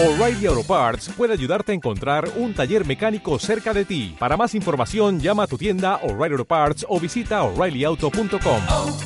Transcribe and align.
O'Reilly 0.00 0.46
Auto 0.46 0.62
Parts 0.62 1.10
puede 1.16 1.32
ayudarte 1.32 1.72
a 1.72 1.74
encontrar 1.74 2.30
un 2.36 2.54
taller 2.54 2.86
mecánico 2.86 3.36
cerca 3.40 3.74
de 3.74 3.84
ti. 3.84 4.14
Para 4.16 4.36
más 4.36 4.54
información, 4.54 5.18
llama 5.18 5.42
a 5.42 5.46
tu 5.48 5.58
tienda 5.58 5.96
O'Reilly 6.04 6.34
Auto 6.34 6.44
Parts 6.44 6.86
o 6.88 7.00
visita 7.00 7.42
oreillyauto.com. 7.42 8.62
oh, 8.68 8.96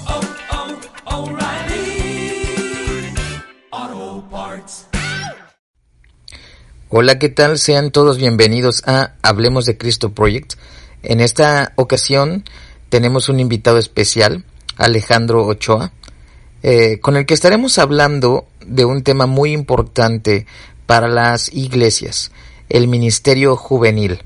oh, 1.07 1.23
O'Reilly 1.23 2.45
Auto 3.71 4.29
Parts. 4.31 4.87
Hola, 6.91 7.19
¿qué 7.19 7.31
tal? 7.31 7.57
Sean 7.57 7.91
todos 7.91 8.19
bienvenidos 8.19 8.83
a 8.87 9.15
Hablemos 9.23 9.65
de 9.65 9.79
Cristo 9.79 10.13
Project. 10.13 10.57
En 11.03 11.23
esta 11.23 11.73
ocasión 11.77 12.45
tenemos 12.91 13.31
un 13.31 13.41
invitado 13.41 13.79
especial, 13.79 14.45
Alejandro 14.77 15.47
Ochoa, 15.47 15.91
eh, 16.63 17.01
con 17.01 17.17
el 17.17 17.25
que 17.25 17.33
estaremos 17.33 17.79
hablando 17.79 18.47
de 18.67 18.85
un 18.85 19.03
tema 19.03 19.27
muy 19.27 19.53
importante 19.53 20.47
para 20.93 21.09
las 21.09 21.51
iglesias, 21.55 22.33
el 22.69 22.87
ministerio 22.87 23.57
juvenil. 23.57 24.21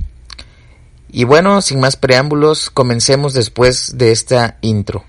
Y 1.08 1.22
bueno, 1.22 1.62
sin 1.62 1.78
más 1.78 1.94
preámbulos, 1.94 2.70
comencemos 2.70 3.34
después 3.34 3.98
de 3.98 4.10
esta 4.10 4.58
intro. 4.62 5.04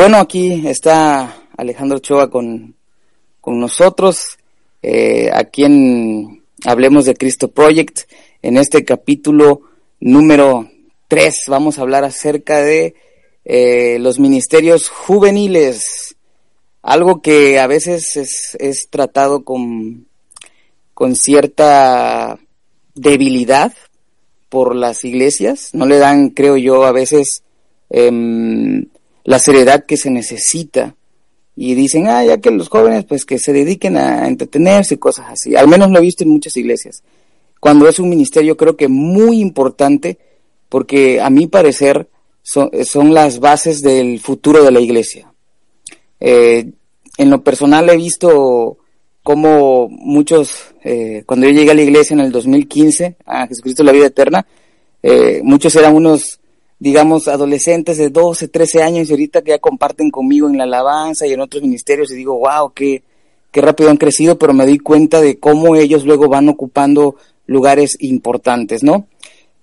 Bueno, 0.00 0.16
aquí 0.16 0.66
está 0.66 1.42
Alejandro 1.58 1.98
Ochoa 1.98 2.30
con, 2.30 2.74
con 3.38 3.60
nosotros, 3.60 4.38
eh, 4.80 5.28
aquí 5.30 5.64
en 5.64 6.42
Hablemos 6.64 7.04
de 7.04 7.12
Cristo 7.12 7.48
Project. 7.48 8.10
En 8.40 8.56
este 8.56 8.82
capítulo 8.82 9.60
número 10.00 10.70
3 11.08 11.44
vamos 11.48 11.76
a 11.76 11.82
hablar 11.82 12.04
acerca 12.04 12.62
de 12.62 12.94
eh, 13.44 13.98
los 14.00 14.18
ministerios 14.18 14.88
juveniles, 14.88 16.16
algo 16.80 17.20
que 17.20 17.60
a 17.60 17.66
veces 17.66 18.16
es, 18.16 18.56
es 18.58 18.88
tratado 18.88 19.44
con, 19.44 20.06
con 20.94 21.14
cierta 21.14 22.38
debilidad 22.94 23.74
por 24.48 24.74
las 24.74 25.04
iglesias, 25.04 25.74
no 25.74 25.84
le 25.84 25.98
dan, 25.98 26.30
creo 26.30 26.56
yo, 26.56 26.84
a 26.84 26.92
veces 26.92 27.42
em, 27.90 28.86
la 29.30 29.38
seriedad 29.38 29.84
que 29.86 29.96
se 29.96 30.10
necesita 30.10 30.96
y 31.54 31.76
dicen, 31.76 32.08
ah, 32.08 32.24
ya 32.24 32.38
que 32.38 32.50
los 32.50 32.68
jóvenes 32.68 33.04
pues 33.04 33.24
que 33.24 33.38
se 33.38 33.52
dediquen 33.52 33.96
a 33.96 34.26
entretenerse 34.26 34.94
y 34.94 34.98
cosas 34.98 35.26
así. 35.28 35.54
Al 35.54 35.68
menos 35.68 35.88
lo 35.92 35.98
he 35.98 36.02
visto 36.02 36.24
en 36.24 36.30
muchas 36.30 36.56
iglesias. 36.56 37.04
Cuando 37.60 37.88
es 37.88 38.00
un 38.00 38.08
ministerio 38.08 38.56
creo 38.56 38.76
que 38.76 38.88
muy 38.88 39.40
importante 39.40 40.18
porque 40.68 41.20
a 41.20 41.30
mi 41.30 41.46
parecer 41.46 42.08
son, 42.42 43.14
las 43.14 43.38
bases 43.38 43.82
del 43.82 44.18
futuro 44.18 44.64
de 44.64 44.72
la 44.72 44.80
iglesia. 44.80 45.32
Eh, 46.18 46.68
en 47.16 47.30
lo 47.30 47.44
personal 47.44 47.88
he 47.88 47.96
visto 47.96 48.78
cómo 49.22 49.88
muchos, 49.88 50.74
eh, 50.82 51.22
cuando 51.24 51.46
yo 51.46 51.52
llegué 51.52 51.70
a 51.70 51.74
la 51.74 51.82
iglesia 51.82 52.14
en 52.14 52.20
el 52.20 52.32
2015, 52.32 53.14
a 53.26 53.46
Jesucristo 53.46 53.84
la 53.84 53.92
vida 53.92 54.06
eterna, 54.06 54.44
eh, 55.04 55.40
muchos 55.44 55.76
eran 55.76 55.94
unos 55.94 56.39
digamos, 56.80 57.28
adolescentes 57.28 57.98
de 57.98 58.08
12, 58.08 58.48
13 58.48 58.82
años 58.82 59.08
y 59.08 59.12
ahorita 59.12 59.42
que 59.42 59.50
ya 59.50 59.58
comparten 59.58 60.10
conmigo 60.10 60.48
en 60.48 60.56
la 60.58 60.64
alabanza 60.64 61.26
y 61.26 61.32
en 61.34 61.40
otros 61.40 61.62
ministerios 61.62 62.10
y 62.10 62.16
digo, 62.16 62.38
wow, 62.38 62.72
qué, 62.74 63.02
qué 63.52 63.60
rápido 63.60 63.90
han 63.90 63.98
crecido, 63.98 64.38
pero 64.38 64.54
me 64.54 64.66
di 64.66 64.78
cuenta 64.78 65.20
de 65.20 65.38
cómo 65.38 65.76
ellos 65.76 66.04
luego 66.06 66.28
van 66.28 66.48
ocupando 66.48 67.16
lugares 67.46 67.98
importantes, 68.00 68.82
¿no? 68.82 69.06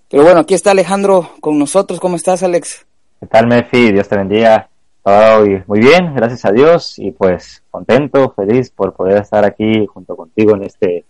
Pero 0.10 0.24
bueno, 0.24 0.42
aquí 0.42 0.54
está 0.54 0.72
Alejandro 0.72 1.32
con 1.42 1.60
nosotros. 1.60 2.00
¿Cómo 2.00 2.16
estás, 2.16 2.44
Alex? 2.44 2.86
¿Qué 3.20 3.28
tal, 3.28 3.48
Mefi? 3.48 3.92
Dios 3.92 4.08
te 4.08 4.16
bendiga. 4.16 4.70
Todo 5.04 5.46
muy 5.68 5.80
bien, 5.80 6.14
gracias 6.14 6.46
a 6.46 6.52
Dios 6.52 7.00
y 7.00 7.12
pues 7.12 7.64
contento, 7.72 8.34
feliz 8.36 8.70
por 8.70 8.94
poder 8.94 9.22
estar 9.22 9.46
aquí 9.46 9.86
junto 9.86 10.18
contigo 10.18 10.54
en 10.56 10.64
este, 10.64 11.06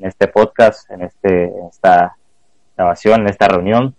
en 0.00 0.08
este 0.08 0.26
podcast, 0.28 0.90
en 0.90 1.02
este, 1.02 1.44
en 1.44 1.66
esta 1.70 2.16
grabación, 2.76 3.22
en 3.22 3.28
esta 3.28 3.48
reunión. 3.48 3.94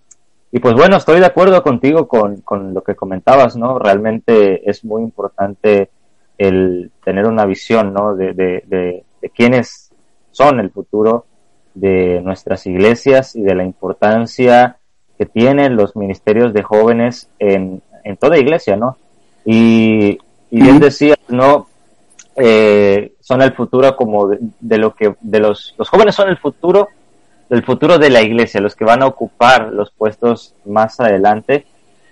Y 0.52 0.60
pues 0.60 0.76
bueno, 0.76 0.98
estoy 0.98 1.20
de 1.20 1.26
acuerdo 1.26 1.62
contigo 1.62 2.08
con, 2.08 2.38
con 2.42 2.74
lo 2.74 2.82
que 2.82 2.96
comentabas, 2.96 3.58
¿no? 3.58 3.80
Realmente 3.80 4.70
es 4.70 4.86
muy 4.86 5.04
importante 5.04 5.90
el 6.38 6.92
tener 7.04 7.26
una 7.26 7.46
visión, 7.46 7.94
¿no? 7.94 8.16
De, 8.16 8.34
de, 8.34 8.64
de, 8.66 9.04
de 9.22 9.30
quiénes 9.30 9.92
son 10.32 10.60
el 10.60 10.70
futuro 10.72 11.26
de 11.74 12.22
nuestras 12.22 12.66
iglesias 12.66 13.36
y 13.36 13.42
de 13.42 13.56
la 13.56 13.64
importancia 13.64 14.78
que 15.18 15.26
tienen 15.26 15.76
los 15.76 15.96
ministerios 15.96 16.54
de 16.54 16.64
jóvenes 16.64 17.30
en, 17.40 17.82
en 18.04 18.18
toda 18.18 18.38
iglesia, 18.38 18.76
¿no? 18.76 18.98
Y, 19.46 20.18
y 20.52 20.62
bien 20.62 20.80
decías, 20.80 21.18
¿no? 21.28 21.68
Eh, 22.36 23.14
son 23.20 23.42
el 23.42 23.54
futuro 23.54 23.96
como 23.96 24.28
de, 24.28 24.38
de, 24.60 24.78
lo 24.78 24.94
que, 24.94 25.16
de 25.22 25.40
los, 25.40 25.74
los 25.78 25.90
jóvenes 25.90 26.16
son 26.16 26.30
el 26.30 26.38
futuro 26.38 26.88
el 27.50 27.64
futuro 27.64 27.98
de 27.98 28.10
la 28.10 28.22
iglesia, 28.22 28.62
los 28.62 28.76
que 28.76 28.86
van 28.86 29.04
a 29.04 29.08
ocupar 29.08 29.72
los 29.72 29.92
puestos 29.92 30.54
más 30.66 31.00
adelante. 31.00 31.66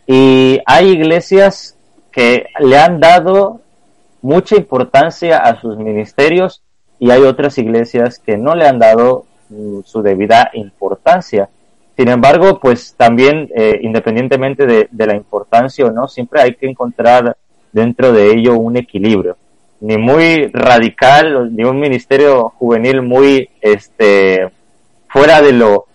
Y 0.07 0.59
hay 0.65 0.89
iglesias 0.89 1.77
que 2.11 2.45
le 2.59 2.77
han 2.77 2.99
dado 2.99 3.61
mucha 4.21 4.55
importancia 4.55 5.37
a 5.37 5.59
sus 5.59 5.77
ministerios 5.77 6.61
y 6.99 7.11
hay 7.11 7.21
otras 7.21 7.57
iglesias 7.57 8.19
que 8.19 8.37
no 8.37 8.55
le 8.55 8.67
han 8.67 8.79
dado 8.79 9.25
mm, 9.49 9.81
su 9.83 10.01
debida 10.01 10.49
importancia. 10.53 11.49
Sin 11.97 12.09
embargo, 12.09 12.59
pues 12.59 12.93
también, 12.97 13.49
eh, 13.55 13.79
independientemente 13.81 14.65
de, 14.65 14.87
de, 14.91 15.07
la 15.07 15.15
importancia 15.15 15.85
o 15.85 15.91
no, 15.91 16.07
siempre 16.07 16.41
hay 16.41 16.55
que 16.55 16.67
encontrar 16.67 17.37
dentro 17.71 18.11
de 18.11 18.31
ello 18.31 18.55
un 18.55 18.77
equilibrio. 18.77 19.37
Ni 19.81 19.97
muy 19.97 20.47
radical, 20.47 21.55
ni 21.55 21.63
un 21.63 21.79
ministerio 21.79 22.49
juvenil 22.57 23.01
muy, 23.01 23.49
este, 23.61 24.49
fuera 25.15 25.41
de 25.41 25.53
lo 25.53 25.85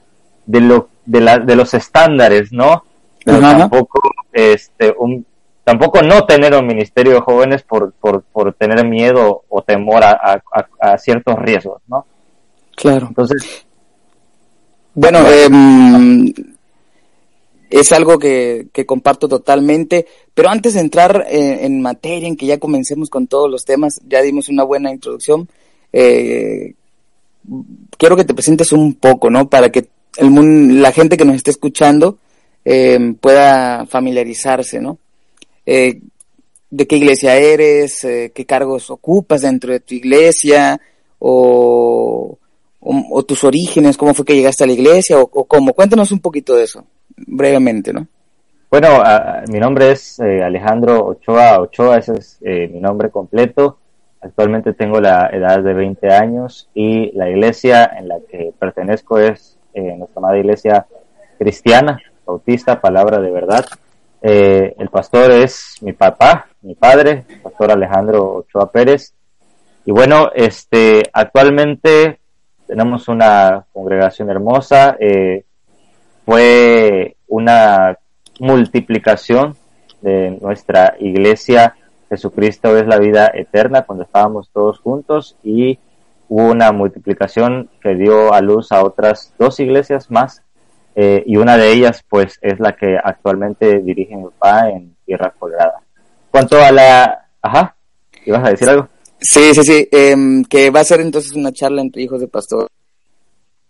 de 0.47 0.60
lo 0.62 0.88
de, 1.04 1.20
la, 1.20 1.38
de 1.38 1.54
los 1.54 1.75
estándares 1.75 2.53
no 2.53 2.84
pero 3.22 3.41
tampoco 3.41 4.00
este 4.32 4.94
un 4.98 5.26
tampoco 5.62 6.00
no 6.00 6.25
tener 6.25 6.54
un 6.54 6.66
ministerio 6.66 7.12
de 7.12 7.20
jóvenes 7.20 7.62
por, 7.62 7.92
por, 7.92 8.22
por 8.22 8.54
tener 8.54 8.84
miedo 8.86 9.44
o 9.48 9.62
temor 9.62 10.03
a, 10.03 10.42
a, 10.53 10.66
a, 10.80 10.98
ciertos 10.98 11.36
riesgos 11.38 11.82
no 11.86 12.06
claro. 12.75 13.09
Entonces 13.09 13.66
bueno 14.94 15.19
eh, 15.28 16.32
es 17.69 17.92
algo 17.92 18.19
que, 18.19 18.66
que, 18.72 18.84
comparto 18.84 19.28
totalmente, 19.28 20.04
pero 20.34 20.48
antes 20.48 20.75
de 20.75 20.80
entrar 20.80 21.26
en, 21.28 21.64
en, 21.64 21.80
materia, 21.80 22.26
en 22.26 22.36
que 22.36 22.47
ya 22.47 22.59
comencemos 22.59 23.09
con 23.09 23.28
todos 23.28 23.48
los 23.48 23.64
temas, 23.64 24.00
ya 24.09 24.22
dimos 24.22 24.48
una 24.48 24.64
buena 24.64 24.91
introducción, 24.91 25.48
eh, 25.92 26.75
quiero 27.96 28.16
que 28.16 28.24
te 28.24 28.34
presentes 28.34 28.72
un 28.72 28.94
poco, 28.94 29.30
¿no? 29.30 29.48
Para 29.48 29.70
que 29.70 29.88
el 30.16 30.30
mundo, 30.30 30.74
la 30.74 30.92
gente 30.92 31.16
que 31.16 31.24
nos 31.24 31.36
esté 31.36 31.50
escuchando 31.50 32.18
eh, 32.64 33.14
pueda 33.20 33.86
familiarizarse, 33.86 34.80
¿no? 34.80 34.98
Eh, 35.66 36.00
¿De 36.70 36.86
qué 36.86 36.96
iglesia 36.96 37.36
eres? 37.36 38.04
Eh, 38.04 38.32
¿Qué 38.34 38.44
cargos 38.47 38.91
ocupas 38.91 39.42
dentro 39.42 39.72
de 39.72 39.80
tu 39.80 39.94
iglesia? 39.94 40.80
O, 41.18 42.38
o, 42.80 43.04
o, 43.10 43.22
tus 43.24 43.44
orígenes? 43.44 43.96
¿Cómo 43.96 44.14
fue 44.14 44.24
que 44.24 44.36
llegaste 44.36 44.64
a 44.64 44.66
la 44.66 44.72
iglesia? 44.72 45.18
¿O, 45.18 45.26
cómo? 45.26 45.72
Cuéntanos 45.72 46.12
un 46.12 46.20
poquito 46.20 46.54
de 46.54 46.64
eso, 46.64 46.84
brevemente, 47.16 47.92
¿no? 47.92 48.06
Bueno, 48.70 49.00
uh, 49.00 49.50
mi 49.50 49.58
nombre 49.58 49.92
es 49.92 50.20
eh, 50.20 50.42
Alejandro 50.44 51.06
Ochoa. 51.06 51.60
Ochoa, 51.60 51.98
ese 51.98 52.12
es 52.14 52.38
mi 52.70 52.80
nombre 52.80 53.10
completo. 53.10 53.78
Actualmente 54.22 54.74
tengo 54.74 55.00
la 55.00 55.28
edad 55.32 55.62
de 55.62 55.72
20 55.72 56.12
años 56.12 56.68
y 56.74 57.10
la 57.12 57.30
iglesia 57.30 57.90
en 57.98 58.08
la 58.08 58.18
que 58.30 58.52
pertenezco 58.58 59.18
es 59.18 59.58
eh, 59.72 59.96
nuestra 59.96 60.18
amada 60.18 60.38
iglesia 60.38 60.86
cristiana, 61.38 61.98
bautista, 62.26 62.80
palabra 62.80 63.18
de 63.18 63.30
verdad. 63.30 63.64
Eh, 64.20 64.74
el 64.78 64.90
pastor 64.90 65.30
es 65.30 65.76
mi 65.80 65.94
papá, 65.94 66.48
mi 66.60 66.74
padre, 66.74 67.24
pastor 67.42 67.72
Alejandro 67.72 68.34
Ochoa 68.34 68.70
Pérez. 68.70 69.14
Y 69.86 69.92
bueno, 69.92 70.30
este, 70.34 71.02
actualmente 71.12 72.20
tenemos 72.66 73.08
una 73.08 73.64
congregación 73.72 74.28
hermosa. 74.28 74.96
Eh, 75.00 75.44
fue 76.26 77.16
una 77.28 77.96
multiplicación 78.38 79.56
de 80.02 80.38
nuestra 80.40 80.94
iglesia 81.00 81.74
Jesucristo 82.10 82.77
es 82.77 82.86
la 82.86 82.98
vida 82.98 83.30
eterna 83.33 83.83
cuando 83.83 84.04
estábamos 84.04 84.51
todos 84.53 84.80
juntos 84.80 85.36
y 85.42 85.78
hubo 86.28 86.51
una 86.51 86.72
multiplicación 86.72 87.71
que 87.80 87.95
dio 87.95 88.34
a 88.34 88.41
luz 88.41 88.72
a 88.72 88.84
otras 88.84 89.33
dos 89.39 89.59
iglesias 89.60 90.10
más 90.10 90.42
eh, 90.97 91.22
y 91.24 91.36
una 91.36 91.57
de 91.57 91.72
ellas 91.72 92.04
pues 92.09 92.39
es 92.42 92.59
la 92.59 92.77
que 92.77 92.98
actualmente 93.03 93.78
dirige 93.80 94.16
mi 94.16 94.24
papá 94.24 94.68
en 94.71 94.97
Tierra 95.07 95.33
Colorada. 95.39 95.80
Cuanto 96.30 96.60
a 96.60 96.71
la... 96.72 97.28
Ajá, 97.41 97.77
¿ibas 98.27 98.45
a 98.45 98.51
decir 98.51 98.68
algo? 98.68 98.89
Sí, 99.21 99.54
sí, 99.54 99.63
sí, 99.63 99.89
em, 99.92 100.45
que 100.45 100.71
va 100.71 100.80
a 100.80 100.84
ser 100.84 101.01
entonces 101.01 101.33
una 101.33 101.53
charla 101.53 101.80
entre 101.83 102.03
hijos 102.03 102.21
de 102.21 102.28
pastor. 102.28 102.68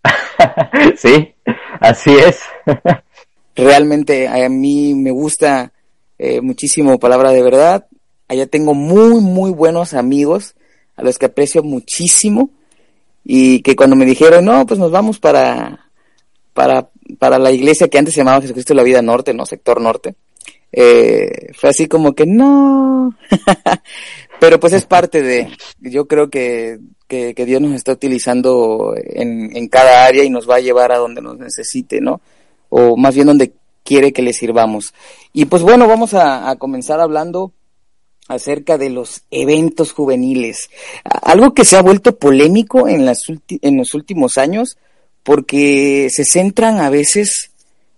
sí, 0.95 1.35
así 1.79 2.11
es. 2.15 2.41
Realmente 3.55 4.27
a 4.27 4.49
mí 4.49 4.95
me 4.95 5.11
gusta 5.11 5.71
eh, 6.17 6.41
muchísimo 6.41 6.99
Palabra 6.99 7.31
de 7.31 7.43
Verdad. 7.43 7.85
Allá 8.31 8.47
tengo 8.47 8.73
muy, 8.73 9.19
muy 9.19 9.51
buenos 9.51 9.93
amigos 9.93 10.55
a 10.95 11.03
los 11.03 11.19
que 11.19 11.25
aprecio 11.25 11.63
muchísimo 11.63 12.49
y 13.25 13.61
que 13.61 13.75
cuando 13.75 13.97
me 13.97 14.05
dijeron, 14.05 14.45
no, 14.45 14.65
pues 14.65 14.79
nos 14.79 14.89
vamos 14.89 15.19
para, 15.19 15.89
para, 16.53 16.87
para 17.19 17.37
la 17.37 17.51
iglesia 17.51 17.89
que 17.89 17.97
antes 17.97 18.13
se 18.13 18.21
llamaba 18.21 18.39
Jesucristo 18.39 18.71
de 18.73 18.77
la 18.77 18.83
Vida 18.83 19.01
Norte, 19.01 19.33
¿no? 19.33 19.45
Sector 19.45 19.81
Norte. 19.81 20.15
Eh, 20.71 21.49
fue 21.55 21.71
así 21.71 21.89
como 21.89 22.13
que 22.13 22.25
no, 22.25 23.13
pero 24.39 24.61
pues 24.61 24.71
es 24.71 24.85
parte 24.85 25.21
de, 25.21 25.49
yo 25.81 26.07
creo 26.07 26.29
que, 26.29 26.79
que, 27.09 27.33
Dios 27.33 27.59
nos 27.59 27.73
está 27.73 27.91
utilizando 27.91 28.93
en, 28.95 29.57
en, 29.57 29.67
cada 29.67 30.05
área 30.05 30.23
y 30.23 30.29
nos 30.29 30.49
va 30.49 30.55
a 30.55 30.61
llevar 30.61 30.93
a 30.93 30.99
donde 30.99 31.21
nos 31.21 31.37
necesite, 31.37 31.99
¿no? 31.99 32.21
O 32.69 32.95
más 32.95 33.13
bien 33.13 33.27
donde 33.27 33.51
quiere 33.83 34.13
que 34.13 34.21
le 34.21 34.31
sirvamos. 34.31 34.93
Y 35.33 35.43
pues 35.43 35.63
bueno, 35.63 35.85
vamos 35.85 36.13
a 36.13 36.55
comenzar 36.57 37.01
hablando 37.01 37.51
acerca 38.27 38.77
de 38.77 38.89
los 38.89 39.23
eventos 39.31 39.91
juveniles. 39.91 40.69
Algo 41.03 41.53
que 41.53 41.65
se 41.65 41.77
ha 41.77 41.81
vuelto 41.81 42.17
polémico 42.17 42.87
en, 42.87 43.05
las 43.05 43.23
en 43.49 43.77
los 43.77 43.93
últimos 43.93 44.37
años 44.37 44.77
porque 45.23 46.09
se 46.09 46.25
centran 46.25 46.79
a 46.79 46.89
veces 46.89 47.51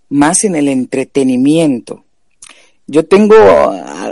más 0.08 0.44
en 0.44 0.56
el 0.56 0.68
entretenimiento. 0.68 2.04
Yo 2.86 3.06
tengo 3.06 3.36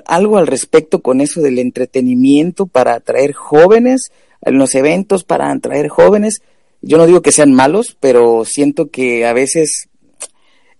algo 0.06 0.38
al 0.38 0.46
respecto 0.46 1.02
con 1.02 1.20
eso 1.20 1.42
del 1.42 1.58
entretenimiento 1.58 2.66
para 2.66 2.94
atraer 2.94 3.32
jóvenes, 3.34 4.10
en 4.40 4.58
los 4.58 4.74
eventos 4.74 5.24
para 5.24 5.50
atraer 5.50 5.88
jóvenes. 5.88 6.42
Yo 6.80 6.96
no 6.96 7.06
digo 7.06 7.20
que 7.20 7.32
sean 7.32 7.52
malos, 7.52 7.96
pero 8.00 8.44
siento 8.44 8.90
que 8.90 9.26
a 9.26 9.32
veces 9.34 9.88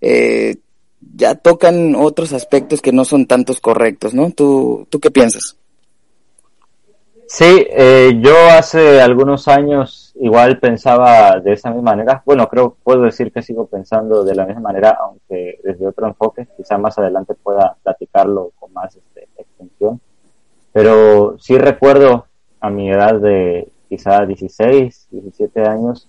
eh, 0.00 0.56
ya 1.14 1.34
tocan 1.34 1.94
otros 1.94 2.32
aspectos 2.32 2.81
que 2.81 2.93
no 2.93 3.04
son 3.04 3.26
tantos 3.26 3.60
correctos, 3.60 4.14
¿no? 4.14 4.31
¿Tú, 4.31 4.87
tú 4.90 5.00
qué 5.00 5.10
piensas? 5.10 5.56
Sí, 7.26 7.66
eh, 7.70 8.20
yo 8.20 8.34
hace 8.50 9.00
algunos 9.00 9.49
años 9.49 10.12
igual 10.20 10.58
pensaba 10.58 11.40
de 11.40 11.54
esa 11.54 11.70
misma 11.70 11.93
manera. 11.93 12.22
Bueno, 12.26 12.46
creo, 12.46 12.76
puedo 12.82 13.04
decir 13.04 13.32
que 13.32 13.40
sigo 13.40 13.66
pensando 13.66 14.22
de 14.22 14.34
la 14.34 14.44
misma 14.44 14.60
manera, 14.60 14.99
aunque 15.00 15.58
desde 15.64 15.87
otro 15.87 16.06
enfoque. 16.06 16.46
Quizá 16.56 16.76
más 16.76 16.99
adelante 16.99 17.34
pueda 17.34 17.75
platicarlo 17.82 18.52
con 18.58 18.72
más 18.75 18.94
este, 18.94 19.28
extensión. 19.38 19.98
Pero 20.72 21.38
sí 21.38 21.56
recuerdo 21.56 22.26
a 22.60 22.69
mi 22.69 22.90
edad 22.90 23.14
de 23.14 23.72
quizá 23.88 24.26
16, 24.26 25.08
17 25.10 25.62
años, 25.62 26.08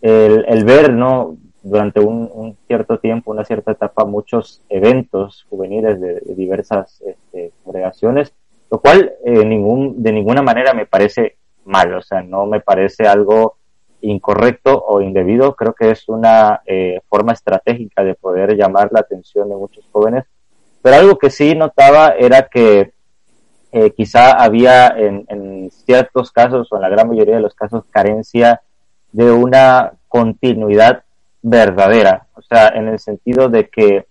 el, 0.00 0.44
el 0.46 0.64
ver, 0.64 0.92
¿no? 0.92 1.36
Durante 1.62 2.00
un, 2.00 2.56
cierto 2.66 2.98
tiempo, 2.98 3.30
una 3.30 3.44
cierta 3.44 3.72
etapa, 3.72 4.04
muchos 4.04 4.62
eventos 4.68 5.46
juveniles 5.48 6.00
de, 6.00 6.20
diversas 6.34 7.00
este, 7.02 7.52
congregaciones, 7.64 8.32
lo 8.70 8.80
cual 8.80 9.12
eh, 9.24 9.44
ningún, 9.44 10.02
de 10.02 10.12
ninguna 10.12 10.42
manera 10.42 10.74
me 10.74 10.86
parece 10.86 11.36
mal, 11.64 11.94
o 11.94 12.02
sea, 12.02 12.22
no 12.22 12.46
me 12.46 12.60
parece 12.60 13.06
algo 13.06 13.56
incorrecto 14.00 14.84
o 14.84 15.00
indebido, 15.00 15.54
creo 15.54 15.74
que 15.74 15.90
es 15.90 16.08
una 16.08 16.62
eh, 16.66 17.00
forma 17.08 17.32
estratégica 17.32 18.02
de 18.02 18.14
poder 18.14 18.56
llamar 18.56 18.88
la 18.90 19.00
atención 19.00 19.48
de 19.48 19.56
muchos 19.56 19.84
jóvenes, 19.92 20.24
pero 20.80 20.96
algo 20.96 21.16
que 21.16 21.30
sí 21.30 21.54
notaba 21.54 22.14
era 22.18 22.48
que 22.48 22.92
eh, 23.70 23.90
quizá 23.92 24.32
había 24.32 24.88
en 24.88 25.70
ciertos 25.70 26.32
casos 26.32 26.70
o 26.72 26.76
en 26.76 26.82
la 26.82 26.88
gran 26.88 27.08
mayoría 27.08 27.36
de 27.36 27.40
los 27.40 27.54
casos 27.54 27.84
carencia 27.90 28.60
de 29.12 29.30
una 29.30 29.92
continuidad 30.08 31.04
verdadera, 31.42 32.26
o 32.34 32.42
sea, 32.42 32.68
en 32.68 32.88
el 32.88 32.98
sentido 32.98 33.48
de 33.48 33.68
que, 33.68 34.06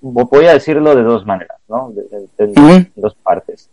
voy 0.00 0.46
a 0.46 0.52
decirlo 0.52 0.94
de 0.94 1.02
dos 1.02 1.26
maneras, 1.26 1.58
¿no? 1.68 1.90
De, 1.90 2.02
de, 2.02 2.46
de 2.46 2.54
-huh. 2.54 2.90
dos 2.94 3.14
partes. 3.16 3.68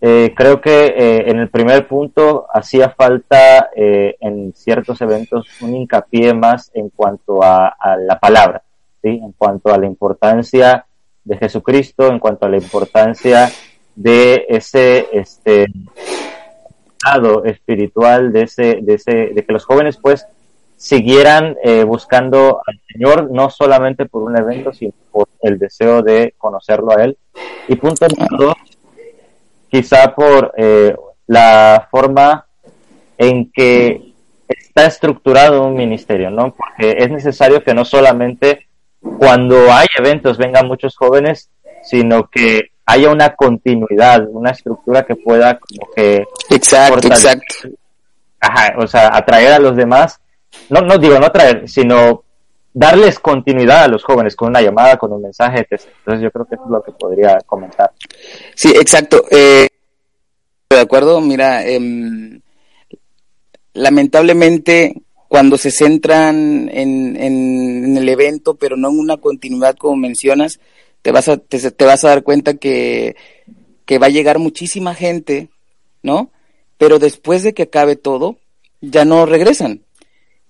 Eh, 0.00 0.32
creo 0.36 0.60
que 0.60 0.86
eh, 0.86 1.28
en 1.28 1.40
el 1.40 1.50
primer 1.50 1.88
punto 1.88 2.46
hacía 2.52 2.90
falta 2.90 3.70
eh, 3.74 4.16
en 4.20 4.52
ciertos 4.54 5.00
eventos 5.00 5.48
un 5.60 5.74
hincapié 5.74 6.32
más 6.34 6.70
en 6.72 6.88
cuanto 6.90 7.42
a, 7.42 7.66
a, 7.68 7.96
la 7.96 8.16
palabra, 8.18 8.62
¿sí? 9.02 9.08
en 9.08 9.32
cuanto 9.32 9.74
a 9.74 9.78
la 9.78 9.86
importancia 9.86 10.86
de 11.24 11.36
Jesucristo, 11.36 12.06
en 12.06 12.20
cuanto 12.20 12.46
a 12.46 12.48
la 12.48 12.58
importancia 12.58 13.50
de 13.96 14.46
ese 14.48 15.08
este 15.12 15.66
lado 17.04 17.44
espiritual, 17.44 18.32
de 18.32 18.42
ese, 18.42 18.78
de 18.80 18.94
ese, 18.94 19.12
de 19.34 19.44
que 19.44 19.52
los 19.52 19.64
jóvenes 19.64 19.98
pues 20.00 20.26
siguieran 20.78 21.56
eh, 21.64 21.82
buscando 21.82 22.62
al 22.64 22.80
Señor, 22.90 23.30
no 23.32 23.50
solamente 23.50 24.06
por 24.06 24.22
un 24.22 24.38
evento, 24.38 24.72
sino 24.72 24.92
por 25.10 25.28
el 25.42 25.58
deseo 25.58 26.02
de 26.02 26.34
conocerlo 26.38 26.96
a 26.96 27.02
Él. 27.02 27.18
Y 27.66 27.74
punto 27.74 28.06
número 28.06 28.36
dos, 28.36 28.54
quizá 29.68 30.14
por 30.14 30.54
eh, 30.56 30.94
la 31.26 31.88
forma 31.90 32.46
en 33.18 33.50
que 33.50 34.12
está 34.46 34.86
estructurado 34.86 35.66
un 35.66 35.74
ministerio, 35.74 36.30
¿no? 36.30 36.54
Porque 36.54 36.96
es 36.96 37.10
necesario 37.10 37.62
que 37.62 37.74
no 37.74 37.84
solamente 37.84 38.68
cuando 39.18 39.72
hay 39.72 39.88
eventos 39.98 40.38
vengan 40.38 40.68
muchos 40.68 40.96
jóvenes, 40.96 41.50
sino 41.82 42.28
que 42.28 42.70
haya 42.86 43.10
una 43.10 43.34
continuidad, 43.34 44.28
una 44.30 44.52
estructura 44.52 45.04
que 45.04 45.16
pueda 45.16 45.58
como 45.58 45.90
que 45.94 46.24
exacto, 46.50 47.08
exacto. 47.08 47.68
Ajá, 48.40 48.74
o 48.78 48.86
sea, 48.86 49.10
atraer 49.12 49.54
a 49.54 49.58
los 49.58 49.76
demás 49.76 50.20
no, 50.70 50.80
no 50.80 50.98
digo 50.98 51.18
no 51.18 51.30
traer, 51.30 51.68
sino 51.68 52.24
darles 52.72 53.18
continuidad 53.18 53.84
a 53.84 53.88
los 53.88 54.04
jóvenes 54.04 54.36
con 54.36 54.48
una 54.48 54.60
llamada, 54.60 54.96
con 54.96 55.12
un 55.12 55.22
mensaje. 55.22 55.66
Entonces 55.70 56.22
yo 56.22 56.30
creo 56.30 56.46
que 56.46 56.54
eso 56.54 56.64
es 56.64 56.70
lo 56.70 56.82
que 56.82 56.92
podría 56.92 57.38
comentar. 57.46 57.92
Sí, 58.54 58.70
exacto. 58.70 59.24
Eh, 59.30 59.68
de 60.70 60.80
acuerdo, 60.80 61.20
mira, 61.20 61.66
eh, 61.66 62.40
lamentablemente 63.74 65.02
cuando 65.28 65.58
se 65.58 65.70
centran 65.70 66.70
en, 66.72 67.16
en, 67.16 67.84
en, 67.84 67.96
el 67.96 68.08
evento, 68.08 68.54
pero 68.54 68.76
no 68.76 68.88
en 68.88 68.98
una 68.98 69.18
continuidad 69.18 69.76
como 69.76 69.96
mencionas, 69.96 70.58
te 71.02 71.12
vas 71.12 71.28
a, 71.28 71.36
te, 71.36 71.70
te 71.70 71.84
vas 71.84 72.04
a 72.04 72.08
dar 72.08 72.22
cuenta 72.22 72.54
que, 72.54 73.14
que 73.84 73.98
va 73.98 74.06
a 74.06 74.10
llegar 74.10 74.38
muchísima 74.38 74.94
gente, 74.94 75.50
¿no? 76.02 76.30
Pero 76.78 76.98
después 76.98 77.42
de 77.42 77.52
que 77.52 77.64
acabe 77.64 77.96
todo, 77.96 78.38
ya 78.80 79.04
no 79.04 79.26
regresan 79.26 79.82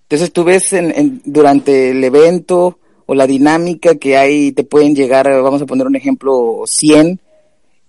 entonces 0.08 0.32
tú 0.32 0.42
ves 0.42 0.72
en, 0.72 0.90
en, 0.90 1.22
durante 1.26 1.90
el 1.90 2.02
evento 2.02 2.78
o 3.04 3.14
la 3.14 3.26
dinámica 3.26 3.96
que 3.96 4.16
hay, 4.16 4.52
te 4.52 4.64
pueden 4.64 4.94
llegar, 4.94 5.30
vamos 5.42 5.60
a 5.60 5.66
poner 5.66 5.86
un 5.86 5.96
ejemplo, 5.96 6.62
100, 6.64 7.20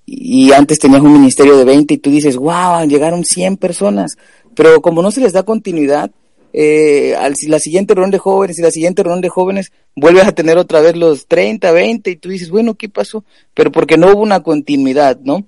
y 0.05 0.51
antes 0.51 0.79
tenías 0.79 1.01
un 1.01 1.13
ministerio 1.13 1.55
de 1.55 1.63
20 1.63 1.93
y 1.93 1.97
tú 1.97 2.09
dices, 2.09 2.35
wow, 2.35 2.85
llegaron 2.87 3.23
100 3.23 3.55
personas, 3.55 4.17
pero 4.53 4.81
como 4.81 5.01
no 5.01 5.11
se 5.11 5.21
les 5.21 5.31
da 5.31 5.43
continuidad, 5.43 6.11
eh, 6.51 7.15
al, 7.15 7.35
la 7.47 7.59
siguiente 7.59 7.93
reunión 7.93 8.11
de 8.11 8.17
jóvenes 8.17 8.59
y 8.59 8.63
la 8.63 8.71
siguiente 8.71 9.01
reunión 9.01 9.21
de 9.21 9.29
jóvenes 9.29 9.71
vuelves 9.95 10.25
a 10.25 10.33
tener 10.33 10.57
otra 10.57 10.81
vez 10.81 10.97
los 10.97 11.27
30, 11.27 11.71
20 11.71 12.11
y 12.11 12.15
tú 12.17 12.27
dices, 12.27 12.49
bueno, 12.49 12.75
¿qué 12.75 12.89
pasó? 12.89 13.23
Pero 13.53 13.71
porque 13.71 13.97
no 13.97 14.11
hubo 14.11 14.23
una 14.23 14.41
continuidad, 14.41 15.19
¿no? 15.23 15.45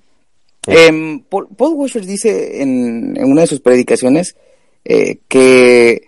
Sí. 0.64 0.72
Eh, 0.74 1.22
Paul, 1.28 1.48
Paul, 1.58 1.74
Washer 1.74 2.06
dice 2.06 2.62
en, 2.62 3.18
en, 3.18 3.26
una 3.26 3.42
de 3.42 3.48
sus 3.48 3.62
predicaciones 3.62 4.36
eh, 4.86 5.18
que 5.28 6.04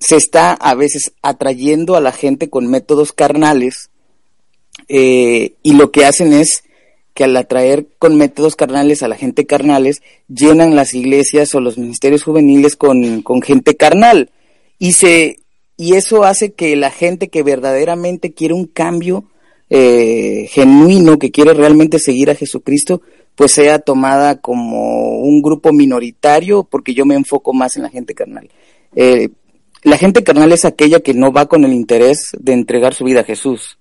se 0.00 0.16
está 0.16 0.52
a 0.52 0.74
veces 0.74 1.12
atrayendo 1.22 1.94
a 1.94 2.00
la 2.00 2.12
gente 2.12 2.50
con 2.50 2.66
métodos 2.66 3.12
carnales 3.12 3.90
eh, 4.88 5.52
y 5.62 5.74
lo 5.74 5.92
que 5.92 6.04
hacen 6.04 6.32
es 6.32 6.64
que 7.14 7.24
al 7.24 7.36
atraer 7.36 7.86
con 7.98 8.16
métodos 8.16 8.56
carnales 8.56 9.02
a 9.02 9.08
la 9.08 9.16
gente 9.16 9.46
carnales 9.46 10.02
llenan 10.28 10.74
las 10.74 10.94
iglesias 10.94 11.54
o 11.54 11.60
los 11.60 11.76
ministerios 11.76 12.22
juveniles 12.22 12.76
con, 12.76 13.22
con 13.22 13.42
gente 13.42 13.76
carnal. 13.76 14.30
Y 14.78 14.92
se 14.92 15.38
y 15.76 15.94
eso 15.94 16.24
hace 16.24 16.52
que 16.52 16.76
la 16.76 16.90
gente 16.90 17.28
que 17.28 17.42
verdaderamente 17.42 18.32
quiere 18.32 18.54
un 18.54 18.66
cambio 18.66 19.24
eh, 19.70 20.46
genuino 20.50 21.18
que 21.18 21.30
quiere 21.30 21.54
realmente 21.54 21.98
seguir 21.98 22.30
a 22.30 22.34
Jesucristo 22.34 23.02
pues 23.34 23.52
sea 23.52 23.78
tomada 23.78 24.40
como 24.40 25.20
un 25.20 25.40
grupo 25.40 25.72
minoritario 25.72 26.64
porque 26.64 26.92
yo 26.92 27.06
me 27.06 27.14
enfoco 27.14 27.54
más 27.54 27.76
en 27.76 27.84
la 27.84 27.88
gente 27.88 28.14
carnal. 28.14 28.50
Eh, 28.94 29.30
la 29.82 29.96
gente 29.96 30.22
carnal 30.22 30.52
es 30.52 30.64
aquella 30.64 31.00
que 31.00 31.14
no 31.14 31.32
va 31.32 31.46
con 31.46 31.64
el 31.64 31.72
interés 31.72 32.30
de 32.38 32.52
entregar 32.52 32.94
su 32.94 33.04
vida 33.04 33.20
a 33.20 33.24
Jesús, 33.24 33.78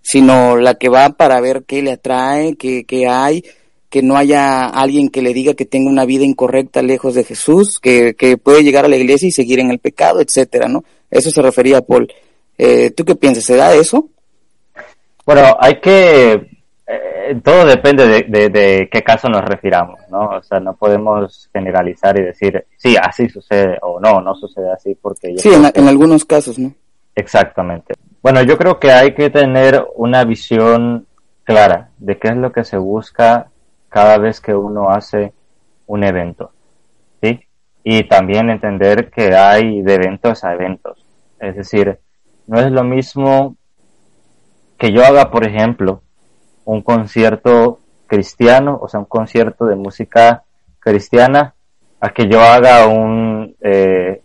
sino 0.00 0.56
la 0.56 0.74
que 0.74 0.88
va 0.88 1.10
para 1.10 1.40
ver 1.40 1.64
qué 1.66 1.82
le 1.82 1.92
atrae, 1.92 2.56
qué, 2.56 2.84
qué 2.84 3.06
hay, 3.06 3.44
que 3.88 4.02
no 4.02 4.16
haya 4.16 4.64
alguien 4.64 5.10
que 5.10 5.20
le 5.20 5.34
diga 5.34 5.54
que 5.54 5.66
tenga 5.66 5.90
una 5.90 6.06
vida 6.06 6.24
incorrecta 6.24 6.80
lejos 6.80 7.14
de 7.14 7.24
Jesús, 7.24 7.78
que, 7.78 8.14
que 8.14 8.38
puede 8.38 8.64
llegar 8.64 8.86
a 8.86 8.88
la 8.88 8.96
iglesia 8.96 9.28
y 9.28 9.32
seguir 9.32 9.60
en 9.60 9.70
el 9.70 9.78
pecado, 9.78 10.20
etcétera, 10.20 10.68
¿no? 10.68 10.84
Eso 11.10 11.30
se 11.30 11.42
refería 11.42 11.78
a 11.78 11.82
Paul. 11.82 12.10
Eh, 12.56 12.90
¿Tú 12.90 13.04
qué 13.04 13.14
piensas? 13.14 13.44
¿Se 13.44 13.54
da 13.54 13.74
eso? 13.74 14.08
Bueno, 15.26 15.56
hay 15.60 15.78
que, 15.80 16.51
eh, 17.30 17.40
todo 17.42 17.64
depende 17.66 18.06
de, 18.06 18.22
de- 18.28 18.48
de 18.48 18.88
qué 18.90 19.02
caso 19.02 19.28
nos 19.28 19.42
refiramos, 19.44 20.00
¿no? 20.10 20.30
O 20.38 20.42
sea, 20.42 20.60
no 20.60 20.74
podemos 20.76 21.48
generalizar 21.52 22.18
y 22.18 22.22
decir, 22.22 22.66
sí, 22.76 22.96
así 23.00 23.28
sucede, 23.28 23.78
o 23.82 23.98
no, 24.00 24.20
no 24.20 24.34
sucede 24.34 24.70
así, 24.72 24.94
porque 25.00 25.34
Sí, 25.38 25.50
en, 25.52 25.70
que- 25.72 25.80
en 25.80 25.88
algunos 25.88 26.24
casos, 26.24 26.58
¿no? 26.58 26.72
Exactamente. 27.14 27.94
Bueno, 28.22 28.42
yo 28.42 28.56
creo 28.56 28.78
que 28.78 28.90
hay 28.92 29.14
que 29.14 29.30
tener 29.30 29.84
una 29.96 30.24
visión 30.24 31.06
clara 31.44 31.90
de 31.98 32.18
qué 32.18 32.28
es 32.28 32.36
lo 32.36 32.52
que 32.52 32.64
se 32.64 32.76
busca 32.78 33.48
cada 33.88 34.18
vez 34.18 34.40
que 34.40 34.54
uno 34.54 34.90
hace 34.90 35.32
un 35.86 36.04
evento, 36.04 36.52
¿sí? 37.22 37.40
Y 37.84 38.04
también 38.04 38.48
entender 38.48 39.10
que 39.10 39.34
hay 39.34 39.82
de 39.82 39.94
eventos 39.94 40.44
a 40.44 40.54
eventos. 40.54 41.04
Es 41.40 41.56
decir, 41.56 41.98
no 42.46 42.60
es 42.60 42.70
lo 42.70 42.84
mismo 42.84 43.56
que 44.78 44.92
yo 44.92 45.04
haga, 45.04 45.30
por 45.30 45.46
ejemplo, 45.46 46.01
un 46.64 46.82
concierto 46.82 47.78
cristiano, 48.06 48.78
o 48.80 48.88
sea, 48.88 49.00
un 49.00 49.06
concierto 49.06 49.64
de 49.66 49.76
música 49.76 50.42
cristiana, 50.78 51.54
a 52.00 52.10
que 52.10 52.28
yo 52.28 52.40
haga 52.40 52.86
un, 52.88 53.54
eh, 53.60 54.20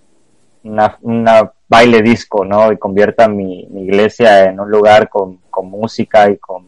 una, 0.63 0.97
una 1.01 1.51
baile 1.69 2.01
disco, 2.01 2.43
¿no? 2.43 2.71
Y 2.71 2.77
convierta 2.77 3.27
mi, 3.27 3.67
mi 3.71 3.83
iglesia 3.83 4.45
en 4.45 4.59
un 4.59 4.69
lugar 4.69 5.09
con, 5.09 5.39
con 5.49 5.69
música 5.69 6.29
y 6.29 6.37
con, 6.37 6.65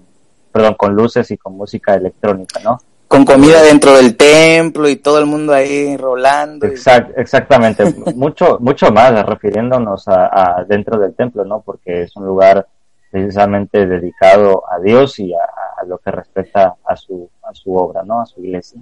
perdón, 0.52 0.76
con 0.76 0.94
luces 0.96 1.30
y 1.32 1.38
con 1.38 1.58
música 1.58 1.96
electrónica, 1.96 2.60
¿no? 2.64 2.78
Con 3.08 3.26
comida 3.26 3.64
dentro 3.64 3.96
del 3.98 4.16
templo 4.16 4.88
y 4.88 4.98
todo 4.98 5.18
el 5.18 5.26
mundo 5.26 5.52
ahí 5.54 5.98
rolando. 5.98 6.68
y- 6.68 6.72
Exact- 6.72 7.14
exactamente, 7.18 7.84
mucho, 8.16 8.58
mucho 8.60 8.92
más 8.92 9.26
refiriéndonos 9.26 10.08
a, 10.08 10.60
a 10.60 10.64
dentro 10.66 11.00
del 11.00 11.16
templo, 11.16 11.44
¿no? 11.44 11.62
Porque 11.62 12.04
es 12.04 12.16
un 12.16 12.26
lugar 12.26 12.68
precisamente 13.12 13.86
dedicado 13.86 14.64
a 14.70 14.80
Dios 14.80 15.20
y 15.20 15.34
a, 15.34 15.40
lo 15.88 15.98
que 15.98 16.12
respecta 16.12 16.76
a 16.86 16.96
su, 16.96 17.30
a 17.42 17.54
su 17.54 17.74
obra, 17.74 18.04
¿no? 18.04 18.22
A 18.22 18.26
su 18.26 18.44
iglesia. 18.44 18.82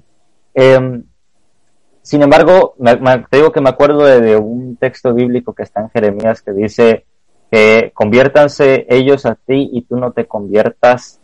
Em, 0.54 1.04
sin 2.02 2.24
embargo, 2.24 2.74
me, 2.80 2.96
te 3.30 3.38
digo 3.38 3.52
que 3.52 3.62
me 3.62 3.70
acuerdo 3.70 4.04
de, 4.04 4.20
de 4.22 4.38
un 4.38 4.78
texto 4.78 5.14
bíblico 5.14 5.54
que 5.54 5.64
está 5.64 5.82
en 5.82 5.90
Jeremías 5.90 6.42
que 6.42 6.52
dice 6.52 7.06
que 7.52 7.92
conviértanse 7.94 8.86
ellos 8.90 9.26
a 9.26 9.36
ti 9.36 9.70
y 9.72 9.84
tú 9.84 9.98
no 9.98 10.12
te 10.12 10.26
conviertas 10.26 11.20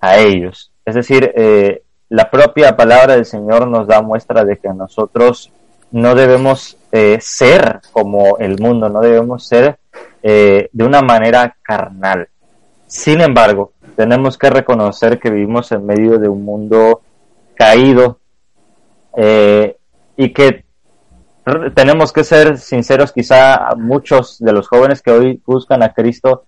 a 0.00 0.18
ellos. 0.18 0.72
Es 0.84 0.94
decir, 0.94 1.32
eh, 1.36 1.82
la 2.08 2.30
propia 2.30 2.76
palabra 2.76 3.14
del 3.14 3.26
Señor 3.26 3.68
nos 3.68 3.86
da 3.86 4.00
muestra 4.00 4.44
de 4.44 4.56
que 4.56 4.68
nosotros 4.68 5.52
no 5.90 6.14
debemos 6.14 6.76
eh, 6.92 7.18
ser 7.20 7.80
como 7.92 8.38
el 8.38 8.58
mundo, 8.58 8.88
no 8.88 9.00
debemos 9.00 9.46
ser 9.46 9.78
eh, 10.22 10.68
de 10.72 10.84
una 10.84 11.02
manera 11.02 11.56
carnal. 11.62 12.28
Sin 12.88 13.20
embargo, 13.20 13.72
tenemos 13.96 14.38
que 14.38 14.48
reconocer 14.48 15.18
que 15.18 15.30
vivimos 15.30 15.70
en 15.72 15.84
medio 15.84 16.18
de 16.18 16.26
un 16.26 16.42
mundo 16.42 17.02
caído 17.54 18.18
eh, 19.14 19.76
y 20.16 20.32
que 20.32 20.64
tenemos 21.74 22.14
que 22.14 22.24
ser 22.24 22.56
sinceros, 22.56 23.12
quizá 23.12 23.74
muchos 23.76 24.38
de 24.38 24.52
los 24.52 24.68
jóvenes 24.68 25.02
que 25.02 25.10
hoy 25.10 25.42
buscan 25.44 25.82
a 25.82 25.92
Cristo 25.92 26.46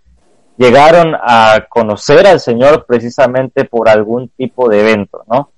llegaron 0.56 1.14
a 1.14 1.66
conocer 1.68 2.26
al 2.26 2.40
Señor 2.40 2.86
precisamente 2.86 3.66
por 3.66 3.90
algún 3.90 4.28
tipo 4.30 4.68
de 4.68 4.80
evento, 4.80 5.24
¿no? 5.28 5.52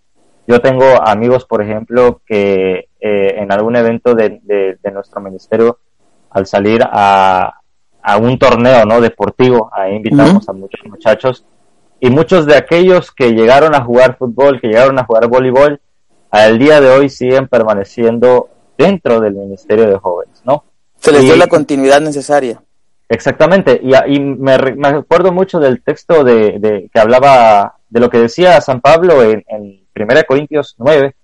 Yo 0.49 0.61
tengo 0.61 1.01
amigos, 1.01 1.45
por 1.45 1.63
ejemplo, 1.63 2.21
que 2.27 2.89
eh, 3.01 3.35
en 3.37 3.53
algún 3.53 3.77
evento 3.77 4.15
de 4.17 4.79
nuestro 4.93 5.21
ministerio, 5.21 5.79
al 6.31 6.47
salir 6.47 6.83
a, 6.85 7.62
a 8.03 8.17
un 8.17 8.39
torneo, 8.39 8.85
¿no? 8.85 9.01
Deportivo, 9.01 9.71
ahí 9.73 9.97
invitamos 9.97 10.49
a 10.49 10.53
muchos 10.53 10.81
muchachos, 10.87 11.45
y 12.01 12.11
muchos 12.11 12.47
de 12.47 12.57
aquellos 12.57 13.13
que 13.13 13.31
llegaron 13.33 13.75
a 13.75 13.85
jugar 13.85 14.17
fútbol, 14.19 14.61
que 14.61 14.67
llegaron 14.69 14.99
a 14.99 15.05
jugar 15.05 15.29
voleibol, 15.29 15.81
al 16.31 16.59
día 16.59 16.81
de 16.81 16.91
hoy 16.91 17.09
siguen 17.09 17.47
permaneciendo 17.49 18.49
dentro 18.77 19.21
del 19.21 19.35
ministerio 19.35 19.87
de 19.89 19.99
jóvenes, 19.99 20.43
¿no? 20.45 20.65
Se 20.99 21.13
les 21.13 21.23
dio 21.23 21.37
Y- 21.37 21.39
la 21.39 21.47
continuidad 21.47 22.01
necesaria. 22.01 22.61
Exactamente, 23.09 23.79
y, 23.83 23.93
y 24.15 24.21
me, 24.21 24.57
me 24.75 24.89
acuerdo 24.89 25.33
mucho 25.33 25.61
del 25.61 25.83
texto 25.83 26.25
de, 26.25 26.59
de- 26.59 26.89
que 26.93 26.99
hablaba 27.01 27.77
de 27.91 28.01
lo 28.01 28.09
que 28.09 28.19
decía 28.19 28.61
San 28.63 28.81
Pablo 28.81 29.23
en, 29.23 29.45
en 29.49 29.83
1 29.95 30.07
Corintios 30.27 30.75
9, 30.79 31.15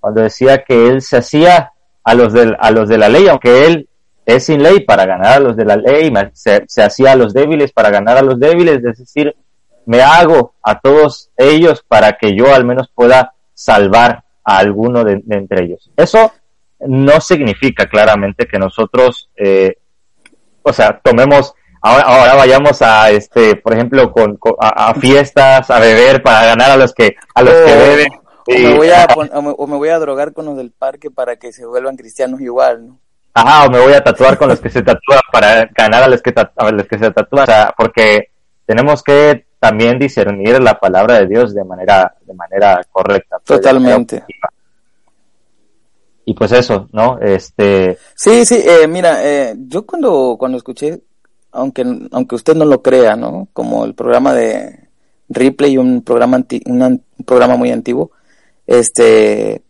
cuando 0.00 0.22
decía 0.22 0.64
que 0.64 0.88
él 0.88 1.02
se 1.02 1.18
hacía 1.18 1.72
a 2.02 2.14
los, 2.14 2.32
del, 2.32 2.56
a 2.58 2.70
los 2.70 2.88
de 2.88 2.96
la 2.98 3.08
ley, 3.10 3.28
aunque 3.28 3.66
él 3.66 3.88
es 4.26 4.46
sin 4.46 4.62
ley 4.62 4.80
para 4.80 5.06
ganar 5.06 5.32
a 5.34 5.40
los 5.40 5.56
de 5.56 5.64
la 5.64 5.76
ley, 5.76 6.12
se, 6.32 6.64
se 6.66 6.82
hacía 6.82 7.12
a 7.12 7.16
los 7.16 7.32
débiles 7.34 7.72
para 7.72 7.90
ganar 7.90 8.16
a 8.16 8.22
los 8.22 8.38
débiles, 8.40 8.82
es 8.84 8.98
decir, 8.98 9.34
me 9.86 10.00
hago 10.02 10.54
a 10.62 10.80
todos 10.80 11.30
ellos 11.36 11.84
para 11.86 12.12
que 12.16 12.34
yo 12.34 12.54
al 12.54 12.64
menos 12.64 12.90
pueda 12.94 13.34
salvar 13.52 14.24
a 14.44 14.58
alguno 14.58 15.04
de, 15.04 15.20
de 15.24 15.36
entre 15.36 15.64
ellos. 15.64 15.90
Eso 15.96 16.32
no 16.80 17.20
significa 17.20 17.86
claramente 17.86 18.46
que 18.46 18.58
nosotros 18.58 19.30
eh, 19.36 19.76
o 20.62 20.72
sea, 20.72 20.98
tomemos, 21.04 21.52
ahora, 21.82 22.04
ahora 22.04 22.34
vayamos 22.36 22.80
a, 22.80 23.10
este, 23.10 23.56
por 23.56 23.74
ejemplo, 23.74 24.10
con, 24.10 24.36
con- 24.36 24.56
a, 24.58 24.88
a 24.88 24.94
fiestas, 24.94 25.70
a 25.70 25.78
beber 25.78 26.22
para 26.22 26.46
ganar 26.46 26.70
a 26.70 26.76
los 26.78 26.94
que, 26.94 27.16
a 27.34 27.42
los 27.42 27.52
que 27.52 27.72
O- 27.72 27.76
beben. 27.78 28.08
O 28.46 28.52
me, 28.52 28.74
voy 28.76 28.90
a 28.90 29.06
pon- 29.06 29.30
o, 29.32 29.42
me, 29.42 29.54
o 29.56 29.66
me 29.66 29.76
voy 29.76 29.88
a 29.90 29.98
drogar 29.98 30.32
con 30.32 30.46
los 30.46 30.56
del 30.56 30.70
parque 30.70 31.10
para 31.10 31.36
que 31.36 31.52
se 31.52 31.64
vuelvan 31.66 31.96
cristianos 31.96 32.40
igual, 32.40 32.86
¿no? 32.88 32.98
Ajá, 33.34 33.66
o 33.66 33.70
me 33.70 33.80
voy 33.80 33.92
a 33.92 34.02
tatuar 34.02 34.38
con 34.38 34.48
los 34.48 34.60
que 34.60 34.70
se 34.70 34.82
tatúan 34.82 35.20
para 35.32 35.66
ganar 35.76 36.04
a 36.04 36.08
los 36.08 36.22
que, 36.22 36.32
ta- 36.32 36.52
a 36.56 36.70
los 36.70 36.86
que 36.86 36.98
se 36.98 37.10
tatúan. 37.10 37.42
O 37.42 37.46
sea, 37.46 37.74
porque 37.76 38.30
tenemos 38.64 39.02
que 39.02 39.46
también 39.58 39.98
discernir 39.98 40.62
la 40.62 40.78
palabra 40.78 41.18
de 41.18 41.26
Dios 41.26 41.52
de 41.54 41.64
manera, 41.64 42.14
de 42.24 42.34
manera 42.34 42.80
correcta. 42.92 43.38
pues, 43.44 43.60
manera 43.60 43.96
Totalmente. 43.96 44.24
Y 46.26 46.34
pues 46.34 46.52
eso, 46.52 46.88
¿no? 46.92 47.18
Este, 47.20 47.98
Sí, 48.14 48.44
sí, 48.46 48.62
eh, 48.64 48.86
mira, 48.88 49.18
eh, 49.22 49.54
yo 49.58 49.84
cuando, 49.84 50.36
cuando 50.38 50.56
escuché, 50.56 51.02
aunque, 51.52 51.84
aunque 52.12 52.34
usted 52.36 52.54
no 52.54 52.64
lo 52.64 52.82
crea, 52.82 53.14
¿no? 53.16 53.48
Como 53.52 53.84
el 53.84 53.94
programa 53.94 54.32
de 54.32 54.88
Ripley, 55.28 55.76
un 55.76 56.02
programa, 56.02 56.36
anti- 56.36 56.62
un 56.66 56.82
an- 56.82 57.02
un 57.18 57.24
programa 57.26 57.56
muy 57.56 57.70
antiguo, 57.72 58.10
este, 58.66 59.62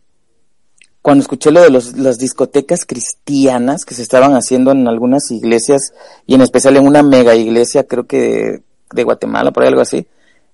cuando 1.05 1.21
escuché 1.21 1.51
lo 1.51 1.61
de 1.61 1.69
los, 1.69 1.95
las 1.99 2.17
discotecas 2.17 2.83
cristianas 2.83 3.85
que 3.85 3.93
se 3.93 4.01
estaban 4.01 4.33
haciendo 4.33 4.71
en 4.71 4.87
algunas 4.87 5.29
iglesias, 5.29 5.93
y 6.25 6.33
en 6.33 6.41
especial 6.41 6.77
en 6.77 6.87
una 6.87 7.03
mega 7.03 7.35
iglesia, 7.35 7.83
creo 7.83 8.07
que 8.07 8.17
de, 8.17 8.63
de 8.91 9.03
Guatemala, 9.03 9.51
por 9.51 9.61
ahí 9.61 9.69
algo 9.69 9.81
así, 9.81 10.07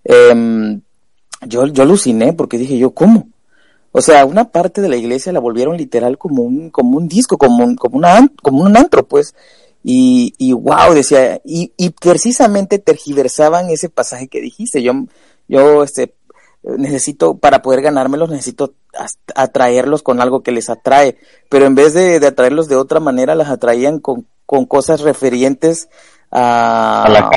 em, 0.03 0.81
yo, 1.47 1.65
yo 1.67 1.83
aluciné 1.83 2.33
porque 2.33 2.57
dije 2.57 2.77
yo, 2.77 2.91
¿cómo? 2.91 3.29
O 3.93 4.01
sea, 4.01 4.25
una 4.25 4.51
parte 4.51 4.81
de 4.81 4.89
la 4.89 4.97
iglesia 4.97 5.31
la 5.31 5.39
volvieron 5.39 5.77
literal 5.77 6.17
como 6.17 6.43
un, 6.43 6.69
como 6.69 6.97
un 6.97 7.07
disco, 7.07 7.37
como 7.37 7.63
un, 7.63 7.77
como 7.77 7.95
una, 7.95 8.27
como 8.43 8.63
un 8.63 8.75
antro, 8.75 9.07
pues. 9.07 9.33
Y, 9.85 10.33
y 10.37 10.51
wow, 10.51 10.93
decía, 10.93 11.39
y, 11.45 11.71
y 11.77 11.91
precisamente 11.91 12.77
tergiversaban 12.77 13.69
ese 13.69 13.87
pasaje 13.87 14.27
que 14.27 14.41
dijiste. 14.41 14.83
Yo, 14.83 14.91
yo, 15.47 15.81
este, 15.83 16.13
necesito, 16.63 17.37
para 17.37 17.61
poder 17.61 17.81
ganármelos, 17.81 18.29
necesito 18.29 18.73
atraerlos 19.35 20.03
con 20.03 20.21
algo 20.21 20.43
que 20.43 20.51
les 20.51 20.69
atrae. 20.69 21.17
Pero 21.49 21.65
en 21.65 21.75
vez 21.75 21.93
de, 21.93 22.19
de 22.19 22.27
atraerlos 22.27 22.67
de 22.67 22.75
otra 22.75 22.99
manera, 22.99 23.35
las 23.35 23.49
atraían 23.49 23.99
con, 23.99 24.27
con 24.45 24.65
cosas 24.65 25.01
referientes 25.01 25.89
a, 26.31 27.03
A 27.03 27.09
la 27.09 27.29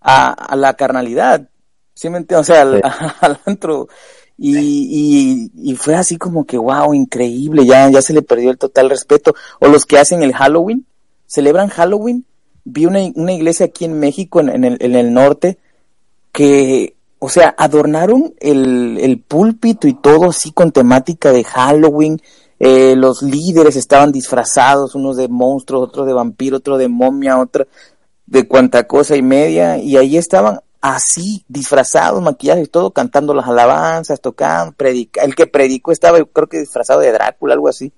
a, 0.00 0.32
a 0.32 0.56
la 0.56 0.74
carnalidad. 0.74 1.48
¿Sí 1.94 2.10
me 2.10 2.18
entiendes? 2.18 2.48
O 2.48 2.52
sea, 2.52 2.62
al, 2.62 2.76
Sí. 2.76 2.82
al 3.20 3.40
antro. 3.46 3.88
Y, 4.38 4.58
y, 4.58 5.50
y 5.72 5.76
fue 5.76 5.94
así 5.94 6.18
como 6.18 6.44
que, 6.44 6.58
wow, 6.58 6.92
increíble, 6.92 7.64
ya, 7.64 7.88
ya 7.88 8.02
se 8.02 8.12
le 8.12 8.20
perdió 8.22 8.50
el 8.50 8.58
total 8.58 8.90
respeto. 8.90 9.34
O 9.60 9.68
los 9.68 9.86
que 9.86 9.98
hacen 9.98 10.22
el 10.22 10.34
Halloween, 10.34 10.86
celebran 11.26 11.68
Halloween. 11.68 12.26
Vi 12.64 12.84
una, 12.84 13.00
una 13.14 13.32
iglesia 13.32 13.66
aquí 13.66 13.84
en 13.86 13.98
México, 13.98 14.40
en, 14.40 14.50
en 14.50 14.64
el, 14.64 14.76
en 14.80 14.94
el 14.94 15.14
norte, 15.14 15.58
que, 16.32 16.95
o 17.26 17.28
sea, 17.28 17.56
adornaron 17.58 18.34
el, 18.38 18.98
el 19.00 19.18
púlpito 19.18 19.88
y 19.88 19.94
todo 19.94 20.30
así 20.30 20.52
con 20.52 20.70
temática 20.70 21.32
de 21.32 21.42
Halloween. 21.42 22.22
Eh, 22.60 22.94
los 22.94 23.20
líderes 23.20 23.74
estaban 23.74 24.12
disfrazados, 24.12 24.94
unos 24.94 25.16
de 25.16 25.26
monstruos, 25.26 25.88
otros 25.88 26.06
de 26.06 26.12
vampiro, 26.12 26.58
otro 26.58 26.78
de 26.78 26.86
momia, 26.86 27.40
otra 27.40 27.66
de 28.26 28.46
cuanta 28.46 28.86
cosa 28.86 29.16
y 29.16 29.22
media, 29.22 29.76
y 29.76 29.96
ahí 29.96 30.16
estaban 30.16 30.60
así, 30.80 31.44
disfrazados, 31.48 32.22
maquillados 32.22 32.62
y 32.62 32.68
todo, 32.68 32.92
cantando 32.92 33.34
las 33.34 33.48
alabanzas, 33.48 34.20
tocando, 34.20 34.70
predica, 34.76 35.24
el 35.24 35.34
que 35.34 35.48
predicó 35.48 35.90
estaba, 35.90 36.18
yo 36.18 36.26
creo 36.26 36.46
que 36.46 36.60
disfrazado 36.60 37.00
de 37.00 37.10
Drácula, 37.10 37.54
algo 37.54 37.66
así, 37.66 37.92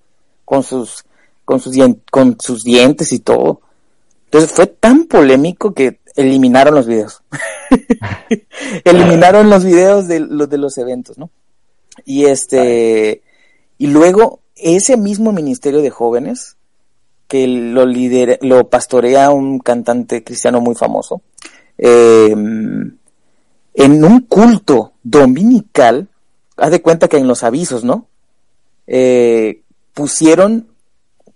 con 0.47 0.63
sus, 0.63 1.05
con 1.45 1.61
sus, 1.61 1.77
con 2.11 2.35
sus 2.41 2.65
dientes 2.65 3.13
y 3.13 3.19
todo. 3.19 3.61
Entonces 4.25 4.53
fue 4.53 4.69
tan 4.69 5.05
polémico 5.05 5.75
que 5.75 6.01
eliminaron 6.19 6.75
los 6.75 6.87
videos. 6.87 7.23
eliminaron 8.85 9.49
los 9.49 9.65
videos 9.65 10.09
de 10.09 10.19
los, 10.19 10.51
de 10.51 10.59
los 10.59 10.77
eventos, 10.77 11.17
¿no? 11.17 11.31
Y 12.05 12.25
este, 12.25 13.23
y 13.79 13.87
luego 13.87 14.41
ese 14.57 14.97
mismo 14.97 15.33
ministerio 15.33 15.81
de 15.81 15.91
jóvenes 15.91 16.57
que 17.29 17.47
lo 17.47 17.87
lidera, 17.87 18.37
lo 18.41 18.69
pastorea 18.69 19.31
un 19.31 19.61
cantante 19.61 20.25
cristiano 20.25 20.61
muy 20.61 20.75
famoso, 20.75 21.23
eh, 21.77 22.31
en 22.31 24.05
un 24.05 24.21
culto 24.23 24.95
dominical, 25.05 26.09
haz 26.57 26.71
de 26.73 26.83
cuenta 26.83 27.07
que 27.07 27.19
en 27.19 27.29
los 27.29 27.45
avisos, 27.45 27.85
¿no? 27.85 28.09
Eh, 28.89 29.63
pusieron 29.95 30.67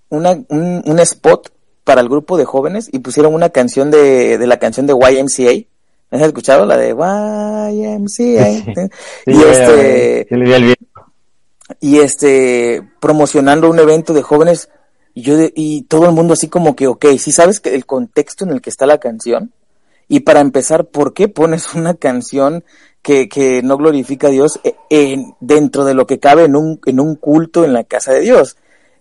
una, 0.09 0.33
un, 0.49 0.83
un 0.85 0.99
spot 0.99 1.53
para 1.85 2.01
el 2.01 2.09
grupo 2.09 2.37
de 2.37 2.45
jóvenes 2.45 2.89
y 2.93 3.01
pusieron 3.01 3.35
una 3.35 3.51
canción 3.51 3.91
de, 3.91 4.39
de 4.39 4.47
la 4.47 4.59
canción 4.59 4.87
de 4.87 4.93
YMCA. 4.95 5.67
¿Has 6.11 6.21
escuchado? 6.23 6.67
La 6.67 6.77
de 6.77 6.91
YMCA. 6.91 8.07
Sí. 8.07 8.33
y 9.27 9.35
Sí, 9.35 9.43
este, 9.49 10.35
el 10.35 10.75
y 11.81 11.99
este 12.01 12.83
promocionando 13.01 13.71
un 13.71 13.79
evento 13.79 14.13
de 14.13 14.23
jóvenes 14.23 14.69
y 15.15 15.23
yo 15.23 15.37
de- 15.37 15.53
y 15.57 15.83
todo 15.83 16.05
el 16.07 16.13
mundo 16.13 16.35
así 16.35 16.49
como 16.49 16.77
que 16.77 16.87
ok 16.87 17.07
si 17.19 17.33
sabes 17.33 17.61
que 17.61 17.75
el 17.75 17.87
contexto 17.87 18.45
en 18.45 18.51
el 18.51 18.61
que 18.61 18.69
está 18.71 18.85
la 18.87 18.99
canción 18.99 19.53
y 20.09 20.21
para 20.21 20.41
empezar 20.41 20.87
por 20.87 21.15
qué 21.15 21.29
pones 21.29 21.73
una 21.75 21.95
canción 21.95 22.63
que, 23.01 23.29
que 23.29 23.63
no 23.63 23.79
glorifica 23.79 24.27
a 24.27 24.31
Dios 24.31 24.61
e- 24.65 24.75
en, 24.91 25.35
dentro 25.41 25.85
de 25.85 25.95
lo 25.95 26.07
que 26.07 26.19
cabe 26.19 26.45
en 26.45 26.57
un 26.57 26.79
en 26.85 27.01
un 27.01 27.17
culto 27.17 27.65
en 27.65 27.73
la 27.73 27.85
casa 27.85 28.13
de 28.13 28.21
Dios 28.21 28.57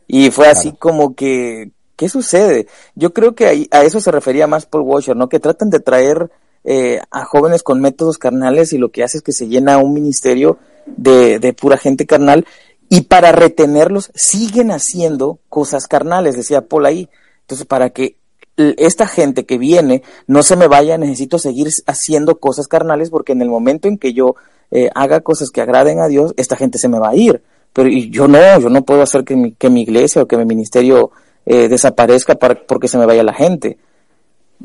y 0.07 0.31
fue 0.31 0.47
así 0.47 0.71
como 0.71 1.13
que 1.15 1.71
qué 2.01 2.09
sucede 2.09 2.65
yo 2.95 3.13
creo 3.13 3.35
que 3.35 3.67
a 3.69 3.83
eso 3.83 4.01
se 4.01 4.09
refería 4.09 4.47
más 4.47 4.65
Paul 4.65 4.85
Washer 4.87 5.15
no 5.15 5.29
que 5.29 5.39
tratan 5.39 5.69
de 5.69 5.79
traer 5.79 6.31
eh, 6.63 6.99
a 7.11 7.25
jóvenes 7.25 7.61
con 7.61 7.79
métodos 7.79 8.17
carnales 8.17 8.73
y 8.73 8.79
lo 8.79 8.89
que 8.89 9.03
hace 9.03 9.17
es 9.17 9.23
que 9.23 9.33
se 9.33 9.47
llena 9.47 9.77
un 9.77 9.93
ministerio 9.93 10.57
de, 10.87 11.37
de 11.37 11.53
pura 11.53 11.77
gente 11.77 12.07
carnal 12.07 12.47
y 12.89 13.01
para 13.01 13.31
retenerlos 13.31 14.09
siguen 14.15 14.71
haciendo 14.71 15.39
cosas 15.47 15.87
carnales, 15.87 16.35
decía 16.35 16.67
Paul 16.67 16.87
ahí. 16.87 17.09
Entonces, 17.41 17.65
para 17.65 17.91
que 17.91 18.17
esta 18.57 19.07
gente 19.07 19.45
que 19.45 19.57
viene 19.57 20.03
no 20.27 20.43
se 20.43 20.57
me 20.57 20.67
vaya, 20.67 20.97
necesito 20.97 21.39
seguir 21.39 21.69
haciendo 21.87 22.39
cosas 22.39 22.67
carnales 22.67 23.09
porque 23.09 23.31
en 23.31 23.41
el 23.41 23.49
momento 23.49 23.87
en 23.87 23.97
que 23.97 24.13
yo 24.13 24.35
eh, 24.71 24.89
haga 24.93 25.21
cosas 25.21 25.51
que 25.51 25.61
agraden 25.61 25.99
a 25.99 26.07
Dios, 26.07 26.33
esta 26.35 26.57
gente 26.57 26.79
se 26.79 26.89
me 26.89 26.99
va 26.99 27.11
a 27.11 27.15
ir. 27.15 27.41
Pero 27.73 27.87
y 27.87 28.09
yo 28.09 28.27
no, 28.27 28.59
yo 28.59 28.69
no 28.69 28.83
puedo 28.83 29.01
hacer 29.01 29.23
que 29.23 29.35
mi, 29.35 29.53
que 29.53 29.69
mi 29.69 29.83
iglesia 29.83 30.21
o 30.21 30.27
que 30.27 30.35
mi 30.35 30.45
ministerio 30.45 31.11
eh, 31.45 31.67
desaparezca 31.67 32.35
para, 32.35 32.55
porque 32.55 32.87
se 32.87 32.97
me 32.97 33.05
vaya 33.05 33.23
la 33.23 33.33
gente. 33.33 33.77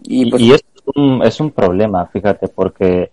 Y, 0.02 0.30
pues, 0.30 0.42
y 0.42 0.52
es, 0.52 0.64
un, 0.94 1.22
es 1.22 1.40
un 1.40 1.50
problema, 1.50 2.06
fíjate, 2.06 2.48
porque 2.48 3.10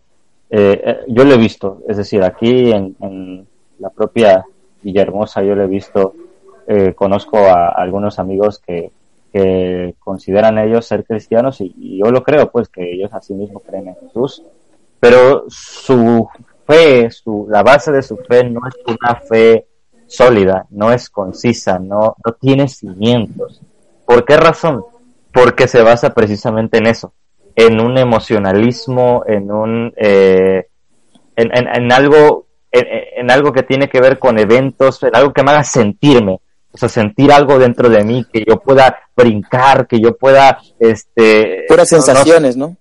eh, 0.50 0.82
eh, 0.86 1.00
yo 1.08 1.24
lo 1.24 1.34
he 1.34 1.38
visto, 1.38 1.82
es 1.88 1.98
decir, 1.98 2.24
aquí 2.24 2.72
en, 2.72 2.96
en 3.01 3.48
la 3.79 3.89
propia 3.89 4.46
Villahermosa 4.82 5.41
yo 5.43 5.55
lo 5.55 5.63
he 5.63 5.67
visto, 5.67 6.13
eh, 6.67 6.93
conozco 6.93 7.38
a 7.38 7.70
algunos 7.70 8.20
amigos 8.20 8.60
que, 8.60 8.91
que 9.32 9.96
consideran 10.00 10.60
ellos 10.60 10.86
ser 10.86 11.05
cristianos 11.05 11.60
y, 11.62 11.74
y 11.77 11.98
yo 12.00 12.12
lo 12.12 12.22
creo, 12.24 12.51
pues 12.51 12.70
que 12.70 12.93
ellos 12.93 13.12
así 13.13 13.34
mismo 13.34 13.62
creen 13.62 13.88
en 13.88 13.96
Jesús, 13.96 14.43
pero 15.00 15.46
su 15.48 16.27
fe, 16.65 17.10
su, 17.10 17.48
la 17.50 17.63
base 17.63 17.91
de 17.91 18.01
su 18.01 18.17
fe 18.17 18.43
no 18.43 18.62
es 18.67 18.75
una 18.88 19.15
fe 19.15 19.65
sólida, 20.15 20.65
no 20.70 20.91
es 20.91 21.10
concisa, 21.10 21.79
no, 21.79 22.15
no 22.24 22.34
tiene 22.39 22.67
cimientos. 22.67 23.62
¿Por 24.05 24.25
qué 24.25 24.38
razón? 24.38 24.84
Porque 25.32 25.67
se 25.67 25.82
basa 25.82 26.13
precisamente 26.13 26.77
en 26.77 26.88
eso, 26.88 27.13
en 27.55 27.79
un 27.82 27.98
emocionalismo, 27.98 29.24
en 29.27 29.51
un, 29.51 29.93
eh, 29.98 30.67
en, 31.36 31.58
en, 31.58 31.67
en 31.67 31.91
algo, 31.91 32.46
en, 32.72 32.86
en 33.17 33.32
algo 33.32 33.51
que 33.51 33.63
tiene 33.63 33.89
que 33.89 34.00
ver 34.01 34.20
con 34.20 34.38
eventos, 34.38 35.01
en 35.03 35.15
algo 35.15 35.34
que 35.34 35.43
me 35.43 35.51
haga 35.51 35.63
sentirme, 35.63 36.39
o 36.72 36.77
sea, 36.77 36.89
sentir 36.89 37.32
algo 37.32 37.58
dentro 37.58 37.89
de 37.89 38.03
mí, 38.03 38.25
que 38.32 38.43
yo 38.48 38.60
pueda 38.60 39.00
brincar, 39.15 39.88
que 39.88 39.99
yo 39.99 40.15
pueda, 40.15 40.60
este, 40.80 41.65
puras 41.67 41.91
no- 41.91 42.02
sensaciones, 42.02 42.56
¿no? 42.58 42.78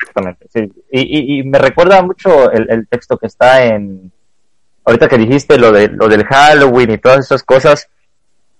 Exactamente, 0.00 0.46
sí. 0.52 0.60
Y, 0.90 1.00
y, 1.00 1.40
y 1.40 1.42
me 1.44 1.58
recuerda 1.58 2.02
mucho 2.02 2.50
el, 2.50 2.66
el 2.70 2.88
texto 2.88 3.16
que 3.16 3.26
está 3.28 3.64
en, 3.64 4.12
ahorita 4.84 5.08
que 5.08 5.18
dijiste 5.18 5.58
lo, 5.58 5.72
de, 5.72 5.88
lo 5.88 6.08
del 6.08 6.24
Halloween 6.24 6.92
y 6.92 6.98
todas 6.98 7.20
esas 7.24 7.42
cosas, 7.42 7.88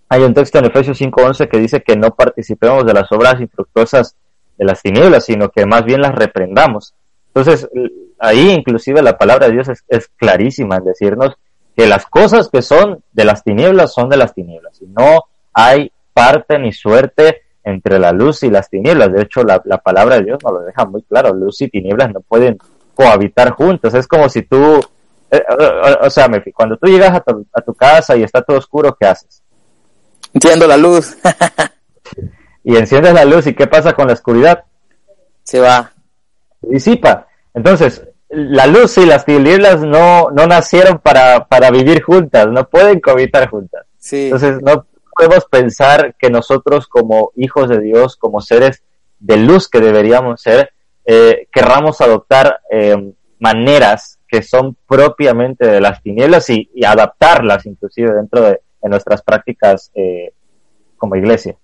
hay 0.08 0.22
un 0.22 0.34
texto 0.34 0.58
en 0.58 0.66
Efesios 0.66 1.00
5.11 1.00 1.48
que 1.48 1.58
dice 1.58 1.82
que 1.82 1.96
no 1.96 2.14
participemos 2.14 2.86
de 2.86 2.94
las 2.94 3.10
obras 3.12 3.40
infructuosas 3.40 4.16
de 4.56 4.64
las 4.64 4.82
tinieblas, 4.82 5.24
sino 5.24 5.48
que 5.50 5.66
más 5.66 5.84
bien 5.84 6.00
las 6.00 6.14
reprendamos. 6.14 6.94
Entonces, 7.28 7.68
ahí 8.18 8.50
inclusive 8.50 9.02
la 9.02 9.18
palabra 9.18 9.46
de 9.46 9.52
Dios 9.52 9.68
es, 9.68 9.84
es 9.88 10.08
clarísima 10.16 10.76
en 10.76 10.84
decirnos 10.84 11.36
que 11.76 11.86
las 11.86 12.06
cosas 12.06 12.48
que 12.48 12.62
son 12.62 13.02
de 13.12 13.24
las 13.24 13.42
tinieblas 13.42 13.92
son 13.92 14.08
de 14.08 14.16
las 14.16 14.34
tinieblas, 14.34 14.80
y 14.80 14.86
no 14.86 15.24
hay 15.52 15.90
parte 16.12 16.58
ni 16.58 16.72
suerte 16.72 17.42
entre 17.64 17.98
la 17.98 18.12
luz 18.12 18.42
y 18.44 18.50
las 18.50 18.70
tinieblas. 18.70 19.12
De 19.12 19.22
hecho, 19.22 19.42
la, 19.42 19.60
la 19.64 19.78
palabra 19.78 20.16
de 20.16 20.24
Dios 20.24 20.38
nos 20.44 20.52
lo 20.52 20.60
deja 20.60 20.84
muy 20.84 21.02
claro, 21.02 21.34
luz 21.34 21.60
y 21.62 21.68
tinieblas 21.68 22.12
no 22.12 22.20
pueden 22.20 22.58
cohabitar 22.94 23.50
juntas. 23.50 23.94
Es 23.94 24.06
como 24.06 24.28
si 24.28 24.42
tú, 24.42 24.80
eh, 25.30 25.42
eh, 25.48 25.96
o 26.00 26.10
sea, 26.10 26.28
cuando 26.54 26.76
tú 26.76 26.86
llegas 26.86 27.14
a 27.14 27.20
tu, 27.20 27.46
a 27.52 27.60
tu 27.60 27.74
casa 27.74 28.16
y 28.16 28.22
está 28.22 28.42
todo 28.42 28.58
oscuro, 28.58 28.96
¿qué 28.98 29.06
haces? 29.06 29.42
Entiendo 30.32 30.66
la 30.66 30.76
luz, 30.76 31.16
Y 32.64 32.76
enciendes 32.76 33.12
la 33.12 33.26
luz 33.26 33.46
y 33.46 33.54
¿qué 33.54 33.66
pasa 33.66 33.92
con 33.92 34.06
la 34.06 34.14
oscuridad? 34.14 34.64
se 35.42 35.60
va. 35.60 35.92
Se 36.62 36.68
disipa. 36.70 37.28
Entonces, 37.52 38.08
la 38.30 38.66
luz 38.66 38.96
y 38.96 39.04
las 39.04 39.26
tinieblas 39.26 39.82
no, 39.82 40.30
no 40.30 40.46
nacieron 40.46 40.98
para, 40.98 41.46
para 41.46 41.70
vivir 41.70 42.02
juntas, 42.02 42.48
no 42.48 42.68
pueden 42.68 43.00
cohabitar 43.00 43.50
juntas. 43.50 43.86
Sí. 43.98 44.24
Entonces, 44.24 44.62
no 44.62 44.86
podemos 45.14 45.44
pensar 45.44 46.14
que 46.18 46.30
nosotros 46.30 46.88
como 46.88 47.30
hijos 47.36 47.68
de 47.68 47.80
Dios, 47.80 48.16
como 48.16 48.40
seres 48.40 48.82
de 49.20 49.36
luz 49.36 49.68
que 49.68 49.80
deberíamos 49.80 50.40
ser, 50.40 50.72
eh, 51.04 51.46
querramos 51.52 52.00
adoptar 52.00 52.60
eh, 52.70 53.12
maneras 53.38 54.13
que 54.34 54.42
son 54.42 54.76
propiamente 54.88 55.64
de 55.66 55.80
las 55.80 56.02
tinieblas 56.02 56.50
y, 56.50 56.68
y 56.74 56.84
adaptarlas 56.84 57.66
inclusive 57.66 58.12
dentro 58.12 58.40
de, 58.42 58.60
de 58.82 58.88
nuestras 58.88 59.22
prácticas 59.22 59.92
eh, 59.94 60.32
como 60.96 61.14
iglesia. 61.14 61.56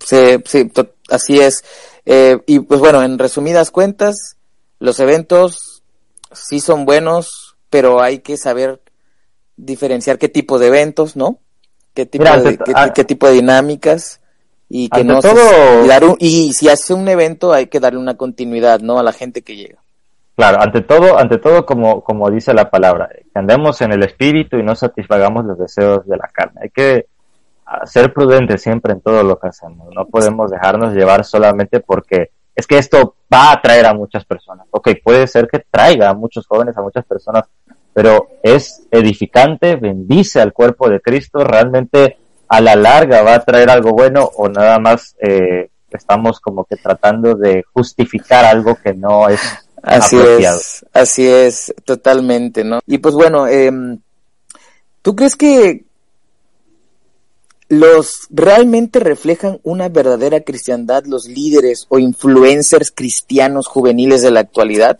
Sí, 0.00 0.36
sí, 0.44 0.70
así 1.08 1.38
es. 1.40 1.64
Eh, 2.04 2.38
y 2.46 2.58
pues 2.60 2.80
bueno, 2.80 3.02
en 3.04 3.16
resumidas 3.18 3.70
cuentas, 3.70 4.36
los 4.80 4.98
eventos 4.98 5.82
sí 6.32 6.58
son 6.58 6.84
buenos, 6.84 7.56
pero 7.70 8.02
hay 8.02 8.18
que 8.18 8.36
saber 8.36 8.80
diferenciar 9.56 10.18
qué 10.18 10.28
tipo 10.28 10.58
de 10.58 10.66
eventos, 10.66 11.14
¿no? 11.14 11.38
Qué 11.94 12.06
tipo, 12.06 12.24
Mira, 12.24 12.42
de, 12.42 12.58
qué, 12.58 12.72
ah, 12.74 12.92
qué 12.92 13.04
tipo 13.04 13.28
de 13.28 13.34
dinámicas 13.34 14.20
y 14.68 14.88
que 14.88 15.04
no 15.04 15.22
se- 15.22 15.28
todo- 15.30 15.84
y, 15.84 15.86
dar 15.88 16.04
un- 16.04 16.16
y 16.18 16.52
si 16.54 16.68
hace 16.68 16.92
un 16.92 17.06
evento 17.08 17.52
hay 17.52 17.68
que 17.68 17.78
darle 17.78 18.00
una 18.00 18.16
continuidad, 18.16 18.80
¿no? 18.80 18.98
A 18.98 19.04
la 19.04 19.12
gente 19.12 19.42
que 19.42 19.54
llega. 19.54 19.83
Claro, 20.36 20.60
ante 20.60 20.80
todo, 20.80 21.16
ante 21.16 21.38
todo 21.38 21.64
como, 21.64 22.02
como 22.02 22.30
dice 22.30 22.52
la 22.52 22.68
palabra, 22.68 23.08
que 23.08 23.38
andemos 23.38 23.80
en 23.82 23.92
el 23.92 24.02
espíritu 24.02 24.56
y 24.56 24.64
no 24.64 24.74
satisfagamos 24.74 25.44
los 25.44 25.58
deseos 25.58 26.06
de 26.06 26.16
la 26.16 26.28
carne. 26.28 26.62
Hay 26.64 26.70
que 26.70 27.06
ah, 27.66 27.86
ser 27.86 28.12
prudentes 28.12 28.60
siempre 28.60 28.92
en 28.92 29.00
todo 29.00 29.22
lo 29.22 29.38
que 29.38 29.48
hacemos. 29.48 29.88
No 29.94 30.06
podemos 30.06 30.50
dejarnos 30.50 30.92
llevar 30.92 31.24
solamente 31.24 31.78
porque 31.80 32.30
es 32.54 32.66
que 32.66 32.78
esto 32.78 33.14
va 33.32 33.50
a 33.50 33.52
atraer 33.54 33.86
a 33.86 33.94
muchas 33.94 34.24
personas. 34.24 34.66
Ok, 34.70 34.90
puede 35.04 35.26
ser 35.28 35.46
que 35.46 35.64
traiga 35.70 36.10
a 36.10 36.14
muchos 36.14 36.46
jóvenes, 36.46 36.76
a 36.76 36.82
muchas 36.82 37.04
personas, 37.04 37.44
pero 37.92 38.26
es 38.42 38.86
edificante, 38.90 39.76
bendice 39.76 40.40
al 40.40 40.52
cuerpo 40.52 40.88
de 40.88 41.00
Cristo, 41.00 41.44
realmente 41.44 42.18
a 42.48 42.60
la 42.60 42.74
larga 42.74 43.22
va 43.22 43.34
a 43.34 43.44
traer 43.44 43.70
algo 43.70 43.92
bueno 43.92 44.28
o 44.36 44.48
nada 44.48 44.78
más 44.78 45.16
eh, 45.20 45.70
estamos 45.90 46.40
como 46.40 46.64
que 46.64 46.76
tratando 46.76 47.34
de 47.34 47.64
justificar 47.72 48.44
algo 48.44 48.74
que 48.74 48.94
no 48.94 49.28
es 49.28 49.63
Así 49.84 50.16
apropiado. 50.16 50.58
es, 50.58 50.86
así 50.92 51.26
es, 51.26 51.74
totalmente, 51.84 52.64
¿no? 52.64 52.80
Y 52.86 52.98
pues 52.98 53.14
bueno, 53.14 53.46
em, 53.46 54.00
¿tú 55.02 55.14
crees 55.14 55.36
que 55.36 55.84
los 57.68 58.26
realmente 58.30 58.98
reflejan 58.98 59.58
una 59.62 59.88
verdadera 59.88 60.40
cristiandad 60.40 61.04
los 61.06 61.26
líderes 61.26 61.86
o 61.88 61.98
influencers 61.98 62.92
cristianos 62.94 63.66
juveniles 63.66 64.22
de 64.22 64.30
la 64.30 64.40
actualidad? 64.40 64.98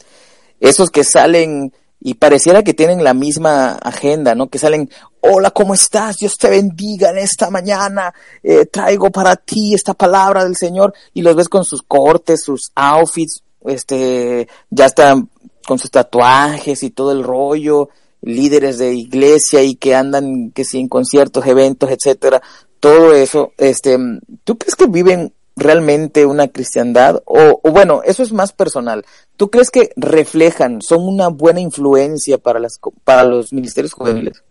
Esos 0.60 0.90
que 0.90 1.02
salen 1.02 1.72
y 2.06 2.14
pareciera 2.14 2.62
que 2.62 2.74
tienen 2.74 3.02
la 3.02 3.14
misma 3.14 3.76
agenda, 3.76 4.34
¿no? 4.34 4.50
Que 4.50 4.58
salen, 4.58 4.90
hola, 5.20 5.50
¿cómo 5.50 5.72
estás? 5.72 6.18
Dios 6.18 6.36
te 6.36 6.50
bendiga 6.50 7.08
en 7.08 7.16
esta 7.16 7.48
mañana, 7.48 8.12
eh, 8.42 8.66
traigo 8.66 9.10
para 9.10 9.36
ti 9.36 9.72
esta 9.72 9.94
palabra 9.94 10.44
del 10.44 10.54
Señor 10.54 10.92
y 11.14 11.22
los 11.22 11.34
ves 11.34 11.48
con 11.48 11.64
sus 11.64 11.82
cortes, 11.82 12.44
sus 12.44 12.70
outfits, 12.74 13.42
este, 13.64 14.48
ya 14.70 14.86
están 14.86 15.28
con 15.66 15.78
sus 15.78 15.90
tatuajes 15.90 16.82
y 16.82 16.90
todo 16.90 17.12
el 17.12 17.24
rollo, 17.24 17.88
líderes 18.22 18.78
de 18.78 18.94
iglesia 18.94 19.62
y 19.62 19.76
que 19.76 19.94
andan, 19.94 20.50
que 20.50 20.64
sí, 20.64 20.78
en 20.78 20.88
conciertos, 20.88 21.46
eventos, 21.46 21.90
etcétera, 21.90 22.42
todo 22.80 23.14
eso, 23.14 23.52
este, 23.56 23.98
¿tú 24.44 24.58
crees 24.58 24.74
que 24.74 24.86
viven 24.86 25.32
realmente 25.56 26.26
una 26.26 26.48
cristiandad? 26.48 27.22
O, 27.24 27.60
o, 27.62 27.70
bueno, 27.70 28.02
eso 28.04 28.22
es 28.22 28.32
más 28.32 28.52
personal. 28.52 29.04
¿Tú 29.36 29.50
crees 29.50 29.70
que 29.70 29.90
reflejan, 29.96 30.82
son 30.82 31.06
una 31.06 31.28
buena 31.28 31.60
influencia 31.60 32.38
para, 32.38 32.58
las, 32.58 32.78
para 33.04 33.24
los 33.24 33.52
ministerios 33.52 33.94
juveniles? 33.94 34.42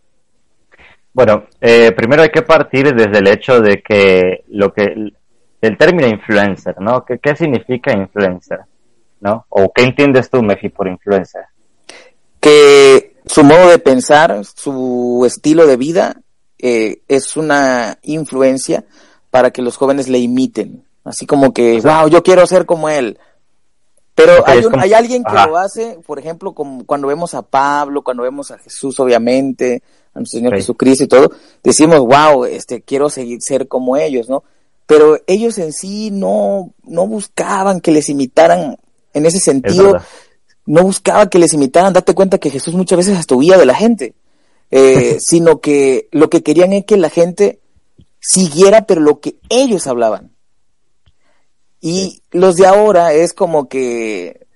Bueno, 1.14 1.46
eh, 1.62 1.92
primero 1.96 2.24
hay 2.24 2.30
que 2.30 2.42
partir 2.42 2.92
desde 2.96 3.20
el 3.20 3.28
hecho 3.28 3.60
de 3.60 3.84
que 3.84 4.44
lo 4.48 4.74
que 4.74 5.12
el 5.62 5.78
término 5.78 6.08
influencer, 6.08 6.82
¿no? 6.82 7.06
¿Qué, 7.06 7.20
qué 7.20 7.36
significa 7.36 7.94
influencer? 7.94 8.62
¿No? 9.24 9.46
¿O 9.48 9.72
qué 9.74 9.84
entiendes 9.84 10.30
tú, 10.30 10.44
Mefi, 10.44 10.68
por 10.68 10.86
influencer? 10.90 11.46
Que 12.42 13.16
su 13.26 13.44
modo 13.44 13.70
de 13.70 13.80
pensar, 13.80 14.44
su 14.44 15.24
estilo 15.26 15.66
de 15.66 15.78
vida 15.78 16.22
eh, 16.60 17.02
es 17.08 17.38
una 17.38 17.98
influencia 18.04 18.84
para 19.32 19.52
que 19.52 19.62
los 19.62 19.78
jóvenes 19.78 20.10
le 20.10 20.20
imiten. 20.20 20.84
Así 21.06 21.26
como 21.26 21.54
que, 21.54 21.80
wow, 21.80 22.10
yo 22.10 22.22
quiero 22.22 22.46
ser 22.46 22.66
como 22.66 22.90
él. 22.90 23.18
Pero 24.14 24.46
hay, 24.46 24.60
un- 24.60 24.72
como- 24.72 24.84
hay 24.84 24.94
alguien 24.94 25.24
que 25.24 25.32
Ajá. 25.36 25.48
lo 25.48 25.58
hace, 25.58 26.00
por 26.06 26.20
ejemplo, 26.20 26.54
como 26.54 26.86
cuando 26.86 27.08
vemos 27.08 27.34
a 27.34 27.42
Pablo, 27.44 28.04
cuando 28.04 28.24
vemos 28.24 28.52
a 28.52 28.58
Jesús, 28.58 29.00
obviamente, 29.00 29.82
a 30.14 30.20
nuestro 30.20 30.40
Señor. 30.40 30.56
Jesucristo 30.56 31.06
y 31.06 31.08
todo, 31.08 31.32
decimos, 31.64 32.00
wow, 32.02 32.44
este, 32.46 32.82
quiero 32.82 33.10
seguir, 33.10 33.42
ser 33.42 33.68
como 33.70 33.96
ellos, 33.98 34.28
¿no? 34.30 34.44
Pero 34.86 35.18
ellos 35.28 35.58
en 35.60 35.72
sí 35.72 36.12
no, 36.12 36.72
no 36.84 37.08
buscaban 37.08 37.80
que 37.80 37.92
les 37.92 38.10
imitaran 38.10 38.78
en 39.14 39.26
ese 39.26 39.38
Es 39.38 39.44
sentido, 39.44 39.98
no 40.66 40.84
buscaba 40.84 41.30
que 41.30 41.40
les 41.40 41.54
imitaran, 41.54 41.94
date 41.94 42.14
cuenta 42.14 42.38
que 42.38 42.50
Jesús 42.50 42.74
muchas 42.74 42.98
veces 42.98 43.18
hasta 43.18 43.36
huía 43.36 43.58
de 43.58 43.66
la 43.66 43.76
gente, 43.76 44.16
eh, 44.72 45.18
sino 45.22 45.60
que 45.60 46.08
lo 46.12 46.30
que 46.30 46.44
querían 46.44 46.74
es 46.74 46.86
que 46.86 46.98
la 46.98 47.10
gente 47.10 47.60
siguiera, 48.20 48.86
pero 48.86 49.02
lo 49.02 49.20
que 49.20 49.36
ellos 49.50 49.88
hablaban. 49.88 50.32
Y 51.82 52.22
los 52.32 52.56
de 52.56 52.66
ahora 52.66 53.14
es 53.14 53.34
como 53.34 53.68
que 53.68 54.48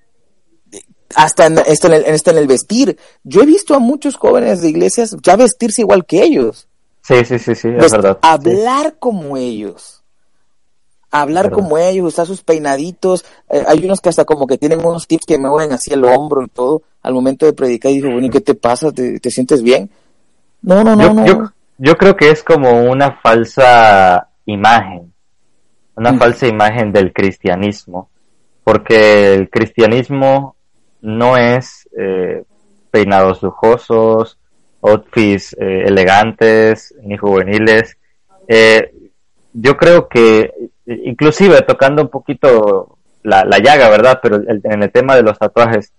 hasta 1.14 1.46
en, 1.46 1.58
hasta 1.58 1.88
en 1.88 1.92
el, 1.94 2.04
hasta 2.06 2.30
en 2.30 2.38
el 2.38 2.46
vestir. 2.46 2.98
Yo 3.22 3.42
he 3.42 3.46
visto 3.46 3.74
a 3.74 3.78
muchos 3.78 4.16
jóvenes 4.16 4.62
de 4.62 4.70
iglesias 4.70 5.16
ya 5.22 5.36
vestirse 5.36 5.82
igual 5.82 6.06
que 6.06 6.22
ellos. 6.22 6.68
Sí, 7.02 7.24
sí, 7.24 7.38
sí, 7.38 7.54
sí, 7.54 7.68
es 7.68 7.74
Vest- 7.74 7.92
verdad. 7.92 8.12
Sí. 8.14 8.28
Hablar 8.28 8.96
como 8.98 9.36
ellos. 9.36 9.97
Hablar 11.10 11.44
Verdad. 11.46 11.56
como 11.56 11.78
ellos, 11.78 12.06
usar 12.08 12.26
sus 12.26 12.42
peinaditos. 12.42 13.24
Eh, 13.48 13.64
hay 13.66 13.84
unos 13.84 14.00
que 14.00 14.08
hasta 14.10 14.24
como 14.24 14.46
que 14.46 14.58
tienen 14.58 14.84
unos 14.84 15.06
tips 15.06 15.24
que 15.26 15.38
me 15.38 15.48
mueven 15.48 15.72
así 15.72 15.92
el 15.92 16.04
hombro 16.04 16.42
y 16.42 16.48
todo 16.48 16.82
al 17.02 17.14
momento 17.14 17.46
de 17.46 17.52
predicar. 17.54 17.90
Y 17.92 17.96
digo, 17.96 18.10
bueno, 18.10 18.26
¿y 18.26 18.30
qué 18.30 18.40
te 18.40 18.54
pasa? 18.54 18.92
¿Te, 18.92 19.18
te 19.20 19.30
sientes 19.30 19.62
bien? 19.62 19.88
No, 20.62 20.84
no, 20.84 20.94
no, 20.96 21.02
yo, 21.02 21.14
no. 21.14 21.26
yo, 21.26 21.52
yo 21.78 21.96
creo 21.96 22.16
que 22.16 22.30
es 22.30 22.42
como 22.42 22.82
una 22.82 23.12
falsa 23.22 24.28
imagen, 24.46 25.12
una 25.96 26.12
Mm. 26.12 26.18
falsa 26.18 26.46
imagen 26.46 26.92
del 26.92 27.12
cristianismo, 27.12 28.10
porque 28.64 29.34
el 29.34 29.48
cristianismo 29.50 30.56
no 31.00 31.36
es 31.36 31.88
eh, 31.96 32.42
peinados 32.90 33.42
lujosos, 33.42 34.36
outfits 34.82 35.54
eh, 35.58 35.84
elegantes 35.86 36.94
ni 37.02 37.16
juveniles. 37.16 37.96
Eh, 38.48 38.92
yo 39.52 39.76
creo 39.76 40.08
que, 40.08 40.52
inclusive 41.04 41.60
tocando 41.62 42.02
un 42.02 42.08
poquito 42.08 42.96
la, 43.22 43.44
la 43.44 43.58
llaga, 43.58 43.88
¿verdad? 43.90 44.20
Pero 44.22 44.36
el- 44.36 44.60
en 44.64 44.82
el 44.82 44.90
tema 44.90 45.14
de 45.16 45.22
los 45.22 45.38
tatuajes, 45.38 45.92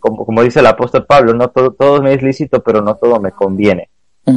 como, 0.00 0.24
como 0.26 0.42
dice 0.42 0.60
el 0.60 0.66
apóstol 0.66 1.06
Pablo, 1.06 1.32
no 1.34 1.48
todo, 1.48 1.72
todo 1.72 2.02
me 2.02 2.12
es 2.14 2.22
lícito, 2.22 2.62
pero 2.62 2.80
no 2.82 2.96
todo 2.96 3.20
me 3.20 3.30
conviene. 3.32 3.88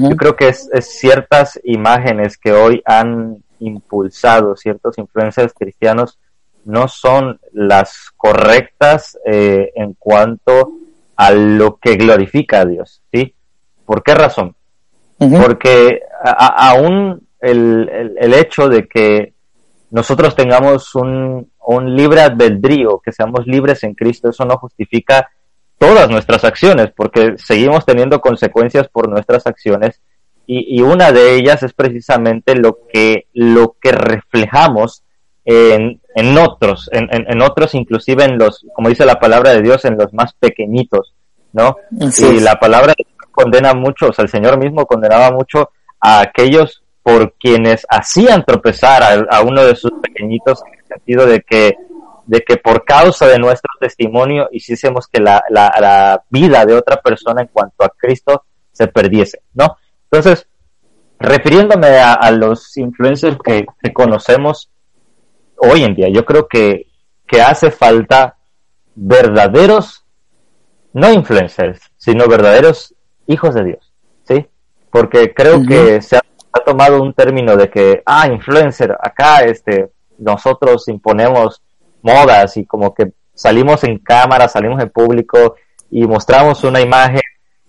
Yo 0.10 0.16
creo 0.18 0.36
que 0.36 0.50
es, 0.50 0.70
es 0.74 0.86
ciertas 1.00 1.60
imágenes 1.64 2.38
que 2.38 2.52
hoy 2.52 2.82
han 2.86 3.38
impulsado 3.60 4.56
ciertos 4.56 4.98
influencers 4.98 5.54
cristianos 5.54 6.20
no 6.66 6.88
son 6.90 7.40
las 7.54 8.12
correctas 8.18 9.18
eh, 9.26 9.72
en 9.76 9.94
cuanto 9.98 10.74
a 11.16 11.32
lo 11.32 11.78
que 11.78 11.96
glorifica 11.96 12.62
a 12.62 12.66
Dios, 12.66 13.02
¿sí? 13.12 13.34
¿Por 13.86 14.04
qué 14.04 14.14
razón? 14.16 14.54
Porque 15.42 16.02
a- 16.24 16.46
a- 16.48 16.70
aún 16.72 17.26
el, 17.40 17.90
el, 17.90 18.16
el 18.20 18.34
hecho 18.34 18.68
de 18.68 18.88
que 18.88 19.34
nosotros 19.90 20.36
tengamos 20.36 20.94
un, 20.96 21.50
un 21.66 21.96
libre 21.96 22.22
albedrío, 22.22 23.00
que 23.04 23.12
seamos 23.12 23.48
libres 23.48 23.84
en 23.84 23.94
Cristo, 23.94 24.30
eso 24.30 24.46
no 24.46 24.58
justifica 24.58 25.30
todas 25.78 26.10
nuestras 26.10 26.44
acciones, 26.44 26.92
porque 26.96 27.36
seguimos 27.38 27.86
teniendo 27.86 28.20
consecuencias 28.20 28.88
por 28.88 29.10
nuestras 29.10 29.46
acciones 29.48 30.02
y, 30.46 30.78
y 30.78 30.82
una 30.82 31.12
de 31.12 31.36
ellas 31.36 31.62
es 31.64 31.74
precisamente 31.74 32.56
lo 32.56 32.80
que, 32.92 33.28
lo 33.34 33.76
que 33.80 33.92
reflejamos 33.92 35.04
en, 35.46 36.02
en 36.16 36.38
otros, 36.38 36.90
en, 36.92 37.08
en, 37.12 37.26
en 37.30 37.42
otros 37.42 37.76
inclusive 37.76 38.24
en 38.24 38.38
los, 38.38 38.66
como 38.74 38.90
dice 38.90 39.06
la 39.06 39.20
palabra 39.20 39.52
de 39.52 39.62
Dios, 39.62 39.86
en 39.86 39.98
los 39.98 40.14
más 40.14 40.34
pequeñitos, 40.34 41.14
¿no? 41.54 41.78
Así 42.02 42.26
y 42.26 42.38
es. 42.38 42.42
la 42.44 42.56
palabra 42.56 42.94
de 42.98 43.06
Dios 43.06 43.30
condena 43.32 43.74
mucho, 43.74 44.08
o 44.08 44.14
sea, 44.14 44.24
el 44.24 44.30
Señor 44.30 44.58
mismo 44.58 44.86
condenaba 44.86 45.32
mucho 45.32 45.70
a 46.00 46.22
aquellos 46.22 46.84
por 47.08 47.36
quienes 47.36 47.88
hacían 47.90 48.44
tropezar 48.44 49.02
a, 49.02 49.38
a 49.38 49.42
uno 49.42 49.64
de 49.64 49.78
sus 49.78 49.94
pequeñitos 50.02 50.62
en 50.68 50.78
el 50.78 50.86
sentido 50.86 51.26
de 51.26 51.40
que 51.40 51.78
de 52.26 52.42
que 52.42 52.58
por 52.58 52.84
causa 52.84 53.26
de 53.28 53.40
nuestro 53.40 53.70
testimonio 53.80 54.50
hiciésemos 54.52 55.08
que 55.08 55.22
la, 55.22 55.42
la, 55.50 55.74
la 55.80 56.24
vida 56.30 56.66
de 56.66 56.74
otra 56.74 57.02
persona 57.02 57.44
en 57.44 57.48
cuanto 57.48 57.86
a 57.86 57.94
Cristo 57.98 58.44
se 58.74 58.88
perdiese, 58.88 59.40
¿no? 59.54 59.78
Entonces, 60.12 60.50
refiriéndome 61.18 61.88
a, 61.98 62.12
a 62.12 62.30
los 62.32 62.76
influencers 62.76 63.38
que, 63.42 63.66
que 63.82 63.94
conocemos 63.94 64.70
hoy 65.56 65.84
en 65.86 65.96
día, 65.96 66.10
yo 66.10 66.26
creo 66.26 66.50
que, 66.50 66.88
que 67.26 67.42
hace 67.42 67.72
falta 67.72 68.36
verdaderos, 68.96 70.04
no 70.92 71.14
influencers, 71.14 71.80
sino 71.96 72.28
verdaderos 72.28 72.94
hijos 73.28 73.56
de 73.56 73.64
Dios, 73.64 73.94
¿sí? 74.26 74.46
Porque 74.92 75.34
creo 75.34 75.66
que 75.66 76.02
se 76.02 76.18
ha, 76.18 76.22
ha 76.52 76.60
tomado 76.60 77.02
un 77.02 77.14
término 77.14 77.56
de 77.56 77.70
que, 77.70 78.02
ah, 78.06 78.28
influencer, 78.28 78.96
acá 79.00 79.44
este, 79.44 79.90
nosotros 80.18 80.88
imponemos 80.88 81.62
modas 82.02 82.58
y 82.58 82.66
como 82.66 82.94
que 82.94 83.12
salimos 83.34 83.84
en 83.84 84.00
cámara, 84.00 84.48
salimos 84.48 84.82
en 84.82 84.90
público 84.90 85.56
y 85.92 86.06
mostramos 86.08 86.64
una 86.64 86.82
imagen. 86.82 87.22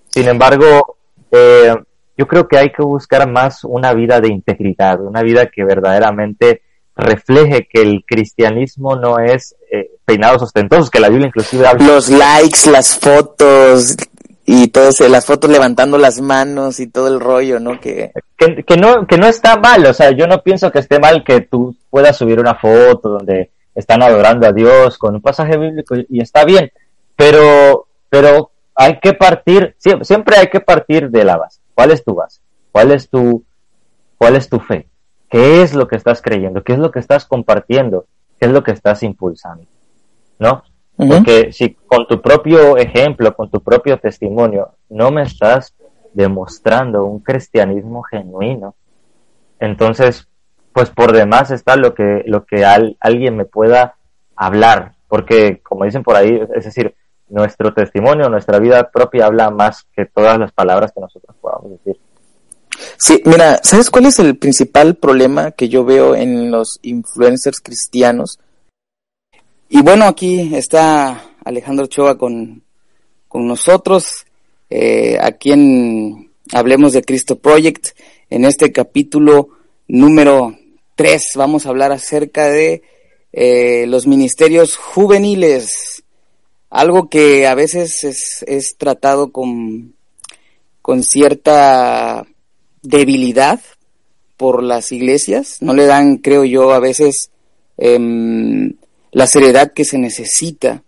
Sin 0.08 0.28
embargo, 0.28 0.96
eh, 1.30 1.74
yo 2.16 2.26
creo 2.26 2.48
que 2.48 2.58
hay 2.58 2.72
que 2.72 2.82
buscar 2.82 3.30
más 3.30 3.64
una 3.64 3.92
vida 3.92 4.20
de 4.20 4.28
integridad, 4.28 5.00
una 5.00 5.22
vida 5.22 5.46
que 5.46 5.64
verdaderamente 5.64 6.62
refleje 6.96 7.68
que 7.70 7.80
el 7.80 8.04
cristianismo 8.04 8.96
no 8.96 9.20
es 9.20 9.54
eh, 9.70 9.92
peinados 10.04 10.42
ostentosos, 10.42 10.90
que 10.90 10.98
la 10.98 11.08
Biblia 11.08 11.28
inclusive 11.28 11.66
habla 11.66 11.86
Los 11.86 12.08
likes, 12.08 12.68
las 12.70 12.98
fotos 12.98 13.96
y 14.50 14.68
todo 14.68 14.88
eso, 14.88 15.06
las 15.08 15.26
fotos 15.26 15.50
levantando 15.50 15.98
las 15.98 16.22
manos 16.22 16.80
y 16.80 16.86
todo 16.86 17.08
el 17.08 17.20
rollo, 17.20 17.60
¿no? 17.60 17.78
Que 17.78 18.12
que, 18.34 18.76
no 18.78 19.06
que 19.06 19.18
no 19.18 19.26
está 19.26 19.56
mal, 19.58 19.84
o 19.84 19.92
sea, 19.92 20.10
yo 20.12 20.26
no 20.26 20.42
pienso 20.42 20.72
que 20.72 20.78
esté 20.78 20.98
mal 20.98 21.22
que 21.22 21.42
tú 21.42 21.76
puedas 21.90 22.16
subir 22.16 22.40
una 22.40 22.54
foto 22.54 23.10
donde 23.10 23.50
están 23.74 24.02
adorando 24.02 24.46
a 24.46 24.52
Dios 24.52 24.96
con 24.96 25.16
un 25.16 25.20
pasaje 25.20 25.58
bíblico 25.58 25.96
y, 26.08 26.22
está 26.22 26.46
bien, 26.46 26.72
pero 27.14 27.88
pero 28.08 28.50
hay 28.74 28.98
que 29.00 29.12
partir 29.12 29.76
siempre, 29.76 30.06
siempre 30.06 30.36
hay 30.38 30.46
que 30.46 30.60
partir 30.60 31.10
de 31.10 31.24
la 31.24 31.36
base. 31.36 31.60
¿Cuál 31.74 31.90
es 31.90 32.02
tu 32.02 32.14
base? 32.14 32.40
¿Cuál 32.72 32.92
es 32.92 33.10
tu 33.10 33.44
cuál 34.16 34.34
es 34.36 34.48
tu 34.48 34.60
fe? 34.60 34.88
¿Qué 35.28 35.60
es 35.60 35.74
lo 35.74 35.88
que 35.88 35.96
estás 35.96 36.22
creyendo? 36.22 36.64
¿Qué 36.64 36.72
es 36.72 36.78
lo 36.78 36.90
que 36.90 37.00
estás 37.00 37.26
compartiendo? 37.26 38.06
¿Qué 38.40 38.46
es 38.46 38.52
lo 38.52 38.62
que 38.64 38.72
estás 38.72 39.02
impulsando? 39.02 39.66
¿No? 40.38 40.62
Porque 41.06 41.52
si 41.52 41.74
con 41.86 42.06
tu 42.08 42.20
propio 42.20 42.76
ejemplo, 42.76 43.34
con 43.34 43.48
tu 43.50 43.60
propio 43.62 43.98
testimonio, 43.98 44.74
no 44.88 45.10
me 45.12 45.22
estás 45.22 45.74
demostrando 46.12 47.04
un 47.04 47.20
cristianismo 47.20 48.02
genuino, 48.02 48.74
entonces, 49.60 50.26
pues 50.72 50.90
por 50.90 51.12
demás 51.12 51.50
está 51.50 51.76
lo 51.76 51.94
que, 51.94 52.22
lo 52.26 52.44
que 52.44 52.64
al- 52.64 52.96
alguien 53.00 53.36
me 53.36 53.44
pueda 53.44 53.94
hablar, 54.34 54.94
porque 55.08 55.60
como 55.62 55.84
dicen 55.84 56.02
por 56.02 56.16
ahí, 56.16 56.40
es 56.54 56.64
decir, 56.64 56.94
nuestro 57.28 57.72
testimonio, 57.74 58.28
nuestra 58.28 58.58
vida 58.58 58.90
propia 58.90 59.26
habla 59.26 59.50
más 59.50 59.86
que 59.94 60.06
todas 60.06 60.38
las 60.38 60.50
palabras 60.52 60.92
que 60.92 61.00
nosotros 61.00 61.36
podamos 61.40 61.70
decir. 61.72 62.00
Sí, 62.96 63.22
mira, 63.24 63.60
¿sabes 63.62 63.90
cuál 63.90 64.06
es 64.06 64.18
el 64.18 64.36
principal 64.38 64.96
problema 64.96 65.50
que 65.52 65.68
yo 65.68 65.84
veo 65.84 66.14
en 66.14 66.50
los 66.50 66.78
influencers 66.82 67.60
cristianos? 67.60 68.38
Y 69.70 69.82
bueno, 69.82 70.06
aquí 70.06 70.54
está 70.54 71.34
Alejandro 71.44 71.84
Ochoa 71.84 72.16
con, 72.16 72.62
con 73.28 73.46
nosotros, 73.46 74.24
eh, 74.70 75.18
aquí 75.20 75.52
en 75.52 76.30
Hablemos 76.52 76.94
de 76.94 77.02
Cristo 77.02 77.38
Project. 77.38 77.88
En 78.30 78.46
este 78.46 78.72
capítulo 78.72 79.50
número 79.86 80.56
3 80.94 81.32
vamos 81.34 81.66
a 81.66 81.68
hablar 81.68 81.92
acerca 81.92 82.48
de 82.48 82.82
eh, 83.32 83.84
los 83.88 84.06
ministerios 84.06 84.74
juveniles, 84.76 86.02
algo 86.70 87.10
que 87.10 87.46
a 87.46 87.54
veces 87.54 88.04
es, 88.04 88.44
es 88.48 88.76
tratado 88.78 89.32
con, 89.32 89.94
con 90.80 91.02
cierta 91.02 92.26
debilidad 92.80 93.60
por 94.38 94.62
las 94.62 94.92
iglesias, 94.92 95.58
no 95.60 95.74
le 95.74 95.84
dan, 95.84 96.16
creo 96.16 96.44
yo, 96.44 96.72
a 96.72 96.78
veces 96.78 97.30
em, 97.76 98.74
la 99.18 99.26
seriedad 99.26 99.72
que 99.72 99.84
se 99.84 99.98
necesita 99.98 100.84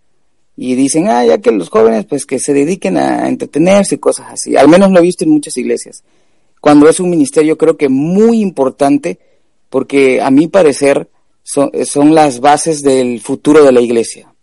y 0.55 0.75
dicen, 0.75 1.09
ah, 1.09 1.25
ya 1.25 1.39
que 1.39 1.51
los 1.51 1.67
jóvenes 1.67 2.05
pues 2.05 2.25
que 2.25 2.39
se 2.39 2.53
dediquen 2.53 2.95
a 2.95 3.27
entretenerse 3.27 3.95
y 3.95 3.97
cosas 3.97 4.27
así. 4.31 4.55
Al 4.55 4.69
menos 4.69 4.89
lo 4.89 4.99
he 4.99 5.01
visto 5.01 5.25
en 5.25 5.31
muchas 5.31 5.57
iglesias. 5.57 6.05
Cuando 6.61 6.87
es 6.87 7.01
un 7.01 7.09
ministerio 7.09 7.57
creo 7.57 7.75
que 7.75 7.89
muy 7.89 8.39
importante 8.39 9.19
porque 9.69 10.21
a 10.21 10.31
mi 10.31 10.47
parecer 10.47 11.09
son, 11.43 11.71
las 12.15 12.39
bases 12.39 12.81
del 12.83 13.19
futuro 13.19 13.65
de 13.65 13.73
la 13.73 13.81
iglesia. 13.81 14.33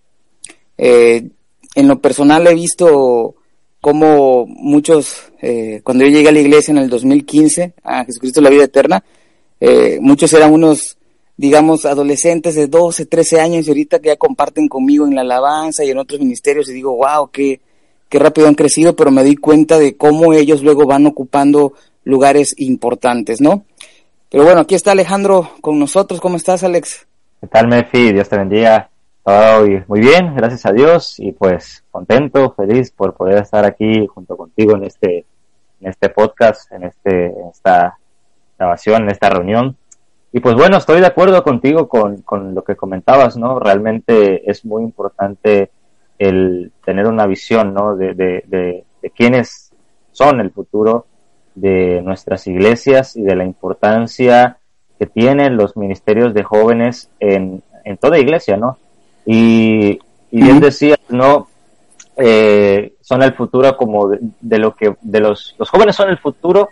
Eh, 0.77 1.27
en 1.75 1.89
lo 1.89 1.99
personal 1.99 2.47
he 2.47 2.55
visto 2.55 3.37
como 3.81 4.45
muchos, 4.47 5.33
eh, 5.41 5.81
cuando 5.83 6.05
yo 6.05 6.11
llegué 6.11 6.29
a 6.29 6.33
la 6.33 6.41
iglesia 6.41 6.73
en 6.73 6.79
el 6.79 6.91
2015, 6.91 7.73
a 7.85 8.05
Jesucristo 8.05 8.43
la 8.43 8.51
vida 8.51 8.65
eterna, 8.65 9.03
eh, 9.59 9.97
muchos 10.03 10.31
eran 10.35 10.53
unos, 10.53 10.98
digamos, 11.39 11.87
adolescentes 11.87 12.57
de 12.57 12.67
12, 12.67 13.07
13 13.07 13.41
años 13.41 13.67
y 13.67 13.71
ahorita 13.71 14.01
que 14.01 14.09
ya 14.09 14.17
comparten 14.17 14.69
conmigo 14.69 15.07
en 15.07 15.15
la 15.15 15.21
alabanza 15.21 15.85
y 15.85 15.91
en 15.91 15.99
otros 15.99 16.21
ministerios 16.21 16.69
y 16.69 16.75
digo, 16.75 16.97
wow, 16.97 17.31
qué, 17.31 17.61
qué 18.09 18.19
rápido 18.19 18.49
han 18.49 18.57
crecido, 18.57 18.97
pero 18.97 19.13
me 19.13 19.23
di 19.23 19.37
cuenta 19.37 19.79
de 19.79 19.97
cómo 19.97 20.35
ellos 20.35 20.65
luego 20.65 20.85
van 20.85 21.07
ocupando 21.07 21.75
lugares 22.03 22.55
importantes, 22.59 23.41
¿no? 23.41 23.65
Pero 24.31 24.45
bueno, 24.45 24.61
aquí 24.61 24.75
está 24.75 24.93
Alejandro 24.93 25.53
con 25.61 25.79
nosotros. 25.79 26.21
¿Cómo 26.21 26.37
estás, 26.37 26.65
Alex? 26.65 27.07
¿Qué 27.41 27.47
tal, 27.47 27.69
Mefi? 27.69 28.13
Dios 28.13 28.29
te 28.29 28.37
bendiga. 28.37 28.91
muy 29.87 30.01
bien, 30.01 30.35
gracias 30.35 30.67
a 30.67 30.73
Dios 30.73 31.21
y 31.21 31.31
pues 31.31 31.85
contento, 31.93 32.53
feliz 32.55 32.91
por 32.91 33.15
poder 33.15 33.39
estar 33.39 33.65
aquí 33.65 34.07
junto 34.09 34.37
contigo 34.37 34.77
en 34.77 34.85
este, 34.85 35.25
en 35.81 35.89
este 35.89 36.09
podcast, 36.09 36.71
en 36.73 36.83
este, 36.83 37.27
en 37.27 37.49
esta 37.53 37.97
grabación, 38.59 39.05
en 39.05 39.11
esta 39.11 39.31
reunión. 39.31 39.77
Y 40.33 40.41
pues 40.41 40.55
bueno, 40.55 40.77
estoy 40.77 41.01
de 41.01 41.07
acuerdo 41.07 41.43
contigo 41.43 41.89
con, 41.89 42.19
con 42.23 42.55
lo 42.55 42.63
que 42.63 42.77
comentabas, 42.77 43.37
¿no? 43.37 43.59
Realmente 43.59 44.51
es 44.51 44.65
muy 44.65 44.83
importante 44.83 45.71
el 46.19 46.73
tener 46.85 47.07
una 47.07 47.27
visión, 47.27 47.73
¿no? 47.73 47.97
De, 47.97 48.15
de, 48.15 48.45
de, 48.47 48.85
de 49.01 49.11
quiénes 49.11 49.73
son 50.13 50.41
el 50.41 50.51
futuro 50.51 51.07
de 51.55 52.03
nuestras 52.03 52.47
iglesias 52.47 53.17
y 53.17 53.23
de 53.23 53.37
la 53.37 53.45
importancia 53.45 54.59
que 54.99 55.07
tienen 55.07 55.57
los 55.57 55.77
ministerios 55.77 56.35
de 56.35 56.43
jóvenes 56.43 57.09
en, 57.21 57.63
en 57.85 57.97
toda 57.97 58.19
iglesia, 58.19 58.57
¿no? 58.57 58.79
Y, 59.25 59.99
y 60.31 60.43
bien 60.43 60.61
decías, 60.61 60.99
¿no? 61.09 61.49
Eh, 62.17 62.95
son 63.01 63.23
el 63.23 63.33
futuro 63.35 63.77
como 63.77 64.09
de, 64.09 64.59
lo 64.59 64.75
que, 64.75 64.97
de 65.01 65.21
los, 65.21 65.55
los 65.57 65.71
jóvenes 65.71 65.95
son 65.95 66.11
el 66.11 66.19
futuro, 66.19 66.69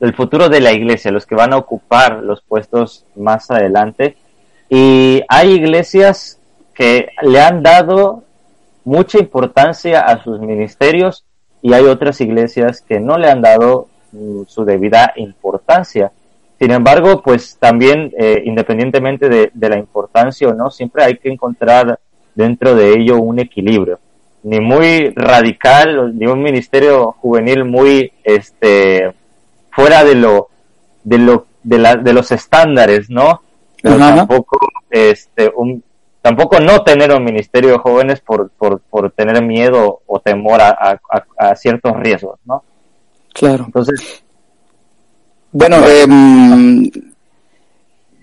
el 0.00 0.14
futuro 0.14 0.48
de 0.48 0.60
la 0.60 0.72
iglesia, 0.72 1.10
los 1.10 1.26
que 1.26 1.34
van 1.34 1.52
a 1.52 1.56
ocupar 1.56 2.22
los 2.22 2.42
puestos 2.42 3.04
más 3.16 3.50
adelante. 3.50 4.16
Y 4.68 5.22
hay 5.28 5.52
iglesias 5.52 6.38
que 6.74 7.08
le 7.22 7.40
han 7.40 7.62
dado 7.62 8.22
mucha 8.84 9.18
importancia 9.18 10.00
a 10.00 10.22
sus 10.22 10.40
ministerios 10.40 11.24
y 11.60 11.72
hay 11.72 11.84
otras 11.84 12.20
iglesias 12.20 12.80
que 12.80 13.00
no 13.00 13.18
le 13.18 13.28
han 13.28 13.42
dado 13.42 13.88
mm, 14.12 14.42
su 14.46 14.64
debida 14.64 15.12
importancia. 15.16 16.12
Sin 16.58 16.70
embargo, 16.70 17.22
pues 17.22 17.56
también, 17.58 18.12
eh, 18.18 18.42
independientemente 18.44 19.28
de, 19.28 19.50
de, 19.52 19.68
la 19.68 19.78
importancia 19.78 20.48
o 20.48 20.54
no, 20.54 20.70
siempre 20.70 21.04
hay 21.04 21.16
que 21.18 21.28
encontrar 21.28 21.98
dentro 22.34 22.74
de 22.74 22.92
ello 22.92 23.18
un 23.18 23.38
equilibrio. 23.38 23.98
Ni 24.42 24.60
muy 24.60 25.10
radical, 25.14 26.16
ni 26.16 26.26
un 26.26 26.42
ministerio 26.42 27.12
juvenil 27.12 27.64
muy 27.64 28.12
este 28.22 29.12
fuera 29.78 30.02
de 30.02 30.16
lo 30.16 30.48
de 31.04 31.18
lo 31.18 31.46
de, 31.62 31.78
la, 31.78 31.96
de 31.96 32.12
los 32.12 32.32
estándares, 32.32 33.08
¿no? 33.08 33.42
Pero 33.80 33.96
tampoco 33.96 34.58
este 34.90 35.52
un 35.54 35.82
tampoco 36.20 36.58
no 36.58 36.82
tener 36.82 37.12
un 37.12 37.24
ministerio 37.24 37.70
de 37.70 37.78
jóvenes 37.78 38.20
por, 38.20 38.50
por, 38.50 38.80
por 38.80 39.12
tener 39.12 39.42
miedo 39.42 40.00
o 40.06 40.20
temor 40.20 40.60
a, 40.60 40.70
a, 41.10 41.24
a 41.38 41.54
ciertos 41.54 41.96
riesgos, 41.96 42.40
¿no? 42.44 42.64
Claro. 43.32 43.64
Entonces, 43.66 44.24
bueno, 45.52 45.76
eh, 45.86 46.90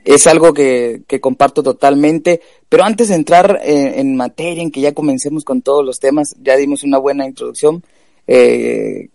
es 0.03 0.27
algo 0.27 0.53
que, 0.53 1.03
que, 1.07 1.21
comparto 1.21 1.63
totalmente, 1.63 2.41
pero 2.67 2.83
antes 2.83 3.07
de 3.09 3.15
entrar 3.15 3.61
en, 3.63 3.99
en, 3.99 4.15
materia, 4.17 4.61
en 4.61 4.71
que 4.71 4.81
ya 4.81 4.93
comencemos 4.93 5.45
con 5.45 5.61
todos 5.61 5.85
los 5.85 5.99
temas, 5.99 6.35
ya 6.43 6.57
dimos 6.57 6.83
una 6.83 6.97
buena 6.97 7.25
introducción, 7.25 7.81
eh, 8.27 9.09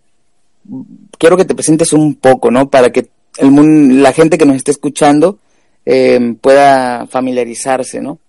quiero 1.17 1.37
que 1.37 1.45
te 1.45 1.55
presentes 1.55 1.93
un 1.93 2.15
poco, 2.15 2.51
¿no? 2.51 2.69
Para 2.69 2.91
que 2.91 3.09
el, 3.37 4.01
la 4.01 4.13
gente 4.13 4.37
que 4.37 4.45
nos 4.45 4.57
esté 4.57 4.71
escuchando 4.71 5.39
eh, 5.85 6.35
pueda 6.39 7.07
familiarizarse, 7.07 8.01
¿no? 8.01 8.19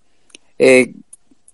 Eh, 0.57 0.93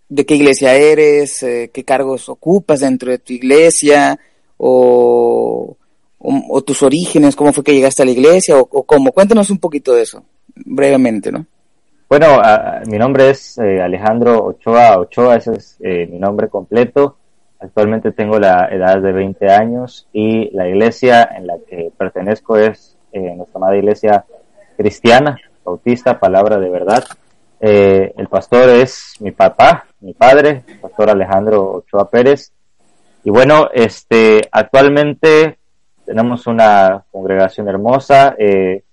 ¿De 0.08 0.26
qué 0.26 0.36
iglesia 0.36 0.74
eres? 0.74 1.44
Eh, 1.44 1.70
¿Qué 1.74 1.84
cargos 1.84 2.30
ocupas 2.30 2.80
dentro 2.80 3.12
de 3.12 3.20
tu 3.20 3.34
iglesia? 3.34 4.20
O 4.58 5.78
tus 6.66 6.84
orígenes, 6.84 7.36
cómo 7.36 7.54
fue 7.54 7.64
que 7.64 7.74
llegaste 7.74 8.02
a 8.02 8.06
la 8.06 8.12
iglesia 8.12 8.58
o, 8.58 8.84
cómo. 8.84 9.12
Cuéntanos 9.12 9.50
un 9.50 9.60
poquito 9.60 9.94
de 9.94 10.02
eso, 10.02 10.24
brevemente, 10.56 11.32
¿no? 11.32 11.46
Bueno, 12.10 12.40
uh, 12.40 12.90
mi 12.90 12.98
nombre 12.98 13.30
es 13.30 13.58
eh, 13.60 13.80
Alejandro 13.82 14.46
Ochoa 14.46 15.00
Ochoa, 15.00 15.38
ese 15.38 15.54
es 15.54 15.78
mi 16.10 16.20
nombre 16.20 16.50
completo. 16.50 17.19
Actualmente 17.60 18.12
tengo 18.12 18.40
la 18.40 18.68
edad 18.72 19.02
de 19.02 19.12
20 19.12 19.50
años 19.52 20.08
y 20.14 20.50
la 20.56 20.68
iglesia 20.68 21.30
en 21.36 21.48
la 21.48 21.58
que 21.68 21.92
pertenezco 21.98 22.58
es 22.58 22.98
eh, 23.12 23.36
nuestra 23.36 23.58
amada 23.58 23.78
iglesia 23.78 24.26
cristiana, 24.78 25.38
bautista, 25.64 26.20
palabra 26.20 26.58
de 26.58 26.70
verdad. 26.70 27.04
el 27.60 28.28
pastor 28.30 28.70
es 28.70 29.16
mi 29.20 29.32
papá, 29.32 29.86
mi 30.00 30.14
padre, 30.14 30.64
pastor 30.82 31.10
Alejandro 31.10 31.72
Ochoa 31.74 32.10
Pérez. 32.10 32.54
Y 33.24 33.30
bueno, 33.30 33.70
este, 33.74 34.42
actualmente 34.52 35.60
tenemos 36.10 36.48
una 36.48 37.04
congregación 37.12 37.68
hermosa, 37.68 38.34
eh, 38.40 38.84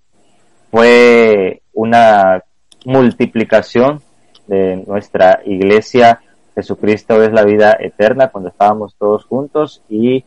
fue 0.71 1.63
una 1.73 2.43
multiplicación 2.85 4.03
de 4.47 4.85
nuestra 4.87 5.41
iglesia, 5.47 6.21
Jesucristo 6.57 7.23
es 7.23 7.33
la 7.33 7.45
vida 7.45 7.77
eterna, 7.79 8.29
cuando 8.29 8.49
estábamos 8.49 8.97
todos 8.99 9.27
juntos 9.27 9.83
y 9.90 10.25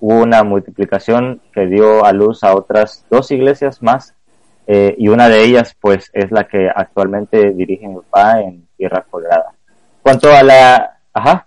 hubo 0.00 0.22
una 0.22 0.44
multiplicación 0.44 1.42
que 1.52 1.66
dio 1.66 2.04
a 2.04 2.12
luz 2.12 2.44
a 2.44 2.54
otras 2.54 3.04
dos 3.10 3.30
iglesias 3.32 3.82
más 3.82 4.14
eh, 4.66 4.94
y 4.96 5.08
una 5.08 5.28
de 5.28 5.42
ellas 5.44 5.76
pues 5.80 6.08
es 6.12 6.30
la 6.30 6.46
que 6.46 6.68
actualmente 6.74 7.50
dirige 7.52 7.88
mi 7.88 7.96
papá 7.96 8.40
en 8.40 8.66
Tierra 8.76 9.04
Colorada. 9.10 9.52
Cuanto 10.02 10.30
a 10.30 10.42
la... 10.42 11.00
Ajá, 11.12 11.46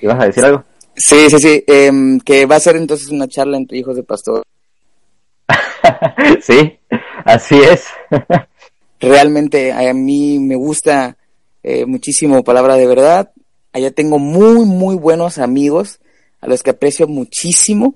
¿ibas 0.00 0.20
a 0.20 0.26
decir 0.26 0.44
algo? 0.44 0.64
Sí, 0.96 1.30
sí, 1.30 1.38
sí, 1.38 1.64
eh, 1.66 2.18
que 2.24 2.44
va 2.46 2.56
a 2.56 2.60
ser 2.60 2.76
entonces 2.76 3.08
una 3.08 3.28
charla 3.28 3.56
entre 3.56 3.78
hijos 3.78 3.94
de 3.94 4.02
pastor. 4.02 4.42
sí, 6.40 6.78
así 7.24 7.56
es. 7.60 7.86
Realmente 9.00 9.72
a 9.72 9.94
mí 9.94 10.38
me 10.40 10.56
gusta 10.56 11.16
eh, 11.62 11.84
muchísimo 11.86 12.42
Palabra 12.42 12.74
de 12.74 12.86
Verdad. 12.86 13.30
Allá 13.76 13.90
tengo 13.90 14.18
muy, 14.18 14.64
muy 14.64 14.96
buenos 14.96 15.36
amigos 15.36 16.00
a 16.40 16.46
los 16.46 16.62
que 16.62 16.70
aprecio 16.70 17.06
muchísimo 17.06 17.94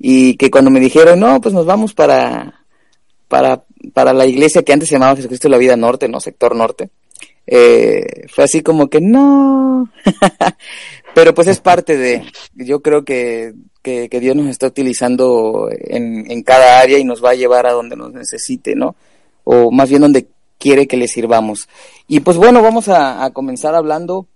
y 0.00 0.36
que 0.36 0.50
cuando 0.50 0.68
me 0.68 0.80
dijeron, 0.80 1.20
no, 1.20 1.40
pues 1.40 1.54
nos 1.54 1.64
vamos 1.64 1.94
para, 1.94 2.64
para, 3.28 3.62
para 3.94 4.12
la 4.12 4.26
iglesia 4.26 4.64
que 4.64 4.72
antes 4.72 4.88
se 4.88 4.96
llamaba 4.96 5.14
Jesucristo 5.14 5.46
de 5.46 5.52
la 5.52 5.58
Vida 5.58 5.76
Norte, 5.76 6.08
no, 6.08 6.18
sector 6.18 6.56
norte, 6.56 6.90
eh, 7.46 8.26
fue 8.28 8.42
así 8.42 8.62
como 8.62 8.88
que 8.88 9.00
no, 9.00 9.88
pero 11.14 11.32
pues 11.34 11.46
es 11.46 11.60
parte 11.60 11.96
de, 11.96 12.24
yo 12.56 12.82
creo 12.82 13.04
que, 13.04 13.54
que, 13.82 14.08
Dios 14.08 14.34
nos 14.34 14.48
está 14.48 14.66
utilizando 14.66 15.68
en, 15.70 16.28
en, 16.28 16.42
cada 16.42 16.80
área 16.80 16.98
y 16.98 17.04
nos 17.04 17.24
va 17.24 17.30
a 17.30 17.36
llevar 17.36 17.68
a 17.68 17.72
donde 17.74 17.94
nos 17.94 18.12
necesite, 18.12 18.74
¿no? 18.74 18.96
O 19.44 19.70
más 19.70 19.88
bien 19.88 20.02
donde 20.02 20.26
quiere 20.58 20.88
que 20.88 20.96
le 20.96 21.06
sirvamos. 21.06 21.68
Y 22.08 22.18
pues 22.18 22.36
bueno, 22.36 22.60
vamos 22.60 22.88
a 22.88 23.30
comenzar 23.32 23.76
hablando 23.76 24.26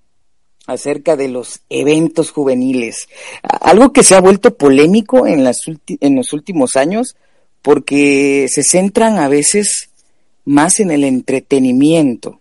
acerca 0.71 1.17
de 1.17 1.29
los 1.29 1.61
eventos 1.69 2.31
juveniles. 2.31 3.09
Algo 3.43 3.93
que 3.93 4.03
se 4.03 4.15
ha 4.15 4.21
vuelto 4.21 4.55
polémico 4.57 5.27
en, 5.27 5.45
las 5.45 5.63
en 5.67 6.17
los 6.17 6.33
últimos 6.33 6.77
años 6.77 7.17
porque 7.63 8.47
se 8.49 8.63
centran 8.63 9.19
a 9.19 9.29
veces 9.29 9.91
más 10.45 10.81
en 10.81 10.91
el 10.91 11.05
entretenimiento. 11.05 12.41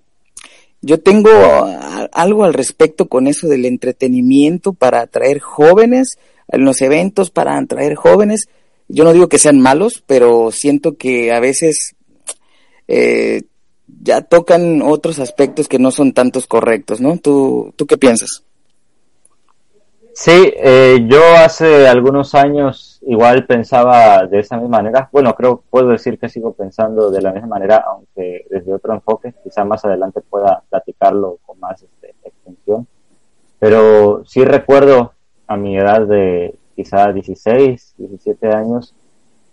Yo 0.82 1.00
tengo 1.00 1.30
algo 2.13 2.46
al 2.46 2.54
respecto 2.54 3.10
con 3.10 3.28
eso 3.28 3.48
del 3.48 3.65
entretenimiento 3.65 4.74
para 4.74 5.02
atraer 5.02 5.39
jóvenes 5.39 6.18
en 6.48 6.63
los 6.63 6.82
eventos, 6.82 7.32
para 7.32 7.58
atraer 7.58 7.96
jóvenes. 7.96 8.48
Yo 8.88 9.04
no 9.04 9.13
digo 9.13 9.28
que 9.28 9.39
sean 9.39 9.60
malos, 9.60 10.04
pero 10.08 10.52
siento 10.52 10.96
que 10.96 11.34
a 11.34 11.39
veces 11.39 11.96
eh, 12.88 13.44
ya 14.02 14.21
tocan 14.21 14.82
otros 14.82 15.19
aspectos 15.19 15.67
que 15.67 15.80
no 15.80 15.91
son 15.91 16.13
tantos 16.13 16.47
correctos, 16.47 17.02
¿no? 17.02 17.17
¿Tú, 17.17 17.73
tú 17.75 17.86
qué 17.86 17.97
piensas? 17.97 18.43
Sí, 20.13 20.54
eh, 20.58 21.06
yo 21.08 21.21
hace 21.38 21.88
algunos 21.88 22.36
años 22.36 22.99
igual 23.08 23.45
pensaba 23.45 24.25
de 24.25 24.39
esa 24.39 24.58
misma 24.58 24.80
manera. 24.80 25.10
Bueno, 25.13 25.34
creo, 25.34 25.63
puedo 25.69 25.89
decir 25.89 26.19
que 26.19 26.28
sigo 26.28 26.52
pensando 26.52 27.10
de 27.10 27.21
la 27.21 27.32
misma 27.32 27.47
manera, 27.47 27.86
aunque 27.88 28.45
desde 28.49 28.73
otro 28.73 28.93
enfoque. 28.93 29.34
Quizá 29.43 29.63
más 29.63 29.86
adelante 29.86 30.19
pueda 30.21 30.62
platicarlo 30.69 31.38
con 31.45 31.60
más 31.60 31.82
este, 31.82 32.15
extensión. 32.23 32.86
Pero 33.60 34.23
sí 34.25 34.43
recuerdo 34.43 35.13
a 35.47 35.56
mi 35.56 35.78
edad 35.78 36.02
de 36.06 36.54
quizá 36.75 37.12
16, 37.12 37.95
17 37.97 38.47
años, 38.54 38.93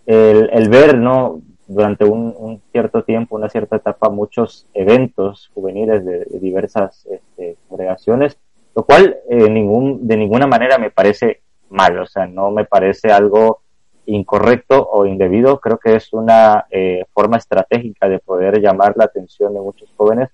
el, 0.05 0.49
el 0.51 0.69
ver, 0.69 0.97
¿no? 0.97 1.41
Durante 1.67 2.05
un, 2.05 2.61
cierto 2.71 3.03
tiempo, 3.03 3.35
una 3.35 3.49
cierta 3.49 3.75
etapa, 3.75 4.09
muchos 4.09 4.67
eventos 4.73 5.51
juveniles 5.53 6.05
de, 6.05 6.25
diversas 6.39 7.05
este, 7.07 7.57
congregaciones, 7.67 8.37
lo 8.75 8.83
cual 8.83 9.17
eh, 9.29 9.49
ningún, 9.49 10.07
de 10.07 10.17
ninguna 10.17 10.47
manera 10.47 10.77
me 10.77 10.91
parece 10.91 11.41
mal, 11.69 11.99
o 11.99 12.05
sea, 12.05 12.25
no 12.27 12.51
me 12.51 12.65
parece 12.65 13.11
algo 13.11 13.61
incorrecto 14.05 14.87
o 14.89 15.05
indebido, 15.05 15.59
creo 15.59 15.77
que 15.77 15.95
es 15.95 16.13
una 16.13 16.65
eh, 16.71 17.03
forma 17.13 17.37
estratégica 17.37 18.07
de 18.07 18.19
poder 18.19 18.61
llamar 18.61 18.93
la 18.95 19.05
atención 19.05 19.53
de 19.53 19.59
muchos 19.59 19.89
jóvenes, 19.95 20.29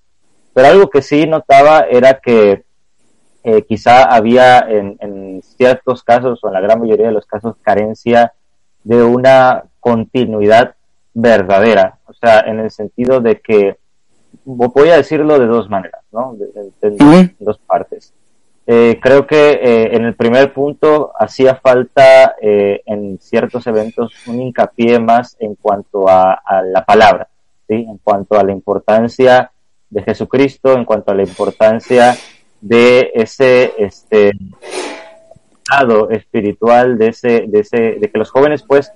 pero 0.52 0.68
algo 0.68 0.88
que 0.88 1.02
sí 1.02 1.26
notaba 1.26 1.80
era 1.90 2.20
que 2.20 2.62
eh, 3.42 3.62
quizá 3.62 4.04
había 4.04 4.60
en, 4.60 5.42
ciertos 5.42 6.02
casos 6.02 6.42
o 6.42 6.48
en 6.48 6.54
la 6.54 6.60
gran 6.60 6.80
mayoría 6.80 7.08
de 7.08 7.12
los 7.12 7.26
casos 7.26 7.56
carencia 7.60 8.32
de 8.84 9.02
una 9.02 9.64
continuidad 9.80 10.73
verdadera, 11.14 11.98
o 12.06 12.12
sea, 12.12 12.40
en 12.40 12.58
el 12.60 12.70
sentido 12.70 13.20
de 13.20 13.40
que 13.40 13.76
voy 14.44 14.90
a 14.90 14.96
decirlo 14.96 15.38
de 15.38 15.46
dos 15.46 15.70
maneras, 15.70 16.02
¿no? 16.12 16.34
De, 16.34 16.46
de, 16.46 16.90
de 16.90 16.96
-huh. 16.98 17.34
dos 17.38 17.58
partes. 17.58 18.12
Eh, 18.66 18.98
creo 19.00 19.26
que 19.26 19.50
eh, 19.50 19.94
en 19.94 20.06
el 20.06 20.14
primer 20.14 20.54
punto 20.54 21.12
hacía 21.18 21.54
falta 21.56 22.34
eh, 22.40 22.80
en 22.86 23.18
ciertos 23.20 23.66
eventos 23.66 24.14
un 24.26 24.40
hincapié 24.40 24.98
más 24.98 25.36
en 25.38 25.54
cuanto 25.54 26.08
a, 26.08 26.32
a, 26.32 26.62
la 26.62 26.82
palabra, 26.82 27.28
¿sí? 27.68 27.74
en 27.74 27.98
cuanto 27.98 28.38
a 28.38 28.42
la 28.42 28.52
importancia 28.52 29.50
de 29.90 30.02
Jesucristo, 30.02 30.72
en 30.72 30.86
cuanto 30.86 31.12
a 31.12 31.14
la 31.14 31.24
importancia 31.24 32.16
de 32.62 33.10
ese 33.14 33.74
este 33.76 34.32
lado 35.70 36.08
espiritual, 36.08 36.96
de 36.96 37.08
ese, 37.08 37.44
de 37.46 37.60
ese, 37.60 37.76
de 38.00 38.10
que 38.10 38.18
los 38.18 38.30
jóvenes 38.30 38.62
pues 38.62 38.90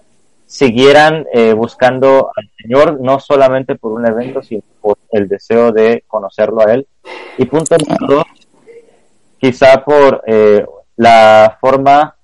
siguieran 0.49 1.27
eh, 1.31 1.53
buscando 1.53 2.31
al 2.35 2.51
Señor 2.57 2.99
no 3.03 3.21
solamente 3.21 3.75
por 3.75 3.93
un 3.93 4.07
evento, 4.07 4.43
sino 4.43 4.63
por 4.81 4.97
el 5.13 5.29
deseo 5.29 5.73
de 5.73 6.05
conocerlo 6.07 6.67
a 6.67 6.73
Él. 6.73 6.87
Y 7.37 7.45
punto 7.45 7.77
número 7.77 8.07
dos, 8.07 8.25
quizá 9.39 9.85
por 9.85 10.23
eh, 10.27 10.65
la 10.97 11.59
forma 11.61 12.17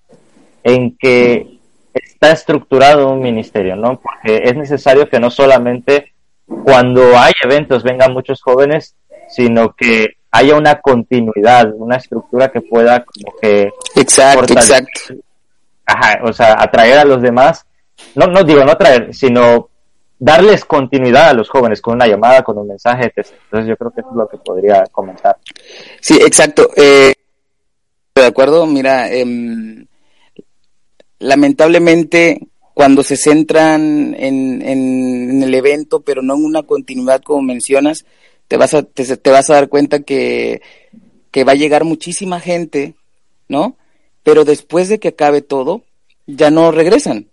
en 0.63 0.97
que 0.97 1.59
está 1.93 2.33
estructurado 2.33 3.11
un 3.11 3.21
ministerio, 3.21 3.77
¿no? 3.77 4.01
Porque 4.01 4.41
es 4.43 4.57
necesario 4.57 5.07
que 5.09 5.21
no 5.21 5.31
solamente 5.31 6.15
cuando 6.47 7.19
hay 7.19 7.35
eventos 7.43 7.83
vengan 7.83 8.15
muchos 8.15 8.41
jóvenes, 8.41 8.97
sino 9.29 9.75
que 9.75 10.17
haya 10.31 10.57
una 10.57 10.81
continuidad, 10.81 11.73
una 11.77 11.97
estructura 11.97 12.51
que 12.51 12.63
pueda 12.63 13.05
como 13.05 13.37
que 13.41 13.71
exacto, 13.95 14.55
exacto. 14.55 15.15
Ajá, 15.85 16.21
o 16.25 16.33
sea, 16.33 16.57
atraer 16.59 16.99
a 16.99 17.05
los 17.05 17.21
demás, 17.21 17.67
no, 18.15 18.27
no 18.27 18.45
digo 18.45 18.65
no 18.65 18.73
atraer, 18.73 19.15
sino 19.15 19.69
darles 20.19 20.65
continuidad 20.65 21.31
a 21.31 21.35
los 21.35 21.49
jóvenes 21.49 21.81
con 21.81 21.95
una 21.95 22.07
llamada, 22.07 22.43
con 22.43 22.59
un 22.59 22.69
mensaje, 22.69 23.13
etc. 23.15 23.33
Entonces 23.45 23.69
yo 23.69 23.77
creo 23.77 23.91
que 23.91 24.01
eso 24.01 24.11
es 24.11 24.17
lo 24.17 24.29
que 24.29 24.39
podría 24.39 24.85
comentar. 24.87 25.37
Sí, 26.01 26.19
exacto. 26.21 26.71
Eh, 26.77 27.15
de 28.15 28.27
acuerdo, 28.27 28.65
mira, 28.67 29.13
eh, 29.13 29.87
lamentablemente 31.19 32.41
cuando 32.75 33.03
se 33.05 33.17
centran 33.17 34.15
en, 34.19 34.61
en, 34.63 35.31
en, 35.31 35.43
el 35.43 35.55
evento, 35.55 36.01
pero 36.01 36.23
no 36.23 36.35
en 36.35 36.45
una 36.45 36.65
continuidad 36.65 37.23
como 37.23 37.43
mencionas, 37.43 38.05
te 38.49 38.57
vas 38.57 38.75
a, 38.75 38.83
te, 38.83 39.17
te 39.17 39.31
vas 39.31 39.49
a 39.49 39.55
dar 39.55 39.69
cuenta 39.69 40.01
que, 40.01 40.61
que 41.31 41.45
va 41.45 41.53
a 41.53 41.57
llegar 41.57 41.85
muchísima 41.85 42.41
gente, 42.41 42.95
¿no? 43.49 43.77
Pero 44.25 44.45
después 44.45 44.89
de 44.89 44.99
que 44.99 45.09
acabe 45.09 45.41
todo, 45.41 45.83
ya 46.27 46.51
no 46.51 46.73
regresan. 46.73 47.29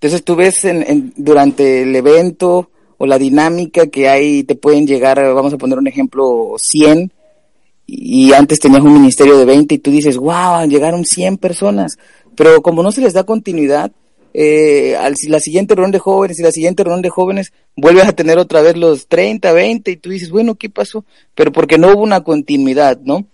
Entonces 0.00 0.24
tú 0.24 0.34
ves 0.34 0.64
en, 0.64 0.82
en, 0.82 1.12
durante 1.16 1.82
el 1.82 1.94
evento 1.94 2.70
o 2.96 3.06
la 3.06 3.18
dinámica 3.18 3.88
que 3.88 4.08
hay, 4.08 4.44
te 4.44 4.54
pueden 4.54 4.86
llegar, 4.86 5.22
vamos 5.34 5.52
a 5.52 5.58
poner 5.58 5.78
un 5.78 5.86
ejemplo, 5.86 6.54
100, 6.56 7.12
y 7.86 8.32
antes 8.32 8.60
tenías 8.60 8.82
un 8.82 8.94
ministerio 8.94 9.36
de 9.36 9.44
20 9.44 9.74
y 9.74 9.78
tú 9.78 9.90
dices, 9.90 10.16
wow, 10.16 10.66
llegaron 10.66 11.04
100 11.04 11.36
personas, 11.36 11.98
pero 12.34 12.62
como 12.62 12.82
no 12.82 12.92
se 12.92 13.00
les 13.00 13.12
da 13.12 13.24
continuidad, 13.24 13.92
eh, 14.32 14.96
al, 14.96 15.16
la 15.26 15.40
siguiente 15.40 15.74
reunión 15.74 15.90
de 15.90 15.98
jóvenes 15.98 16.38
y 16.38 16.42
la 16.42 16.52
siguiente 16.52 16.84
reunión 16.84 17.02
de 17.02 17.10
jóvenes 17.10 17.52
vuelves 17.76 18.06
a 18.06 18.12
tener 18.12 18.38
otra 18.38 18.62
vez 18.62 18.76
los 18.76 19.08
30, 19.08 19.52
20 19.52 19.90
y 19.90 19.96
tú 19.96 20.10
dices, 20.10 20.30
bueno, 20.30 20.54
¿qué 20.54 20.70
pasó? 20.70 21.04
Pero 21.34 21.50
porque 21.50 21.78
no 21.78 21.92
hubo 21.92 22.02
una 22.02 22.22
continuidad, 22.22 23.00
¿no? 23.02 23.26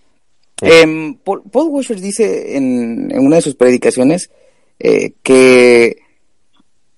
Sí. 0.59 0.67
Eh, 0.69 1.17
Paul, 1.23 1.43
Paul, 1.53 1.69
Washer 1.69 2.01
dice 2.01 2.57
en, 2.57 3.11
en, 3.13 3.27
una 3.27 3.37
de 3.37 3.43
sus 3.43 3.57
predicaciones 3.57 4.31
eh, 4.79 5.13
que 5.23 5.99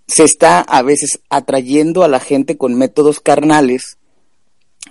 se 0.08 0.24
está 0.24 0.60
a 0.60 0.82
veces 0.82 1.20
atrayendo 1.28 2.02
a 2.02 2.08
la 2.08 2.18
gente 2.18 2.56
con 2.56 2.74
métodos 2.74 3.20
carnales 3.20 3.98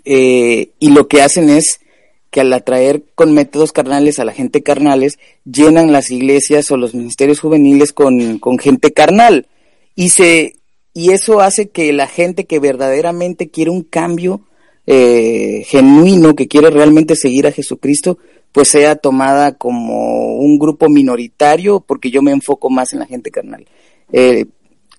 eh, 0.05 0.69
y 0.79 0.91
lo 0.91 1.07
que 1.07 1.21
hacen 1.21 1.49
es 1.49 1.81
que 2.29 2.41
al 2.41 2.53
atraer 2.53 3.03
con 3.15 3.33
métodos 3.33 3.71
carnales 3.71 4.19
a 4.19 4.25
la 4.25 4.33
gente 4.33 4.63
carnales, 4.63 5.17
llenan 5.45 5.91
las 5.91 6.11
iglesias 6.11 6.69
o 6.71 6.77
los 6.77 6.93
ministerios 6.93 7.39
juveniles 7.39 7.93
con, 7.93 8.39
con 8.39 8.59
gente 8.59 8.91
carnal. 8.91 9.47
Y 9.95 10.09
se, 10.09 10.55
y 10.93 11.11
eso 11.11 11.41
hace 11.41 11.69
que 11.69 11.91
la 11.93 12.07
gente 12.07 12.45
que 12.45 12.59
verdaderamente 12.59 13.49
quiere 13.49 13.71
un 13.71 13.83
cambio 13.83 14.41
eh, 14.85 15.63
genuino, 15.67 16.35
que 16.35 16.47
quiere 16.47 16.69
realmente 16.69 17.15
seguir 17.15 17.47
a 17.47 17.51
Jesucristo, 17.51 18.17
pues 18.51 18.69
sea 18.69 18.95
tomada 18.95 19.53
como 19.53 20.35
un 20.37 20.59
grupo 20.59 20.89
minoritario, 20.89 21.79
porque 21.79 22.11
yo 22.11 22.21
me 22.21 22.31
enfoco 22.31 22.69
más 22.69 22.93
en 22.93 22.99
la 22.99 23.05
gente 23.05 23.31
carnal. 23.31 23.65
Eh, 24.11 24.45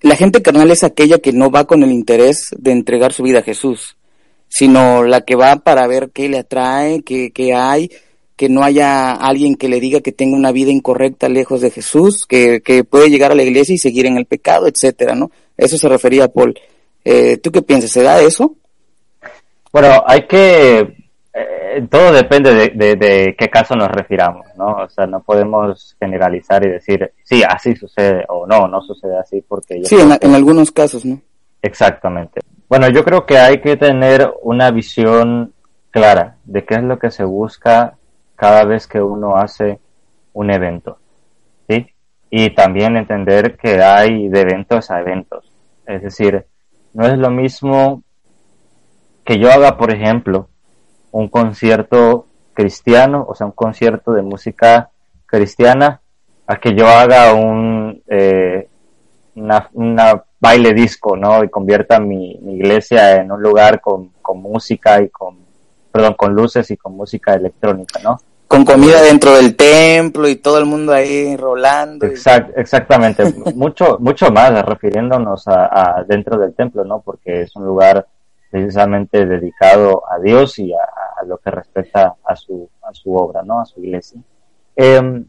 la 0.01 0.15
gente 0.15 0.41
carnal 0.41 0.71
es 0.71 0.83
aquella 0.83 1.19
que 1.19 1.33
no 1.33 1.51
va 1.51 1.65
con 1.65 1.83
el 1.83 1.91
interés 1.91 2.49
de 2.57 2.71
entregar 2.71 3.13
su 3.13 3.23
vida 3.23 3.39
a 3.39 3.43
Jesús 3.43 3.95
sino 4.49 5.03
la 5.03 5.21
que 5.21 5.35
va 5.35 5.57
para 5.57 5.87
ver 5.87 6.09
qué 6.11 6.27
le 6.27 6.39
atrae, 6.39 7.03
qué, 7.03 7.31
qué 7.31 7.53
hay, 7.53 7.89
que 8.35 8.49
no 8.49 8.63
haya 8.63 9.11
alguien 9.11 9.55
que 9.55 9.69
le 9.69 9.79
diga 9.79 10.01
que 10.01 10.11
tenga 10.11 10.35
una 10.35 10.51
vida 10.51 10.71
incorrecta 10.71 11.29
lejos 11.29 11.61
de 11.61 11.71
Jesús, 11.71 12.25
que, 12.27 12.61
que 12.61 12.83
puede 12.83 13.09
llegar 13.09 13.31
a 13.31 13.35
la 13.35 13.43
iglesia 13.43 13.75
y 13.75 13.77
seguir 13.77 14.07
en 14.07 14.17
el 14.17 14.25
pecado, 14.25 14.67
etcétera, 14.67 15.13
¿no? 15.13 15.31
Eso 15.55 15.77
se 15.77 15.87
refería 15.87 16.25
a 16.25 16.27
Paul. 16.29 16.59
Eh, 17.05 17.37
¿Tú 17.37 17.51
qué 17.51 17.61
piensas? 17.61 17.91
¿Se 17.91 18.01
da 18.01 18.21
eso? 18.21 18.55
Bueno, 19.71 20.03
hay 20.05 20.25
que 20.25 20.95
eh, 21.33 21.85
todo 21.89 22.11
depende 22.11 22.53
de, 22.53 22.69
de, 22.69 22.95
de, 22.95 23.35
qué 23.37 23.49
caso 23.49 23.75
nos 23.75 23.89
refiramos, 23.89 24.47
¿no? 24.57 24.83
O 24.83 24.89
sea, 24.89 25.05
no 25.05 25.21
podemos 25.21 25.95
generalizar 25.99 26.65
y 26.65 26.71
decir, 26.71 27.11
sí, 27.23 27.43
así 27.47 27.75
sucede 27.75 28.25
o 28.27 28.47
no, 28.47 28.67
no 28.67 28.81
sucede 28.81 29.17
así 29.17 29.43
porque... 29.47 29.83
sí, 29.83 29.95
en, 29.95 30.17
que... 30.17 30.25
en, 30.25 30.33
algunos 30.33 30.71
casos, 30.71 31.05
¿no? 31.05 31.21
Exactamente. 31.61 32.41
Bueno, 32.67 32.89
yo 32.89 33.03
creo 33.03 33.25
que 33.25 33.37
hay 33.37 33.61
que 33.61 33.77
tener 33.77 34.31
una 34.41 34.71
visión 34.71 35.53
clara 35.91 36.37
de 36.45 36.65
qué 36.65 36.75
es 36.75 36.83
lo 36.83 36.97
que 36.97 37.11
se 37.11 37.23
busca 37.23 37.95
cada 38.35 38.63
vez 38.65 38.87
que 38.87 39.01
uno 39.01 39.35
hace 39.35 39.79
un 40.33 40.51
evento, 40.51 40.97
¿sí? 41.67 41.87
Y 42.31 42.51
también 42.55 42.95
entender 42.95 43.57
que 43.57 43.81
hay 43.81 44.29
de 44.29 44.41
eventos 44.41 44.89
a 44.91 44.99
eventos. 44.99 45.51
Es 45.85 46.01
decir, 46.01 46.45
no 46.93 47.05
es 47.07 47.17
lo 47.17 47.29
mismo 47.29 48.03
que 49.25 49.39
yo 49.39 49.51
haga, 49.51 49.77
por 49.77 49.93
ejemplo, 49.93 50.48
un 51.11 51.27
concierto 51.29 52.27
cristiano, 52.53 53.25
o 53.27 53.35
sea, 53.35 53.47
un 53.47 53.53
concierto 53.53 54.11
de 54.11 54.21
música 54.21 54.89
cristiana, 55.25 56.01
a 56.47 56.57
que 56.57 56.73
yo 56.73 56.87
haga 56.87 57.33
un, 57.33 58.01
eh, 58.07 58.67
una, 59.35 59.69
una 59.73 60.23
baile 60.39 60.73
disco, 60.73 61.15
¿no? 61.15 61.43
Y 61.43 61.49
convierta 61.49 61.99
mi, 61.99 62.37
mi 62.41 62.55
iglesia 62.55 63.17
en 63.17 63.31
un 63.31 63.41
lugar 63.41 63.81
con, 63.81 64.09
con, 64.21 64.41
música 64.41 65.01
y 65.01 65.09
con, 65.09 65.37
perdón, 65.91 66.15
con 66.15 66.33
luces 66.33 66.69
y 66.71 66.77
con 66.77 66.95
música 66.95 67.33
electrónica, 67.33 67.99
¿no? 68.03 68.17
Con 68.47 68.65
comida 68.65 69.01
dentro 69.03 69.35
del 69.35 69.55
templo 69.55 70.27
y 70.27 70.37
todo 70.37 70.57
el 70.57 70.65
mundo 70.65 70.91
ahí 70.91 71.37
rolando. 71.37 72.07
Exact, 72.07 72.57
exactamente, 72.57 73.23
mucho, 73.55 73.97
mucho 73.99 74.31
más 74.31 74.65
refiriéndonos 74.65 75.47
a, 75.47 75.99
a, 75.99 76.03
dentro 76.03 76.37
del 76.39 76.55
templo, 76.55 76.83
¿no? 76.83 77.01
Porque 77.01 77.43
es 77.43 77.55
un 77.55 77.65
lugar 77.65 78.07
precisamente 78.49 79.25
dedicado 79.25 80.01
a 80.09 80.17
Dios 80.19 80.57
y 80.57 80.73
a, 80.73 80.79
lo 81.25 81.37
que 81.37 81.51
respecta 81.51 82.15
a 82.23 82.35
su, 82.35 82.69
a 82.81 82.93
su 82.93 83.13
obra, 83.13 83.41
¿no? 83.43 83.59
A 83.59 83.65
su 83.65 83.79
iglesia. 83.81 84.21
Eh, 84.75 85.23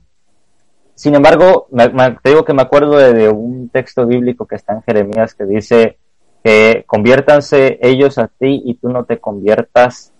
sin 0.95 1.15
embargo, 1.15 1.67
me, 1.71 1.89
te 2.23 2.31
digo 2.31 2.45
que 2.45 2.53
me 2.53 2.63
acuerdo 2.63 2.97
de, 2.99 3.15
de, 3.15 3.29
un 3.29 3.71
texto 3.71 4.07
bíblico 4.07 4.47
que 4.47 4.57
está 4.57 4.75
en 4.75 4.83
Jeremías 4.83 5.35
que 5.35 5.45
dice 5.45 5.99
que 6.45 6.85
conviértanse 6.87 7.79
ellos 7.83 8.19
a 8.19 8.29
ti 8.29 8.63
y 8.65 8.75
tú 8.75 8.89
no 8.89 9.05
te 9.05 9.19
conviertas 9.19 10.13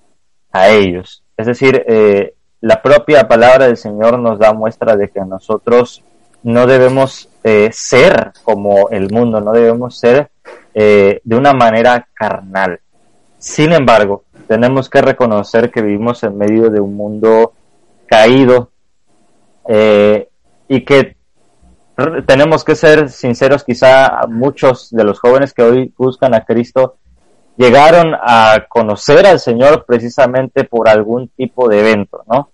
a 0.53 0.69
ellos. 0.71 1.23
Es 1.37 1.47
decir, 1.47 1.85
eh, 1.87 2.35
la 2.61 2.83
propia 2.83 3.27
palabra 3.27 3.67
del 3.67 3.77
Señor 3.77 4.19
nos 4.19 4.39
da 4.39 4.53
muestra 4.53 4.97
de 4.97 5.09
que 5.09 5.21
nosotros 5.21 6.03
no 6.43 6.67
debemos 6.67 7.29
eh, 7.45 7.71
ser 7.73 8.33
como 8.43 8.89
el 8.91 9.11
mundo, 9.11 9.41
no 9.41 9.53
debemos 9.53 9.99
ser 9.99 10.31
eh, 10.75 11.21
de 11.25 11.37
una 11.37 11.53
manera 11.53 12.09
carnal. 12.15 12.81
Sin 13.39 13.73
embargo, 13.73 14.25
tenemos 14.51 14.91
que 14.91 15.01
reconocer 15.01 15.71
que 15.71 15.81
vivimos 15.81 16.25
en 16.25 16.37
medio 16.37 16.71
de 16.71 16.81
un 16.81 16.97
mundo 16.97 17.53
caído 18.09 18.73
eh, 19.69 20.29
y 20.67 20.85
que 20.85 21.15
tenemos 22.27 22.65
que 22.65 22.75
ser 22.75 23.11
sinceros, 23.11 23.63
quizá 23.63 24.27
muchos 24.27 24.91
de 24.91 25.05
los 25.05 25.21
jóvenes 25.21 25.55
que 25.55 25.63
hoy 25.63 25.95
buscan 25.97 26.35
a 26.35 26.45
Cristo 26.45 26.97
llegaron 27.57 28.13
a 28.21 28.67
conocer 28.69 29.25
al 29.25 29.39
Señor 29.39 29.85
precisamente 29.87 30.65
por 30.65 30.89
algún 30.89 31.29
tipo 31.29 31.69
de 31.69 31.79
evento, 31.79 32.25
¿no? 32.27 32.51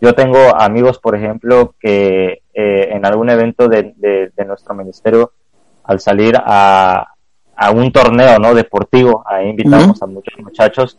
Yo 0.00 0.16
tengo 0.16 0.52
amigos, 0.60 0.98
por 0.98 1.14
ejemplo, 1.14 1.76
que 1.78 2.42
eh, 2.54 2.88
en 2.90 3.06
algún 3.06 3.30
evento 3.30 3.68
de, 3.68 4.32
nuestro 4.44 4.74
ministerio, 4.74 5.30
al 5.84 6.00
salir 6.00 6.36
a, 6.44 7.06
un 7.72 7.92
torneo, 7.92 8.40
¿no? 8.40 8.52
Deportivo, 8.52 9.22
ahí 9.24 9.50
invitamos 9.50 10.02
a 10.02 10.06
muchos 10.06 10.36
muchachos 10.40 10.98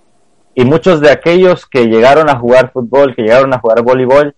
y 0.57 0.65
muchos 0.65 1.01
de 1.01 1.11
aquellos 1.11 1.67
que 1.67 1.85
llegaron 1.85 2.31
a 2.31 2.39
jugar 2.39 2.71
fútbol, 2.71 3.15
que 3.15 3.21
llegaron 3.21 3.53
a 3.53 3.59
jugar 3.59 3.83
voleibol, 3.83 4.35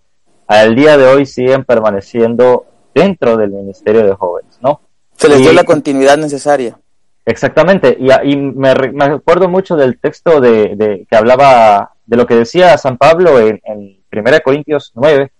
al 0.47 0.75
día 0.75 0.97
de 0.97 1.07
hoy 1.07 1.25
siguen 1.25 1.63
permaneciendo 1.63 2.65
dentro 2.93 3.37
del 3.37 3.51
Ministerio 3.51 4.03
de 4.05 4.13
Jóvenes, 4.15 4.59
¿no? 4.61 4.81
Se 5.15 5.29
les 5.29 5.39
dio 5.39 5.53
la 5.53 5.63
continuidad 5.63 6.17
necesaria. 6.17 6.77
Exactamente, 7.25 7.97
y, 8.25 8.35
me, 8.35 8.69
acuerdo 8.69 9.47
mucho 9.47 9.77
del 9.77 9.97
texto 9.97 10.41
de, 10.41 11.05
que 11.09 11.15
hablaba 11.15 11.93
de 12.05 12.17
lo 12.17 12.25
que 12.27 12.35
decía 12.35 12.77
San 12.77 12.97
Pablo 12.97 13.39
en, 13.39 13.61
en 13.63 14.03
1 14.11 14.39
Corintios 14.43 14.91
9, 14.95 15.31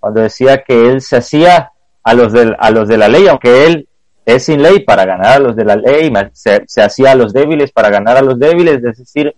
cuando 0.00 0.20
decía 0.20 0.64
que 0.64 0.88
él 0.88 1.00
se 1.00 1.18
hacía 1.18 1.70
a 2.02 2.14
los, 2.14 2.32
de, 2.32 2.56
a 2.58 2.72
los 2.72 2.88
de 2.88 2.98
la 2.98 3.06
ley, 3.06 3.28
aunque 3.28 3.66
él 3.66 3.88
es 4.26 4.46
sin 4.46 4.62
ley 4.62 4.80
para 4.80 5.04
ganar 5.04 5.36
a 5.36 5.38
los 5.38 5.54
de 5.54 5.64
la 5.64 5.76
ley, 5.76 6.12
se, 6.32 6.64
se 6.66 6.82
hacía 6.82 7.12
a 7.12 7.14
los 7.14 7.32
débiles 7.32 7.70
para 7.70 7.88
ganar 7.88 8.16
a 8.16 8.22
los 8.22 8.36
débiles, 8.36 8.82
es 8.82 8.98
decir, 8.98 9.32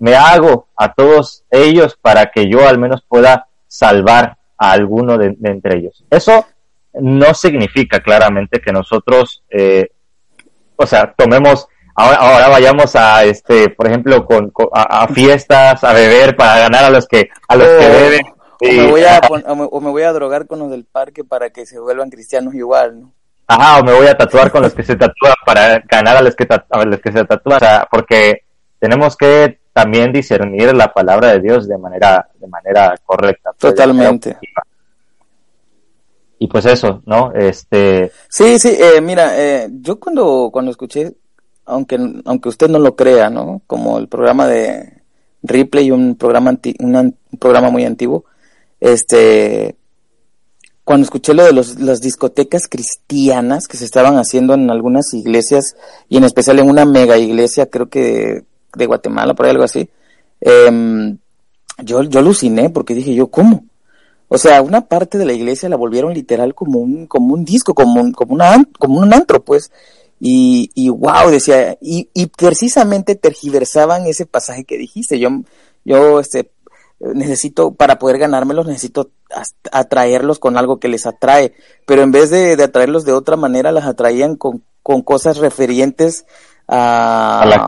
me 0.00 0.14
hago 0.14 0.68
a 0.76 0.92
todos 0.92 1.44
ellos 1.50 1.98
para 2.00 2.30
que 2.30 2.48
yo 2.48 2.68
al 2.68 2.78
menos 2.78 3.04
pueda 3.06 3.48
salvar 3.66 4.36
a 4.56 4.72
alguno 4.72 5.18
de 5.18 5.36
entre 5.42 5.78
ellos. 5.78 6.04
Eso 6.10 6.46
no 6.94 7.34
significa 7.34 8.00
claramente 8.00 8.60
que 8.60 8.72
nosotros, 8.72 9.42
eh, 9.50 9.90
o 10.76 10.86
sea, 10.86 11.14
tomemos, 11.16 11.68
ahora, 11.94 12.16
ahora 12.16 12.48
vayamos 12.48 12.96
a, 12.96 13.24
este, 13.24 13.70
por 13.70 13.86
ejemplo, 13.86 14.24
con, 14.24 14.52
a, 14.72 15.06
fiestas, 15.08 15.84
a 15.84 15.92
beber 15.92 16.36
para 16.36 16.60
ganar 16.60 16.84
a 16.84 16.90
los 16.90 17.06
que, 17.06 17.28
a 17.48 17.56
los 17.56 17.68
que 17.68 17.88
beben. 17.88 18.26
O, 18.60 18.66
me 18.66 18.90
voy 18.90 19.04
a, 19.04 19.20
o 19.20 19.80
me 19.80 19.90
voy 19.90 20.02
a 20.02 20.12
drogar 20.12 20.46
con 20.46 20.58
los 20.58 20.70
del 20.70 20.84
parque 20.84 21.22
para 21.22 21.50
que 21.50 21.64
se 21.64 21.78
vuelvan 21.78 22.10
cristianos 22.10 22.54
igual, 22.54 23.00
¿no? 23.00 23.12
Ajá, 23.46 23.78
o 23.78 23.84
me 23.84 23.94
voy 23.94 24.06
a 24.06 24.16
tatuar 24.16 24.50
con 24.50 24.62
los 24.62 24.74
que 24.74 24.82
se 24.82 24.96
tatúan 24.96 25.34
para 25.46 25.78
ganar 25.88 26.18
a 26.18 26.22
los 26.22 26.36
que, 26.36 26.46
a 26.50 26.84
los 26.84 27.00
que 27.00 27.12
se 27.12 27.24
tatúan, 27.24 27.56
o 27.56 27.60
sea, 27.60 27.88
porque 27.90 28.42
tenemos 28.78 29.16
que 29.16 29.57
también 29.78 30.12
discernir 30.12 30.74
la 30.74 30.92
palabra 30.92 31.32
de 31.32 31.40
Dios 31.40 31.68
de 31.68 31.78
manera, 31.78 32.28
de 32.40 32.46
manera 32.48 32.94
correcta. 33.04 33.50
Pues, 33.58 33.74
Totalmente 33.74 34.36
y 36.38 36.46
pues 36.46 36.66
eso, 36.66 37.02
¿no? 37.06 37.32
Este. 37.32 38.12
Sí, 38.28 38.58
sí, 38.58 38.76
eh, 38.78 39.00
mira, 39.00 39.32
eh, 39.36 39.68
yo 39.80 39.98
cuando, 39.98 40.50
cuando 40.52 40.70
escuché, 40.70 41.12
aunque, 41.64 41.98
aunque 42.24 42.48
usted 42.48 42.68
no 42.68 42.78
lo 42.78 42.94
crea, 42.94 43.28
¿no? 43.28 43.62
Como 43.66 43.98
el 43.98 44.08
programa 44.08 44.46
de 44.46 45.02
Ripley, 45.42 45.90
un 45.90 46.14
programa 46.14 46.50
anti, 46.50 46.74
un 46.78 47.16
programa 47.40 47.70
muy 47.70 47.84
antiguo, 47.84 48.24
este, 48.78 49.76
cuando 50.84 51.04
escuché 51.04 51.34
lo 51.34 51.44
de 51.44 51.52
los, 51.52 51.80
las 51.80 52.00
discotecas 52.00 52.68
cristianas 52.68 53.66
que 53.66 53.76
se 53.76 53.84
estaban 53.84 54.16
haciendo 54.16 54.54
en 54.54 54.70
algunas 54.70 55.12
iglesias 55.14 55.76
y 56.08 56.18
en 56.18 56.24
especial 56.24 56.60
en 56.60 56.70
una 56.70 56.84
mega 56.84 57.18
iglesia, 57.18 57.66
creo 57.66 57.88
que 57.88 58.44
de, 58.74 58.86
Guatemala, 58.86 59.34
por 59.34 59.46
ahí 59.46 59.50
algo 59.52 59.64
así, 59.64 59.88
eh, 60.40 61.16
yo, 61.78 62.02
yo 62.02 62.18
aluciné 62.20 62.70
porque 62.70 62.94
dije 62.94 63.14
yo, 63.14 63.28
¿cómo? 63.28 63.64
O 64.28 64.36
sea, 64.36 64.60
una 64.60 64.82
parte 64.82 65.16
de 65.16 65.24
la 65.24 65.32
iglesia 65.32 65.68
la 65.68 65.76
volvieron 65.76 66.12
literal 66.12 66.54
como 66.54 66.80
un, 66.80 67.06
como 67.06 67.34
un 67.34 67.44
disco, 67.44 67.74
como 67.74 68.00
un, 68.00 68.12
como 68.12 68.34
una, 68.34 68.62
como 68.78 69.00
un 69.00 69.14
antro, 69.14 69.42
pues. 69.42 69.72
Y, 70.20 70.70
y 70.74 70.90
wow, 70.90 71.30
decía, 71.30 71.78
y, 71.80 72.10
y 72.12 72.26
precisamente 72.26 73.14
tergiversaban 73.14 74.06
ese 74.06 74.26
pasaje 74.26 74.64
que 74.64 74.76
dijiste. 74.76 75.18
Yo, 75.18 75.30
yo, 75.84 76.20
este, 76.20 76.50
necesito, 77.00 77.72
para 77.72 77.98
poder 77.98 78.18
ganármelos, 78.18 78.66
necesito 78.66 79.10
atraerlos 79.72 80.38
con 80.38 80.58
algo 80.58 80.78
que 80.78 80.88
les 80.88 81.06
atrae. 81.06 81.54
Pero 81.86 82.02
en 82.02 82.12
vez 82.12 82.28
de, 82.28 82.56
de 82.56 82.64
atraerlos 82.64 83.06
de 83.06 83.12
otra 83.12 83.36
manera, 83.36 83.72
las 83.72 83.86
atraían 83.86 84.36
con, 84.36 84.62
con 84.82 85.00
cosas 85.00 85.38
referientes 85.38 86.26
a, 86.66 87.40
a, 87.40 87.46
la, 87.46 87.66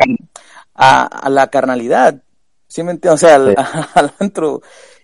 carnalidad. 1.50 2.22
¿Sí 2.66 2.82
me 2.82 2.92
entiendes? 2.92 3.22
O 3.22 3.26
sea, 3.26 3.36
al, 3.36 3.56
al 3.94 4.12
antro. 4.18 4.62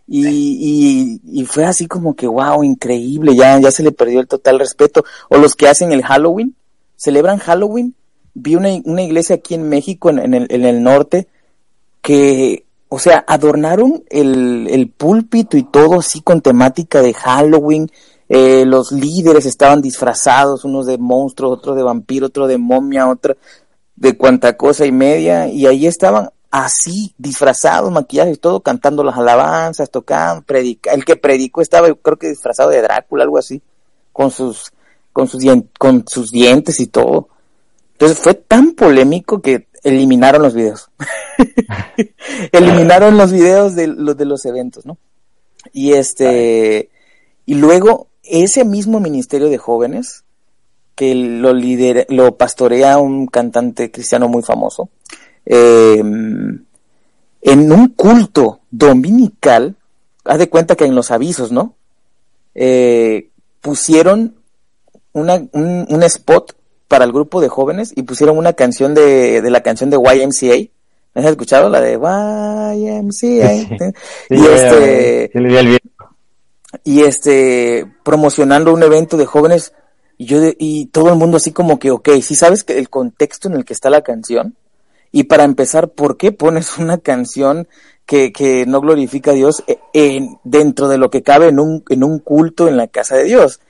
Y, 0.08 1.20
y, 1.24 1.44
fue 1.46 1.64
así 1.64 1.88
como 1.88 2.14
que, 2.14 2.28
wow, 2.28 2.62
increíble, 2.62 3.34
ya, 3.34 3.58
ya 3.58 3.72
se 3.72 3.82
le 3.82 3.90
perdió 3.90 4.20
el 4.20 4.28
total 4.28 4.60
respeto. 4.60 5.04
O 5.28 5.36
los 5.38 5.56
que 5.56 5.68
hacen 5.68 5.90
el 5.92 6.04
Halloween, 6.04 6.54
celebran 6.96 7.38
Halloween. 7.38 7.94
Vi 8.34 8.54
una, 8.54 8.68
una 8.84 9.02
iglesia 9.02 9.36
aquí 9.36 9.54
en 9.54 9.68
México, 9.68 10.10
en, 10.10 10.32
el, 10.32 10.46
en 10.48 10.64
el 10.64 10.82
norte, 10.82 11.26
que, 12.02 12.66
o 12.88 13.00
sea, 13.00 13.24
adornaron 13.26 14.04
el, 14.08 14.68
el 14.70 14.90
púlpito 14.90 15.56
y 15.56 15.64
todo 15.64 15.98
así 15.98 16.20
con 16.20 16.40
temática 16.40 17.02
de 17.02 17.12
Halloween. 17.12 17.90
Eh, 18.28 18.64
los 18.64 18.92
líderes 18.92 19.46
estaban 19.46 19.80
disfrazados, 19.82 20.64
unos 20.64 20.86
de 20.86 20.98
monstruos, 20.98 21.58
otros 21.58 21.76
de 21.76 21.82
vampiro, 21.82 22.26
otro 22.26 22.46
de 22.46 22.58
momia, 22.58 23.08
otra 23.08 23.36
de 23.96 24.16
cuanta 24.16 24.56
cosa 24.56 24.86
y 24.86 24.92
media, 24.92 25.48
y 25.48 25.66
ahí 25.66 25.86
estaban 25.86 26.30
así, 26.50 27.14
disfrazados, 27.18 27.90
maquillajes, 27.90 28.40
todo, 28.40 28.60
cantando 28.60 29.02
las 29.04 29.16
alabanzas, 29.16 29.90
tocando, 29.90 30.42
predica. 30.42 30.92
El 30.92 31.04
que 31.04 31.16
predicó 31.16 31.60
estaba, 31.60 31.92
creo 31.94 32.16
que 32.16 32.28
disfrazado 32.28 32.70
de 32.70 32.82
Drácula, 32.82 33.24
algo 33.24 33.38
así, 33.38 33.60
con 34.12 34.30
sus, 34.30 34.72
con 35.12 35.28
sus, 35.28 35.44
con 35.78 36.04
sus 36.06 36.30
dientes 36.30 36.80
y 36.80 36.86
todo. 36.86 37.28
Entonces 37.92 38.18
fue 38.18 38.34
tan 38.34 38.72
polémico 38.72 39.40
que 39.40 39.68
eliminaron 39.82 40.42
los 40.42 40.54
videos. 40.54 40.90
eliminaron 42.52 43.16
los 43.16 43.32
videos 43.32 43.74
de 43.74 43.86
los, 43.86 44.16
de 44.16 44.24
los 44.24 44.44
eventos, 44.44 44.84
¿no? 44.84 44.98
Y 45.72 45.94
este, 45.94 46.90
y 47.44 47.54
luego 47.54 48.08
ese 48.22 48.64
mismo 48.64 49.00
ministerio 49.00 49.48
de 49.48 49.58
jóvenes, 49.58 50.24
que 50.96 51.14
lo 51.14 51.52
lidera, 51.52 52.04
lo 52.08 52.36
pastorea 52.36 52.98
un 52.98 53.26
cantante 53.28 53.90
cristiano 53.92 54.28
muy 54.28 54.42
famoso, 54.42 54.88
eh, 55.44 55.98
en 55.98 57.72
un 57.72 57.88
culto 57.90 58.60
dominical, 58.70 59.76
haz 60.24 60.38
de 60.38 60.48
cuenta 60.48 60.74
que 60.74 60.84
en 60.84 60.96
los 60.96 61.12
avisos, 61.12 61.52
¿no? 61.52 61.74
Eh, 62.54 63.28
pusieron 63.60 64.34
una, 65.12 65.40
un, 65.52 66.02
spot 66.02 66.56
para 66.88 67.04
el 67.04 67.12
grupo 67.12 67.40
de 67.40 67.48
jóvenes 67.48 67.92
y 67.94 68.02
pusieron 68.02 68.38
una 68.38 68.54
canción 68.54 68.94
de, 68.94 69.42
de 69.42 69.50
la 69.50 69.62
canción 69.62 69.90
de 69.90 69.98
YMCA. 69.98 70.70
¿Has 71.14 71.24
escuchado 71.26 71.68
la 71.68 71.80
de 71.80 71.92
YMCA? 71.92 73.52
y 74.30 74.46
este, 74.46 75.30
y 76.84 77.02
este, 77.02 77.86
promocionando 78.02 78.72
un 78.72 78.82
evento 78.82 79.16
de 79.16 79.26
jóvenes 79.26 79.72
y 80.18 80.26
yo 80.26 80.38
y 80.58 80.86
todo 80.86 81.10
el 81.10 81.16
mundo 81.16 81.36
así 81.36 81.52
como 81.52 81.78
que, 81.78 81.90
ok, 81.90 82.08
si 82.22 82.34
sabes 82.34 82.64
que 82.64 82.78
el 82.78 82.88
contexto 82.88 83.48
en 83.48 83.54
el 83.54 83.64
que 83.64 83.72
está 83.72 83.90
la 83.90 84.02
canción, 84.02 84.56
y 85.12 85.24
para 85.24 85.44
empezar, 85.44 85.88
¿por 85.90 86.16
qué 86.16 86.32
pones 86.32 86.78
una 86.78 86.98
canción 86.98 87.68
que, 88.04 88.32
que 88.32 88.66
no 88.66 88.80
glorifica 88.80 89.30
a 89.30 89.34
Dios 89.34 89.62
e, 89.66 89.78
en, 89.92 90.38
dentro 90.44 90.88
de 90.88 90.98
lo 90.98 91.10
que 91.10 91.22
cabe 91.22 91.48
en 91.48 91.58
un, 91.58 91.84
en 91.88 92.04
un 92.04 92.18
culto 92.18 92.68
en 92.68 92.76
la 92.76 92.86
casa 92.86 93.16
de 93.16 93.24
Dios? 93.24 93.60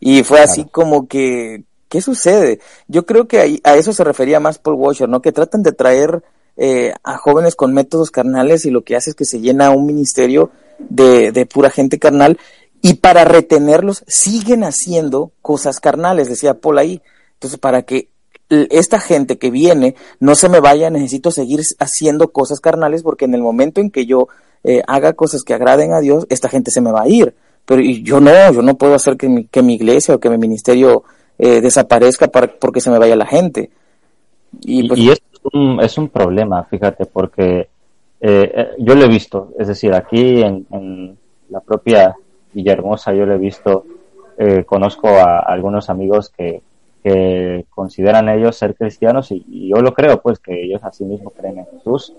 Y 0.00 0.22
fue 0.22 0.40
así 0.40 0.64
como 0.64 1.06
que, 1.08 1.64
¿qué 1.88 2.00
sucede? 2.00 2.60
Yo 2.88 3.06
creo 3.06 3.26
que 3.28 3.60
a, 3.64 3.76
eso 3.76 3.92
se 3.92 4.04
refería 4.04 4.40
más 4.40 4.58
Paul 4.58 4.76
Washer, 4.76 5.08
¿no? 5.08 5.22
Que 5.22 5.32
tratan 5.32 5.62
de 5.62 5.72
traer 5.72 6.22
eh, 6.56 6.94
a 7.02 7.16
jóvenes 7.16 7.54
con 7.56 7.74
métodos 7.74 8.10
carnales 8.10 8.64
y 8.64 8.70
lo 8.70 8.82
que 8.82 8.96
hace 8.96 9.10
es 9.10 9.16
que 9.16 9.24
se 9.24 9.40
llena 9.40 9.70
un 9.70 9.86
ministerio 9.86 10.50
de, 10.78 11.32
de 11.32 11.46
pura 11.46 11.70
gente 11.70 11.98
carnal 11.98 12.38
y 12.86 12.96
para 12.96 13.24
retenerlos 13.24 14.04
siguen 14.06 14.62
haciendo 14.62 15.32
cosas 15.40 15.80
carnales, 15.80 16.28
decía 16.28 16.52
Paul 16.52 16.76
ahí. 16.76 17.00
Entonces, 17.32 17.58
para 17.58 17.80
que 17.80 18.08
esta 18.50 19.00
gente 19.00 19.38
que 19.38 19.50
viene 19.50 19.94
no 20.20 20.34
se 20.34 20.50
me 20.50 20.60
vaya, 20.60 20.90
necesito 20.90 21.30
seguir 21.30 21.62
haciendo 21.78 22.30
cosas 22.30 22.60
carnales 22.60 23.02
porque 23.02 23.24
en 23.24 23.32
el 23.32 23.40
momento 23.40 23.80
en 23.80 23.90
que 23.90 24.04
yo 24.04 24.28
eh, 24.64 24.82
haga 24.86 25.14
cosas 25.14 25.44
que 25.44 25.54
agraden 25.54 25.94
a 25.94 26.00
Dios, 26.00 26.26
esta 26.28 26.50
gente 26.50 26.70
se 26.70 26.82
me 26.82 26.92
va 26.92 27.04
a 27.04 27.08
ir. 27.08 27.34
Pero 27.64 27.80
yo 27.80 28.20
no, 28.20 28.52
yo 28.52 28.60
no 28.60 28.74
puedo 28.74 28.92
hacer 28.92 29.16
que 29.16 29.30
mi, 29.30 29.46
que 29.46 29.62
mi 29.62 29.76
iglesia 29.76 30.16
o 30.16 30.20
que 30.20 30.28
mi 30.28 30.36
ministerio 30.36 31.04
eh, 31.38 31.62
desaparezca 31.62 32.26
para, 32.28 32.48
porque 32.48 32.82
se 32.82 32.90
me 32.90 32.98
vaya 32.98 33.16
la 33.16 33.24
gente. 33.24 33.70
Y, 34.60 34.86
pues, 34.88 35.00
es, 35.00 35.22
un, 35.54 35.80
es 35.80 35.96
un 35.96 36.10
problema, 36.10 36.64
fíjate, 36.64 37.06
porque 37.06 37.66
eh, 38.20 38.68
yo 38.78 38.94
lo 38.94 39.06
he 39.06 39.08
visto, 39.08 39.54
es 39.58 39.68
decir, 39.68 39.94
aquí 39.94 40.42
en, 40.42 40.66
en 40.70 41.18
la 41.48 41.60
propia 41.60 42.14
Villahermosa 42.54 43.12
yo 43.12 43.26
lo 43.26 43.34
he 43.34 43.38
visto 43.38 43.84
eh, 44.38 44.64
conozco 44.64 45.08
a 45.08 45.38
algunos 45.40 45.90
amigos 45.90 46.30
que, 46.30 46.62
que 47.02 47.66
consideran 47.70 48.28
ellos 48.28 48.56
ser 48.56 48.74
cristianos 48.74 49.30
y, 49.30 49.44
y 49.48 49.68
yo 49.70 49.76
lo 49.80 49.94
creo, 49.94 50.20
pues 50.20 50.38
que 50.38 50.64
ellos 50.64 50.82
así 50.82 51.04
mismo 51.04 51.30
creen 51.30 51.58
en 51.58 51.66
Jesús, 51.66 52.14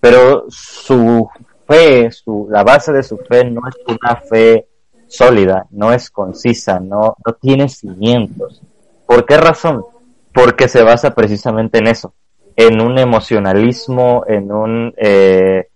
pero 0.00 0.44
su 0.48 1.28
fe, 1.66 2.10
su, 2.10 2.48
la 2.50 2.62
base 2.62 2.92
de 2.92 3.02
su 3.02 3.16
fe 3.16 3.44
no 3.44 3.62
es 3.68 3.74
una 3.86 4.16
fe 4.16 4.66
sólida, 5.06 5.66
no 5.70 5.92
es 5.92 6.10
concisa, 6.10 6.80
no, 6.80 7.16
no 7.24 7.32
tiene 7.40 7.68
cimientos. 7.68 8.60
¿Por 9.06 9.24
qué 9.24 9.36
razón? 9.36 9.84
Porque 10.32 10.68
se 10.68 10.82
basa 10.82 11.14
precisamente 11.14 11.78
en 11.78 11.86
eso, 11.86 12.14
en 12.56 12.82
un 12.82 12.98
emocionalismo, 12.98 14.24
en 14.26 14.52
un, 14.52 14.94
eh, 14.96 15.68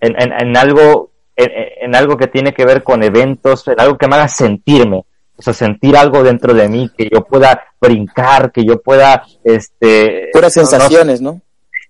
en, 0.00 0.22
en, 0.22 0.32
en 0.32 0.56
algo, 0.56 1.10
en, 1.38 1.50
en 1.86 1.94
algo 1.94 2.16
que 2.18 2.26
tiene 2.26 2.52
que 2.52 2.66
ver 2.66 2.82
con 2.82 3.02
eventos, 3.02 3.66
en 3.68 3.80
algo 3.80 3.96
que 3.96 4.08
me 4.08 4.16
haga 4.16 4.28
sentirme, 4.28 5.04
o 5.36 5.42
sea, 5.42 5.54
sentir 5.54 5.96
algo 5.96 6.22
dentro 6.22 6.52
de 6.52 6.68
mí, 6.68 6.90
que 6.96 7.08
yo 7.10 7.24
pueda 7.24 7.62
brincar, 7.80 8.50
que 8.52 8.64
yo 8.64 8.82
pueda, 8.82 9.24
este... 9.44 10.28
Puras 10.32 10.54
no- 10.56 10.66
sensaciones, 10.66 11.20
¿no? 11.22 11.40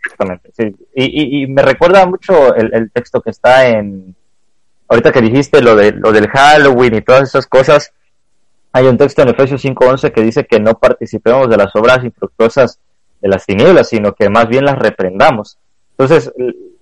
Exactamente, 0.05 0.51
sí. 0.57 0.65
Y, 0.95 1.41
y, 1.41 1.43
y 1.43 1.47
me 1.47 1.63
recuerda 1.63 2.07
mucho 2.07 2.55
el, 2.55 2.71
el 2.75 2.91
texto 2.93 3.21
que 3.21 3.31
está 3.31 3.67
en, 3.69 4.15
ahorita 4.89 5.11
que 5.13 5.21
dijiste 5.23 5.61
lo, 5.63 5.75
de, 5.75 5.93
lo 5.93 6.13
del 6.13 6.29
Halloween 6.29 6.95
y 6.97 7.01
todas 7.03 7.23
esas 7.29 7.47
cosas, 7.47 7.93
hay 8.73 8.87
un 8.87 8.99
texto 8.99 9.23
en 9.23 9.31
Efesios 9.31 9.65
5.11 9.65 10.13
que 10.13 10.23
dice 10.23 10.45
que 10.45 10.61
no 10.61 10.79
participemos 10.79 11.49
de 11.49 11.57
las 11.57 11.75
obras 11.75 12.05
infructuosas 12.05 12.79
de 13.21 13.29
las 13.29 13.45
tinieblas, 13.47 13.89
sino 13.89 14.13
que 14.13 14.29
más 14.29 14.47
bien 14.47 14.65
las 14.67 14.79
reprendamos. 14.79 15.59
Entonces, 15.97 16.31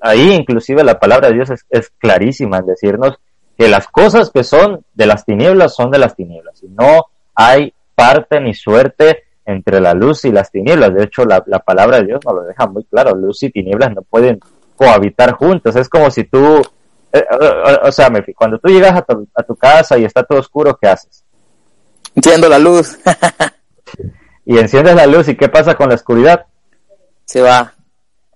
ahí 0.09 0.33
inclusive 0.33 0.85
la 0.85 0.99
palabra 0.99 1.29
de 1.29 1.35
Dios 1.35 1.51
es, 1.51 1.65
es 1.71 1.91
clarísima 1.99 2.59
en 2.59 2.67
decirnos 2.67 3.19
que 3.57 3.69
las 3.69 3.89
cosas 3.89 4.31
que 4.31 4.45
son 4.45 4.85
de 4.95 5.07
las 5.07 5.25
tinieblas 5.25 5.75
son 5.75 5.91
de 5.91 5.99
las 5.99 6.15
tinieblas, 6.15 6.63
y 6.63 6.69
no 6.69 7.07
hay 7.35 7.73
parte 7.95 8.41
ni 8.41 8.55
suerte 8.55 9.25
entre 9.45 9.81
la 9.81 9.95
luz 9.95 10.25
y 10.25 10.33
las 10.33 10.51
tinieblas. 10.51 10.93
De 10.93 11.05
hecho, 11.05 11.25
la, 11.25 11.43
la 11.47 11.61
palabra 11.61 11.99
de 11.99 12.07
Dios 12.07 12.21
nos 12.25 12.35
lo 12.35 12.43
deja 12.43 12.67
muy 12.67 12.85
claro, 12.85 13.15
luz 13.15 13.43
y 13.43 13.51
tinieblas 13.51 13.95
no 13.95 14.03
pueden 14.03 14.41
cohabitar 14.77 15.33
juntas. 15.33 15.77
Es 15.77 15.89
como 15.89 16.11
si 16.11 16.25
tú, 16.25 16.61
eh, 17.13 17.25
eh, 17.31 17.79
o 17.83 17.93
sea, 17.93 18.11
cuando 18.35 18.59
tú 18.59 18.69
llegas 18.69 18.95
a 18.97 19.03
tu, 19.03 19.27
a 19.35 19.43
tu 19.43 19.57
casa 19.57 19.97
y 19.97 20.05
está 20.05 20.23
todo 20.23 20.41
oscuro, 20.41 20.77
¿qué 20.81 20.89
haces? 20.89 21.25
Entiendo 22.15 22.49
la 22.49 22.59
luz. 22.59 22.99
Y 24.49 24.59
enciendes 24.59 24.95
la 24.95 25.07
luz 25.07 25.29
y 25.29 25.37
¿qué 25.37 25.49
pasa 25.49 25.75
con 25.75 25.89
la 25.89 25.97
oscuridad? 25.97 26.47
Se 27.25 27.43
va. 27.43 27.75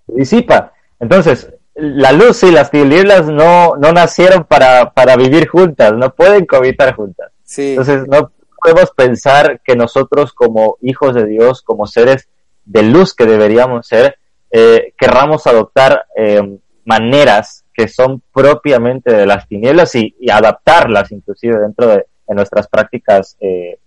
Se 0.06 0.12
disipa. 0.16 0.72
Entonces, 0.98 1.48
la 1.74 2.12
luz 2.12 2.42
y 2.42 2.50
las 2.50 2.70
tinieblas 2.70 3.26
no, 3.26 3.76
no 3.76 3.92
nacieron 3.92 4.44
para, 4.44 4.92
para 4.92 5.16
vivir 5.16 5.48
juntas, 5.48 5.92
no 5.94 6.14
pueden 6.14 6.46
cohabitar 6.46 6.94
juntas. 6.94 7.32
Sí. 7.44 7.70
Entonces, 7.70 8.06
no 8.06 8.32
podemos 8.62 8.90
pensar 8.90 9.60
que 9.64 9.76
nosotros 9.76 10.32
como 10.32 10.76
hijos 10.82 11.14
de 11.14 11.26
Dios, 11.26 11.62
como 11.62 11.86
seres 11.86 12.28
de 12.64 12.82
luz 12.82 13.14
que 13.14 13.26
deberíamos 13.26 13.86
ser, 13.86 14.18
eh, 14.50 14.92
querramos 14.98 15.46
adoptar 15.46 16.06
eh, 16.16 16.58
maneras 16.84 17.64
que 17.72 17.88
son 17.88 18.22
propiamente 18.32 19.12
de 19.14 19.26
las 19.26 19.48
tinieblas 19.48 19.94
y, 19.94 20.14
y 20.20 20.30
adaptarlas 20.30 21.12
inclusive 21.12 21.58
dentro 21.58 21.86
de, 21.86 22.06
de 22.28 22.34
nuestras 22.34 22.68
prácticas 22.68 23.36
eh, 23.40 23.78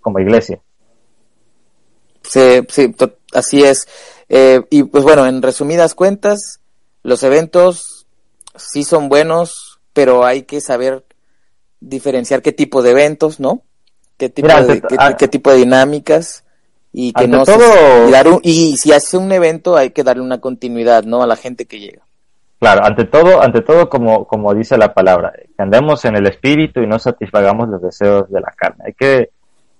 como 0.00 0.18
iglesia. 0.18 0.60
Sí, 2.22 2.60
sí, 2.68 2.94
así 3.32 3.62
es. 3.62 3.86
Eh, 4.28 4.60
y 4.70 4.82
pues 4.82 5.04
bueno, 5.04 5.26
en 5.26 5.40
resumidas 5.40 5.94
cuentas, 5.94 6.57
los 7.02 7.22
eventos 7.22 8.06
sí 8.56 8.84
son 8.84 9.08
buenos, 9.08 9.80
pero 9.92 10.24
hay 10.24 10.42
que 10.42 10.60
saber 10.60 11.04
diferenciar 11.80 12.42
qué 12.42 12.52
tipo 12.52 12.82
de 12.82 12.90
eventos, 12.90 13.40
¿no? 13.40 13.62
Qué 14.16 14.28
tipo, 14.28 14.48
Mira, 14.48 14.62
de, 14.64 14.80
qué, 14.80 14.96
qué 15.18 15.28
tipo 15.28 15.50
de 15.50 15.58
dinámicas 15.58 16.44
y 16.92 17.12
que 17.12 17.28
no 17.28 17.44
se- 17.44 17.52
todo- 17.52 18.08
y, 18.08 18.10
dar 18.10 18.26
un- 18.28 18.40
y 18.42 18.76
si 18.76 18.92
hace 18.92 19.16
un 19.16 19.30
evento 19.30 19.76
hay 19.76 19.90
que 19.90 20.02
darle 20.02 20.22
una 20.22 20.40
continuidad, 20.40 21.04
¿no? 21.04 21.22
A 21.22 21.26
la 21.26 21.36
gente 21.36 21.66
que 21.66 21.78
llega. 21.78 22.02
Claro, 22.58 22.84
ante 22.84 23.04
todo, 23.04 23.40
ante 23.40 23.60
todo 23.62 23.88
como, 23.88 24.26
como 24.26 24.52
dice 24.52 24.76
la 24.76 24.92
palabra, 24.92 25.32
que 25.36 25.62
andemos 25.62 26.04
en 26.04 26.16
el 26.16 26.26
espíritu 26.26 26.80
y 26.80 26.88
no 26.88 26.98
satisfagamos 26.98 27.68
los 27.68 27.80
deseos 27.80 28.28
de 28.30 28.40
la 28.40 28.50
carne. 28.56 28.84
Hay 28.88 28.94
que 28.94 29.30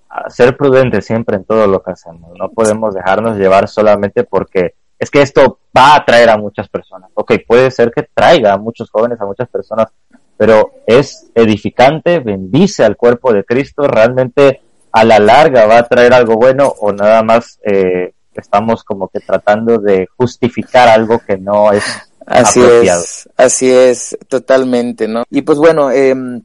ah, 0.09 0.31
ser 0.31 0.57
prudentes 0.57 1.05
siempre 1.05 1.35
en 1.37 1.45
todo 1.45 1.67
lo 1.67 1.83
que 1.83 1.91
hacemos. 1.91 2.31
No 2.39 2.49
podemos 2.51 2.95
dejarnos 2.95 3.37
llevar 3.37 3.67
solamente 3.67 4.23
porque 4.23 4.75
es 4.99 5.11
que 5.11 5.23
esto 5.23 5.61
va 5.77 5.93
a 5.93 5.97
atraer 5.97 6.31
a 6.31 6.37
muchas 6.37 6.69
personas. 6.69 7.11
Ok, 7.15 7.33
puede 7.47 7.71
ser 7.71 7.91
que 7.91 8.09
traiga 8.13 8.53
a 8.53 8.59
muchos 8.59 8.91
jóvenes, 8.91 9.21
a 9.21 9.27
muchas 9.27 9.49
personas, 9.49 9.89
pero 10.37 10.73
es 10.87 11.31
edificante, 11.35 12.21
bendice 12.21 12.85
al 12.85 12.97
cuerpo 12.97 13.33
de 13.33 13.45
Cristo, 13.45 13.87
realmente 13.87 14.61
a 14.93 15.05
la 15.05 15.19
larga 15.19 15.67
va 15.67 15.79
a 15.79 15.89
traer 15.89 16.15
algo 16.15 16.37
bueno 16.37 16.73
o 16.81 16.93
nada 16.93 17.23
más 17.23 17.59
eh, 17.65 18.13
estamos 18.35 18.85
como 18.85 19.09
que 19.09 19.21
tratando 19.21 19.79
de 19.79 20.09
justificar 20.17 20.89
algo 20.89 21.19
que 21.19 21.37
no 21.37 21.73
es 21.73 21.85
Así 22.29 22.61
apropiado. 22.61 23.03
es, 23.03 23.29
así 23.37 23.71
es, 23.71 24.19
totalmente, 24.29 25.09
¿no? 25.09 25.25
Y 25.31 25.43
pues 25.43 25.59
bueno, 25.59 25.91
em, 25.91 26.43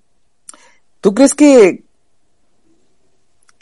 ¿tú 1.01 1.14
crees 1.14 1.34
que 1.34 1.84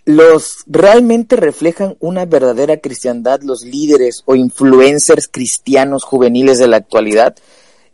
los 0.06 0.64
realmente 0.68 1.36
reflejan 1.36 1.96
una 2.00 2.26
verdadera 2.26 2.78
cristiandad 2.78 3.42
los 3.44 3.64
líderes 3.64 4.24
o 4.26 4.36
influencers 4.36 5.28
cristianos 5.28 6.04
juveniles 6.04 6.60
de 6.60 6.68
la 6.68 6.78
actualidad? 6.78 7.36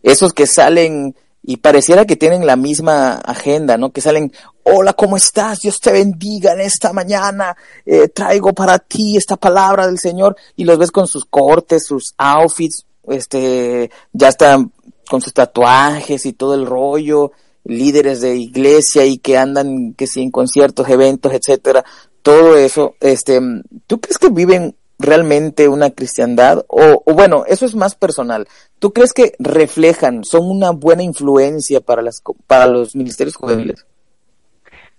Esos 0.04 0.34
que 0.34 0.48
salen 0.48 1.16
y 1.50 1.58
pareciera 1.58 2.06
que 2.06 2.18
tienen 2.18 2.46
la 2.46 2.58
misma 2.58 3.14
agenda, 3.14 3.78
¿no? 3.78 3.92
Que 3.92 4.02
salen, 4.02 4.34
hola, 4.64 4.92
¿cómo 4.92 5.16
estás? 5.16 5.62
Dios 5.62 5.80
te 5.80 5.94
bendiga 5.94 6.52
en 6.52 6.60
esta 6.60 6.92
mañana, 6.92 7.56
eh, 7.86 8.10
traigo 8.10 8.54
para 8.54 8.80
ti 8.80 9.16
esta 9.16 9.38
palabra 9.38 9.88
del 9.88 9.98
Señor 9.98 10.36
y 10.58 10.66
los 10.66 10.78
ves 10.78 10.92
con 10.92 11.08
sus 11.08 11.24
cortes, 11.24 11.86
sus 11.86 12.14
outfits, 12.18 12.86
este, 13.08 13.90
ya 14.12 14.28
están 14.28 14.74
con 15.10 15.22
sus 15.22 15.34
tatuajes 15.34 16.26
y 16.26 16.34
todo 16.34 16.54
el 16.54 16.66
rollo, 16.66 17.32
líderes 17.68 18.22
de 18.22 18.36
iglesia 18.36 19.06
y 19.06 19.18
que 19.18 19.38
andan, 19.38 19.94
que 19.94 20.08
sí, 20.08 20.22
en 20.22 20.32
conciertos, 20.32 20.90
eventos, 20.90 21.34
etcétera, 21.34 21.84
todo 22.22 22.58
eso, 22.58 22.96
este, 23.00 23.40
¿tú 23.88 24.00
crees 24.00 24.18
que 24.18 24.30
viven 24.30 24.76
realmente 25.00 25.68
una 25.68 25.92
cristiandad? 25.92 26.66
O, 26.68 27.04
o 27.06 27.14
bueno, 27.14 27.44
eso 27.48 27.66
es 27.66 27.76
más 27.76 27.96
personal. 27.96 28.48
¿Tú 28.80 28.92
crees 28.92 29.14
que 29.14 29.34
reflejan, 29.40 30.24
son 30.24 30.50
una 30.50 30.72
buena 30.72 31.04
influencia 31.04 31.82
para 31.82 32.02
las, 32.02 32.22
para 32.48 32.68
los 32.68 32.96
ministerios 32.96 33.36
juveniles? 33.36 33.86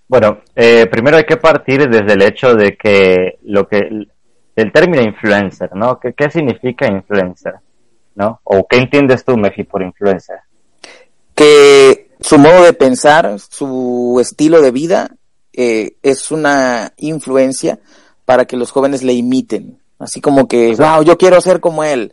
Bueno, 0.07 0.41
eh, 0.55 0.87
primero 0.91 1.19
hay 1.19 1.25
que 1.25 1.37
partir 1.37 1.89
desde 1.89 2.15
el 2.15 2.23
hecho 2.23 2.55
de 2.55 2.77
que 2.77 3.39
lo 3.43 3.69
que 3.69 4.07
el 4.57 4.73
término 4.73 5.03
influencer, 5.03 5.75
¿no? 5.75 6.01
¿Qué, 6.01 6.15
qué 6.15 6.31
significa 6.31 6.87
influencer? 6.87 7.55
¿No? 8.15 8.41
¿O 8.43 8.67
qué 8.67 8.79
entiendes 8.79 9.25
tú, 9.25 9.37
Mefi, 9.37 9.63
por 9.63 9.83
influencer? 9.83 10.39
que 11.39 12.08
su 12.21 12.39
modo 12.39 12.65
de 12.65 12.73
pensar, 12.73 13.39
su 13.41 14.19
estilo 14.21 14.61
de 14.63 14.71
vida 14.71 15.17
eh, 15.53 15.97
es 16.03 16.31
una 16.31 16.93
influencia 16.99 17.79
para 18.25 18.45
que 18.45 18.57
los 18.57 18.71
jóvenes 18.71 19.03
le 19.03 19.13
imiten. 19.15 19.79
Así 19.99 20.21
como 20.21 20.47
que, 20.47 20.73
O 20.73 20.77
sea- 20.77 20.97
wow, 20.97 21.05
yo 21.05 21.19
quiero 21.19 21.41
ser 21.41 21.61
como 21.61 21.83
él. 21.85 22.13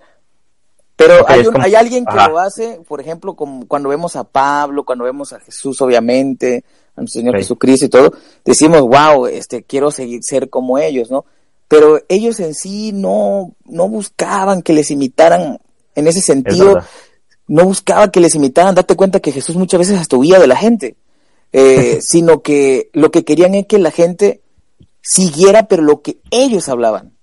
Pero 0.96 1.28
hay, 1.28 1.42
un- 1.42 1.52
como- 1.54 1.64
hay 1.66 1.76
alguien 1.76 2.06
que 2.06 2.18
Ajá. 2.18 2.30
lo 2.30 2.40
hace, 2.40 2.80
por 2.88 3.02
ejemplo, 3.02 3.36
como 3.36 3.68
cuando 3.68 3.90
vemos 3.90 4.16
a 4.16 4.24
Pablo, 4.24 4.86
cuando 4.86 5.04
vemos 5.04 5.34
a 5.34 5.40
Jesús, 5.42 5.82
obviamente, 5.82 6.64
a 6.96 7.02
nuestro 7.02 7.20
Señor. 7.20 7.36
Jesucristo 7.38 7.86
y 7.86 7.90
todo, 7.90 8.14
decimos, 8.46 8.82
wow, 8.82 9.28
este, 9.28 9.64
quiero 9.64 9.92
seguir, 9.92 10.24
ser 10.24 10.50
como 10.50 10.78
ellos, 10.80 11.12
¿no? 11.12 11.26
Pero 11.68 12.00
ellos 12.08 12.40
en 12.40 12.54
sí 12.54 12.92
no, 12.94 13.52
no 13.66 13.90
buscaban 13.90 14.62
que 14.62 14.72
les 14.74 14.90
imitaran 14.92 15.60
en 15.96 16.08
ese 16.08 16.20
Es 16.20 16.26
sentido. 16.26 16.80
No 17.48 17.66
buscaba 17.66 18.12
que 18.12 18.20
les 18.20 18.36
imitaran, 18.36 18.76
date 18.76 18.96
cuenta 18.96 19.20
que 19.20 19.32
Jesús 19.32 19.56
muchas 19.56 19.80
veces 19.80 20.00
hasta 20.00 20.18
huía 20.18 20.40
de 20.40 20.48
la 20.48 20.56
gente, 20.56 20.96
eh, 21.54 22.00
sino 22.02 22.42
que 22.42 22.90
lo 22.94 23.12
que 23.12 23.24
querían 23.24 23.56
es 23.56 23.66
que 23.68 23.80
la 23.80 23.92
gente 23.92 24.42
siguiera, 25.02 25.68
pero 25.68 25.84
lo 25.84 26.02
que 26.02 26.18
ellos 26.32 26.68
hablaban. 26.70 27.14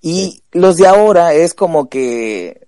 Y 0.00 0.42
los 0.52 0.76
de 0.76 0.86
ahora 0.86 1.32
es 1.32 1.54
como 1.54 1.88
que 1.88 2.66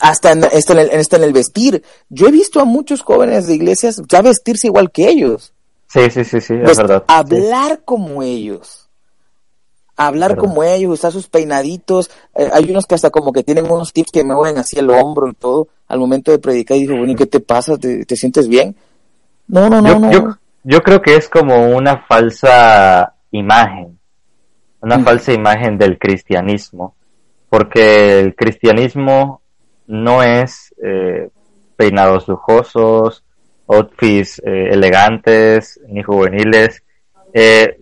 hasta 0.00 0.32
en, 0.32 0.44
hasta 0.44 0.72
en 0.72 0.78
el, 0.78 0.90
hasta 0.90 1.16
en 1.16 1.24
el 1.24 1.32
vestir. 1.32 1.82
Yo 2.08 2.28
he 2.28 2.30
visto 2.30 2.60
a 2.60 2.64
muchos 2.64 3.02
jóvenes 3.02 3.46
de 3.46 3.54
iglesias 3.54 4.00
ya 4.08 4.22
vestirse 4.22 4.68
igual 4.68 4.90
que 4.92 5.08
ellos. 5.08 5.52
Sí, 5.88 6.10
sí, 6.10 6.24
sí, 6.24 6.40
sí, 6.40 6.54
es 6.54 6.60
Pues, 6.62 6.76
verdad. 6.78 7.04
Sí. 7.06 7.14
hablar 7.14 7.82
como 7.84 8.22
ellos. 8.22 8.83
Hablar 9.96 10.30
Verdad. 10.30 10.42
como 10.44 10.62
ellos, 10.64 10.92
usar 10.92 11.12
sus 11.12 11.28
peinaditos. 11.28 12.10
Eh, 12.34 12.48
hay 12.52 12.70
unos 12.70 12.86
que 12.86 12.94
hasta 12.96 13.10
como 13.10 13.32
que 13.32 13.42
tienen 13.44 13.70
unos 13.70 13.92
tips 13.92 14.10
que 14.10 14.24
me 14.24 14.34
mueven 14.34 14.58
así 14.58 14.78
el 14.78 14.90
hombro 14.90 15.28
y 15.28 15.34
todo 15.34 15.68
al 15.88 15.98
momento 16.00 16.30
de 16.32 16.38
predicar. 16.38 16.76
Y 16.76 16.80
digo, 16.80 16.96
bueno, 16.96 17.12
¿y 17.12 17.16
qué 17.16 17.26
te 17.26 17.40
pasa? 17.40 17.76
¿Te, 17.76 18.04
te 18.04 18.16
sientes 18.16 18.48
bien? 18.48 18.74
No, 19.46 19.68
no, 19.68 19.80
no, 19.80 19.88
yo, 19.88 19.98
no. 20.00 20.10
yo, 20.12 20.36
yo 20.64 20.80
creo 20.80 21.00
que 21.02 21.14
es 21.16 21.28
como 21.28 21.68
una 21.76 21.98
falsa 22.06 23.14
imagen, 23.30 23.98
una 24.80 24.98
Mm. 24.98 25.04
falsa 25.04 25.32
imagen 25.32 25.78
del 25.78 25.98
cristianismo, 25.98 26.94
porque 27.48 28.18
el 28.20 28.34
cristianismo 28.34 29.42
no 29.86 30.22
es 30.22 30.74
eh, 30.82 31.28
peinados 31.76 32.26
lujosos, 32.28 33.22
outfits 33.68 34.40
eh, 34.44 34.68
elegantes 34.72 35.78
ni 35.88 36.02
juveniles. 36.02 36.82
Eh, 37.32 37.78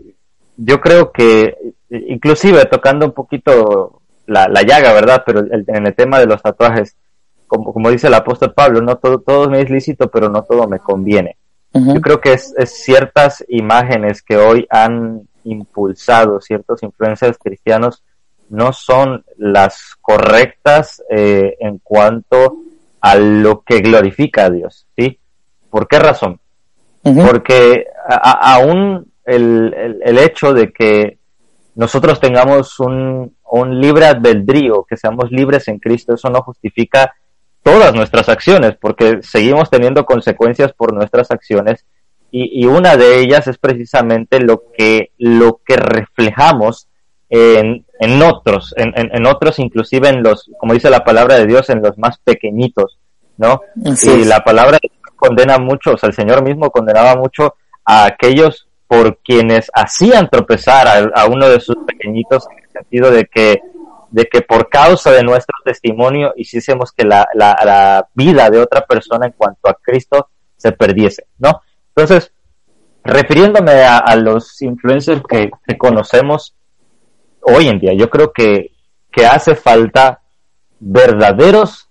yo 0.56 0.80
creo 0.80 1.12
que, 1.12 1.56
inclusive 2.08 2.64
tocando 2.66 3.06
un 3.06 3.12
poquito 3.12 4.00
la, 4.26 4.48
la 4.48 4.62
llaga, 4.62 4.92
¿verdad? 4.92 5.22
Pero 5.26 5.40
el- 5.40 5.64
en 5.66 5.86
el 5.86 5.94
tema 5.94 6.18
de 6.18 6.26
los 6.26 6.40
tatuajes, 6.42 6.96
como, 7.46 7.72
como 7.72 7.90
dice 7.90 8.06
el 8.06 8.14
apóstol 8.14 8.52
Pablo, 8.54 8.80
no 8.80 8.96
todo, 8.96 9.18
todo 9.20 9.50
me 9.50 9.60
es 9.60 9.70
lícito, 9.70 10.08
pero 10.10 10.28
no 10.28 10.42
todo 10.44 10.66
me 10.68 10.78
conviene. 10.78 11.36
Yo 11.94 12.00
creo 12.02 12.20
que 12.20 12.34
es, 12.34 12.54
es 12.58 12.70
ciertas 12.82 13.44
imágenes 13.48 14.22
que 14.22 14.36
hoy 14.36 14.66
han 14.70 15.22
impulsado 15.44 16.40
ciertos 16.40 16.82
influencers 16.82 17.36
cristianos 17.38 18.02
no 18.50 18.72
son 18.74 19.24
las 19.38 19.96
correctas 20.00 21.02
eh, 21.10 21.56
en 21.60 21.78
cuanto 21.78 22.56
a 23.00 23.16
lo 23.16 23.62
que 23.62 23.80
glorifica 23.80 24.44
a 24.44 24.50
Dios, 24.50 24.86
¿sí? 24.96 25.18
¿Por 25.70 25.88
qué 25.88 25.98
razón? 25.98 26.38
Porque 27.26 27.86
a- 28.06 28.30
a- 28.30 28.54
aún 28.56 29.10
el, 29.24 29.72
el, 29.74 30.00
el 30.04 30.18
hecho 30.18 30.52
de 30.52 30.70
que 30.72 31.16
nosotros 31.74 32.20
tengamos 32.20 32.78
un, 32.80 33.34
un 33.50 33.80
libre 33.80 34.06
albedrío, 34.06 34.84
que 34.88 34.96
seamos 34.96 35.30
libres 35.30 35.68
en 35.68 35.78
Cristo, 35.78 36.14
eso 36.14 36.28
no 36.30 36.42
justifica 36.42 37.14
todas 37.62 37.94
nuestras 37.94 38.28
acciones, 38.28 38.76
porque 38.80 39.20
seguimos 39.22 39.70
teniendo 39.70 40.04
consecuencias 40.04 40.72
por 40.72 40.92
nuestras 40.92 41.30
acciones 41.30 41.84
y, 42.30 42.62
y 42.62 42.66
una 42.66 42.96
de 42.96 43.20
ellas 43.20 43.46
es 43.46 43.58
precisamente 43.58 44.40
lo 44.40 44.64
que, 44.76 45.10
lo 45.18 45.60
que 45.64 45.76
reflejamos 45.76 46.88
en, 47.28 47.86
en 48.00 48.22
otros, 48.22 48.74
en, 48.76 48.92
en, 48.96 49.14
en 49.14 49.26
otros 49.26 49.58
inclusive 49.58 50.08
en 50.08 50.22
los, 50.22 50.50
como 50.58 50.74
dice 50.74 50.90
la 50.90 51.04
palabra 51.04 51.36
de 51.36 51.46
Dios, 51.46 51.70
en 51.70 51.82
los 51.82 51.96
más 51.98 52.18
pequeñitos, 52.18 52.98
¿no? 53.36 53.60
Así 53.86 54.10
y 54.10 54.22
es. 54.22 54.26
la 54.26 54.44
palabra 54.44 54.78
de 54.82 54.88
Dios 54.88 55.14
condena 55.16 55.58
mucho, 55.58 55.92
o 55.92 55.98
sea, 55.98 56.08
el 56.08 56.14
Señor 56.14 56.42
mismo 56.42 56.70
condenaba 56.70 57.16
mucho 57.16 57.54
a 57.84 58.06
aquellos 58.06 58.66
por 58.92 59.20
quienes 59.24 59.70
hacían 59.72 60.28
tropezar 60.28 60.86
a, 60.86 61.22
a 61.22 61.26
uno 61.26 61.48
de 61.48 61.60
sus 61.60 61.76
pequeñitos 61.86 62.46
en 62.50 62.62
el 62.62 62.70
sentido 62.70 63.10
de 63.10 63.24
que 63.24 63.62
de 64.10 64.26
que 64.26 64.42
por 64.42 64.68
causa 64.68 65.10
de 65.10 65.22
nuestro 65.22 65.54
testimonio 65.64 66.34
hiciésemos 66.36 66.92
que 66.92 67.04
la, 67.04 67.26
la, 67.32 67.56
la 67.64 68.08
vida 68.12 68.50
de 68.50 68.58
otra 68.58 68.84
persona 68.84 69.24
en 69.24 69.32
cuanto 69.32 69.70
a 69.70 69.78
Cristo 69.80 70.28
se 70.58 70.72
perdiese, 70.72 71.24
¿no? 71.38 71.62
Entonces, 71.96 72.34
refiriéndome 73.02 73.72
a, 73.82 73.96
a 73.96 74.14
los 74.16 74.60
influencers 74.60 75.22
que, 75.26 75.50
que 75.66 75.78
conocemos 75.78 76.54
hoy 77.40 77.68
en 77.68 77.78
día, 77.78 77.94
yo 77.94 78.10
creo 78.10 78.30
que, 78.30 78.72
que 79.10 79.24
hace 79.24 79.54
falta 79.54 80.20
verdaderos, 80.78 81.88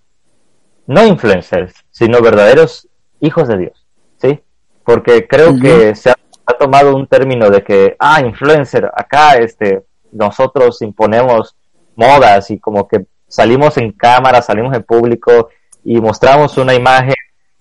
no 0.85 1.03
influencers, 1.03 1.73
sino 1.89 2.21
verdaderos 2.21 2.87
hijos 3.21 3.47
de 3.47 3.57
Dios, 3.57 3.87
¿sí? 4.17 4.39
Porque 4.83 5.27
creo 5.27 5.57
que 5.59 5.95
se 5.95 6.11
ha, 6.11 6.15
ha 6.45 6.53
tomado 6.53 6.95
un 6.95 7.07
término 7.07 7.49
de 7.49 7.63
que, 7.63 7.95
ah, 7.99 8.21
influencer, 8.21 8.85
acá 8.95 9.35
este, 9.35 9.83
nosotros 10.11 10.81
imponemos 10.81 11.55
modas 11.95 12.49
y 12.51 12.59
como 12.59 12.87
que 12.87 13.05
salimos 13.27 13.77
en 13.77 13.91
cámara, 13.91 14.41
salimos 14.41 14.75
en 14.75 14.83
público 14.83 15.49
y 15.83 15.99
mostramos 16.01 16.57
una 16.57 16.73
imagen. 16.73 17.15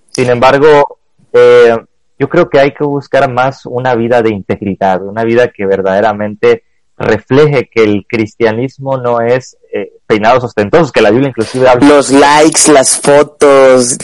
Sin 0.08 0.28
embargo, 0.30 0.98
eh, 1.32 1.76
yo 2.18 2.28
creo 2.28 2.48
que 2.48 2.58
hay 2.58 2.72
que 2.72 2.84
buscar 2.84 3.30
más 3.30 3.64
una 3.66 3.94
vida 3.94 4.22
de 4.22 4.30
integridad, 4.30 5.02
una 5.02 5.24
vida 5.24 5.48
que 5.48 5.66
verdaderamente 5.66 6.64
refleje 6.98 7.70
que 7.72 7.82
el 7.82 8.04
cristianismo 8.06 8.98
no 8.98 9.20
es 9.20 9.56
eh, 9.72 9.92
peinados 10.06 10.44
ostentosos, 10.44 10.92
que 10.92 11.00
la 11.00 11.10
Biblia 11.10 11.30
inclusive 11.30 11.68
habla 11.68 11.88
Los 11.88 12.10
likes, 12.10 12.70
las 12.70 13.00
fotos 13.00 13.96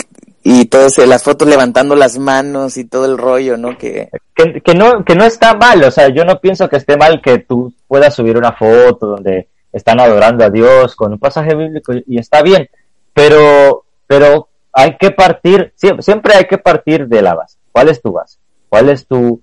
y 0.49 0.67
todo 0.67 0.87
eso, 0.87 1.05
las 1.07 1.25
fotos 1.25 1.49
levantando 1.49 1.97
las 1.97 2.19
manos 2.19 2.77
y 2.77 2.85
todo 2.85 3.05
el 3.07 3.19
rollo, 3.19 3.57
¿no? 3.57 3.77
Que 3.77 4.11
que, 4.33 4.75
no 4.77 5.05
que 5.05 5.17
no 5.17 5.25
está 5.25 5.55
mal, 5.55 5.83
o 5.83 5.91
sea, 5.91 6.09
yo 6.09 6.25
no 6.25 6.39
pienso 6.41 6.69
que 6.69 6.77
esté 6.77 6.97
mal 6.97 7.21
que 7.21 7.39
tú 7.39 7.75
puedas 7.89 8.15
subir 8.15 8.39
una 8.39 8.53
foto 8.53 9.09
donde 9.09 9.49
están 9.73 9.99
adorando 9.99 10.45
a 10.45 10.51
Dios 10.51 10.95
con 10.95 11.15
un 11.15 11.19
pasaje 11.19 11.53
bíblico 11.57 11.95
y 12.07 12.21
está 12.21 12.43
bien, 12.43 12.69
pero 13.13 13.87
pero 14.07 14.49
hay 14.73 14.97
que 14.99 15.11
partir 15.11 15.73
siempre, 15.75 16.05
siempre 16.05 16.35
hay 16.35 16.45
que 16.45 16.59
partir 16.59 17.09
de 17.09 17.23
la 17.23 17.35
base. 17.35 17.59
¿Cuál 17.73 17.89
es 17.89 18.01
tu 18.01 18.13
base? 18.13 18.39
¿Cuál 18.69 18.89
es 18.91 19.05
tu 19.05 19.43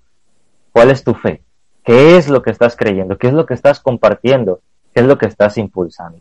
cuál 0.71 0.89
es 0.89 1.03
tu 1.03 1.15
fe? 1.15 1.41
¿Qué 1.83 2.15
es 2.15 2.29
lo 2.29 2.41
que 2.41 2.51
estás 2.51 2.77
creyendo? 2.77 3.17
¿Qué 3.17 3.27
es 3.27 3.33
lo 3.33 3.45
que 3.45 3.55
estás 3.55 3.81
compartiendo? 3.81 4.61
¿Qué 4.93 5.01
es 5.01 5.05
lo 5.05 5.17
que 5.17 5.25
estás 5.25 5.57
impulsando? 5.57 6.19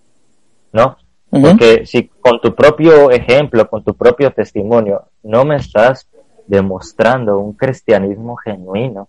¿No? 0.73 0.97
Porque 1.41 1.87
si 1.87 2.09
con 2.21 2.41
tu 2.43 2.55
propio 2.55 3.11
ejemplo, 3.11 3.69
con 3.69 3.83
tu 3.83 3.95
propio 3.95 4.33
testimonio, 4.33 5.09
no 5.23 5.45
me 5.47 5.57
estás 5.57 6.07
demostrando 6.47 7.39
un 7.39 7.55
cristianismo 7.55 8.37
genuino, 8.37 9.09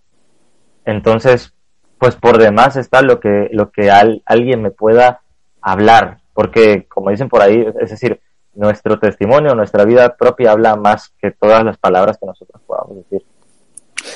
entonces, 0.86 1.52
pues 1.98 2.16
por 2.16 2.38
demás 2.38 2.76
está 2.76 3.02
lo 3.02 3.20
que, 3.20 3.48
lo 3.52 3.70
que 3.70 3.90
al- 3.90 4.22
alguien 4.24 4.62
me 4.62 4.70
pueda 4.70 5.20
hablar, 5.60 6.18
porque 6.32 6.86
como 6.88 7.10
dicen 7.10 7.28
por 7.28 7.42
ahí, 7.42 7.66
es 7.80 7.90
decir, 7.90 8.20
nuestro 8.54 8.98
testimonio, 8.98 9.54
nuestra 9.54 9.84
vida 9.84 10.16
propia 10.16 10.52
habla 10.52 10.76
más 10.76 11.12
que 11.20 11.30
todas 11.30 11.64
las 11.64 11.76
palabras 11.76 12.16
que 12.18 12.26
nosotros 12.26 12.62
podamos 12.66 12.96
decir. 12.96 13.22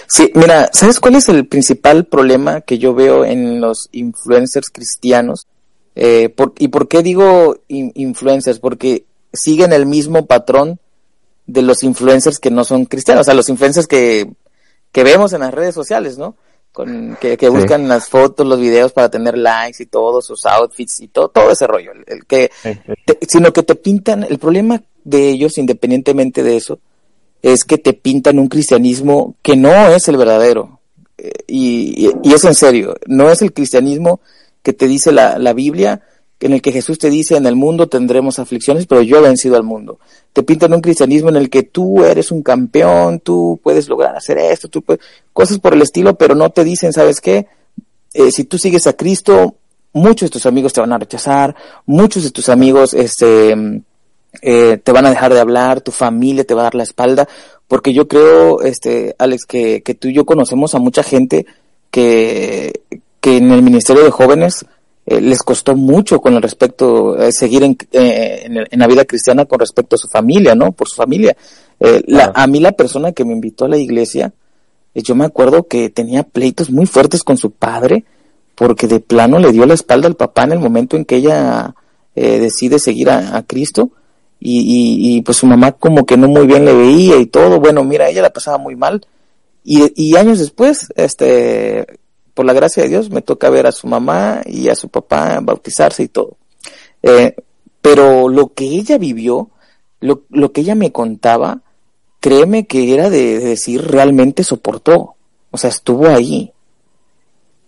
Sí, 0.07 0.31
mira, 0.35 0.69
¿sabes 0.73 1.01
cuál 1.01 1.17
es 1.17 1.29
el 1.29 1.47
principal 1.47 2.07
problema 2.07 2.61
que 2.61 2.79
yo 2.79 2.95
veo 2.95 3.25
en 3.25 3.61
los 3.61 3.89
influencers 3.93 4.71
cristianos? 4.71 5.47
Eh, 6.01 6.29
por- 6.29 6.53
¿Y 6.59 6.69
por 6.69 6.87
qué 6.87 7.03
digo 7.03 7.57
in- 7.67 7.91
influencers? 7.97 8.61
Porque 8.61 9.05
siguen 9.33 9.73
el 9.73 9.85
mismo 9.85 10.27
patrón 10.27 10.79
de 11.47 11.63
los 11.63 11.83
influencers 11.83 12.39
que 12.39 12.51
no 12.53 12.63
son 12.65 12.85
cristianos, 12.85 13.23
o 13.23 13.25
sea, 13.25 13.35
los 13.35 13.49
influencers 13.49 13.87
que, 13.89 14.31
que 14.93 15.03
vemos 15.03 15.33
en 15.33 15.41
las 15.41 15.53
redes 15.53 15.75
sociales, 15.75 16.17
¿no? 16.19 16.37
Con, 16.73 17.17
que, 17.21 17.37
que 17.37 17.47
Sí. 17.47 17.53
buscan 17.53 17.89
las 17.89 18.09
fotos, 18.09 18.47
los 18.47 18.61
videos 18.61 18.93
para 18.93 19.11
tener 19.11 19.37
likes 19.37 19.83
y 19.83 19.87
todo, 19.87 20.23
sus 20.23 20.47
outfits 20.47 21.01
y 21.01 21.09
todo, 21.09 21.29
todo 21.31 21.51
ese 21.51 21.67
rollo. 21.67 21.91
El, 21.93 22.05
el 22.07 22.27
que, 22.27 22.51
te- 23.05 23.19
sino 23.27 23.53
que 23.53 23.65
te 23.65 23.75
pintan, 23.75 24.23
el 24.23 24.39
problema 24.39 24.81
de 25.03 25.31
ellos, 25.31 25.59
independientemente 25.59 26.43
de 26.45 26.57
eso, 26.59 26.79
es 27.43 27.65
que 27.65 27.79
te 27.79 27.93
pintan 27.95 28.39
un 28.39 28.49
cristianismo 28.49 29.35
que 29.43 29.57
no 29.57 29.89
es 29.89 30.07
el 30.09 30.17
verdadero. 30.17 30.79
Eh, 31.17 31.33
Y, 31.49 32.07
y- 32.07 32.13
y 32.23 32.33
es 32.35 32.45
en 32.45 32.55
serio, 32.55 32.95
no 33.07 33.31
es 33.31 33.43
el 33.43 33.53
cristianismo 33.53 34.21
que 34.69 34.75
te 34.75 34.87
dice 34.87 35.13
la, 35.13 35.39
la 35.39 35.55
Biblia, 35.55 36.03
en 36.41 36.53
el 36.53 36.61
que 36.61 36.73
Jesús 36.73 36.99
te 36.99 37.09
dice, 37.09 37.39
en 37.39 37.47
el 37.47 37.57
mundo 37.57 37.89
tendremos 37.89 38.39
aflicciones, 38.39 38.85
pero 38.85 39.01
yo 39.01 39.17
he 39.17 39.23
vencido 39.23 39.57
al 39.57 39.63
mundo. 39.63 39.99
Te 40.35 40.43
pintan 40.43 40.75
un 40.75 40.83
cristianismo 40.83 41.31
en 41.31 41.37
el 41.37 41.49
que 41.49 41.63
tú 41.63 42.05
eres 42.05 42.31
un 42.31 42.43
campeón, 42.43 43.21
tú 43.21 43.59
puedes 43.63 43.89
lograr 43.89 44.15
hacer 44.15 44.37
esto, 44.37 44.69
tú 44.69 44.83
puedes, 44.83 45.03
cosas 45.33 45.59
por 45.59 45.73
el 45.73 45.81
estilo, 45.81 46.17
pero 46.17 46.35
no 46.35 46.51
te 46.51 46.65
dicen, 46.65 46.93
¿sabes 46.93 47.23
qué? 47.23 47.47
Eh, 48.13 48.31
si 48.31 48.45
tú 48.45 48.59
sigues 48.59 48.87
a 48.87 48.93
Cristo, 48.93 49.55
muchos 49.95 50.29
de 50.29 50.35
tus 50.35 50.45
amigos 50.45 50.75
te 50.75 50.83
van 50.83 50.93
a 50.93 50.99
rechazar, 50.99 51.57
muchos 51.87 52.25
de 52.25 52.31
tus 52.31 52.51
amigos, 52.51 52.93
este, 52.93 53.57
eh, 54.43 54.77
te 54.85 54.93
van 54.93 55.07
a 55.07 55.11
dejar 55.11 55.33
de 55.33 55.41
hablar, 55.41 55.81
tu 55.81 55.93
familia 55.93 56.45
te 56.45 56.53
va 56.53 56.61
a 56.61 56.65
dar 56.65 56.75
la 56.75 56.83
espalda, 56.83 57.27
porque 57.67 57.95
yo 57.95 58.07
creo, 58.07 58.61
este, 58.61 59.17
Alex, 59.19 59.47
que, 59.47 59.81
que 59.83 59.95
tú 59.95 60.09
y 60.09 60.13
yo 60.13 60.27
conocemos 60.27 60.75
a 60.75 60.79
mucha 60.79 61.03
gente 61.03 61.47
que, 61.91 62.83
que 63.29 63.37
en 63.37 63.51
el 63.53 63.63
Ministerio 63.63 64.05
de 64.05 64.11
Jóvenes 64.11 64.65
eh, 65.05 65.21
les 65.21 65.43
costó 65.43 65.77
mucho 65.77 66.19
con 66.19 66.35
el 66.35 66.41
respecto, 66.41 67.19
eh, 67.19 67.31
seguir 67.31 67.63
en, 67.63 67.77
eh, 67.93 68.43
en, 68.45 68.57
en 68.71 68.79
la 68.79 68.87
vida 68.87 69.05
cristiana 69.05 69.45
con 69.45 69.61
respecto 69.61 69.97
a 69.97 69.99
su 69.99 70.09
familia, 70.09 70.55
¿no? 70.55 70.73
Por 70.73 70.89
su 70.89 70.97
familia. 70.97 71.37
Eh, 71.79 72.03
la, 72.07 72.33
a 72.35 72.47
mí 72.47 72.59
la 72.59 72.73
persona 72.73 73.13
que 73.13 73.27
me 73.27 73.35
invitó 73.35 73.67
a 73.67 73.69
la 73.69 73.77
iglesia, 73.77 74.33
yo 74.95 75.15
me 75.15 75.27
acuerdo 75.27 75.69
que 75.69 75.91
tenía 75.91 76.23
pleitos 76.23 76.71
muy 76.71 76.87
fuertes 76.87 77.23
con 77.23 77.37
su 77.37 77.51
padre, 77.51 78.05
porque 78.55 78.87
de 78.87 79.01
plano 79.01 79.39
le 79.39 79.53
dio 79.53 79.67
la 79.67 79.75
espalda 79.75 80.09
al 80.09 80.17
papá 80.17 80.45
en 80.45 80.53
el 80.53 80.59
momento 80.59 80.97
en 80.97 81.05
que 81.05 81.17
ella 81.17 81.75
decide 82.15 82.81
seguir 82.81 83.11
a, 83.11 83.37
a 83.37 83.45
Cristo 83.45 83.93
y, 84.41 84.59
y, 84.59 85.19
y, 85.19 85.23
pues 85.23 85.37
su 85.37 85.47
mamá 85.47 85.71
como 85.71 86.05
que 86.05 86.17
no 86.17 86.27
muy 86.27 86.49
bien 86.49 86.65
le 86.65 86.75
veía 86.75 87.17
y 87.19 87.27
todo, 87.27 87.61
bueno, 87.61 87.85
mira, 87.85 88.09
ella 88.09 88.23
la 88.23 88.33
pasaba 88.33 88.59
muy 88.59 88.75
mal 88.75 89.07
y, 89.63 89.93
y 89.95 90.17
años 90.17 90.39
después, 90.41 90.89
este, 90.97 91.87
por 92.39 92.47
la 92.47 92.53
gracia 92.53 92.85
de 92.85 92.89
Dios, 92.89 93.11
me 93.11 93.21
toca 93.21 93.51
ver 93.51 93.67
a 93.67 93.73
su 93.73 93.89
mamá 93.89 94.43
y 94.47 94.69
a 94.69 94.77
su 94.77 94.91
papá 94.91 95.41
bautizarse 95.43 96.05
y 96.05 96.09
todo. 96.09 96.37
Eh, 97.03 97.35
pero 97.83 98.29
lo 98.29 98.55
que 98.55 98.63
ella 98.63 98.97
vivió, 98.97 99.51
lo, 99.99 100.23
lo 100.31 100.53
que 100.53 100.61
ella 100.61 100.77
me 100.77 100.93
contaba, 100.93 101.63
créeme 102.21 102.69
que 102.69 102.95
era 102.95 103.11
de, 103.11 103.41
de 103.41 103.45
decir 103.45 103.85
realmente 103.85 104.45
soportó, 104.45 105.17
o 105.51 105.59
sea, 105.59 105.71
estuvo 105.71 106.07
ahí 106.07 106.53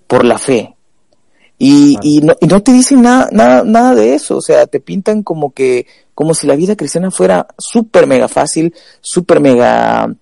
por 0.07 0.25
la 0.25 0.39
fe. 0.39 0.77
Y, 1.59 1.99
y, 2.01 2.21
no, 2.21 2.37
y 2.41 2.47
no 2.47 2.63
te 2.63 2.73
dicen 2.73 3.03
nada, 3.03 3.29
nada, 3.33 3.65
nada 3.65 3.97
de 3.97 4.15
eso, 4.15 4.37
o 4.37 4.41
sea, 4.41 4.69
te 4.69 4.79
pintan 4.79 5.25
como 5.25 5.53
que, 5.53 5.89
como 6.15 6.33
si 6.33 6.47
la 6.47 6.55
vida 6.55 6.77
cristiana 6.77 7.11
fuera 7.11 7.49
súper 7.59 8.07
mega 8.07 8.29
fácil, 8.29 8.73
súper 9.01 9.41
mega, 9.41 10.15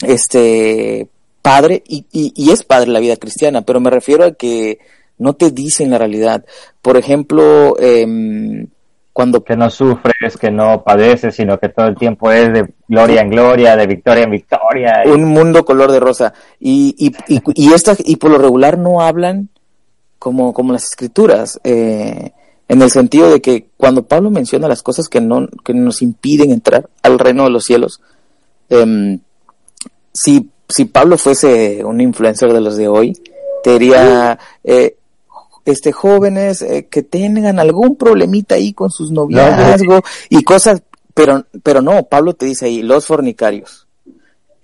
este, 0.00 1.06
padre, 1.42 1.82
y, 1.86 2.06
y, 2.12 2.32
y 2.36 2.50
es 2.50 2.62
padre 2.62 2.90
la 2.90 3.00
vida 3.00 3.16
cristiana, 3.16 3.62
pero 3.62 3.80
me 3.80 3.90
refiero 3.90 4.24
a 4.24 4.32
que 4.32 4.78
no 5.18 5.34
te 5.34 5.50
dicen 5.50 5.90
la 5.90 5.98
realidad. 5.98 6.44
Por 6.80 6.96
ejemplo, 6.96 7.76
em, 7.78 8.66
cuando 9.12 9.44
Que 9.44 9.56
no 9.56 9.68
sufres, 9.68 10.38
que 10.40 10.50
no 10.50 10.82
padeces, 10.84 11.34
sino 11.34 11.58
que 11.58 11.68
todo 11.68 11.86
el 11.86 11.96
tiempo 11.96 12.32
es 12.32 12.50
de 12.52 12.72
gloria 12.88 13.20
en 13.20 13.28
gloria, 13.28 13.76
de 13.76 13.86
victoria 13.86 14.24
en 14.24 14.30
victoria. 14.30 15.02
y- 15.04 15.10
un 15.10 15.24
mundo 15.24 15.64
color 15.66 15.92
de 15.92 16.00
rosa 16.00 16.32
y 16.58 16.94
y, 16.96 17.34
y, 17.34 17.42
y 17.54 17.72
estas 17.74 17.98
y 18.04 18.16
por 18.16 18.30
lo 18.30 18.38
regular 18.38 18.78
no 18.78 19.02
hablan 19.02 19.50
como 20.18 20.54
como 20.54 20.72
las 20.72 20.84
escrituras 20.84 21.60
eh, 21.62 22.32
en 22.68 22.80
el 22.80 22.90
sentido 22.90 23.30
de 23.30 23.42
que 23.42 23.66
cuando 23.76 24.04
Pablo 24.04 24.30
menciona 24.30 24.66
las 24.66 24.82
cosas 24.82 25.08
que 25.10 25.20
no 25.20 25.46
que 25.62 25.74
nos 25.74 26.00
impiden 26.00 26.50
entrar 26.50 26.88
al 27.02 27.18
reino 27.18 27.44
de 27.44 27.50
los 27.50 27.64
cielos 27.64 28.00
em, 28.70 29.18
si 30.14 30.48
si 30.68 30.84
Pablo 30.86 31.18
fuese 31.18 31.84
un 31.84 32.00
influencer 32.00 32.52
de 32.52 32.60
los 32.60 32.76
de 32.76 32.88
hoy 32.88 33.12
te 33.62 33.72
diría 33.78 34.38
eh, 34.64 34.96
este 35.64 35.92
jóvenes 35.92 36.62
eh, 36.62 36.86
que 36.90 37.02
tengan 37.02 37.58
algún 37.58 37.96
problemita 37.96 38.54
ahí 38.56 38.72
con 38.72 38.90
sus 38.90 39.10
noviazgos 39.12 40.00
y 40.28 40.42
cosas 40.42 40.82
pero 41.14 41.44
pero 41.62 41.82
no 41.82 42.04
Pablo 42.04 42.34
te 42.34 42.46
dice 42.46 42.66
ahí 42.66 42.82
los 42.82 43.06
fornicarios. 43.06 43.86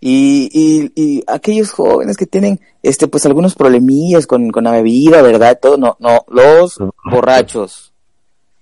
Y, 0.01 0.49
y, 0.53 0.93
y 0.95 1.25
aquellos 1.27 1.73
jóvenes 1.73 2.17
que 2.17 2.25
tienen 2.27 2.61
este 2.85 3.09
pues 3.09 3.27
algunos 3.27 3.57
problemillas 3.57 4.29
con, 4.29 4.51
con 4.51 4.63
la 4.65 4.71
bebida 4.71 5.23
verdad 5.23 5.59
todo 5.61 5.77
no 5.77 5.97
no 5.99 6.25
los 6.29 6.79
borrachos. 7.11 7.93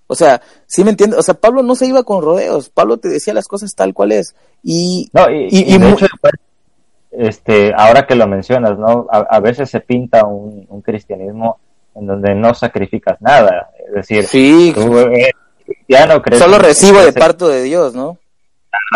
o 0.06 0.14
sea 0.14 0.40
sí 0.66 0.82
me 0.82 0.90
entiendes 0.90 1.18
o 1.18 1.22
sea 1.22 1.34
Pablo 1.34 1.62
no 1.62 1.74
se 1.74 1.86
iba 1.86 2.02
con 2.04 2.22
rodeos 2.22 2.70
Pablo 2.70 2.96
te 2.96 3.08
decía 3.10 3.34
las 3.34 3.48
cosas 3.48 3.74
tal 3.74 3.92
cual 3.92 4.12
es. 4.12 4.34
Y 4.62 5.10
No, 5.12 5.30
y, 5.30 5.46
y- 5.50 5.58
y 5.58 5.74
y 5.74 5.78
de 5.78 5.90
hecho, 5.90 6.06
este, 7.18 7.72
ahora 7.76 8.06
que 8.06 8.14
lo 8.14 8.26
mencionas, 8.26 8.78
¿no? 8.78 9.06
A, 9.10 9.18
a 9.18 9.40
veces 9.40 9.70
se 9.70 9.80
pinta 9.80 10.24
un, 10.24 10.66
un 10.68 10.82
cristianismo 10.82 11.58
en 11.96 12.06
donde 12.06 12.34
no 12.34 12.54
sacrificas 12.54 13.20
nada. 13.20 13.70
Es 13.86 13.94
decir, 13.94 14.24
sí 14.24 14.72
tú 14.74 14.98
eres 14.98 15.34
cristiano, 15.64 16.22
crees 16.22 16.42
solo 16.42 16.58
recibo 16.58 17.00
de 17.00 17.12
parte 17.12 17.44
de 17.46 17.62
Dios 17.62 17.94
no 17.94 18.18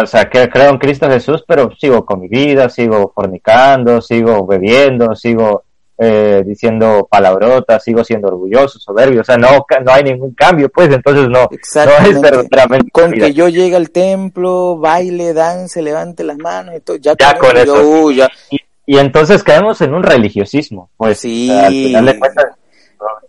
O 0.00 0.06
sea, 0.06 0.28
que 0.28 0.48
creo 0.48 0.70
en 0.70 0.78
Cristo 0.78 1.08
Jesús, 1.08 1.42
pero 1.46 1.70
sigo 1.76 2.04
con 2.04 2.20
mi 2.20 2.28
vida, 2.28 2.68
sigo 2.68 3.10
fornicando, 3.14 4.00
sigo 4.00 4.46
bebiendo, 4.46 5.16
sigo 5.16 5.64
eh, 6.03 6.42
diciendo 6.46 7.07
palabrotas, 7.11 7.84
sigo 7.84 8.03
siendo 8.03 8.28
orgulloso, 8.28 8.78
soberbio. 8.78 9.20
O 9.20 9.24
sea, 9.24 9.36
no, 9.36 9.66
no 9.84 9.92
hay 9.92 10.03
ningún 10.03 10.32
cambio, 10.34 10.70
pues, 10.70 10.88
entonces 10.90 11.28
no, 11.28 11.46
no 11.51 12.07
es 12.09 12.20
verdaderamente 12.20 12.90
con 12.90 13.12
que 13.12 13.34
yo 13.34 13.48
llegue 13.48 13.76
al 13.76 13.90
templo 13.90 14.78
baile 14.78 15.34
dance 15.34 15.82
levante 15.82 16.24
las 16.24 16.38
manos 16.38 16.74
y 16.76 16.80
todo 16.80 16.96
ya, 16.96 17.14
Ya 17.18 17.36
con 17.38 17.53
yo, 17.55 17.61
eso. 17.62 17.82
uh, 17.82 18.11
ya 18.12 18.30
y, 18.51 18.59
y 18.86 18.98
entonces 18.98 19.42
caemos 19.44 19.78
en 19.82 19.92
un 19.92 20.03
religiosismo. 20.03 20.88
Pues, 20.96 21.18
Sí. 21.20 21.51
al 21.51 21.68
final 21.70 22.07
de 22.07 22.18
cuentas, 22.18 22.46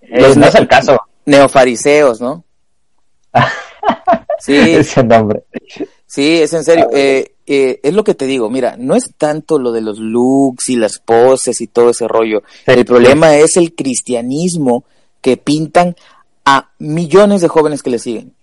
eh, 0.03 0.21
Los 0.21 0.37
no 0.37 0.45
es 0.45 0.55
el 0.55 0.67
caso 0.67 0.97
neofariseos 1.25 2.19
no 2.21 2.43
sí 4.39 4.55
ese 4.57 5.03
nombre. 5.03 5.43
Sí, 6.11 6.41
es 6.41 6.51
en 6.51 6.65
serio. 6.65 6.89
Eh, 6.91 7.35
eh, 7.47 7.79
es 7.81 7.93
lo 7.93 8.03
que 8.03 8.15
te 8.15 8.25
digo. 8.25 8.49
Mira, 8.49 8.75
no 8.77 8.97
es 8.97 9.13
tanto 9.17 9.57
lo 9.57 9.71
de 9.71 9.79
los 9.79 9.97
looks 9.97 10.67
y 10.67 10.75
las 10.75 10.99
poses 10.99 11.61
y 11.61 11.67
todo 11.67 11.91
ese 11.91 12.05
rollo. 12.05 12.43
El 12.65 12.83
problema 12.83 13.37
es 13.37 13.55
el 13.55 13.73
cristianismo 13.73 14.83
que 15.21 15.37
pintan 15.37 15.95
a 16.43 16.69
millones 16.79 17.39
de 17.39 17.47
jóvenes 17.47 17.81
que 17.81 17.91
le 17.91 17.97
siguen. 17.97 18.33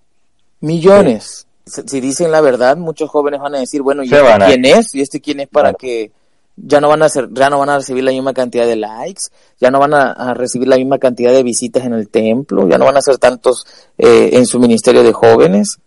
Millones. 0.60 1.46
Si, 1.66 1.82
si 1.86 2.00
dicen 2.00 2.32
la 2.32 2.40
verdad, 2.40 2.78
muchos 2.78 3.10
jóvenes 3.10 3.38
van 3.38 3.56
a 3.56 3.58
decir, 3.58 3.82
bueno, 3.82 4.02
¿y 4.02 4.14
este 4.14 4.46
quién 4.46 4.64
es? 4.64 4.94
¿Y 4.94 5.02
este 5.02 5.20
quién 5.20 5.40
es 5.40 5.48
para 5.48 5.74
Claro. 5.74 5.78
que 5.78 6.10
ya 6.56 6.80
no 6.80 6.88
van 6.88 7.02
a 7.02 7.04
hacer, 7.04 7.28
ya 7.32 7.50
no 7.50 7.58
van 7.58 7.68
a 7.68 7.76
recibir 7.76 8.02
la 8.02 8.12
misma 8.12 8.32
cantidad 8.32 8.66
de 8.66 8.76
likes, 8.76 9.24
ya 9.60 9.70
no 9.70 9.78
van 9.78 9.92
a, 9.92 10.12
a 10.12 10.32
recibir 10.32 10.68
la 10.68 10.78
misma 10.78 10.98
cantidad 10.98 11.32
de 11.32 11.42
visitas 11.42 11.84
en 11.84 11.92
el 11.92 12.08
templo, 12.08 12.66
ya 12.66 12.78
no 12.78 12.86
van 12.86 12.96
a 12.96 13.00
hacer 13.00 13.18
tantos 13.18 13.66
eh, 13.98 14.30
en 14.32 14.46
su 14.46 14.58
ministerio 14.58 15.02
de 15.02 15.12
jóvenes? 15.12 15.78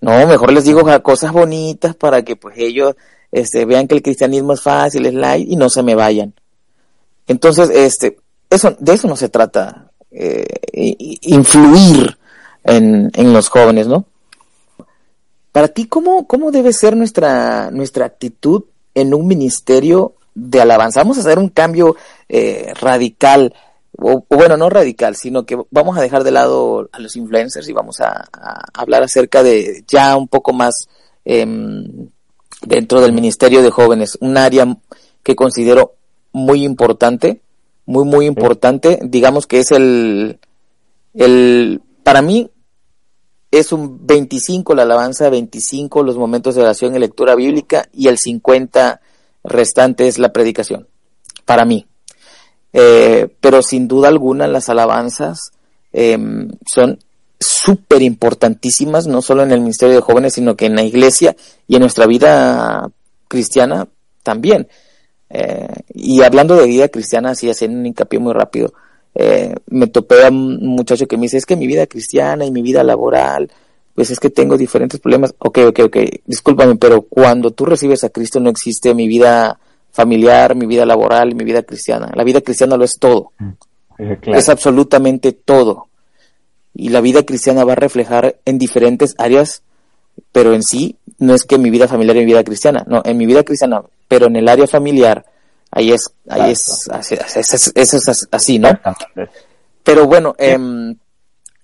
No, 0.00 0.26
mejor 0.26 0.52
les 0.52 0.64
digo 0.64 0.82
cosas 1.02 1.32
bonitas 1.32 1.94
para 1.96 2.22
que 2.22 2.36
pues 2.36 2.56
ellos 2.58 2.94
este, 3.32 3.64
vean 3.64 3.88
que 3.88 3.96
el 3.96 4.02
cristianismo 4.02 4.52
es 4.52 4.62
fácil, 4.62 5.06
es 5.06 5.14
light 5.14 5.48
y 5.50 5.56
no 5.56 5.68
se 5.68 5.82
me 5.82 5.94
vayan. 5.94 6.34
Entonces, 7.26 7.70
este, 7.70 8.18
eso, 8.48 8.76
de 8.78 8.92
eso 8.92 9.08
no 9.08 9.16
se 9.16 9.28
trata, 9.28 9.90
eh, 10.10 10.46
influir 10.72 12.16
en, 12.64 13.10
en 13.14 13.32
los 13.32 13.48
jóvenes, 13.48 13.86
¿no? 13.86 14.06
Para 15.52 15.68
ti, 15.68 15.86
¿cómo, 15.86 16.26
cómo 16.26 16.50
debe 16.50 16.72
ser 16.72 16.96
nuestra, 16.96 17.70
nuestra 17.70 18.06
actitud 18.06 18.64
en 18.94 19.12
un 19.12 19.26
ministerio 19.26 20.14
de 20.34 20.60
alabanza? 20.60 21.00
Vamos 21.00 21.18
a 21.18 21.20
hacer 21.20 21.38
un 21.38 21.48
cambio 21.48 21.96
eh, 22.28 22.72
radical, 22.80 23.54
o, 24.00 24.24
o 24.28 24.36
bueno, 24.36 24.56
no 24.56 24.70
radical, 24.70 25.16
sino 25.16 25.44
que 25.44 25.58
vamos 25.70 25.98
a 25.98 26.00
dejar 26.00 26.24
de 26.24 26.30
lado 26.30 26.88
a 26.92 27.00
los 27.00 27.16
influencers 27.16 27.68
y 27.68 27.72
vamos 27.72 28.00
a, 28.00 28.28
a 28.32 28.62
hablar 28.74 29.02
acerca 29.02 29.42
de 29.42 29.84
ya 29.88 30.16
un 30.16 30.28
poco 30.28 30.52
más 30.52 30.88
em, 31.24 32.08
dentro 32.62 33.00
del 33.00 33.12
ministerio 33.12 33.62
de 33.62 33.70
jóvenes, 33.70 34.16
un 34.20 34.36
área 34.36 34.66
que 35.22 35.36
considero 35.36 35.94
muy 36.32 36.64
importante, 36.64 37.40
muy, 37.86 38.04
muy 38.04 38.26
importante, 38.26 38.98
digamos 39.02 39.46
que 39.46 39.60
es 39.60 39.72
el, 39.72 40.38
el, 41.14 41.82
para 42.02 42.22
mí, 42.22 42.50
es 43.50 43.72
un 43.72 44.06
25 44.06 44.74
la 44.74 44.82
alabanza, 44.82 45.30
25 45.30 46.02
los 46.02 46.16
momentos 46.16 46.54
de 46.54 46.62
oración 46.62 46.94
y 46.94 46.98
lectura 46.98 47.34
bíblica 47.34 47.88
y 47.92 48.08
el 48.08 48.18
50 48.18 49.00
restante 49.42 50.06
es 50.06 50.18
la 50.18 50.32
predicación, 50.32 50.86
para 51.44 51.64
mí. 51.64 51.86
Eh, 52.72 53.28
pero 53.40 53.62
sin 53.62 53.88
duda 53.88 54.08
alguna 54.08 54.46
las 54.46 54.68
alabanzas 54.68 55.52
eh, 55.92 56.18
son 56.66 56.98
súper 57.40 58.02
importantísimas, 58.02 59.06
no 59.06 59.22
solo 59.22 59.42
en 59.42 59.52
el 59.52 59.60
ministerio 59.60 59.94
de 59.94 60.00
jóvenes, 60.00 60.34
sino 60.34 60.56
que 60.56 60.66
en 60.66 60.74
la 60.74 60.82
iglesia 60.82 61.36
y 61.66 61.76
en 61.76 61.80
nuestra 61.80 62.06
vida 62.06 62.88
cristiana 63.28 63.88
también. 64.22 64.68
Eh, 65.30 65.68
y 65.94 66.22
hablando 66.22 66.56
de 66.56 66.66
vida 66.66 66.88
cristiana, 66.88 67.30
así 67.30 67.48
haciendo 67.48 67.78
un 67.78 67.86
hincapié 67.86 68.18
muy 68.18 68.32
rápido, 68.32 68.72
eh, 69.14 69.54
me 69.66 69.86
topé 69.86 70.24
a 70.24 70.28
un 70.28 70.58
muchacho 70.66 71.06
que 71.06 71.16
me 71.16 71.22
dice, 71.22 71.38
es 71.38 71.46
que 71.46 71.56
mi 71.56 71.66
vida 71.66 71.86
cristiana 71.86 72.44
y 72.44 72.50
mi 72.50 72.62
vida 72.62 72.82
laboral, 72.82 73.50
pues 73.94 74.10
es 74.10 74.20
que 74.20 74.30
tengo 74.30 74.56
diferentes 74.56 75.00
problemas. 75.00 75.34
Ok, 75.38 75.58
ok, 75.68 75.80
ok, 75.84 75.96
discúlpame, 76.24 76.76
pero 76.76 77.02
cuando 77.02 77.50
tú 77.50 77.66
recibes 77.66 78.04
a 78.04 78.10
Cristo 78.10 78.40
no 78.40 78.50
existe 78.50 78.94
mi 78.94 79.08
vida 79.08 79.58
familiar, 80.02 80.54
mi 80.54 80.66
vida 80.66 80.86
laboral, 80.86 81.34
mi 81.34 81.42
vida 81.44 81.62
cristiana. 81.64 82.08
La 82.14 82.22
vida 82.22 82.40
cristiana 82.40 82.76
lo 82.76 82.84
es 82.84 82.98
todo, 83.00 83.32
Eh, 83.98 84.16
claro. 84.22 84.38
es 84.38 84.48
absolutamente 84.48 85.32
todo. 85.32 85.88
Y 86.72 86.90
la 86.90 87.00
vida 87.00 87.24
cristiana 87.24 87.64
va 87.64 87.72
a 87.72 87.82
reflejar 87.86 88.36
en 88.44 88.58
diferentes 88.58 89.16
áreas, 89.18 89.62
pero 90.30 90.54
en 90.54 90.62
sí 90.62 90.94
no 91.18 91.34
es 91.34 91.42
que 91.44 91.58
mi 91.58 91.70
vida 91.70 91.88
familiar 91.88 92.16
y 92.16 92.20
mi 92.20 92.26
vida 92.26 92.44
cristiana, 92.44 92.84
no, 92.86 93.02
en 93.04 93.16
mi 93.16 93.26
vida 93.26 93.42
cristiana, 93.42 93.82
pero 94.06 94.26
en 94.26 94.36
el 94.36 94.48
área 94.48 94.68
familiar, 94.68 95.24
ahí 95.72 95.90
es, 95.90 96.12
ahí 96.28 96.52
es, 96.52 96.88
así, 96.92 97.14
es, 97.16 97.72
es- 97.74 98.08
es 98.08 98.28
así, 98.30 98.58
¿no? 98.60 98.68
Pero 99.82 100.06
bueno, 100.06 100.34
em, 100.38 100.94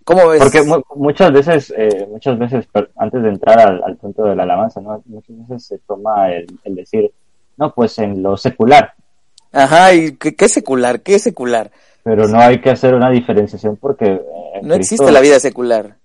¿cómo 0.05 0.27
ves? 0.29 0.41
Porque 0.43 0.63
mu- 0.65 0.83
muchas 0.97 1.31
veces, 1.33 1.73
eh, 1.77 2.07
muchas 2.11 2.37
veces, 2.37 2.67
antes 2.97 3.23
de 3.23 3.29
entrar 3.29 3.61
al, 3.61 3.81
al 3.85 3.97
punto 3.97 4.25
de 4.25 4.35
la 4.35 4.43
alabanza, 4.43 4.81
¿no? 4.81 5.01
muchas 5.07 5.37
veces 5.47 5.67
se 5.67 5.79
toma 5.87 6.33
el, 6.33 6.47
el 6.65 6.75
decir, 6.75 7.13
no, 7.57 7.73
pues 7.75 7.99
en 7.99 8.23
lo 8.23 8.37
secular, 8.37 8.93
Ajá, 9.53 9.95
¿y 9.95 10.17
qué, 10.17 10.35
qué 10.35 10.49
secular? 10.49 11.01
¿Qué 11.03 11.15
es 11.17 11.23
secular? 11.23 11.71
pero 12.03 12.29
no 12.29 12.39
hay 12.41 12.61
que 12.61 12.69
hacer 12.71 12.93
una 12.95 13.09
diferenciación 13.11 13.77
porque 13.77 14.05
eh, 14.07 14.21
No 14.63 14.75
Cristo- 14.75 14.75
existe 14.77 15.11
la 15.13 15.21
vida 15.21 15.41
secular. 15.41 15.97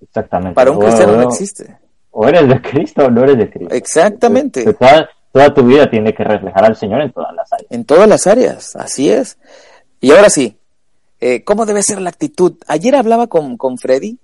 Exactamente. 0.00 0.54
Para 0.54 0.70
un 0.70 0.76
O- 0.76 0.80
cristiano 0.80 1.16
no 1.16 1.22
existe. 1.22 1.76
O 2.10 2.28
eres 2.28 2.46
de 2.48 2.60
Cristo 2.60 3.06
o 3.06 3.10
no 3.10 3.24
eres 3.24 3.38
de 3.38 3.50
Cristo. 3.50 3.74
Exactamente. 3.74 4.60
Entonces, 4.60 4.78
toda, 4.78 5.08
toda 5.32 5.54
tu 5.54 5.64
vida 5.64 5.88
tiene 5.90 6.12
que 6.14 6.22
reflejar 6.22 6.64
al 6.66 6.76
Señor 6.76 7.00
en 7.00 7.10
todas 7.12 7.34
las 7.34 7.52
áreas. 7.52 7.70
En 7.72 7.84
todas 7.84 8.08
las 8.08 8.26
áreas, 8.26 8.76
así 8.76 9.10
es. 9.10 9.38
Y 10.00 10.10
ahora 10.12 10.28
sí, 10.30 10.56
eh, 11.20 11.42
¿cómo 11.44 11.64
debe 11.66 11.82
ser 11.82 12.00
la 12.00 12.10
actitud? 12.10 12.54
Ayer 12.68 12.94
hablaba 12.94 13.26
con, 13.28 13.56
con 13.56 13.78
Freddy 13.78 14.18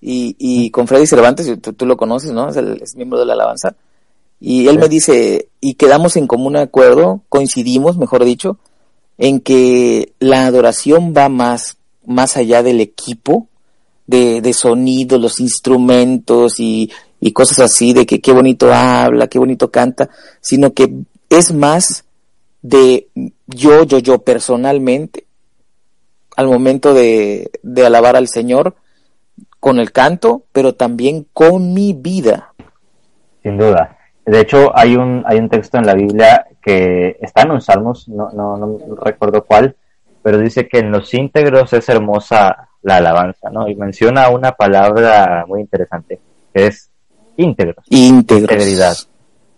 y, 0.00 0.34
y 0.38 0.70
con 0.70 0.86
Freddy 0.88 1.06
Cervantes, 1.06 1.60
tú, 1.60 1.74
tú 1.74 1.84
lo 1.86 1.96
conoces, 1.96 2.32
¿no? 2.32 2.48
Es, 2.48 2.56
el, 2.56 2.80
es 2.82 2.96
miembro 2.96 3.18
de 3.18 3.26
la 3.26 3.34
alabanza. 3.34 3.74
Y 4.40 4.68
él 4.68 4.74
Sí. 4.74 4.78
me 4.78 4.88
dice, 4.88 5.48
y 5.60 5.74
quedamos 5.74 6.16
en 6.16 6.26
común 6.26 6.56
acuerdo, 6.56 7.22
coincidimos, 7.28 7.96
mejor 7.96 8.24
dicho, 8.24 8.58
en 9.18 9.40
que 9.40 10.12
la 10.18 10.46
adoración 10.46 11.14
va 11.16 11.28
más, 11.28 11.78
más 12.04 12.36
allá 12.36 12.62
del 12.62 12.80
equipo, 12.80 13.48
de, 14.06 14.40
de 14.40 14.52
sonido, 14.52 15.18
los 15.18 15.40
instrumentos 15.40 16.60
y, 16.60 16.92
y 17.20 17.32
cosas 17.32 17.60
así, 17.60 17.92
de 17.92 18.06
que 18.06 18.20
qué 18.20 18.32
bonito 18.32 18.72
habla, 18.72 19.26
qué 19.28 19.38
bonito 19.38 19.70
canta, 19.70 20.10
sino 20.40 20.72
que 20.74 20.92
es 21.30 21.52
más 21.52 22.04
de 22.62 23.08
yo, 23.46 23.84
yo, 23.84 23.98
yo 23.98 24.18
personalmente, 24.18 25.26
al 26.36 26.46
momento 26.48 26.92
de, 26.92 27.50
de 27.62 27.86
alabar 27.86 28.16
al 28.16 28.28
Señor, 28.28 28.76
con 29.58 29.78
el 29.78 29.90
canto, 29.92 30.44
pero 30.52 30.74
también 30.74 31.26
con 31.32 31.72
mi 31.72 31.92
vida. 31.94 32.52
Sin 33.42 33.56
duda. 33.56 33.96
De 34.26 34.40
hecho, 34.40 34.76
hay 34.76 34.96
un, 34.96 35.22
hay 35.24 35.38
un 35.38 35.48
texto 35.48 35.78
en 35.78 35.86
la 35.86 35.94
Biblia 35.94 36.46
que 36.60 37.16
está 37.20 37.42
en 37.42 37.52
un 37.52 37.60
Salmos, 37.60 38.08
no, 38.08 38.28
no, 38.30 38.56
no 38.56 38.78
recuerdo 38.96 39.44
cuál, 39.44 39.76
pero 40.22 40.38
dice 40.38 40.66
que 40.66 40.80
en 40.80 40.90
los 40.90 41.14
íntegros 41.14 41.72
es 41.72 41.88
hermosa 41.88 42.68
la 42.82 42.96
alabanza, 42.96 43.50
¿no? 43.50 43.68
Y 43.68 43.76
menciona 43.76 44.28
una 44.28 44.52
palabra 44.52 45.44
muy 45.46 45.60
interesante, 45.60 46.18
que 46.52 46.66
es 46.66 46.90
íntegros. 47.36 47.84
Íntegros. 47.88 48.50
Integridad, 48.50 48.96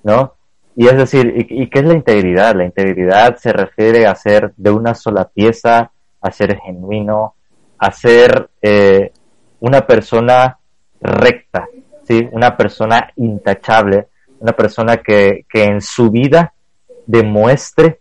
¿no? 0.02 0.34
Y 0.76 0.86
es 0.86 0.96
decir, 0.96 1.32
¿y, 1.34 1.62
y 1.62 1.70
qué 1.70 1.78
es 1.78 1.84
la 1.86 1.94
integridad? 1.94 2.54
La 2.54 2.64
integridad 2.64 3.36
se 3.36 3.52
refiere 3.52 4.06
a 4.06 4.14
ser 4.14 4.52
de 4.56 4.70
una 4.70 4.94
sola 4.94 5.24
pieza, 5.24 5.90
a 6.20 6.30
ser 6.30 6.58
genuino, 6.58 7.34
a 7.78 7.90
ser 7.90 8.50
eh, 8.60 9.12
una 9.60 9.86
persona 9.86 10.58
recta, 11.00 11.68
¿sí? 12.04 12.28
Una 12.32 12.56
persona 12.56 13.10
intachable, 13.16 14.08
una 14.40 14.52
persona 14.52 14.98
que, 14.98 15.44
que 15.48 15.64
en 15.64 15.80
su 15.80 16.10
vida 16.10 16.52
demuestre 17.06 18.00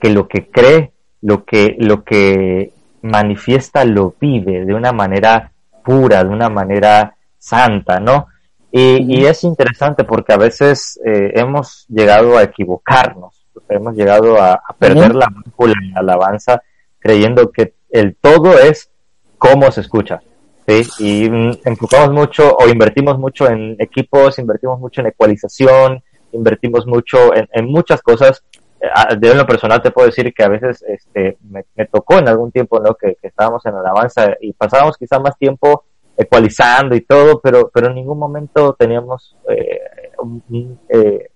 que 0.00 0.10
lo 0.10 0.28
que 0.28 0.50
cree, 0.50 0.92
lo 1.22 1.44
que, 1.44 1.76
lo 1.78 2.04
que 2.04 2.72
manifiesta, 3.02 3.84
lo 3.84 4.14
vive 4.20 4.64
de 4.64 4.74
una 4.74 4.92
manera 4.92 5.52
pura, 5.84 6.22
de 6.24 6.30
una 6.30 6.48
manera 6.48 7.14
santa, 7.38 8.00
¿no? 8.00 8.28
Y, 8.70 9.20
y 9.20 9.26
es 9.26 9.44
interesante 9.44 10.04
porque 10.04 10.32
a 10.32 10.36
veces 10.36 11.00
eh, 11.04 11.32
hemos 11.34 11.86
llegado 11.88 12.36
a 12.36 12.42
equivocarnos, 12.42 13.46
hemos 13.68 13.94
llegado 13.94 14.40
a, 14.40 14.54
a 14.54 14.72
perder 14.76 15.14
la 15.14 15.28
brújula 15.28 15.74
en 15.80 15.92
la 15.92 16.00
alabanza 16.00 16.62
creyendo 16.98 17.52
que 17.52 17.74
el 17.90 18.16
todo 18.16 18.58
es 18.58 18.90
cómo 19.38 19.70
se 19.70 19.82
escucha, 19.82 20.20
¿sí? 20.66 20.82
Y 20.98 21.30
mm, 21.30 21.58
enfocamos 21.64 22.10
mucho 22.12 22.56
o 22.56 22.68
invertimos 22.68 23.18
mucho 23.18 23.48
en 23.48 23.76
equipos, 23.78 24.38
invertimos 24.38 24.78
mucho 24.80 25.00
en 25.00 25.08
ecualización, 25.08 26.02
invertimos 26.32 26.86
mucho 26.86 27.30
en, 27.34 27.66
muchas 27.66 28.02
cosas. 28.02 28.44
Eh, 28.80 29.16
De 29.18 29.34
lo 29.34 29.46
personal 29.46 29.80
te 29.82 29.90
puedo 29.90 30.06
decir 30.06 30.32
que 30.34 30.44
a 30.44 30.48
veces 30.48 30.84
este, 30.86 31.38
me, 31.42 31.64
tocó 31.86 32.18
en 32.18 32.28
algún 32.28 32.50
tiempo 32.50 32.80
¿no? 32.80 32.94
que, 32.94 33.16
estábamos 33.22 33.64
en 33.66 33.74
alabanza 33.74 34.34
y 34.40 34.52
pasábamos 34.52 34.96
quizá 34.96 35.18
más 35.18 35.36
tiempo 35.38 35.84
ecualizando 36.16 36.94
y 36.94 37.00
todo, 37.00 37.40
pero, 37.40 37.70
pero 37.72 37.88
en 37.88 37.96
ningún 37.96 38.18
momento 38.18 38.74
teníamos 38.78 39.36
eh, 39.48 39.80
un, 40.18 40.78
eh, 40.88 41.30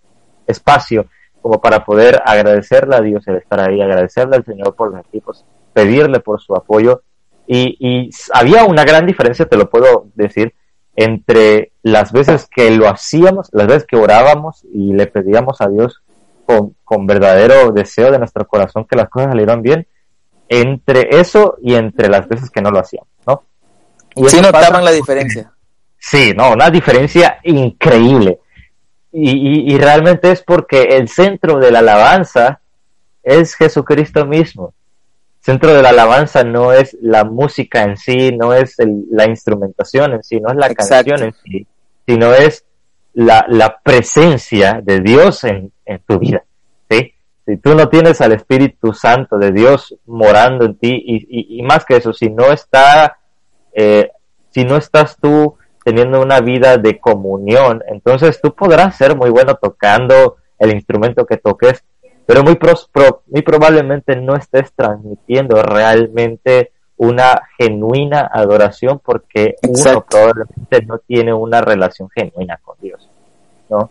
espacio 0.47 1.07
como 1.43 1.61
para 1.61 1.85
poder 1.85 2.21
agradecerle 2.25 2.97
a 2.97 3.01
Dios 3.01 3.27
el 3.29 3.37
estar 3.37 3.61
ahí, 3.61 3.81
agradecerle 3.81 4.37
al 4.37 4.45
Señor 4.45 4.75
por 4.75 4.93
los 4.93 5.05
equipos, 5.07 5.45
pedirle 5.73 6.21
por 6.21 6.41
su 6.41 6.55
apoyo. 6.55 7.03
Y, 7.51 7.77
y 7.81 8.11
había 8.35 8.65
una 8.65 8.85
gran 8.85 9.07
diferencia, 9.07 9.47
te 9.47 9.57
lo 9.57 9.71
puedo 9.71 10.09
decir, 10.15 10.55
entre 10.95 11.73
las 11.83 12.13
veces 12.13 12.47
que 12.47 12.71
lo 12.71 12.89
hacíamos, 12.89 13.49
las 13.53 13.67
veces 13.67 13.87
que 13.87 13.97
orábamos 13.97 14.67
y 14.71 14.93
le 14.93 15.07
pedíamos 15.07 15.63
a 15.63 15.69
Dios 15.69 16.03
con, 16.45 16.75
con 16.85 17.07
verdadero 17.07 17.73
deseo 17.73 18.13
de 18.13 18.19
nuestro 18.19 18.47
corazón 18.47 18.85
que 18.85 18.97
las 18.97 19.09
cosas 19.09 19.31
salieran 19.31 19.63
bien, 19.63 19.87
entre 20.49 21.19
eso 21.19 21.57
y 21.63 21.75
entre 21.75 22.09
las 22.09 22.29
veces 22.29 22.51
que 22.51 22.61
no 22.61 22.71
lo 22.71 22.81
hacíamos, 22.81 23.09
¿no? 23.27 23.45
Y 24.15 24.29
Sí 24.29 24.37
pasa 24.37 24.53
notaban 24.53 24.85
la 24.85 24.91
diferencia. 24.91 25.51
Sí, 25.99 26.35
no, 26.37 26.53
una 26.53 26.69
diferencia 26.69 27.39
increíble. 27.45 28.41
Y, 29.11 29.31
y, 29.31 29.75
y 29.75 29.79
realmente 29.79 30.31
es 30.31 30.43
porque 30.43 30.83
el 30.83 31.09
centro 31.09 31.59
de 31.59 31.73
la 31.73 31.79
alabanza 31.79 32.61
es 33.23 33.55
Jesucristo 33.55 34.27
mismo. 34.27 34.75
Centro 35.49 35.73
de 35.73 35.83
la 35.83 35.89
alabanza 35.89 36.45
no 36.45 36.73
es 36.75 36.95
la 37.01 37.25
música 37.25 37.83
en 37.83 37.97
sí, 37.97 38.33
no 38.37 38.53
es 38.53 38.79
el- 38.81 39.05
la 39.11 39.25
instrumentación 39.27 40.13
en 40.13 40.23
sí, 40.23 40.41
no 40.41 40.51
es 40.51 40.57
la 40.57 40.67
Exacto. 40.67 41.11
canción 41.11 41.29
en 41.29 41.35
sí, 41.43 41.67
sino 42.07 42.35
es 42.35 42.67
la, 43.15 43.47
la 43.49 43.79
presencia 43.83 44.81
de 44.83 45.01
Dios 45.01 45.45
en, 45.45 45.73
en 45.87 46.01
tu 46.07 46.19
vida. 46.19 46.43
¿sí? 46.91 47.15
Si 47.47 47.57
tú 47.57 47.75
no 47.75 47.89
tienes 47.89 48.21
al 48.21 48.33
Espíritu 48.33 48.93
Santo 48.93 49.39
de 49.39 49.51
Dios 49.53 49.97
morando 50.05 50.67
en 50.67 50.77
ti, 50.77 50.93
y, 51.07 51.17
y, 51.17 51.59
y 51.59 51.63
más 51.63 51.87
que 51.87 51.97
eso, 51.97 52.13
si 52.13 52.29
no 52.29 52.53
está, 52.53 53.17
eh, 53.73 54.11
si 54.51 54.65
no 54.65 54.77
estás 54.77 55.17
tú 55.19 55.57
teniendo 55.83 56.21
una 56.21 56.41
vida 56.41 56.77
de 56.77 57.01
comunión, 57.01 57.83
entonces 57.89 58.39
tú 58.43 58.55
podrás 58.55 58.97
ser 58.97 59.17
muy 59.17 59.31
bueno 59.31 59.55
tocando 59.55 60.37
el 60.59 60.73
instrumento 60.75 61.25
que 61.25 61.39
toques, 61.39 61.83
pero 62.29 62.45
muy, 62.45 62.57
pros- 62.57 62.91
pro- 62.93 63.23
muy 63.29 63.41
probablemente 63.41 64.15
no 64.15 64.37
estés 64.37 64.71
transmitiendo 64.75 65.63
realmente 65.63 66.73
una 66.99 67.41
genuina 67.57 68.29
adoración 68.31 69.01
porque 69.03 69.55
uno 69.63 70.05
probablemente 70.07 70.85
no 70.85 70.99
tiene 70.99 71.33
una 71.33 71.63
relación 71.63 72.11
genuina 72.11 72.59
con 72.63 72.77
Dios, 72.83 73.09
¿no? 73.71 73.91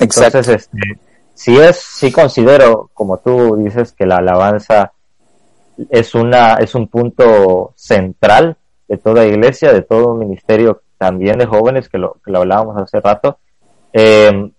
Exacto. 0.00 0.38
Entonces, 0.38 0.48
este, 0.64 0.98
si 1.32 1.56
es, 1.56 1.76
sí 1.76 2.10
considero, 2.10 2.90
como 2.92 3.18
tú 3.18 3.54
dices, 3.56 3.92
que 3.92 4.04
la 4.04 4.16
alabanza 4.16 4.90
es 5.90 6.16
una, 6.16 6.54
es 6.54 6.74
un 6.74 6.88
punto 6.88 7.72
central 7.76 8.56
de 8.88 8.96
toda 8.96 9.26
iglesia, 9.26 9.72
de 9.72 9.82
todo 9.82 10.14
un 10.14 10.18
ministerio 10.18 10.82
también 10.98 11.38
de 11.38 11.46
jóvenes, 11.46 11.88
que 11.88 11.98
lo, 11.98 12.16
que 12.24 12.32
lo 12.32 12.38
hablábamos 12.40 12.76
hace 12.78 12.98
rato. 12.98 13.38
Eh, 13.92 14.50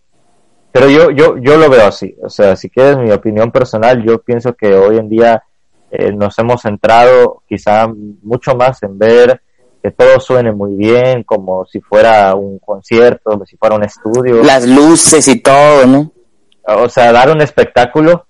pero 0.75 0.89
yo, 0.89 1.09
yo, 1.11 1.37
yo 1.37 1.55
lo 1.55 1.69
veo 1.69 1.87
así. 1.87 2.13
O 2.21 2.29
sea, 2.29 2.57
si 2.57 2.69
quieres 2.69 2.97
mi 2.97 3.09
opinión 3.09 3.49
personal, 3.49 4.03
yo 4.03 4.21
pienso 4.21 4.53
que 4.55 4.73
hoy 4.75 4.97
en 4.97 5.07
día 5.07 5.41
eh, 5.89 6.11
nos 6.11 6.37
hemos 6.37 6.63
centrado 6.63 7.43
quizá 7.47 7.87
mucho 8.21 8.55
más 8.55 8.83
en 8.83 8.97
ver 8.99 9.39
que 9.81 9.91
todo 9.91 10.19
suene 10.19 10.51
muy 10.51 10.73
bien, 10.75 11.23
como 11.23 11.65
si 11.65 11.79
fuera 11.79 12.35
un 12.35 12.59
concierto, 12.59 13.29
como 13.31 13.45
si 13.45 13.55
fuera 13.55 13.75
un 13.77 13.85
estudio 13.85 14.43
Las 14.43 14.67
luces 14.67 15.25
y 15.29 15.39
todo, 15.39 15.85
¿no? 15.85 16.11
o 16.67 16.89
sea, 16.89 17.13
dar 17.13 17.29
un 17.31 17.41
espectáculo 17.41 18.25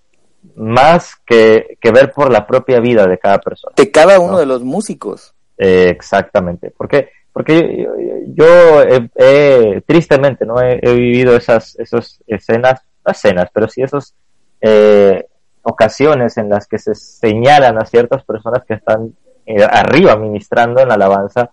más 0.56 1.16
que, 1.26 1.78
que 1.82 1.92
ver 1.92 2.12
por 2.12 2.32
la 2.32 2.46
propia 2.46 2.80
vida 2.80 3.08
de 3.08 3.18
cada 3.18 3.40
persona. 3.40 3.74
De 3.76 3.90
cada 3.90 4.20
uno 4.20 4.34
No. 4.34 4.38
de 4.38 4.46
los 4.46 4.62
músicos. 4.64 5.34
Eh, 5.58 5.88
exactamente, 5.90 6.72
porque 6.78 7.10
porque 7.36 7.84
yo, 7.84 7.92
yo 8.34 8.82
he- 8.84 9.10
he- 9.18 9.82
tristemente 9.82 10.46
no 10.46 10.62
he, 10.62 10.80
vivido 10.96 11.36
esas 11.36 11.78
esas 11.78 12.24
escenas, 12.28 12.80
no 13.06 13.12
escenas, 13.12 13.50
pero 13.54 13.68
sí 13.68 13.82
esas 13.82 14.16
eh, 14.62 15.26
ocasiones 15.64 16.38
en 16.38 16.48
las 16.48 16.66
que 16.66 16.80
se 16.80 16.96
señalan 16.96 17.78
a 17.78 17.86
ciertas 17.86 18.24
personas 18.24 18.64
que 18.66 18.76
están 18.76 19.14
eh, 19.46 19.62
arriba 19.70 20.16
ministrando 20.16 20.80
en 20.80 20.88
la 20.88 20.94
alabanza, 20.94 21.50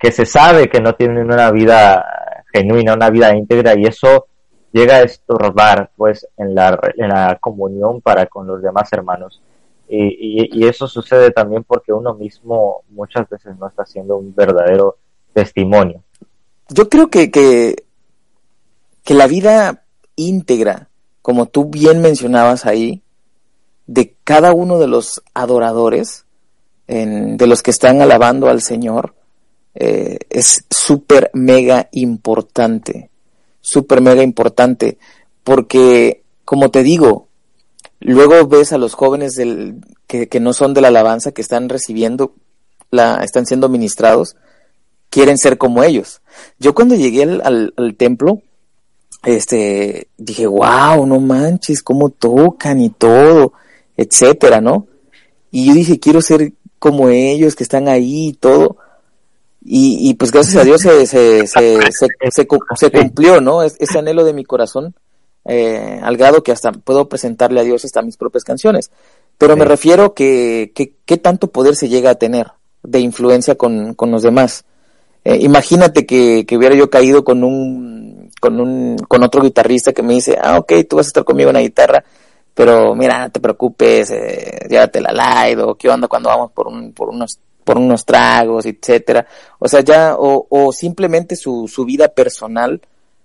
que 0.00 0.10
se 0.10 0.26
sabe 0.26 0.68
que 0.68 0.80
no 0.80 0.96
tienen 0.96 1.30
una 1.30 1.48
vida 1.52 2.04
genuina, 2.52 2.94
una 2.94 3.08
vida 3.08 3.36
íntegra 3.36 3.78
y 3.78 3.84
eso 3.84 4.26
llega 4.72 4.96
a 4.96 5.02
estorbar 5.02 5.90
pues 5.96 6.26
en 6.36 6.56
la, 6.56 6.76
en 6.96 7.08
la 7.08 7.38
comunión 7.40 8.00
para 8.00 8.26
con 8.26 8.48
los 8.48 8.60
demás 8.60 8.92
hermanos. 8.92 9.40
Y, 9.88 10.06
y, 10.42 10.64
y 10.64 10.66
eso 10.66 10.88
sucede 10.88 11.30
también 11.30 11.62
porque 11.62 11.92
uno 11.92 12.14
mismo 12.14 12.82
muchas 12.88 13.28
veces 13.28 13.56
no 13.58 13.68
está 13.68 13.84
haciendo 13.84 14.16
un 14.16 14.34
verdadero 14.34 14.96
testimonio. 15.34 16.02
Yo 16.68 16.88
creo 16.88 17.08
que, 17.08 17.30
que, 17.30 17.84
que 19.02 19.14
la 19.14 19.26
vida 19.26 19.84
íntegra, 20.16 20.88
como 21.20 21.46
tú 21.46 21.66
bien 21.66 22.00
mencionabas 22.00 22.64
ahí, 22.64 23.02
de 23.86 24.14
cada 24.24 24.52
uno 24.52 24.78
de 24.78 24.86
los 24.86 25.22
adoradores, 25.34 26.24
de 26.86 27.46
los 27.46 27.62
que 27.62 27.70
están 27.70 28.00
alabando 28.02 28.48
al 28.48 28.60
Señor, 28.60 29.14
eh, 29.74 30.18
es 30.30 30.64
súper 30.70 31.30
mega 31.34 31.88
importante. 31.92 33.10
Súper 33.60 34.00
mega 34.00 34.22
importante. 34.22 34.98
Porque, 35.42 36.22
como 36.44 36.70
te 36.70 36.82
digo, 36.82 37.28
luego 38.00 38.46
ves 38.46 38.72
a 38.72 38.78
los 38.78 38.94
jóvenes 38.94 39.34
del, 39.34 39.80
que, 40.06 40.28
que 40.28 40.40
no 40.40 40.52
son 40.52 40.74
de 40.74 40.80
la 40.80 40.88
alabanza, 40.88 41.32
que 41.32 41.42
están 41.42 41.68
recibiendo, 41.68 42.34
la, 42.90 43.22
están 43.24 43.46
siendo 43.46 43.68
ministrados, 43.68 44.36
quieren 45.14 45.38
ser 45.38 45.56
como 45.58 45.84
ellos. 45.84 46.20
Yo 46.58 46.74
cuando 46.74 46.96
llegué 46.96 47.22
al, 47.22 47.40
al- 47.44 47.72
al 47.76 47.94
templo, 47.94 48.42
este, 49.24 50.08
dije, 50.18 50.46
wow, 50.46 51.06
no 51.06 51.20
manches, 51.20 51.82
cómo 51.82 52.10
tocan 52.10 52.80
y 52.80 52.90
todo, 52.90 53.52
etcétera, 53.96 54.60
¿no? 54.60 54.86
Y 55.52 55.66
yo 55.66 55.74
dije, 55.74 56.00
quiero 56.00 56.20
ser 56.20 56.52
como 56.80 57.08
ellos 57.10 57.54
que 57.54 57.62
están 57.62 57.86
ahí 57.88 58.28
y 58.28 58.32
todo. 58.34 58.76
Y, 59.64 60.10
y 60.10 60.14
pues 60.14 60.30
gracias 60.32 60.56
a 60.56 60.64
Dios 60.64 60.80
se, 60.82 61.06
se, 61.06 61.46
se, 61.46 61.78
se, 61.92 62.08
se 62.30 62.46
cu- 62.46 62.58
se 62.76 62.90
cumplió, 62.90 63.40
¿no? 63.40 63.62
Es- 63.62 63.76
ese 63.78 63.98
anhelo 64.00 64.24
de 64.24 64.34
mi 64.34 64.44
corazón, 64.44 64.94
eh, 65.46 66.00
al 66.02 66.16
grado 66.16 66.42
que 66.42 66.52
hasta 66.52 66.72
puedo 66.72 67.08
presentarle 67.08 67.60
a 67.60 67.64
Dios 67.64 67.84
hasta 67.84 68.02
mis 68.02 68.16
propias 68.16 68.42
canciones. 68.44 68.90
Pero 69.38 69.56
me 69.56 69.64
refiero 69.64 70.12
que, 70.12 70.72
que, 70.74 70.94
qué 71.06 71.16
tanto 71.18 71.50
poder 71.50 71.76
se 71.76 71.88
llega 71.88 72.10
a 72.10 72.14
tener 72.16 72.48
de 72.82 72.98
influencia 73.00 73.54
con, 73.54 73.94
con 73.94 74.10
los 74.10 74.22
demás. 74.22 74.64
Eh, 75.24 75.38
imagínate 75.40 76.04
que, 76.04 76.44
que 76.46 76.56
hubiera 76.56 76.74
yo 76.74 76.90
caído 76.90 77.24
con 77.24 77.42
un, 77.42 78.30
con 78.40 78.60
un, 78.60 78.96
con 79.08 79.22
otro 79.22 79.42
guitarrista 79.42 79.92
que 79.92 80.02
me 80.02 80.14
dice, 80.14 80.36
ah, 80.40 80.58
ok, 80.58 80.72
tú 80.88 80.96
vas 80.96 81.06
a 81.06 81.08
estar 81.08 81.24
conmigo 81.24 81.48
en 81.48 81.54
la 81.54 81.62
guitarra, 81.62 82.04
pero 82.52 82.94
mira, 82.94 83.18
no 83.18 83.30
te 83.30 83.40
preocupes, 83.40 84.10
eh, 84.10 84.66
llévate 84.68 85.00
la 85.00 85.12
light, 85.12 85.58
o 85.60 85.74
qué 85.76 85.88
onda 85.88 86.08
cuando 86.08 86.28
vamos 86.28 86.52
por 86.52 86.68
un, 86.68 86.92
por 86.92 87.08
unos, 87.08 87.38
por 87.64 87.78
unos 87.78 88.04
tragos, 88.04 88.66
etcétera. 88.66 89.26
O 89.58 89.66
sea, 89.66 89.80
ya, 89.80 90.14
o, 90.18 90.46
o 90.50 90.72
simplemente 90.72 91.36
su, 91.36 91.68
su 91.68 91.86
vida 91.86 92.08
personal, 92.08 92.82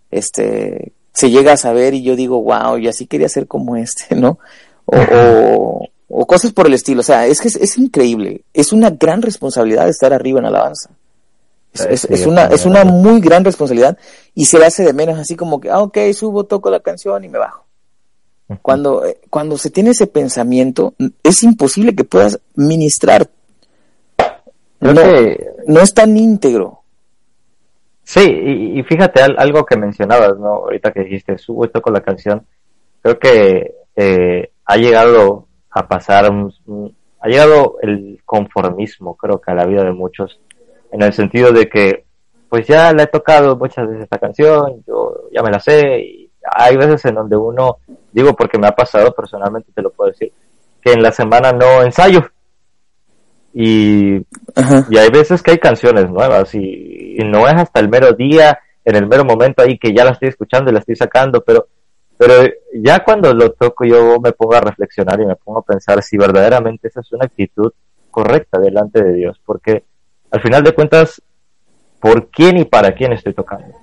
este, 0.10 0.94
se 1.14 1.30
llega 1.30 1.54
a 1.54 1.58
saber 1.58 1.94
y 1.94 2.02
yo 2.04 2.16
digo, 2.16 2.42
wow, 2.42 2.78
y 2.78 2.88
así 2.88 3.08
quería 3.08 3.28
ser 3.28 3.46
como 3.46 3.76
este, 3.76 4.16
¿no? 4.16 4.40
O, 4.86 4.98
o, 4.98 5.88
o 6.08 6.26
cosas 6.26 6.54
por 6.54 6.68
el 6.68 6.74
estilo. 6.74 7.02
O 7.02 7.04
sea, 7.04 7.28
es 7.28 7.42
que 7.42 7.50
es, 7.50 7.58
es 7.58 7.78
increíble. 7.78 8.44
Es 8.54 8.72
una 8.72 8.90
gran 8.90 9.22
responsabilidad 9.22 9.90
estar 9.90 10.14
arriba 10.14 10.40
en 10.40 10.46
alabanza. 10.46 10.92
Es, 11.74 11.86
es- 11.86 12.02
Sí, 12.02 12.08
es 12.14 12.26
una, 12.26 12.46
es 12.46 12.66
una 12.66 12.84
muy 12.84 13.22
gran 13.22 13.44
responsabilidad 13.46 13.98
y 14.34 14.46
se 14.46 14.58
le 14.60 14.66
hace 14.66 14.84
de 14.84 14.94
menos 14.94 15.18
así 15.20 15.36
como 15.36 15.60
que, 15.60 15.70
ah, 15.70 15.80
ok, 15.82 15.98
subo, 16.14 16.44
toco 16.46 16.70
la 16.72 16.80
canción 16.80 17.24
y 17.24 17.30
me 17.30 17.38
bajo. 17.38 17.66
Cuando, 18.64 19.06
eh, 19.06 19.20
cuando 19.30 19.58
se 19.60 19.70
tiene 19.70 19.92
ese 19.92 20.08
pensamiento, 20.08 20.96
es 21.24 21.44
imposible 21.44 21.96
que 21.96 22.04
puedas 22.04 22.40
ministrar. 22.56 23.30
No, 24.80 24.94
que 24.94 25.46
no 25.68 25.82
es 25.82 25.94
tan 25.94 26.18
íntegro. 26.18 26.80
Sí, 28.04 28.22
y, 28.22 28.80
y 28.80 28.84
fíjate 28.84 29.22
al- 29.22 29.36
algo 29.38 29.66
que 29.66 29.78
mencionabas, 29.78 30.38
¿no? 30.40 30.48
Ahorita 30.48 30.92
que 30.92 31.02
dijiste, 31.04 31.38
subo 31.38 31.66
y 31.66 31.70
toco 31.70 31.92
la 31.92 32.02
canción, 32.02 32.44
creo 33.04 33.20
que 33.20 33.76
eh, 33.96 34.52
ha 34.66 34.78
llegado 34.78 35.46
a 35.70 35.88
pasar, 35.88 36.26
ha 36.26 37.28
llegado 37.28 37.76
el 37.84 38.20
conformismo, 38.26 39.16
creo 39.16 39.40
que 39.40 39.52
a 39.52 39.56
la 39.56 39.66
vida 39.68 39.84
de 39.84 39.92
muchos, 39.92 40.40
en 40.92 41.02
el 41.02 41.14
sentido 41.14 41.52
de 41.52 41.70
que, 41.70 42.06
pues 42.50 42.68
ya 42.68 42.92
la 42.94 43.04
he 43.04 43.08
tocado 43.08 43.56
muchas 43.56 43.88
veces 43.88 44.04
esta 44.04 44.18
canción, 44.18 44.84
yo 44.88 45.30
ya 45.32 45.44
me 45.44 45.52
la 45.52 45.60
sé, 45.60 46.00
y 46.00 46.32
hay 46.44 46.78
veces 46.78 47.06
en 47.06 47.16
donde 47.16 47.38
uno, 47.38 47.78
digo 48.12 48.34
porque 48.36 48.58
me 48.58 48.68
ha 48.68 48.76
pasado 48.76 49.14
personalmente, 49.14 49.72
te 49.74 49.82
lo 49.82 49.92
puedo 49.92 50.12
decir, 50.12 50.32
que 50.82 50.94
en 50.94 51.04
la 51.04 51.12
semana 51.12 51.52
no 51.52 51.84
ensayo. 51.84 52.22
Y 53.54 54.18
Ajá. 54.56 54.86
y 54.90 54.98
hay 54.98 55.10
veces 55.10 55.42
que 55.42 55.52
hay 55.52 55.58
canciones 55.58 56.10
nuevas 56.10 56.54
y, 56.54 57.16
y 57.20 57.24
no 57.26 57.48
es 57.48 57.56
hasta 57.56 57.80
el 57.80 57.90
mero 57.90 58.14
día, 58.14 58.60
en 58.86 58.96
el 58.96 59.08
mero 59.08 59.26
momento 59.26 59.62
ahí 59.62 59.78
que 59.78 59.94
ya 59.94 60.06
la 60.06 60.12
estoy 60.12 60.30
escuchando 60.30 60.70
y 60.70 60.74
la 60.74 60.80
estoy 60.80 60.96
sacando, 60.96 61.42
pero, 61.42 61.68
pero 62.18 62.34
ya 62.74 63.04
cuando 63.04 63.34
lo 63.34 63.52
toco 63.52 63.86
yo 63.86 64.20
me 64.20 64.32
pongo 64.32 64.56
a 64.56 64.62
reflexionar 64.62 65.20
y 65.22 65.26
me 65.26 65.36
pongo 65.36 65.60
a 65.60 65.64
pensar 65.64 66.02
si 66.02 66.18
verdaderamente 66.18 66.88
esa 66.88 67.02
es 67.02 67.12
una 67.12 67.26
actitud 67.26 67.72
correcta 68.10 68.60
delante 68.60 69.04
de 69.04 69.14
Dios, 69.14 69.40
porque 69.46 69.84
al 70.32 70.42
final 70.42 70.64
de 70.64 70.74
cuentas, 70.74 71.22
¿por 72.00 72.30
quién 72.30 72.58
y 72.58 72.66
para 72.66 72.94
quién 72.94 73.14
estoy 73.14 73.34
tocando? 73.34 73.76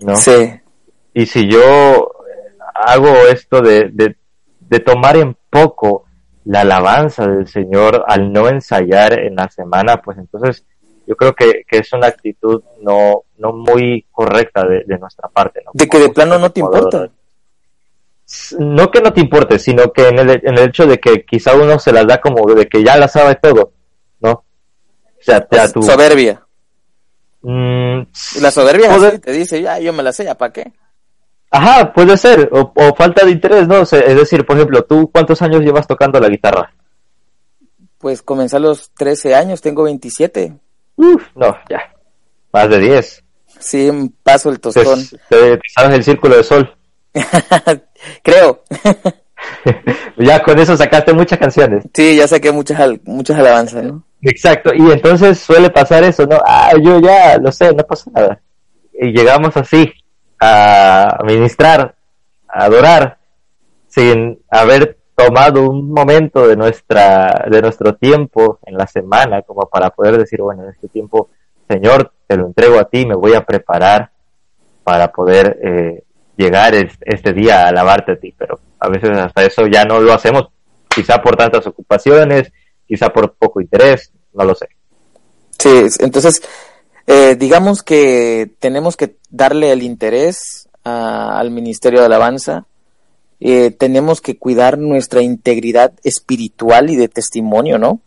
¿No? 0.00 0.16
Sí. 0.16 0.60
Y 1.14 1.26
si 1.26 1.48
yo 1.48 2.12
hago 2.74 3.08
esto 3.30 3.60
de, 3.62 3.88
de, 3.92 4.16
de 4.60 4.80
tomar 4.80 5.16
en 5.16 5.36
poco 5.48 6.04
la 6.44 6.60
alabanza 6.60 7.26
del 7.26 7.48
Señor 7.48 8.04
al 8.06 8.32
no 8.32 8.48
ensayar 8.48 9.18
en 9.18 9.36
la 9.36 9.48
semana, 9.48 10.00
pues 10.02 10.18
entonces 10.18 10.64
yo 11.06 11.16
creo 11.16 11.34
que, 11.34 11.64
que 11.66 11.78
es 11.78 11.92
una 11.92 12.08
actitud 12.08 12.62
no, 12.82 13.22
no 13.38 13.52
muy 13.52 14.06
correcta 14.10 14.66
de, 14.66 14.84
de 14.84 14.98
nuestra 14.98 15.28
parte. 15.28 15.62
¿no? 15.64 15.70
De 15.74 15.88
que 15.88 15.98
de 15.98 16.08
plano 16.10 16.38
no 16.38 16.50
te 16.50 16.60
importa. 16.60 17.08
No 18.58 18.90
que 18.90 19.00
no 19.00 19.12
te 19.12 19.20
importe, 19.20 19.58
sino 19.58 19.92
que 19.92 20.08
en 20.08 20.18
el, 20.18 20.30
en 20.30 20.58
el 20.58 20.68
hecho 20.68 20.84
de 20.86 20.98
que 20.98 21.24
quizá 21.24 21.54
uno 21.54 21.78
se 21.78 21.92
las 21.92 22.06
da 22.06 22.20
como 22.20 22.44
de 22.54 22.66
que 22.66 22.82
ya 22.82 22.96
la 22.96 23.06
sabe 23.06 23.36
todo, 23.36 23.72
sea, 25.32 25.72
tu... 25.72 25.82
Soberbia. 25.82 26.42
Mm, 27.42 28.00
la 28.40 28.50
soberbia 28.50 28.90
Poder- 28.90 29.12
así 29.12 29.18
te 29.20 29.32
dice, 29.32 29.62
ya, 29.62 29.78
yo 29.78 29.92
me 29.92 30.02
la 30.02 30.12
sé, 30.12 30.24
¿ya 30.24 30.34
para 30.36 30.52
qué? 30.52 30.72
Ajá, 31.50 31.92
puede 31.92 32.16
ser, 32.16 32.48
o, 32.52 32.72
o 32.74 32.94
falta 32.94 33.24
de 33.24 33.30
interés, 33.32 33.68
¿no? 33.68 33.80
O 33.82 33.86
sea, 33.86 34.00
es 34.00 34.16
decir, 34.16 34.44
por 34.44 34.56
ejemplo, 34.56 34.82
¿tú 34.84 35.10
cuántos 35.12 35.40
años 35.42 35.62
llevas 35.62 35.86
tocando 35.86 36.18
la 36.18 36.28
guitarra? 36.28 36.72
Pues 37.98 38.20
comencé 38.22 38.56
a 38.56 38.60
los 38.60 38.90
13 38.94 39.34
años, 39.34 39.60
tengo 39.60 39.84
27. 39.84 40.54
Uf, 40.96 41.22
no, 41.34 41.56
ya, 41.70 41.92
más 42.52 42.68
de 42.68 42.78
10. 42.80 43.24
Sí, 43.58 43.90
paso 44.22 44.50
el 44.50 44.56
Te, 44.56 44.72
tostón. 44.72 45.06
te- 45.28 45.56
te 45.56 45.60
sabes 45.74 45.94
el 45.96 46.04
círculo 46.04 46.36
de 46.36 46.44
sol. 46.44 46.76
Creo. 48.22 48.62
ya 50.18 50.42
con 50.42 50.58
eso 50.58 50.76
sacaste 50.76 51.12
muchas 51.12 51.38
canciones. 51.38 51.84
Sí, 51.94 52.16
ya 52.16 52.26
saqué 52.28 52.52
muchas, 52.52 52.90
muchas 53.04 53.38
alabanzas, 53.38 53.84
¿no? 53.84 54.04
Exacto, 54.22 54.72
y 54.74 54.90
entonces 54.90 55.38
suele 55.38 55.70
pasar 55.70 56.02
eso, 56.04 56.26
¿no? 56.26 56.38
Ah, 56.44 56.72
yo 56.82 56.98
ya 57.00 57.38
lo 57.38 57.52
sé, 57.52 57.72
no 57.74 57.84
pasa 57.84 58.10
nada. 58.12 58.40
Y 58.92 59.12
llegamos 59.12 59.56
así 59.56 59.92
a 60.40 61.18
ministrar, 61.24 61.94
a 62.48 62.64
adorar, 62.64 63.18
sin 63.88 64.40
haber 64.50 64.98
tomado 65.16 65.68
un 65.70 65.90
momento 65.92 66.46
de 66.48 66.56
nuestra 66.56 67.46
de 67.50 67.62
nuestro 67.62 67.94
tiempo 67.96 68.58
en 68.66 68.76
la 68.76 68.86
semana 68.86 69.42
como 69.42 69.68
para 69.68 69.90
poder 69.90 70.18
decir, 70.18 70.40
bueno, 70.42 70.64
en 70.64 70.70
este 70.70 70.88
tiempo, 70.88 71.30
Señor, 71.68 72.12
te 72.26 72.36
lo 72.36 72.46
entrego 72.46 72.78
a 72.80 72.86
ti, 72.88 73.06
me 73.06 73.16
voy 73.16 73.34
a 73.34 73.44
preparar 73.44 74.10
para 74.84 75.12
poder 75.12 75.58
eh, 75.62 76.02
llegar 76.36 76.74
es- 76.74 76.98
este 77.02 77.32
día 77.32 77.64
a 77.64 77.68
alabarte 77.68 78.12
a 78.12 78.16
ti, 78.20 78.34
pero 78.36 78.60
a 78.78 78.88
veces 78.88 79.10
hasta 79.18 79.44
eso 79.44 79.66
ya 79.66 79.84
no 79.84 80.00
lo 80.00 80.12
hacemos, 80.12 80.48
quizá 80.88 81.20
por 81.22 81.36
tantas 81.36 81.66
ocupaciones, 81.66 82.52
quizá 82.86 83.12
por 83.12 83.34
poco 83.34 83.60
interés, 83.60 84.12
no 84.34 84.44
lo 84.44 84.54
sé. 84.54 84.68
Sí, 85.58 85.68
es- 85.68 86.00
entonces, 86.00 86.42
eh, 87.06 87.36
digamos 87.38 87.82
que 87.82 88.50
tenemos 88.58 88.96
que 88.96 89.16
darle 89.30 89.72
el 89.72 89.82
interés 89.82 90.68
a- 90.84 91.38
al 91.38 91.50
Ministerio 91.50 92.00
de 92.00 92.06
Alabanza. 92.06 92.66
Eh, 93.40 93.70
tenemos 93.70 94.20
que 94.20 94.38
cuidar 94.38 94.78
nuestra 94.78 95.20
integridad 95.22 95.92
espiritual 96.04 96.88
y 96.90 96.96
de 96.96 97.08
testimonio, 97.08 97.78
¿no? 97.78 98.00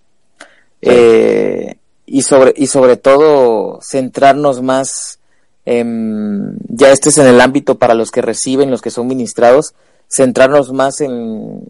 Sí. 0.81 0.89
Eh, 0.91 1.75
y 2.05 2.23
sobre 2.23 2.53
y 2.55 2.67
sobre 2.67 2.97
todo 2.97 3.79
centrarnos 3.83 4.61
más 4.63 5.19
en, 5.65 6.57
ya 6.67 6.91
este 6.91 7.09
es 7.09 7.17
en 7.19 7.27
el 7.27 7.39
ámbito 7.41 7.77
para 7.77 7.93
los 7.93 8.09
que 8.09 8.21
reciben 8.23 8.71
los 8.71 8.81
que 8.81 8.89
son 8.89 9.05
ministrados 9.05 9.75
centrarnos 10.07 10.73
más 10.73 11.01
en 11.01 11.67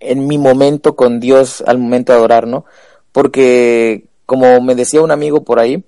en 0.00 0.26
mi 0.26 0.38
momento 0.38 0.96
con 0.96 1.20
Dios 1.20 1.62
al 1.66 1.78
momento 1.78 2.12
de 2.12 2.18
adorar 2.18 2.46
no 2.46 2.64
porque 3.12 4.06
como 4.26 4.60
me 4.60 4.74
decía 4.74 5.02
un 5.02 5.10
amigo 5.10 5.44
por 5.44 5.60
ahí 5.60 5.84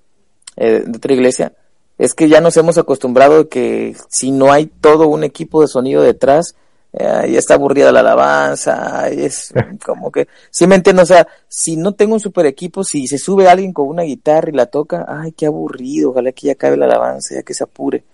eh, 0.56 0.84
de 0.86 0.96
otra 0.96 1.14
iglesia 1.14 1.52
es 1.98 2.14
que 2.14 2.28
ya 2.28 2.40
nos 2.40 2.56
hemos 2.56 2.78
acostumbrado 2.78 3.48
que 3.48 3.96
si 4.08 4.30
no 4.30 4.52
hay 4.52 4.66
todo 4.66 5.08
un 5.08 5.24
equipo 5.24 5.60
de 5.60 5.68
sonido 5.68 6.02
detrás 6.02 6.54
eh, 6.94 7.30
ya 7.32 7.38
está 7.38 7.54
aburrida 7.54 7.90
la 7.90 8.00
alabanza, 8.00 9.08
es 9.08 9.52
como 9.84 10.12
que, 10.12 10.28
sí 10.50 10.66
me 10.66 10.74
entiendo, 10.74 11.02
o 11.02 11.06
sea, 11.06 11.26
si 11.48 11.76
no 11.76 11.92
tengo 11.92 12.14
un 12.14 12.20
super 12.20 12.44
equipo, 12.44 12.84
si 12.84 13.06
se 13.06 13.16
sube 13.16 13.48
alguien 13.48 13.72
con 13.72 13.88
una 13.88 14.02
guitarra 14.02 14.50
y 14.50 14.52
la 14.52 14.66
toca, 14.66 15.06
ay, 15.08 15.32
qué 15.32 15.46
aburrido, 15.46 16.10
ojalá 16.10 16.32
que 16.32 16.48
ya 16.48 16.52
acabe 16.52 16.76
la 16.76 16.84
alabanza, 16.84 17.34
ya 17.34 17.42
que 17.42 17.54
se 17.54 17.64
apure. 17.64 18.04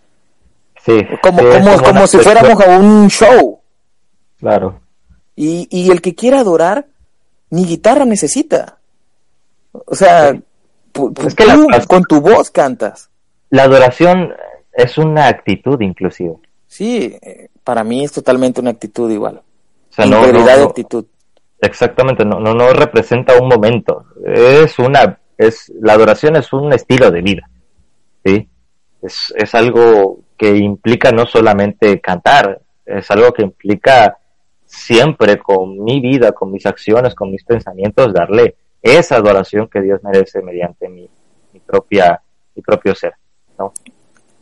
Sí, 0.84 0.96
Como, 1.20 1.38
como, 1.38 1.76
como 1.78 1.90
una 1.90 2.06
si 2.06 2.18
fuéramos 2.18 2.64
a 2.64 2.78
un 2.78 3.08
show. 3.08 3.58
Claro, 4.38 4.80
Y, 5.40 5.68
y 5.70 5.90
el 5.92 6.00
que 6.00 6.14
quiera 6.16 6.40
adorar, 6.40 6.86
ni 7.50 7.64
guitarra 7.64 8.04
necesita. 8.04 8.78
O 9.72 9.94
sea, 9.94 10.32
Sí. 10.32 10.42
Es 11.26 11.34
que 11.36 11.46
la- 11.46 11.84
con 11.86 12.02
tu 12.04 12.20
voz 12.20 12.50
cantas. 12.50 13.08
la 13.50 13.62
adoración 13.64 14.32
es 14.72 14.98
una 14.98 15.28
actitud 15.28 15.80
inclusive. 15.80 16.34
Sí, 16.66 17.16
eh, 17.22 17.50
para 17.62 17.84
mí 17.84 18.02
es 18.04 18.10
totalmente 18.10 18.60
una 18.60 18.70
actitud 18.70 19.08
igual. 19.10 19.36
O 19.90 19.92
sea, 19.92 20.06
no, 20.06 20.26
de 20.26 20.50
actitud. 20.50 21.04
exactamente, 21.60 22.24
no, 22.24 22.40
no, 22.40 22.52
no 22.52 22.72
representa 22.72 23.40
un 23.40 23.48
momento. 23.48 24.06
Es 24.24 24.76
una, 24.80 25.20
es, 25.36 25.72
la 25.80 25.92
adoración 25.92 26.34
es 26.36 26.52
un 26.52 26.72
estilo 26.72 27.10
de 27.12 27.22
vida. 27.22 27.48
¿sí? 28.24 28.48
Es, 29.02 29.32
es 29.36 29.54
algo 29.54 30.20
que 30.36 30.56
implica 30.56 31.12
no 31.12 31.26
solamente 31.26 32.00
cantar, 32.00 32.60
es 32.84 33.08
algo 33.12 33.32
que 33.32 33.42
implica 33.42 34.18
siempre 34.68 35.38
con 35.38 35.82
mi 35.82 36.00
vida, 36.00 36.32
con 36.32 36.52
mis 36.52 36.66
acciones, 36.66 37.14
con 37.14 37.30
mis 37.30 37.42
pensamientos, 37.42 38.12
darle 38.12 38.56
esa 38.82 39.16
adoración 39.16 39.68
que 39.68 39.80
Dios 39.80 40.00
merece 40.04 40.42
mediante 40.42 40.88
mi, 40.88 41.08
mi 41.52 41.60
propia, 41.60 42.20
mi 42.54 42.62
propio 42.62 42.94
ser, 42.94 43.14
¿no? 43.58 43.72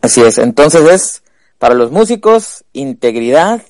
Así 0.02 0.20
es. 0.22 0.38
Entonces 0.38 0.82
es 0.90 1.22
para 1.58 1.74
los 1.74 1.90
músicos 1.90 2.64
integridad 2.72 3.62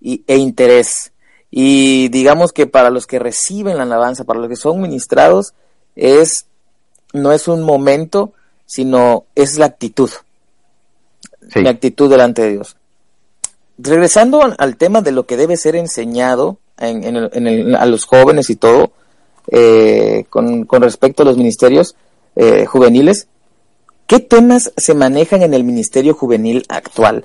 y, 0.00 0.24
e 0.26 0.36
interés. 0.36 1.12
Y 1.50 2.08
digamos 2.08 2.52
que 2.52 2.66
para 2.66 2.90
los 2.90 3.06
que 3.06 3.18
reciben 3.18 3.76
la 3.76 3.82
alabanza, 3.82 4.24
para 4.24 4.40
los 4.40 4.48
que 4.48 4.56
son 4.56 4.80
ministrados, 4.80 5.54
es 5.96 6.46
no 7.12 7.32
es 7.32 7.48
un 7.48 7.62
momento, 7.62 8.32
sino 8.64 9.24
es 9.34 9.58
la 9.58 9.66
actitud, 9.66 10.10
Sí, 11.48 11.62
la 11.62 11.70
actitud 11.70 12.10
delante 12.10 12.42
de 12.42 12.52
Dios. 12.52 12.76
Regresando 13.78 14.42
al- 14.58 14.76
tema 14.76 15.02
de 15.02 15.12
lo 15.12 15.26
que 15.26 15.36
debe 15.36 15.56
ser 15.56 15.76
enseñado 15.76 16.58
en, 16.78 17.04
el- 17.04 17.30
en 17.32 17.46
el- 17.46 17.74
a 17.76 17.84
los 17.86 18.04
jóvenes 18.04 18.48
y 18.50 18.56
todo, 18.56 18.92
eh, 19.48 20.24
con, 20.30 20.66
respecto 20.82 21.22
a 21.22 21.26
los 21.26 21.36
ministerios 21.36 21.94
eh, 22.36 22.66
juveniles, 22.66 23.28
¿qué 24.06 24.20
temas 24.20 24.72
se 24.76 24.94
manejan 24.94 25.42
en 25.42 25.54
el 25.54 25.64
ministerio 25.64 26.14
juvenil 26.14 26.64
actual? 26.68 27.24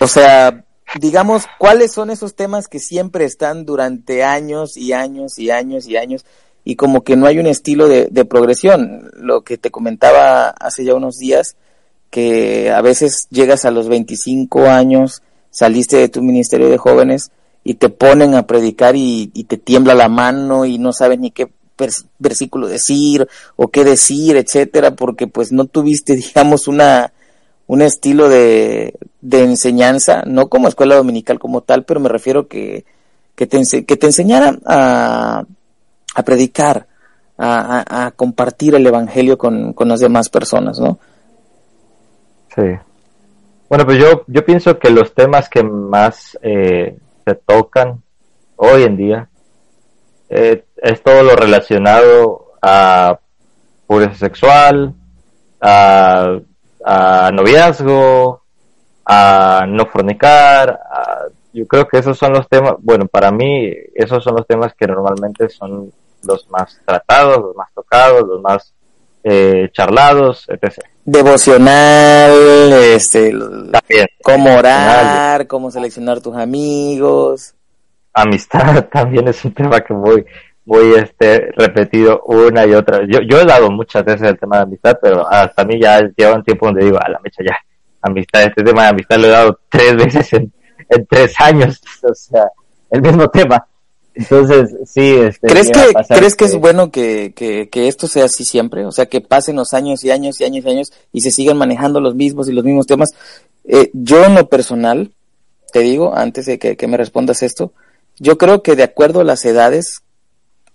O 0.00 0.06
sea, 0.06 0.64
digamos, 1.00 1.44
¿cuáles 1.58 1.92
son 1.92 2.10
esos 2.10 2.34
temas 2.34 2.68
que 2.68 2.78
siempre 2.78 3.24
están 3.24 3.64
durante 3.66 4.24
años 4.24 4.76
y 4.76 4.92
años 4.92 5.38
y 5.38 5.50
años 5.50 5.86
y 5.86 5.96
años 5.96 6.24
y 6.64 6.76
como 6.76 7.02
que 7.02 7.16
no 7.16 7.26
hay 7.26 7.38
un 7.38 7.46
estilo 7.46 7.88
de 7.88 8.24
progresión? 8.24 9.10
Lo 9.16 9.42
que 9.42 9.58
te 9.58 9.70
comentaba 9.70 10.48
hace 10.50 10.84
ya 10.84 10.94
unos 10.94 11.18
días, 11.18 11.56
que 12.10 12.70
a 12.70 12.80
veces 12.82 13.28
llegas 13.30 13.64
a 13.64 13.70
los 13.70 13.88
25 13.88 14.66
años, 14.66 15.22
saliste 15.50 15.96
de 15.96 16.08
tu 16.08 16.22
ministerio 16.22 16.68
de 16.68 16.78
jóvenes 16.78 17.30
y 17.64 17.74
te 17.74 17.88
ponen 17.88 18.34
a 18.34 18.46
predicar 18.46 18.96
y, 18.96 19.28
te 19.48 19.56
tiembla 19.58 19.94
la 19.94 20.08
mano 20.08 20.64
y 20.64 20.78
no 20.78 20.92
sabes 20.92 21.18
ni 21.18 21.30
qué 21.30 21.48
vers- 21.76 22.06
versículo 22.18 22.66
decir 22.68 23.28
o 23.56 23.68
qué 23.68 23.84
decir, 23.84 24.36
etcétera, 24.36 24.92
porque 24.94 25.26
pues 25.26 25.52
no 25.52 25.66
tuviste, 25.66 26.16
digamos, 26.16 26.68
una 26.68 27.12
un 27.66 27.82
estilo 27.82 28.30
de, 28.30 28.94
de 29.20 29.44
enseñanza, 29.44 30.22
no 30.26 30.48
como 30.48 30.68
escuela 30.68 30.96
dominical 30.96 31.38
como 31.38 31.60
tal, 31.60 31.84
pero 31.84 32.00
me 32.00 32.08
refiero 32.08 32.48
que, 32.48 32.86
que, 33.34 33.46
te, 33.46 33.84
que 33.84 33.96
te 33.98 34.06
enseñaran 34.06 34.60
a, 34.64 35.44
a 36.14 36.22
predicar, 36.22 36.86
a, 37.36 37.84
a- 37.86 38.06
a 38.06 38.10
compartir 38.12 38.74
el 38.74 38.86
evangelio 38.86 39.36
con, 39.36 39.74
con 39.74 39.88
las 39.88 40.00
demás 40.00 40.30
personas, 40.30 40.78
¿no? 40.80 40.98
Sí. 42.54 42.78
Bueno, 43.68 43.84
pues 43.84 43.98
yo, 43.98 44.24
yo 44.26 44.44
pienso 44.44 44.78
que 44.78 44.90
los 44.90 45.14
temas 45.14 45.48
que 45.48 45.62
más 45.62 46.38
eh, 46.42 46.98
se 47.24 47.34
tocan 47.34 48.02
hoy 48.56 48.82
en 48.82 48.96
día 48.96 49.28
eh, 50.30 50.64
es 50.76 51.02
todo 51.02 51.22
lo 51.22 51.36
relacionado 51.36 52.52
a 52.62 53.18
pureza 53.86 54.14
sexual, 54.14 54.94
a, 55.60 56.38
a 56.84 57.30
noviazgo, 57.32 58.42
a 59.04 59.64
no 59.66 59.86
fornicar. 59.86 60.78
yo 61.52 61.66
creo 61.66 61.88
que 61.88 61.98
esos 61.98 62.18
son 62.18 62.32
los 62.32 62.48
temas, 62.48 62.74
bueno, 62.80 63.06
para 63.06 63.30
mí 63.30 63.72
esos 63.94 64.22
son 64.22 64.36
los 64.36 64.46
temas 64.46 64.74
que 64.74 64.86
normalmente 64.86 65.48
son 65.48 65.90
los 66.24 66.48
más 66.50 66.80
tratados, 66.84 67.38
los 67.38 67.56
más 67.56 67.72
tocados, 67.74 68.22
los 68.26 68.40
más 68.40 68.74
eh, 69.24 69.68
charlados, 69.72 70.46
etc. 70.48 70.78
Devocional, 71.04 72.32
este, 72.72 73.30
También. 73.30 74.06
cómo 74.22 74.56
orar, 74.56 75.46
cómo 75.46 75.70
seleccionar 75.70 76.20
tus 76.20 76.36
amigos. 76.36 77.54
amistad 78.12 78.84
también 78.92 79.28
es 79.28 79.44
un 79.44 79.52
tema 79.52 79.80
que 79.80 79.94
muy 79.94 80.24
muy 80.64 80.92
este 80.96 81.50
repetido 81.56 82.20
una 82.26 82.66
y 82.66 82.74
otra 82.74 83.00
yo 83.08 83.20
yo 83.22 83.40
he 83.40 83.46
dado 83.46 83.70
muchas 83.70 84.04
veces 84.04 84.28
el 84.28 84.38
tema 84.38 84.58
de 84.58 84.62
amistad 84.64 84.98
pero 85.00 85.26
hasta 85.26 85.62
a 85.62 85.64
mí 85.64 85.80
ya 85.80 85.98
lleva 86.14 86.34
un 86.34 86.44
tiempo 86.44 86.66
donde 86.66 86.84
digo 86.84 86.98
a 87.00 87.08
la 87.08 87.18
mecha 87.20 87.42
ya 87.42 87.56
amistad 88.02 88.42
este 88.42 88.62
tema 88.62 88.82
de 88.82 88.88
amistad 88.88 89.16
lo 89.16 89.28
he 89.28 89.30
dado 89.30 89.58
tres 89.70 89.96
veces 89.96 90.30
en, 90.34 90.52
en 90.90 91.06
tres 91.06 91.32
años 91.40 91.80
o 92.02 92.14
sea 92.14 92.50
el 92.90 93.00
mismo 93.00 93.26
tema 93.30 93.66
entonces 94.18 94.74
sí 94.86 95.14
este 95.14 95.46
¿Crees 95.46 95.70
que, 95.70 95.94
¿crees 96.08 96.34
que 96.34 96.44
es 96.46 96.56
bueno 96.56 96.90
que, 96.90 97.32
que, 97.34 97.68
que 97.68 97.86
esto 97.88 98.08
sea 98.08 98.24
así 98.24 98.44
siempre? 98.44 98.84
O 98.84 98.92
sea, 98.92 99.06
que 99.06 99.20
pasen 99.20 99.56
los 99.56 99.72
años 99.74 100.02
y 100.04 100.10
años 100.10 100.40
y 100.40 100.44
años 100.44 100.64
y 100.64 100.68
años 100.68 100.92
y 101.12 101.20
se 101.20 101.30
sigan 101.30 101.56
manejando 101.56 102.00
los 102.00 102.14
mismos 102.14 102.48
y 102.48 102.52
los 102.52 102.64
mismos 102.64 102.86
temas. 102.86 103.10
Eh, 103.64 103.90
yo 103.92 104.24
en 104.24 104.34
lo 104.34 104.48
personal, 104.48 105.12
te 105.72 105.80
digo, 105.80 106.14
antes 106.16 106.46
de 106.46 106.58
que, 106.58 106.76
que 106.76 106.86
me 106.88 106.96
respondas 106.96 107.42
esto, 107.42 107.72
yo 108.18 108.36
creo 108.38 108.62
que 108.62 108.74
de 108.74 108.82
acuerdo 108.82 109.20
a 109.20 109.24
las 109.24 109.44
edades 109.44 110.02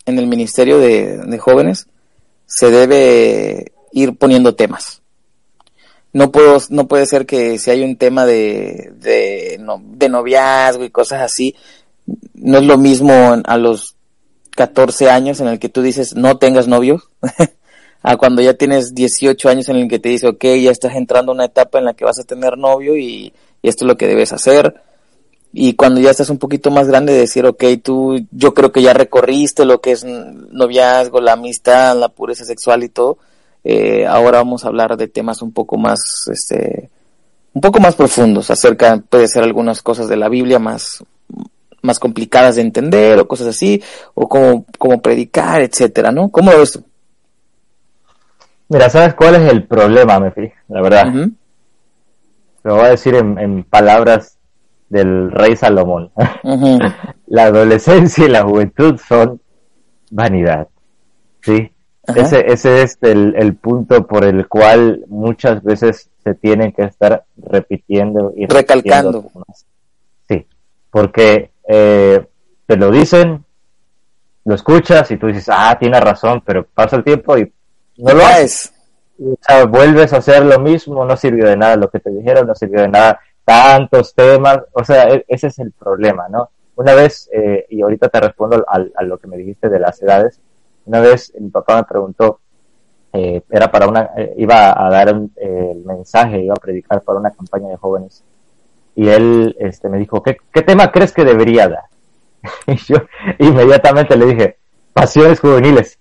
en 0.06 0.20
el 0.20 0.28
Ministerio 0.28 0.78
de, 0.80 1.18
de 1.18 1.38
Jóvenes, 1.38 1.88
se 2.46 2.72
debe 2.72 3.74
ir 3.92 4.16
poniendo 4.18 4.56
temas. 4.56 5.02
No 6.14 6.32
puedo, 6.32 6.60
no 6.70 6.88
puede 6.88 7.08
ser 7.08 7.26
que 7.26 7.58
si 7.58 7.72
hay 7.72 7.84
un 7.84 7.98
tema 7.98 8.26
de, 8.26 8.92
de, 9.00 9.58
no- 9.60 9.82
de 9.84 10.10
noviazgo 10.10 10.84
y 10.86 10.92
cosas 10.92 11.22
así, 11.22 11.56
no 12.34 12.58
es 12.58 12.66
lo 12.66 12.78
mismo 12.78 13.14
a 13.44 13.58
los 13.58 13.96
14 14.56 15.10
años 15.10 15.40
en 15.40 15.48
el 15.48 15.60
que 15.60 15.70
tú 15.70 15.82
dices 15.82 16.16
no 16.16 16.38
tengas 16.38 16.68
novio, 16.68 17.04
a 18.04 18.18
cuando 18.18 18.42
ya 18.42 18.54
tienes 18.54 18.94
18 18.94 19.50
años 19.50 19.70
en 19.70 19.78
el 19.78 19.88
que 19.88 20.00
te 20.00 20.10
dice, 20.10 20.28
ok, 20.28 20.44
ya 20.62 20.72
estás 20.72 20.96
entrando 20.96 21.32
a 21.32 21.36
una 21.36 21.46
etapa 21.46 21.80
en 21.80 21.86
la 21.86 21.94
que 21.94 22.06
vas 22.06 22.20
a 22.20 22.24
tener 22.24 22.58
novio 22.58 22.98
y, 22.98 23.34
esto 23.64 23.86
es 23.86 23.88
lo 23.88 23.98
que 23.98 24.08
debes 24.08 24.34
hacer. 24.34 24.76
Y 25.54 25.76
cuando 25.76 26.02
ya 26.02 26.12
estás 26.12 26.30
un 26.30 26.38
poquito 26.38 26.70
más 26.70 26.88
grande, 26.88 27.14
decir, 27.14 27.46
ok, 27.46 27.64
tú, 27.82 28.20
yo 28.32 28.54
creo 28.54 28.74
que 28.74 28.82
ya 28.82 28.92
recorriste 28.92 29.64
lo 29.64 29.80
que 29.80 29.94
es 29.94 30.04
noviazgo, 30.04 31.22
la 31.22 31.34
amistad, 31.34 31.98
la 31.98 32.10
pureza 32.10 32.44
sexual 32.44 32.84
y 32.84 32.90
todo. 32.90 33.20
Eh, 33.64 34.06
ahora 34.06 34.40
vamos 34.40 34.66
a 34.66 34.68
hablar 34.68 34.98
de 34.98 35.08
temas 35.08 35.42
un 35.42 35.54
poco 35.54 35.78
más, 35.78 36.26
este, 36.30 36.90
un 37.54 37.62
poco 37.62 37.80
más 37.80 37.96
profundos 37.96 38.52
acerca, 38.52 39.02
puede 39.10 39.30
ser 39.30 39.44
algunas 39.44 39.82
cosas 39.82 40.10
de 40.10 40.18
la 40.18 40.28
Biblia 40.28 40.60
más, 40.60 41.04
más 41.84 42.00
complicadas 42.00 42.56
de 42.56 42.62
entender 42.64 43.20
o 43.20 43.28
cosas 43.28 43.48
así, 43.48 43.82
o 44.16 44.28
cómo, 44.28 44.66
cómo 44.80 45.02
predicar, 45.02 45.62
etcétera, 45.62 46.12
¿no? 46.12 46.30
¿Cómo 46.30 46.52
lo 46.52 46.60
ves 46.60 46.72
tú? 46.74 46.84
mira 48.70 48.90
sabes 48.90 49.14
cuál 49.14 49.36
es 49.36 49.52
el 49.52 49.68
problema 49.68 50.20
Mefi 50.20 50.52
la 50.70 50.82
verdad 50.82 51.08
Ujú. 51.10 51.32
lo 52.64 52.76
voy 52.76 52.86
a 52.86 52.90
decir 52.90 53.14
en, 53.14 53.38
en 53.38 53.64
palabras 53.66 54.38
del 54.90 55.30
rey 55.32 55.56
Salomón 55.56 56.12
la 57.28 57.44
adolescencia 57.46 58.26
y 58.26 58.30
la 58.30 58.44
juventud 58.44 58.98
son 58.98 59.40
vanidad. 60.12 60.68
¿Sí? 61.42 61.72
Ese, 62.16 62.46
ese 62.52 62.84
es 62.84 62.98
el, 63.02 63.34
el 63.38 63.56
punto 63.56 64.06
por 64.06 64.24
el 64.24 64.48
cual 64.48 65.04
muchas 65.08 65.64
veces 65.64 66.10
se 66.24 66.36
tienen 66.36 66.72
que 66.74 66.84
estar 66.84 67.24
repitiendo 67.38 68.34
y 68.36 68.46
Recalcando. 68.46 69.12
repitiendo. 69.24 69.46
Sí, 70.30 70.46
porque 70.92 71.50
eh, 71.68 72.26
te 72.66 72.78
lo 72.78 72.92
dicen, 72.92 73.44
lo 74.46 74.56
escuchas 74.56 75.10
y 75.12 75.18
tú 75.18 75.28
dices, 75.28 75.48
ah, 75.52 75.76
tiene 75.80 76.00
razón, 76.00 76.42
pero 76.46 76.66
pasa 76.66 76.96
el 76.98 77.04
tiempo 77.04 77.38
y 77.38 77.52
no 77.98 78.14
lo 78.14 78.26
haces. 78.26 78.74
O 79.20 79.36
sea, 79.40 79.66
vuelves 79.66 80.12
a 80.14 80.18
hacer 80.18 80.44
lo 80.46 80.60
mismo, 80.60 81.06
no 81.06 81.16
sirvió 81.16 81.48
de 81.48 81.56
nada 81.56 81.76
lo 81.76 81.90
que 81.90 82.00
te 82.00 82.10
dijeron, 82.10 82.48
no 82.48 82.56
sirvió 82.56 82.82
de 82.82 82.90
nada 82.90 83.20
tantos 83.46 84.14
temas, 84.16 84.60
o 84.74 84.84
sea, 84.84 85.08
e- 85.10 85.26
ese 85.28 85.48
es 85.48 85.60
el 85.60 85.72
problema, 85.72 86.28
¿no? 86.30 86.50
Una 86.76 86.94
vez, 86.96 87.30
eh, 87.32 87.66
y 87.70 87.82
ahorita 87.82 88.10
te 88.10 88.20
respondo 88.20 88.64
al- 88.68 88.92
a, 88.96 89.04
lo 89.04 89.18
que 89.18 89.28
me 89.28 89.38
dijiste 89.38 89.70
de 89.70 89.80
las 89.80 90.02
edades, 90.02 90.40
una 90.86 91.00
vez 91.02 91.32
mi 91.40 91.50
papá 91.50 91.78
me 91.78 91.84
preguntó, 91.84 92.40
eh, 93.14 93.42
era 93.50 93.70
para 93.72 93.88
una, 93.88 94.10
eh, 94.18 94.34
iba 94.38 94.72
a 94.86 94.90
dar 94.90 95.14
un, 95.14 95.32
eh, 95.36 95.70
el 95.74 95.84
mensaje, 95.86 96.42
iba 96.42 96.54
a 96.54 96.62
predicar 96.62 97.02
para 97.02 97.20
una 97.20 97.32
campaña 97.32 97.70
de 97.70 97.78
jóvenes, 97.78 98.24
y 98.96 99.10
él 99.10 99.56
este, 99.60 99.90
me 99.90 99.98
dijo, 99.98 100.22
¿qué, 100.22 100.38
qué 100.54 100.62
tema 100.62 100.92
crees 100.92 101.12
que 101.12 101.24
debería 101.24 101.68
dar? 101.68 101.84
y 102.68 102.76
yo 102.78 102.98
inmediatamente 103.40 104.16
le 104.16 104.26
dije, 104.28 104.58
pasiones 104.94 105.40
juveniles, 105.40 105.98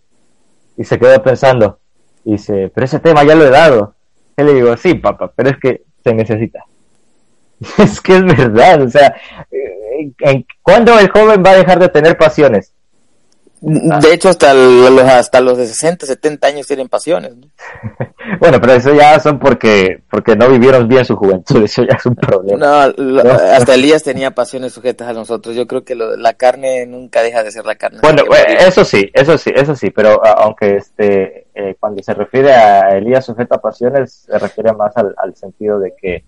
y 0.77 0.85
se 0.85 0.99
quedó 0.99 1.23
pensando, 1.23 1.79
y 2.25 2.33
dice, 2.33 2.71
pero 2.75 2.85
ese 2.85 2.99
tema 2.99 3.25
ya 3.25 3.35
lo 3.35 3.45
he 3.47 3.51
dado. 3.51 3.95
Y 4.37 4.43
le 4.43 4.55
digo, 4.55 4.77
sí, 4.77 4.95
papá, 4.95 5.33
pero 5.35 5.51
es 5.51 5.57
que 5.59 5.83
se 6.03 6.15
necesita. 6.15 6.65
es 7.79 8.01
que 8.01 8.17
es 8.17 8.25
verdad, 8.25 8.83
o 8.83 8.89
sea, 8.89 9.15
eh, 9.51 10.11
¿en- 10.21 10.47
¿cuándo 10.63 10.99
el 10.99 11.11
joven 11.11 11.43
va 11.45 11.51
a 11.51 11.57
dejar 11.57 11.79
de 11.79 11.89
tener 11.89 12.17
pasiones? 12.17 12.73
De 13.61 14.13
hecho, 14.13 14.29
hasta 14.29 14.53
los, 14.55 15.01
hasta 15.03 15.41
los 15.41 15.57
de 15.57 15.67
60, 15.67 16.05
70 16.07 16.49
años 16.49 16.67
tienen 16.67 16.89
pasiones. 16.89 17.37
¿no? 17.37 17.47
Bueno, 18.39 18.61
pero 18.61 18.75
eso 18.75 18.95
ya 18.95 19.19
son 19.21 19.39
porque, 19.39 20.03
porque 20.11 20.35
no 20.37 20.49
vivieron 20.49 20.89
bien 20.89 21.05
su 21.05 21.17
juventud, 21.17 21.63
eso 21.65 21.83
ya 21.83 21.97
es 21.97 22.07
un 22.07 22.15
problema. 22.15 22.87
No, 22.89 22.95
lo- 22.97 23.25
No. 23.25 23.31
hasta 23.33 23.75
Elías 23.75 24.03
tenía 24.03 24.31
pasiones 24.33 24.73
sujetas 24.73 25.09
a 25.09 25.13
nosotros. 25.13 25.55
Yo 25.55 25.67
creo 25.67 25.85
que 25.85 25.95
lo- 25.95 26.17
la 26.17 26.35
carne 26.35 26.87
nunca 26.87 27.23
deja 27.23 27.43
de 27.43 27.51
ser 27.51 27.65
la 27.67 27.75
carne. 27.75 27.99
Bueno, 28.03 28.23
eh, 28.35 28.57
eso 28.67 28.85
sí, 28.85 29.11
eso 29.13 29.37
sí, 29.39 29.51
eso 29.55 29.75
sí, 29.77 29.91
pero 29.91 30.25
a- 30.25 30.33
aunque 30.45 30.77
este, 30.77 31.47
eh, 31.55 31.77
cuando 31.79 32.03
se 32.03 32.15
refiere 32.15 32.53
a 32.55 32.97
Elías 32.97 33.25
sujeto 33.27 33.55
a 33.55 33.61
pasiones, 33.61 34.25
se 34.27 34.39
refiere 34.39 34.73
más 34.73 34.97
al, 34.97 35.15
al 35.19 35.35
sentido 35.37 35.79
de 35.79 35.95
que 36.01 36.25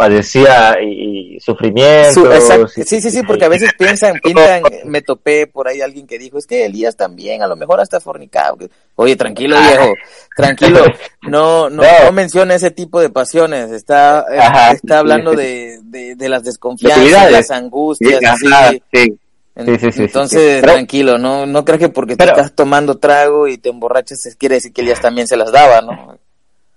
padecía 0.00 0.76
y, 0.82 1.36
y 1.36 1.40
sufrimientos. 1.40 2.14
Su- 2.14 2.32
exacto. 2.32 2.66
y- 2.76 2.82
Sí, 2.84 3.00
sí, 3.00 3.10
sí, 3.10 3.22
porque 3.22 3.44
a 3.44 3.48
veces 3.56 3.70
piensan, 3.78 4.14
piensan, 4.22 4.62
me 4.86 5.02
topé 5.02 5.46
por 5.46 5.68
ahí 5.68 5.80
alguien 5.80 6.06
que 6.06 6.18
dijo, 6.18 6.38
es 6.38 6.46
que 6.46 6.64
Elías 6.66 6.96
también, 6.96 7.42
a 7.42 7.46
lo 7.46 7.56
mejor 7.56 7.80
hasta 7.80 8.00
fornicado. 8.00 8.56
Oye, 8.96 9.16
tranquilo 9.16 9.56
viejo, 9.60 9.94
tranquilo, 10.36 10.84
no, 11.22 11.70
no, 11.70 11.82
No. 11.82 12.12
menciona 12.12 12.54
ese 12.54 12.70
tipo 12.70 13.00
de 13.00 13.10
pasiones, 13.10 13.70
está, 13.70 14.24
eh, 14.30 14.38
Ajá, 14.38 14.72
está 14.72 14.98
hablando 14.98 15.30
sí. 15.32 15.36
de, 15.38 15.78
de, 15.84 16.14
de 16.16 16.28
las 16.28 16.44
desconfianzas, 16.44 16.98
Debilidades. 16.98 17.32
las 17.32 17.50
angustias, 17.50 18.20
Ajá, 18.24 18.68
así. 18.68 18.82
sí. 18.92 19.18
En- 19.56 19.66
Sí, 19.66 19.76
sí, 19.78 19.92
sí, 19.92 20.02
Entonces. 20.04 20.60
Pero- 20.60 20.72
tranquilo, 20.74 21.18
no, 21.18 21.44
no 21.44 21.64
creas 21.64 21.80
que 21.80 21.88
porque 21.88 22.16
te 22.16 22.24
estás 22.24 22.54
tomando 22.54 22.98
trago 22.98 23.46
y 23.48 23.58
te 23.58 23.68
emborrachas 23.68 24.18
quiere 24.38 24.54
decir 24.54 24.72
que 24.72 24.80
Elías 24.80 25.00
también 25.00 25.26
se 25.26 25.36
las 25.36 25.50
daba, 25.52 25.80
¿no? 25.82 26.16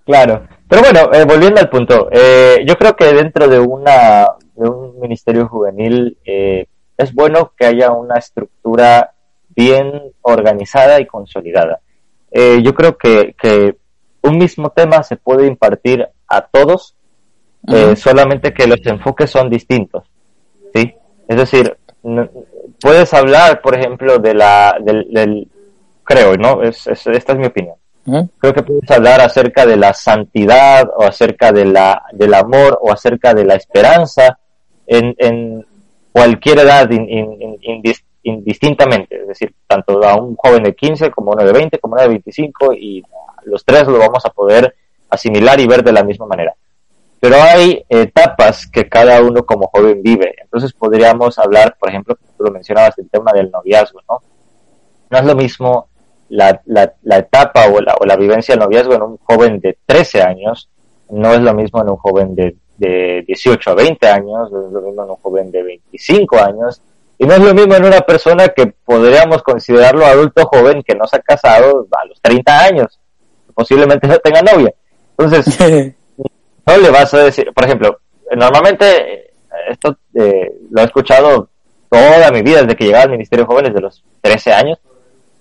Claro, 0.05 0.45
pero 0.73 0.81
bueno, 0.91 1.13
eh, 1.13 1.23
volviendo 1.25 1.59
al 1.61 1.69
punto, 1.69 2.09
eh, 2.11 2.63
yo 2.65 2.75
creo 2.77 2.95
que 2.95 3.05
dentro 3.13 3.47
de 3.47 3.59
una 3.59 4.25
de 4.55 4.67
un 4.69 4.99
ministerio 4.99 5.47
juvenil 5.47 6.17
eh, 6.25 6.65
es 6.97 7.13
bueno 7.13 7.51
que 7.55 7.67
haya 7.67 7.91
una 7.91 8.15
estructura 8.15 9.13
bien 9.55 10.01
organizada 10.23 10.99
y 10.99 11.05
consolidada. 11.05 11.79
Eh, 12.31 12.59
yo 12.63 12.73
creo 12.73 12.97
que, 12.97 13.35
que 13.39 13.75
un 14.23 14.39
mismo 14.39 14.71
tema 14.71 15.03
se 15.03 15.15
puede 15.15 15.45
impartir 15.45 16.07
a 16.27 16.41
todos, 16.41 16.95
eh, 17.67 17.95
solamente 17.95 18.51
que 18.51 18.65
los 18.65 18.79
enfoques 18.85 19.29
son 19.29 19.51
distintos, 19.51 20.05
¿sí? 20.73 20.95
Es 21.27 21.37
decir, 21.37 21.77
no- 22.01 22.27
puedes 22.81 23.13
hablar, 23.13 23.61
por 23.61 23.75
ejemplo, 23.77 24.17
de 24.17 24.33
la, 24.33 24.75
del, 24.81 25.07
del- 25.11 25.47
creo, 26.03 26.35
¿no? 26.35 26.63
Es, 26.63 26.87
es- 26.87 27.05
esta 27.07 27.33
es 27.33 27.37
mi 27.39 27.45
opinión. 27.45 27.75
Creo 28.39 28.53
que 28.53 28.63
puedes 28.63 28.89
hablar 28.91 29.21
acerca 29.21 29.65
de 29.65 29.77
la 29.77 29.93
santidad 29.93 30.89
o 30.95 31.03
acerca 31.03 31.51
de 31.51 31.65
la, 31.65 32.03
del 32.11 32.33
amor 32.33 32.77
o 32.81 32.91
acerca 32.91 33.33
de 33.33 33.45
la 33.45 33.55
esperanza 33.55 34.37
en, 34.85 35.15
en, 35.17 35.65
cualquier 36.11 36.59
edad 36.59 36.89
in- 36.91 37.09
in- 37.09 37.41
in- 37.41 37.59
indis- 37.81 38.03
indistintamente, 38.21 39.21
es 39.21 39.27
decir, 39.29 39.53
tanto 39.67 40.03
a 40.03 40.15
un 40.15 40.35
joven 40.35 40.63
de 40.63 40.75
15 40.75 41.09
como 41.11 41.31
a 41.31 41.35
uno 41.35 41.43
de 41.45 41.51
20, 41.53 41.79
como 41.79 41.95
a 41.95 41.97
uno 41.99 42.03
de 42.03 42.09
25 42.09 42.73
y 42.73 43.03
los 43.45 43.65
tres 43.65 43.87
lo 43.87 43.97
vamos 43.97 44.23
a 44.25 44.29
poder 44.29 44.75
asimilar 45.09 45.59
y 45.59 45.67
ver 45.67 45.83
de 45.83 45.91
la 45.91 46.03
misma 46.03 46.25
manera. 46.27 46.53
Pero 47.19 47.37
hay 47.41 47.83
etapas 47.89 48.67
que 48.67 48.87
cada 48.89 49.21
uno 49.21 49.43
como 49.45 49.67
joven 49.73 50.01
vive. 50.03 50.35
Entonces 50.41 50.73
podríamos 50.73 51.39
hablar, 51.39 51.75
por 51.79 51.89
ejemplo, 51.89 52.15
tú 52.37 52.43
lo 52.43 52.51
mencionabas, 52.51 52.97
el 52.99 53.09
tema 53.09 53.31
del 53.33 53.49
noviazgo, 53.49 54.01
¿no? 54.09 54.21
No 55.09 55.17
es 55.17 55.25
lo 55.25 55.35
mismo 55.35 55.87
la, 56.29 56.61
la, 56.65 56.93
la 57.03 57.17
etapa 57.17 57.67
o 57.67 57.79
la, 57.81 57.95
o 57.99 58.05
la 58.05 58.15
vivencia 58.15 58.55
del 58.55 58.63
noviazgo 58.63 58.93
en 58.95 59.01
un 59.01 59.17
joven 59.17 59.59
de 59.59 59.77
13 59.85 60.21
años, 60.21 60.69
no 61.09 61.33
es 61.33 61.41
lo 61.41 61.53
mismo 61.53 61.81
en 61.81 61.89
un 61.89 61.97
joven 61.97 62.35
de, 62.35 62.55
de 62.77 63.23
18 63.27 63.71
a 63.71 63.75
20 63.75 64.07
años, 64.07 64.51
no 64.51 64.67
es 64.67 64.71
lo 64.71 64.81
mismo 64.81 65.03
en 65.03 65.09
un 65.09 65.15
joven 65.17 65.51
de 65.51 65.63
25 65.63 66.37
años, 66.39 66.81
y 67.17 67.25
no 67.25 67.33
es 67.33 67.39
lo 67.39 67.53
mismo 67.53 67.75
en 67.75 67.85
una 67.85 68.01
persona 68.01 68.49
que 68.49 68.67
podríamos 68.85 69.43
considerarlo 69.43 70.05
adulto 70.05 70.45
joven 70.45 70.83
que 70.83 70.95
no 70.95 71.07
se 71.07 71.17
ha 71.17 71.19
casado 71.19 71.87
a 71.91 72.07
los 72.07 72.19
30 72.21 72.59
años, 72.59 72.99
posiblemente 73.53 74.07
no 74.07 74.17
tenga 74.17 74.41
novia. 74.41 74.73
Entonces, 75.17 75.59
no 76.65 76.77
le 76.77 76.89
vas 76.89 77.13
a 77.13 77.23
decir, 77.23 77.51
por 77.53 77.65
ejemplo, 77.65 77.99
normalmente 78.35 78.85
eh, 79.13 79.33
esto 79.69 79.97
eh, 80.15 80.51
lo 80.71 80.81
he 80.81 80.85
escuchado 80.85 81.49
toda 81.89 82.31
mi 82.31 82.41
vida 82.41 82.61
desde 82.61 82.75
que 82.75 82.85
llegaba 82.85 83.03
al 83.03 83.11
Ministerio 83.11 83.45
de 83.45 83.47
Jóvenes 83.47 83.73
de 83.73 83.81
los 83.81 84.03
13 84.21 84.51
años. 84.51 84.79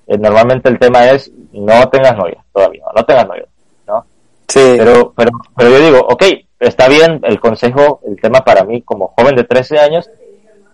Eh, 0.07 0.19
normalmente 0.19 0.69
el 0.69 0.79
tema 0.79 1.09
es 1.11 1.31
no 1.53 1.89
tengas 1.89 2.17
novia 2.17 2.45
todavía, 2.53 2.83
no 2.95 3.05
tengas 3.05 3.27
novia, 3.29 3.47
¿no? 3.87 4.05
Sí. 4.49 4.75
Pero, 4.77 5.13
pero, 5.17 5.31
pero 5.57 5.71
yo 5.71 5.79
digo, 5.79 5.99
ok, 6.01 6.25
está 6.59 6.89
bien 6.89 7.21
el 7.25 7.39
consejo, 7.41 8.01
el 8.07 8.21
tema 8.21 8.41
para 8.45 8.65
mí 8.65 8.83
como 8.83 9.09
joven 9.17 9.37
de 9.37 9.45
13 9.45 9.79
años, 9.79 10.11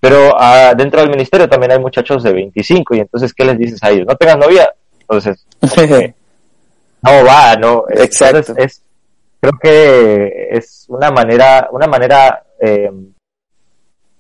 pero 0.01 0.35
ah, 0.39 0.75
dentro 0.77 1.01
del 1.01 1.11
ministerio 1.11 1.49
también 1.49 1.73
hay 1.73 1.79
muchachos 1.79 2.23
de 2.23 2.33
25 2.33 2.95
y 2.95 3.01
entonces, 3.01 3.35
¿qué 3.35 3.45
les 3.45 3.59
dices 3.59 3.83
a 3.83 3.91
ellos? 3.91 4.07
¿No 4.07 4.17
tengas 4.17 4.39
novia? 4.39 4.73
Entonces, 5.01 5.45
no 7.03 7.25
va, 7.25 7.57
no. 7.57 7.85
Exacto. 7.91 8.39
Entonces, 8.39 8.65
es, 8.65 8.83
creo 9.41 9.53
que 9.61 10.49
es 10.53 10.87
una 10.89 11.11
manera, 11.11 11.69
una 11.73 11.87
manera 11.87 12.43
eh, 12.61 12.91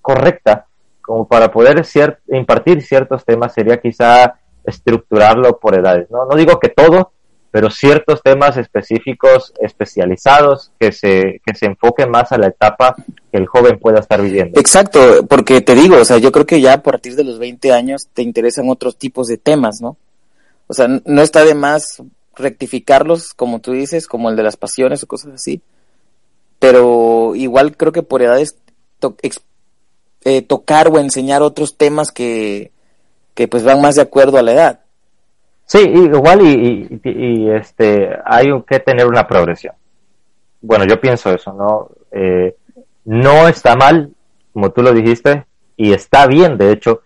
correcta 0.00 0.66
como 1.00 1.26
para 1.26 1.50
poder 1.50 1.78
cier- 1.84 2.18
impartir 2.28 2.82
ciertos 2.82 3.24
temas 3.24 3.52
sería 3.54 3.80
quizá 3.80 4.34
estructurarlo 4.68 5.58
por 5.58 5.74
edades, 5.74 6.10
¿no? 6.10 6.26
No 6.26 6.36
digo 6.36 6.58
que 6.58 6.68
todo, 6.68 7.12
pero 7.50 7.70
ciertos 7.70 8.22
temas 8.22 8.56
específicos, 8.56 9.52
especializados, 9.60 10.70
que 10.78 10.92
se, 10.92 11.40
que 11.44 11.54
se 11.54 11.66
enfoquen 11.66 12.10
más 12.10 12.30
a 12.32 12.38
la 12.38 12.48
etapa 12.48 12.94
que 13.32 13.38
el 13.38 13.46
joven 13.46 13.78
pueda 13.78 14.00
estar 14.00 14.20
viviendo. 14.20 14.60
Exacto, 14.60 15.26
porque 15.26 15.60
te 15.60 15.74
digo, 15.74 15.96
o 15.96 16.04
sea, 16.04 16.18
yo 16.18 16.30
creo 16.30 16.46
que 16.46 16.60
ya 16.60 16.74
a 16.74 16.82
partir 16.82 17.16
de 17.16 17.24
los 17.24 17.38
20 17.38 17.72
años 17.72 18.08
te 18.12 18.22
interesan 18.22 18.68
otros 18.68 18.96
tipos 18.96 19.26
de 19.28 19.38
temas, 19.38 19.80
¿no? 19.80 19.96
O 20.66 20.74
sea, 20.74 20.86
no 20.86 21.22
está 21.22 21.44
de 21.44 21.54
más 21.54 22.02
rectificarlos, 22.36 23.32
como 23.34 23.60
tú 23.60 23.72
dices, 23.72 24.06
como 24.06 24.28
el 24.28 24.36
de 24.36 24.42
las 24.42 24.56
pasiones 24.56 25.02
o 25.02 25.06
cosas 25.06 25.34
así. 25.34 25.62
Pero 26.58 27.34
igual 27.34 27.76
creo 27.76 27.92
que 27.92 28.02
por 28.02 28.22
edades 28.22 28.56
eh, 30.24 30.42
tocar 30.42 30.88
o 30.88 30.98
enseñar 30.98 31.42
otros 31.42 31.76
temas 31.76 32.12
que, 32.12 32.72
que 33.38 33.46
pues 33.46 33.62
van 33.62 33.80
más 33.80 33.94
de 33.94 34.02
acuerdo 34.02 34.36
a 34.36 34.42
la 34.42 34.52
edad. 34.52 34.80
Sí, 35.64 35.78
igual 35.78 36.40
y, 36.42 37.48
este 37.52 38.10
hay 38.24 38.48
que 38.66 38.80
tener 38.80 39.06
una 39.06 39.28
progresión. 39.28 39.74
Bueno, 40.60 40.84
yo 40.86 41.00
pienso 41.00 41.32
eso, 41.32 41.52
¿no? 41.52 41.88
Eh, 42.10 42.56
no 43.04 43.46
está 43.46 43.76
mal, 43.76 44.10
como 44.52 44.72
tú 44.72 44.82
lo 44.82 44.92
dijiste, 44.92 45.46
y 45.76 45.92
está 45.92 46.26
bien, 46.26 46.58
de 46.58 46.72
hecho, 46.72 47.02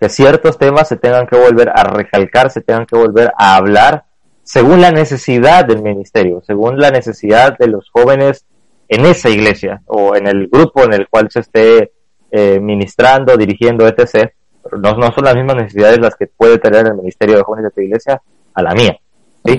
que 0.00 0.08
ciertos 0.08 0.58
temas 0.58 0.88
se 0.88 0.96
tengan 0.96 1.28
que 1.28 1.36
volver 1.36 1.70
a 1.72 1.84
recalcar, 1.84 2.50
se 2.50 2.62
tengan 2.62 2.84
que 2.84 2.96
volver 2.96 3.30
a 3.38 3.54
hablar 3.54 4.06
según 4.42 4.80
la 4.80 4.90
necesidad 4.90 5.64
del 5.64 5.82
ministerio, 5.82 6.42
según 6.44 6.80
la 6.80 6.90
necesidad 6.90 7.56
de 7.56 7.68
los 7.68 7.90
jóvenes 7.90 8.44
en 8.88 9.06
esa 9.06 9.28
iglesia 9.28 9.82
o 9.86 10.16
en 10.16 10.26
el 10.26 10.48
grupo 10.48 10.82
en 10.82 10.94
el 10.94 11.08
cual 11.08 11.30
se 11.30 11.40
esté 11.40 11.92
eh, 12.32 12.58
ministrando, 12.58 13.36
dirigiendo, 13.36 13.86
etc. 13.86 14.32
No, 14.72 14.92
no 14.94 15.12
son 15.12 15.24
las 15.24 15.34
mismas 15.34 15.56
necesidades 15.56 15.98
las 15.98 16.14
que 16.16 16.26
puede 16.26 16.58
tener 16.58 16.86
el 16.86 16.94
ministerio 16.94 17.36
de 17.36 17.42
jóvenes 17.42 17.64
de 17.64 17.70
tu 17.70 17.80
iglesia 17.80 18.20
a 18.54 18.62
la 18.62 18.72
mía. 18.74 18.96
¿sí? 19.44 19.52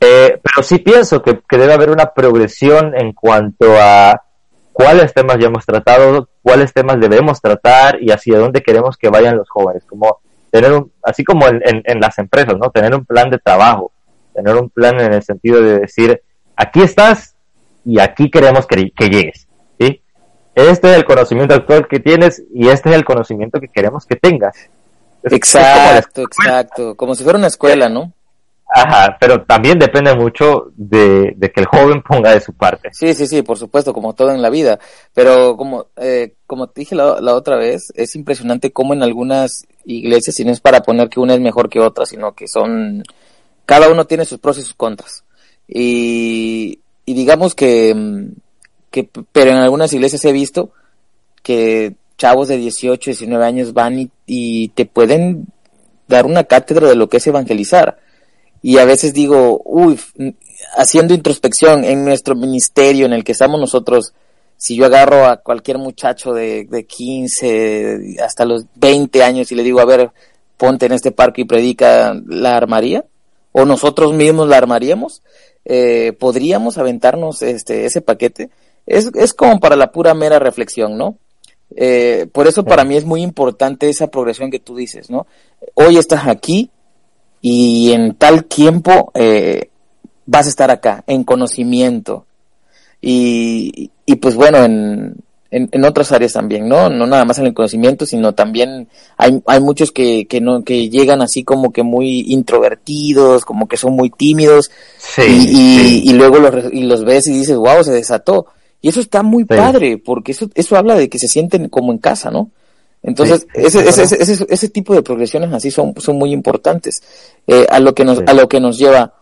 Eh, 0.00 0.40
pero 0.42 0.62
sí 0.62 0.78
pienso 0.78 1.20
que, 1.22 1.40
que 1.48 1.58
debe 1.58 1.74
haber 1.74 1.90
una 1.90 2.06
progresión 2.12 2.94
en 2.96 3.12
cuanto 3.12 3.66
a 3.78 4.22
cuáles 4.72 5.12
temas 5.12 5.36
ya 5.38 5.48
hemos 5.48 5.66
tratado, 5.66 6.28
cuáles 6.42 6.72
temas 6.72 6.98
debemos 6.98 7.40
tratar 7.40 8.02
y 8.02 8.10
hacia 8.10 8.38
dónde 8.38 8.62
queremos 8.62 8.96
que 8.96 9.10
vayan 9.10 9.36
los 9.36 9.48
jóvenes. 9.50 9.84
Como 9.84 10.20
tener 10.50 10.72
un, 10.72 10.90
así 11.02 11.22
como 11.22 11.46
en, 11.48 11.60
en- 11.64 11.82
en 11.84 12.00
las 12.00 12.18
empresas, 12.18 12.56
¿no? 12.58 12.70
Tener 12.70 12.94
un 12.94 13.04
plan 13.04 13.28
de 13.30 13.38
trabajo, 13.38 13.92
tener 14.34 14.54
un 14.56 14.70
plan 14.70 14.98
en 15.00 15.12
el 15.12 15.22
sentido 15.22 15.60
de 15.62 15.80
decir, 15.80 16.22
aquí 16.56 16.80
estás 16.82 17.34
y 17.84 18.00
aquí 18.00 18.30
queremos 18.30 18.66
que, 18.66 18.90
que 18.96 19.08
llegues. 19.08 19.46
Este 20.68 20.90
es 20.90 20.96
el 20.96 21.04
conocimiento 21.04 21.54
actual 21.54 21.86
que 21.88 22.00
tienes 22.00 22.42
y 22.54 22.68
este 22.68 22.90
es 22.90 22.96
el 22.96 23.04
conocimiento 23.04 23.60
que 23.60 23.68
queremos 23.68 24.04
que 24.06 24.16
tengas. 24.16 24.56
Es- 25.22 25.32
es 25.32 25.40
como 25.40 25.64
la 25.64 25.98
Exacto, 25.98 26.22
exacto. 26.22 26.94
Como 26.96 27.14
si 27.14 27.24
fuera 27.24 27.38
una 27.38 27.48
escuela, 27.48 27.88
¿no? 27.88 28.12
Ajá, 28.72 29.16
pero 29.20 29.42
también 29.42 29.80
depende 29.80 30.14
mucho 30.14 30.70
de, 30.76 31.34
de 31.36 31.50
que 31.50 31.60
el 31.60 31.66
joven 31.66 32.02
ponga 32.08 32.32
de 32.32 32.40
su 32.40 32.52
parte. 32.52 32.90
Sí, 32.92 33.14
sí, 33.14 33.26
sí, 33.26 33.42
por 33.42 33.58
supuesto, 33.58 33.92
como 33.92 34.14
todo 34.14 34.30
en 34.32 34.42
la 34.42 34.50
vida. 34.50 34.78
Pero 35.12 35.56
como, 35.56 35.86
eh, 35.96 36.34
como 36.46 36.68
te 36.68 36.82
dije 36.82 36.94
la, 36.94 37.20
la 37.20 37.34
otra 37.34 37.56
vez, 37.56 37.92
es 37.96 38.14
impresionante 38.14 38.70
cómo 38.72 38.94
en 38.94 39.02
algunas 39.02 39.66
iglesias, 39.84 40.38
y 40.38 40.44
no 40.44 40.52
es 40.52 40.60
para 40.60 40.82
poner 40.82 41.08
que 41.08 41.18
una 41.18 41.34
es 41.34 41.40
mejor 41.40 41.68
que 41.68 41.80
otra, 41.80 42.06
sino 42.06 42.32
que 42.34 42.46
son, 42.46 43.02
cada 43.66 43.88
uno 43.90 44.04
tiene 44.06 44.24
sus 44.24 44.38
pros 44.38 44.58
y 44.58 44.62
sus 44.62 44.74
contras. 44.74 45.24
Y, 45.66 46.78
y 47.06 47.14
digamos 47.14 47.54
que, 47.56 47.92
mm, 47.94 48.26
que, 48.90 49.08
pero 49.32 49.50
en 49.50 49.58
algunas 49.58 49.92
iglesias 49.92 50.24
he 50.24 50.32
visto 50.32 50.72
que 51.42 51.94
chavos 52.18 52.48
de 52.48 52.58
18, 52.58 53.10
19 53.10 53.44
años 53.44 53.72
van 53.72 54.10
y, 54.26 54.68
te 54.68 54.84
pueden 54.84 55.46
dar 56.06 56.26
una 56.26 56.44
cátedra 56.44 56.88
de 56.88 56.96
lo 56.96 57.08
que 57.08 57.16
es 57.16 57.26
evangelizar. 57.26 57.98
Y 58.62 58.76
a 58.76 58.84
veces 58.84 59.14
digo, 59.14 59.62
uy, 59.64 59.98
haciendo 60.76 61.14
introspección 61.14 61.84
en 61.84 62.04
nuestro 62.04 62.34
ministerio 62.34 63.06
en 63.06 63.14
el 63.14 63.24
que 63.24 63.32
estamos 63.32 63.58
nosotros, 63.58 64.12
si 64.58 64.76
yo 64.76 64.84
agarro 64.84 65.24
a 65.24 65.38
cualquier 65.38 65.78
muchacho 65.78 66.34
de, 66.34 66.66
de 66.66 66.84
15 66.84 68.16
hasta 68.22 68.44
los 68.44 68.66
20 68.74 69.22
años 69.22 69.50
y 69.50 69.54
le 69.54 69.62
digo, 69.62 69.80
a 69.80 69.86
ver, 69.86 70.10
ponte 70.58 70.84
en 70.84 70.92
este 70.92 71.10
parque 71.10 71.40
y 71.40 71.46
predica, 71.46 72.14
¿la 72.26 72.54
armaría? 72.54 73.06
¿O 73.52 73.64
nosotros 73.64 74.12
mismos 74.12 74.46
la 74.46 74.58
armaríamos? 74.58 75.22
Eh, 75.64 76.12
¿Podríamos 76.18 76.76
aventarnos 76.76 77.40
este, 77.40 77.86
ese 77.86 78.02
paquete? 78.02 78.50
Es, 78.90 79.10
es 79.14 79.34
como 79.34 79.60
para 79.60 79.76
la 79.76 79.92
pura 79.92 80.14
mera 80.14 80.38
reflexión, 80.38 80.98
¿no? 80.98 81.16
Eh, 81.76 82.26
por 82.32 82.48
eso 82.48 82.64
para 82.64 82.84
mí 82.84 82.96
es 82.96 83.04
muy 83.04 83.22
importante 83.22 83.88
esa 83.88 84.08
progresión 84.10 84.50
que 84.50 84.58
tú 84.58 84.74
dices, 84.74 85.08
¿no? 85.10 85.26
Hoy 85.74 85.96
estás 85.96 86.26
aquí 86.26 86.70
y 87.40 87.92
en 87.92 88.14
tal 88.16 88.44
tiempo 88.46 89.12
eh, 89.14 89.70
vas 90.26 90.46
a 90.46 90.50
estar 90.50 90.70
acá, 90.70 91.04
en 91.06 91.22
conocimiento. 91.24 92.26
Y, 93.00 93.90
y 94.04 94.16
pues 94.16 94.34
bueno, 94.34 94.58
en, 94.64 95.14
en, 95.52 95.68
en 95.70 95.84
otras 95.84 96.10
áreas 96.10 96.32
también, 96.32 96.68
¿no? 96.68 96.90
No 96.90 97.06
nada 97.06 97.24
más 97.24 97.38
en 97.38 97.46
el 97.46 97.54
conocimiento, 97.54 98.04
sino 98.06 98.34
también 98.34 98.88
hay, 99.16 99.40
hay 99.46 99.60
muchos 99.60 99.92
que, 99.92 100.26
que 100.26 100.40
no, 100.40 100.64
que 100.64 100.88
llegan 100.90 101.22
así 101.22 101.44
como 101.44 101.72
que 101.72 101.82
muy 101.84 102.24
introvertidos, 102.26 103.44
como 103.44 103.68
que 103.68 103.76
son 103.76 103.94
muy 103.94 104.10
tímidos, 104.10 104.70
Sí, 104.98 105.22
y, 105.22 105.34
y, 105.34 105.78
sí. 105.78 106.02
y 106.06 106.12
luego 106.14 106.38
los, 106.38 106.72
y 106.72 106.82
los 106.82 107.04
ves 107.04 107.28
y 107.28 107.32
dices, 107.32 107.56
wow, 107.56 107.84
se 107.84 107.92
desató. 107.92 108.46
Y 108.80 108.88
eso 108.88 109.00
está 109.00 109.22
muy 109.22 109.42
Sí. 109.44 109.48
padre, 109.48 109.98
porque 109.98 110.32
eso, 110.32 110.48
eso 110.54 110.76
habla 110.76 110.94
de 110.94 111.08
que 111.08 111.18
se 111.18 111.28
sienten 111.28 111.68
como 111.68 111.92
en 111.92 111.98
casa, 111.98 112.30
¿no? 112.30 112.50
Entonces, 113.02 113.40
Sí, 113.54 113.60
ese, 113.62 113.88
ese, 113.88 114.02
ese, 114.02 114.22
ese, 114.32 114.46
ese 114.48 114.68
tipo 114.68 114.94
de 114.94 115.02
progresiones 115.02 115.52
así 115.52 115.70
son, 115.70 115.94
son 115.98 116.16
muy 116.18 116.32
importantes. 116.32 117.02
Eh, 117.46 117.66
a 117.70 117.78
lo 117.80 117.94
que 117.94 118.04
nos, 118.04 118.18
Sí. 118.18 118.24
a 118.26 118.32
lo 118.34 118.48
que 118.48 118.60
nos 118.60 118.78
lleva, 118.78 119.14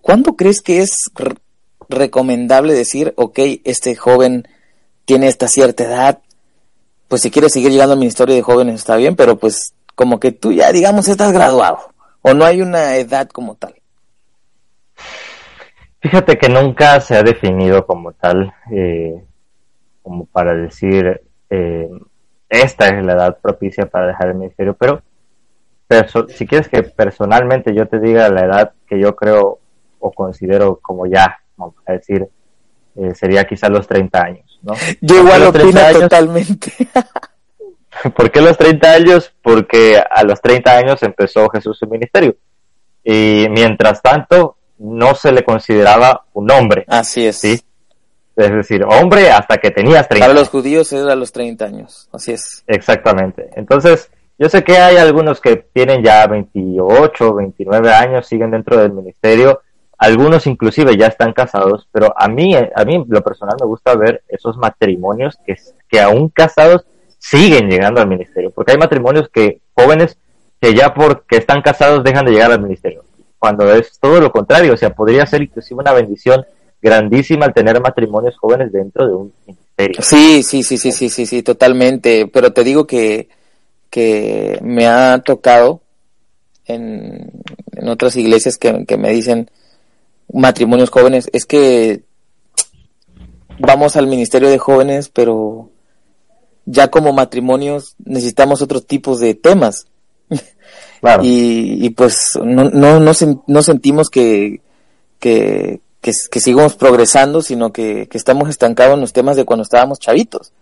¿cuándo 0.00 0.34
crees 0.36 0.62
que 0.62 0.80
es 0.80 1.10
recomendable 1.88 2.74
decir, 2.74 3.12
ok, 3.16 3.38
este 3.64 3.96
joven 3.96 4.46
tiene 5.04 5.26
esta 5.28 5.48
cierta 5.48 5.84
edad, 5.84 6.18
pues 7.08 7.22
si 7.22 7.30
quiere 7.32 7.48
seguir 7.50 7.72
llegando 7.72 7.94
al 7.94 7.98
ministerio 7.98 8.34
de 8.34 8.42
jóvenes 8.42 8.76
está 8.76 8.94
bien, 8.96 9.16
pero 9.16 9.36
pues 9.38 9.72
como 9.96 10.20
que 10.20 10.30
tú 10.30 10.52
ya, 10.52 10.70
digamos, 10.72 11.08
estás 11.08 11.32
graduado, 11.32 11.78
o 12.22 12.32
no 12.34 12.44
hay 12.44 12.62
una 12.62 12.96
edad 12.96 13.28
como 13.28 13.56
tal. 13.56 13.74
Fíjate 16.00 16.38
que 16.38 16.48
nunca 16.48 17.00
se 17.00 17.16
ha 17.16 17.22
definido 17.22 17.86
como 17.86 18.12
tal, 18.12 18.52
eh, 18.72 19.22
como 20.02 20.24
para 20.26 20.54
decir, 20.54 21.20
eh, 21.50 21.90
esta 22.48 22.88
es 22.88 23.04
la 23.04 23.12
edad 23.12 23.38
propicia 23.40 23.86
para 23.86 24.06
dejar 24.08 24.28
el 24.28 24.34
ministerio, 24.36 24.74
pero 24.74 25.02
si 26.28 26.46
quieres 26.46 26.68
que 26.68 26.82
personalmente 26.84 27.74
yo 27.74 27.86
te 27.86 27.98
diga 27.98 28.28
la 28.28 28.44
edad 28.44 28.72
que 28.86 28.98
yo 29.00 29.14
creo 29.16 29.58
o 29.98 30.12
considero 30.12 30.78
como 30.80 31.06
ya, 31.06 31.38
vamos 31.56 31.74
a 31.86 31.92
decir, 31.92 32.26
eh, 32.96 33.14
sería 33.14 33.44
quizá 33.44 33.68
los 33.68 33.86
30 33.86 34.22
años, 34.22 34.58
¿no? 34.62 34.74
Yo 35.00 35.16
igual 35.22 35.42
opino 35.42 35.64
30 35.64 35.86
años- 35.88 36.00
totalmente. 36.00 36.72
¿Por 38.16 38.30
qué 38.30 38.40
los 38.40 38.56
30 38.56 38.92
años? 38.92 39.34
Porque 39.42 39.98
a 39.98 40.22
los 40.22 40.40
30 40.40 40.76
años 40.76 41.02
empezó 41.02 41.48
Jesús 41.50 41.76
su 41.78 41.86
ministerio. 41.86 42.36
Y 43.02 43.46
mientras 43.50 44.00
tanto, 44.00 44.56
no 44.80 45.14
se 45.14 45.30
le 45.30 45.44
consideraba 45.44 46.24
un 46.32 46.50
hombre. 46.50 46.84
Así 46.88 47.26
es. 47.26 47.36
¿sí? 47.36 47.60
Es 48.36 48.50
decir, 48.50 48.84
hombre 48.84 49.30
hasta 49.30 49.58
que 49.58 49.70
tenías 49.70 50.08
30 50.08 50.26
Para 50.26 50.38
los 50.38 50.48
judíos 50.48 50.92
era 50.92 51.12
a 51.12 51.16
los 51.16 51.30
30 51.32 51.64
años. 51.64 52.08
Así 52.12 52.32
es. 52.32 52.64
Exactamente. 52.66 53.50
Entonces, 53.56 54.10
yo 54.38 54.48
sé 54.48 54.64
que 54.64 54.78
hay 54.78 54.96
algunos 54.96 55.40
que 55.40 55.56
tienen 55.56 56.02
ya 56.02 56.26
28, 56.26 57.34
29 57.34 57.92
años, 57.92 58.26
siguen 58.26 58.50
dentro 58.50 58.78
del 58.78 58.92
ministerio. 58.92 59.60
Algunos 59.98 60.46
inclusive 60.46 60.96
ya 60.96 61.08
están 61.08 61.34
casados, 61.34 61.86
pero 61.92 62.14
a 62.16 62.26
mí, 62.26 62.54
a 62.56 62.84
mí 62.86 63.04
lo 63.06 63.22
personal 63.22 63.56
me 63.60 63.66
gusta 63.66 63.94
ver 63.94 64.22
esos 64.28 64.56
matrimonios 64.56 65.36
que, 65.44 65.56
que 65.86 66.00
aún 66.00 66.30
casados 66.30 66.86
siguen 67.18 67.68
llegando 67.68 68.00
al 68.00 68.08
ministerio, 68.08 68.50
porque 68.50 68.72
hay 68.72 68.78
matrimonios 68.78 69.28
que 69.28 69.60
jóvenes 69.74 70.16
que 70.58 70.74
ya 70.74 70.94
porque 70.94 71.36
están 71.36 71.60
casados 71.60 72.02
dejan 72.02 72.24
de 72.24 72.32
llegar 72.32 72.50
al 72.50 72.62
ministerio, 72.62 73.04
cuando 73.40 73.74
es 73.74 73.98
todo 73.98 74.20
lo 74.20 74.30
contrario, 74.30 74.74
o 74.74 74.76
sea, 74.76 74.90
podría 74.90 75.26
ser 75.26 75.42
inclusive 75.42 75.80
una 75.80 75.94
bendición 75.94 76.44
grandísima 76.80 77.46
al 77.46 77.54
tener 77.54 77.80
matrimonios 77.80 78.36
jóvenes 78.36 78.70
dentro 78.70 79.08
de 79.08 79.14
un 79.14 79.32
ministerio. 79.46 80.02
Sí, 80.02 80.42
sí, 80.42 80.62
sí, 80.62 80.76
sí, 80.76 80.92
sí, 80.92 81.08
sí, 81.08 81.26
sí, 81.26 81.42
totalmente. 81.42 82.28
Pero 82.28 82.52
te 82.52 82.62
digo 82.62 82.86
que, 82.86 83.28
que 83.88 84.58
me 84.62 84.86
ha 84.86 85.22
tocado 85.24 85.80
en, 86.66 87.32
en 87.72 87.88
otras 87.88 88.14
iglesias 88.16 88.58
que, 88.58 88.84
que 88.86 88.98
me 88.98 89.10
dicen 89.10 89.50
matrimonios 90.32 90.90
jóvenes, 90.90 91.30
es 91.32 91.46
que 91.46 92.02
vamos 93.58 93.96
al 93.96 94.06
ministerio 94.06 94.50
de 94.50 94.58
jóvenes, 94.58 95.08
pero 95.08 95.70
ya 96.66 96.88
como 96.88 97.14
matrimonios 97.14 97.94
necesitamos 98.04 98.60
otros 98.60 98.86
tipos 98.86 99.18
de 99.18 99.34
temas. 99.34 99.86
Claro. 101.00 101.22
Y, 101.24 101.78
y 101.84 101.90
pues 101.90 102.38
no, 102.42 102.64
no, 102.70 103.00
no, 103.00 103.10
sen- 103.12 103.42
no 103.46 103.62
sentimos 103.62 104.10
que, 104.10 104.60
que, 105.18 105.80
que, 106.00 106.12
que 106.30 106.40
sigamos 106.40 106.76
progresando, 106.76 107.42
sino 107.42 107.72
que, 107.72 108.06
que 108.08 108.18
estamos 108.18 108.48
estancados 108.48 108.94
en 108.94 109.00
los 109.00 109.12
temas 109.12 109.36
de 109.36 109.44
cuando 109.44 109.62
estábamos 109.62 109.98
chavitos. 109.98 110.52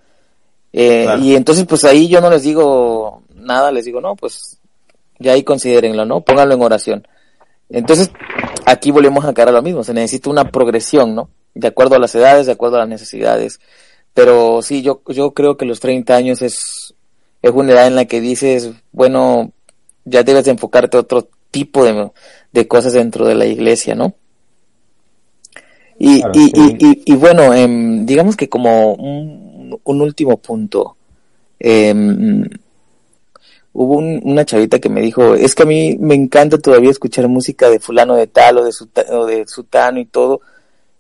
Eh, 0.73 1.05
Claro. 1.05 1.23
Y 1.23 1.35
entonces 1.35 1.65
pues 1.67 1.85
ahí 1.85 2.09
yo 2.09 2.21
no 2.21 2.31
les 2.31 2.43
digo 2.43 3.23
nada, 3.35 3.73
les 3.73 3.85
digo, 3.85 4.01
no, 4.01 4.15
pues 4.17 4.59
ya 5.19 5.33
ahí 5.33 5.43
considérenlo, 5.43 6.05
¿no? 6.05 6.21
Pónganlo 6.21 6.55
en 6.55 6.63
oración. 6.63 7.09
Entonces, 7.71 8.11
aquí 8.67 8.91
volvemos 8.91 9.25
a 9.25 9.35
caer 9.35 9.49
a 9.49 9.53
lo 9.53 9.63
mismo, 9.63 9.83
se 9.85 9.93
necesita 9.93 10.31
una 10.31 10.51
progresión, 10.51 11.15
¿no? 11.15 11.29
De 11.55 11.69
acuerdo 11.69 11.97
a 11.97 11.99
las 11.99 12.15
edades, 12.15 12.47
de 12.47 12.53
acuerdo 12.53 12.77
a 12.77 12.81
las 12.81 12.89
necesidades. 12.89 13.61
Pero 14.15 14.63
sí, 14.63 14.83
yo, 14.83 15.03
yo 15.09 15.33
creo 15.33 15.57
que 15.57 15.67
los 15.67 15.81
30 15.81 16.15
años 16.17 16.41
es, 16.43 16.95
es 17.43 17.51
una 17.53 17.73
edad 17.73 17.87
en 17.87 17.95
la 17.97 18.05
que 18.07 18.21
dices, 18.21 18.71
bueno, 18.93 19.53
ya 20.09 20.23
debes 20.23 20.45
de 20.45 20.53
enfocarte 20.53 20.97
a 20.97 21.01
otro 21.01 21.29
tipo 21.51 21.85
de, 21.85 22.11
de 22.53 22.69
cosas 22.69 22.93
dentro 22.93 23.27
de 23.27 23.35
la 23.35 23.47
iglesia, 23.47 23.95
¿no? 23.95 24.15
Y, 25.99 26.19
Claro, 26.21 26.33
y, 26.33 26.53
sí. 26.55 26.77
y, 26.79 27.03
y, 27.13 27.17
bueno, 27.17 27.53
em, 27.55 28.07
digamos 28.07 28.37
que 28.37 28.49
como 28.49 28.95
un, 28.95 29.79
un 29.83 30.01
último 30.01 30.37
punto, 30.37 30.97
em, 31.59 32.45
hubo 33.73 33.99
un- 33.99 34.21
una 34.25 34.45
chavita 34.45 34.79
que 34.79 34.89
me 34.89 35.01
dijo, 35.01 35.35
es 35.35 35.55
que 35.55 35.63
a 35.63 35.67
mí 35.67 35.97
me 36.01 36.15
encanta 36.15 36.59
todavía 36.59 36.91
escuchar 36.91 37.29
música 37.29 37.71
de 37.71 37.81
fulano 37.81 38.17
de 38.17 38.27
tal 38.27 38.59
o 38.59 38.65
de, 38.65 38.73
o 39.11 39.27
de 39.27 39.47
sutano 39.47 40.01
y 40.01 40.07
todo, 40.07 40.41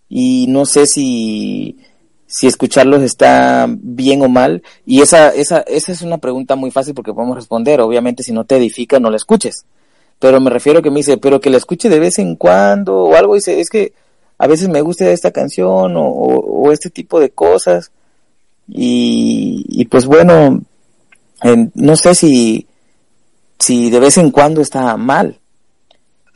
y 0.09 0.47
no 0.49 0.67
sé 0.67 0.87
si, 0.87 1.79
si 2.29 2.47
escucharlos 2.47 3.03
está 3.03 3.67
bien 3.69 4.23
o 4.23 4.29
mal, 4.29 4.63
y 4.87 5.01
esa, 5.01 5.31
esa, 5.31 5.61
esa 5.63 5.93
es 5.93 6.03
una 6.03 6.19
pregunta 6.19 6.55
muy 6.57 6.71
fácil 6.71 6.95
porque 6.95 7.13
podemos 7.15 7.37
responder, 7.37 7.81
obviamente 7.81 8.23
si 8.23 8.33
no 8.33 8.45
te 8.45 8.57
edifica 8.57 9.01
no 9.01 9.11
la 9.11 9.17
escuches, 9.17 9.65
pero 10.21 10.41
me 10.41 10.51
refiero 10.51 10.83
que 10.83 10.91
me 10.91 10.99
dice, 10.99 11.17
pero 11.17 11.41
que 11.41 11.51
la 11.51 11.57
escuche 11.57 11.89
de 11.89 11.99
vez 11.99 12.19
en 12.19 12.37
cuando 12.37 12.97
o 13.05 13.17
algo, 13.17 13.35
dice, 13.35 13.61
es 13.61 13.71
que 13.71 13.93
a 14.39 14.47
veces 14.47 14.69
me 14.69 14.83
gusta 14.83 15.11
esta 15.11 15.31
canción 15.33 15.97
o, 15.97 16.03
o- 16.07 16.71
este 16.71 16.91
tipo 16.91 17.19
de 17.19 17.31
cosas, 17.31 17.91
y, 18.69 19.65
y 19.69 19.87
pues 19.87 20.05
bueno, 20.07 20.61
en- 21.43 21.73
no 21.75 21.97
sé 21.97 22.15
si, 22.15 22.67
si 23.59 23.91
de 23.91 24.01
vez 24.01 24.19
en 24.19 24.31
cuando 24.31 24.61
está 24.61 24.97
mal. 24.97 25.39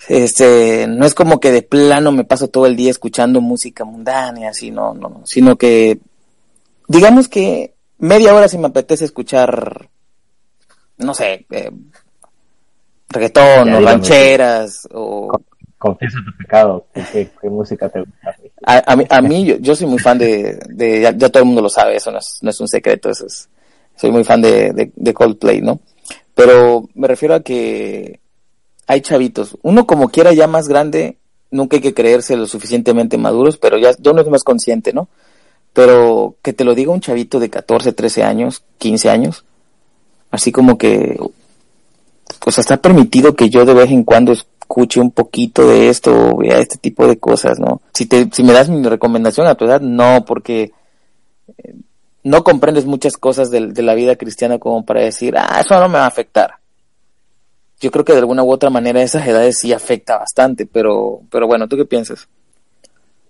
Este, 0.09 0.87
no 0.89 1.07
es 1.07 1.15
como 1.15 1.39
que 1.41 1.51
de 1.53 1.63
plano 1.63 2.13
me 2.13 2.25
paso 2.25 2.49
todo 2.49 2.67
el 2.67 2.77
día 2.77 2.91
escuchando 2.91 3.41
música 3.41 3.85
mundana 3.85 4.41
y 4.41 4.45
así, 4.45 4.71
no, 4.71 4.95
no, 4.95 5.09
no, 5.09 5.23
sino 5.25 5.57
que, 5.57 5.99
digamos 6.89 7.29
que 7.29 7.75
media 7.99 8.35
hora 8.35 8.49
si 8.49 8.59
me 8.59 8.67
apetece 8.67 9.05
escuchar, 9.05 9.89
no 10.99 11.15
sé, 11.15 11.47
eh, 11.51 11.71
reggaetón 13.09 13.69
Ya, 13.69 13.79
o 13.79 13.81
rancheras 13.81 14.89
o, 14.93 15.33
Confiesa 15.79 16.19
tu 16.25 16.37
pecado, 16.37 16.87
¿qué, 16.95 17.03
qué- 17.13 17.31
qué 17.41 17.51
música 17.51 17.89
te 17.89 18.01
gusta? 18.01 18.37
A, 18.65 18.93
a 18.93 18.97
mí, 18.97 19.05
a 19.11 19.21
mí 19.21 19.45
yo, 19.45 19.57
yo 19.59 19.75
soy 19.75 19.89
muy 19.89 19.99
fan 19.99 20.17
de, 20.17 20.61
de 20.69 21.01
ya, 21.01 21.11
ya 21.11 21.29
todo 21.29 21.43
el 21.43 21.47
mundo 21.47 21.61
lo 21.63 21.69
sabe, 21.69 21.97
eso 21.97 22.13
no 22.13 22.19
es, 22.19 22.39
no 22.41 22.51
es 22.51 22.61
un 22.61 22.69
secreto, 22.69 23.11
eso 23.11 23.27
es, 23.27 23.49
soy 23.97 24.13
muy 24.13 24.23
fan 24.23 24.41
de, 24.43 24.73
de, 24.73 24.93
de 24.95 25.15
Coldplay, 25.15 25.61
¿no? 25.61 25.81
Pero 26.37 26.89
me 26.95 27.09
refiero 27.09 27.35
a 27.35 27.41
que 27.41 28.21
hay 28.93 29.01
chavitos, 29.01 29.57
uno 29.63 29.87
como 29.87 30.11
quiera 30.11 30.33
ya 30.33 30.47
más 30.47 30.69
grande, 30.69 31.17
nunca 31.51 31.77
hay 31.77 31.83
que 31.83 31.95
creerse 31.95 32.37
lo 32.37 32.47
suficientemente 32.47 33.17
maduros, 33.17 33.57
pero 33.57 33.79
ya, 33.79 33.93
uno 34.05 34.21
es 34.21 34.29
más 34.29 34.45
consciente, 34.45 34.93
¿no? 34.93 35.09
Pero 35.73 36.37
que 36.43 36.53
te 36.53 36.65
lo 36.65 36.75
diga 36.75 36.93
un 36.93 37.01
chavito 37.01 37.41
de 37.41 37.49
14, 37.49 37.93
13 37.93 38.23
años, 38.23 38.65
15 38.79 39.11
años, 39.11 39.45
así 40.31 40.53
como 40.53 40.77
que, 40.77 41.19
pues 42.45 42.59
está 42.59 42.77
permitido 42.77 43.35
que 43.35 43.49
yo 43.49 43.65
de 43.65 43.75
vez 43.75 43.91
en 43.91 44.05
cuando 44.05 44.33
escuche 44.33 45.01
un 45.01 45.11
poquito 45.11 45.67
de 45.67 45.89
esto 45.89 46.13
o 46.15 46.37
vea 46.37 46.59
este 46.59 46.77
tipo 46.77 47.07
de 47.07 47.19
cosas, 47.19 47.59
¿no? 47.59 47.81
Si 47.95 48.07
te, 48.07 48.29
si 48.33 48.43
me 48.43 48.53
das 48.53 48.69
mi 48.69 48.83
recomendación 48.83 49.47
a 49.47 49.55
tu 49.55 49.65
edad, 49.65 49.81
no, 49.81 50.25
porque 50.27 50.73
eh, 51.59 51.75
no 52.25 52.45
comprendes 52.45 52.85
muchas 52.85 53.17
cosas 53.17 53.51
de, 53.51 53.83
la 53.83 53.95
vida 53.95 54.17
cristiana 54.17 54.59
como 54.59 54.85
para 54.85 55.01
decir, 55.01 55.35
ah, 55.37 55.61
eso 55.61 55.79
no 55.81 55.89
me 55.89 55.99
va 55.99 56.05
a 56.05 56.09
afectar. 56.09 56.62
Yo 57.83 57.91
creo 57.91 58.05
que 58.05 58.13
de 58.13 58.21
alguna 58.21 58.43
u 58.45 58.51
otra 58.51 58.71
manera 58.71 59.03
esas 59.03 59.27
edades 59.27 59.59
sí 59.59 59.73
afecta 59.73 60.17
bastante, 60.17 60.65
pero, 60.67 61.21
pero 61.31 61.47
bueno, 61.47 61.69
¿tú 61.69 61.77
qué 61.77 61.85
piensas? 61.85 62.29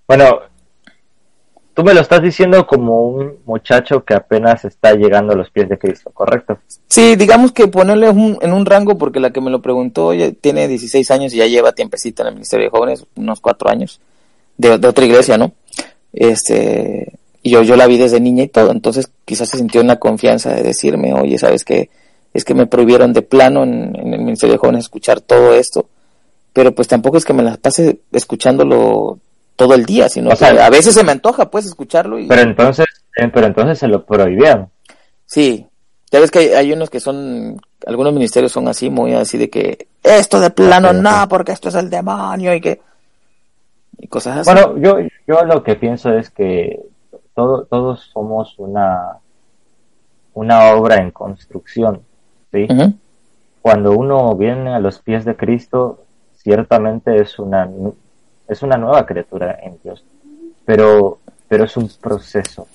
Bueno, 0.06 0.40
tú 1.74 1.82
me 1.82 1.94
lo 1.94 2.00
estás 2.02 2.22
diciendo 2.22 2.66
como 2.66 3.00
un 3.08 3.38
muchacho 3.46 4.04
que 4.04 4.14
apenas 4.14 4.64
está 4.66 4.92
llegando 4.92 5.32
a 5.32 5.36
los 5.36 5.50
pies 5.50 5.68
de 5.70 5.78
Cristo, 5.78 6.10
¿correcto? 6.12 6.58
Sí, 6.86 7.16
digamos 7.16 7.52
que 7.52 7.66
ponerle 7.68 8.10
un- 8.10 8.38
en 8.42 8.52
un 8.52 8.66
rango, 8.66 8.98
porque 8.98 9.20
la 9.20 9.30
que 9.32 9.40
me 9.40 9.50
lo 9.50 9.62
preguntó 9.62 10.12
ya 10.12 10.30
tiene 10.32 10.68
16 10.68 11.10
años 11.10 11.32
y 11.32 11.38
ya 11.38 11.46
lleva 11.46 11.72
tiempecito 11.72 12.22
en 12.22 12.28
el 12.28 12.34
Ministerio 12.34 12.66
de 12.66 12.70
Jóvenes, 12.70 13.06
unos 13.16 13.40
cuatro 13.40 13.70
años, 13.70 14.00
de, 14.58 14.76
de 14.76 14.86
otra 14.88 15.04
iglesia, 15.06 15.38
¿no? 15.38 15.52
Este, 16.12 17.18
y 17.42 17.50
yo, 17.52 17.62
yo 17.62 17.74
la 17.76 17.86
vi 17.86 17.96
desde 17.96 18.20
niña 18.20 18.44
y 18.44 18.48
todo, 18.48 18.70
entonces 18.70 19.10
quizás 19.24 19.48
se 19.48 19.56
sintió 19.56 19.80
una 19.80 19.96
confianza 19.96 20.54
de 20.54 20.62
decirme, 20.62 21.14
oye, 21.14 21.38
¿sabes 21.38 21.64
qué? 21.64 21.88
Es 22.34 22.44
que 22.44 22.54
me 22.54 22.66
prohibieron 22.66 23.12
de 23.12 23.22
plano 23.22 23.62
en, 23.62 23.94
en 23.94 24.14
el 24.14 24.20
Ministerio 24.20 24.54
de 24.54 24.58
Jóvenes 24.58 24.84
escuchar 24.84 25.20
todo 25.20 25.54
esto, 25.54 25.86
pero 26.52 26.74
pues 26.74 26.88
tampoco 26.88 27.16
es 27.16 27.24
que 27.24 27.32
me 27.32 27.42
las 27.42 27.58
pase 27.58 28.00
escuchándolo 28.12 29.18
todo 29.56 29.74
el 29.74 29.84
día, 29.84 30.08
sino 30.08 30.30
O 30.30 30.36
sea, 30.36 30.52
que 30.52 30.60
a 30.60 30.70
veces 30.70 30.94
se 30.94 31.04
me 31.04 31.12
antoja, 31.12 31.50
pues, 31.50 31.66
escucharlo 31.66 32.18
y... 32.18 32.26
Pero 32.26 32.42
entonces, 32.42 32.86
eh, 33.16 33.28
pero 33.32 33.46
entonces 33.46 33.78
se 33.78 33.88
lo 33.88 34.04
prohibieron. 34.04 34.70
Sí, 35.26 35.66
ya 36.10 36.20
ves 36.20 36.30
que 36.30 36.56
hay, 36.56 36.72
unos 36.72 36.90
que 36.90 37.00
son, 37.00 37.60
algunos 37.86 38.12
ministerios 38.12 38.52
son 38.52 38.68
así, 38.68 38.90
muy 38.90 39.14
así 39.14 39.38
de 39.38 39.48
que 39.48 39.86
esto 40.02 40.40
de 40.40 40.50
plano 40.50 40.92
no, 40.92 41.26
porque 41.28 41.52
esto 41.52 41.68
es 41.68 41.74
el 41.74 41.88
demonio 41.88 42.54
y 42.54 42.60
que 42.60 42.80
y 43.98 44.08
cosas 44.08 44.38
así. 44.38 44.50
Bueno, 44.50 44.76
yo, 44.78 44.98
yo 45.26 45.44
lo 45.44 45.62
que 45.62 45.76
pienso 45.76 46.12
es 46.12 46.28
que 46.30 46.80
todo, 47.34 47.64
todos 47.64 48.10
somos 48.12 48.54
una, 48.58 49.18
una 50.34 50.72
obra 50.72 50.96
en 50.96 51.12
construcción, 51.12 52.02
¿sí? 52.52 52.68
Cuando 53.60 53.92
uno 53.92 54.34
viene 54.36 54.74
a 54.74 54.80
los 54.80 54.98
pies 55.00 55.24
de 55.24 55.36
Cristo, 55.36 56.04
ciertamente 56.36 57.20
es 57.20 57.38
una, 57.38 57.68
es 58.48 58.62
una 58.62 58.76
nueva 58.76 59.06
criatura 59.06 59.58
en 59.62 59.78
Dios, 59.82 60.04
pero, 60.64 61.18
pero 61.48 61.64
es 61.64 61.76
un 61.76 61.88
proceso 62.00 62.66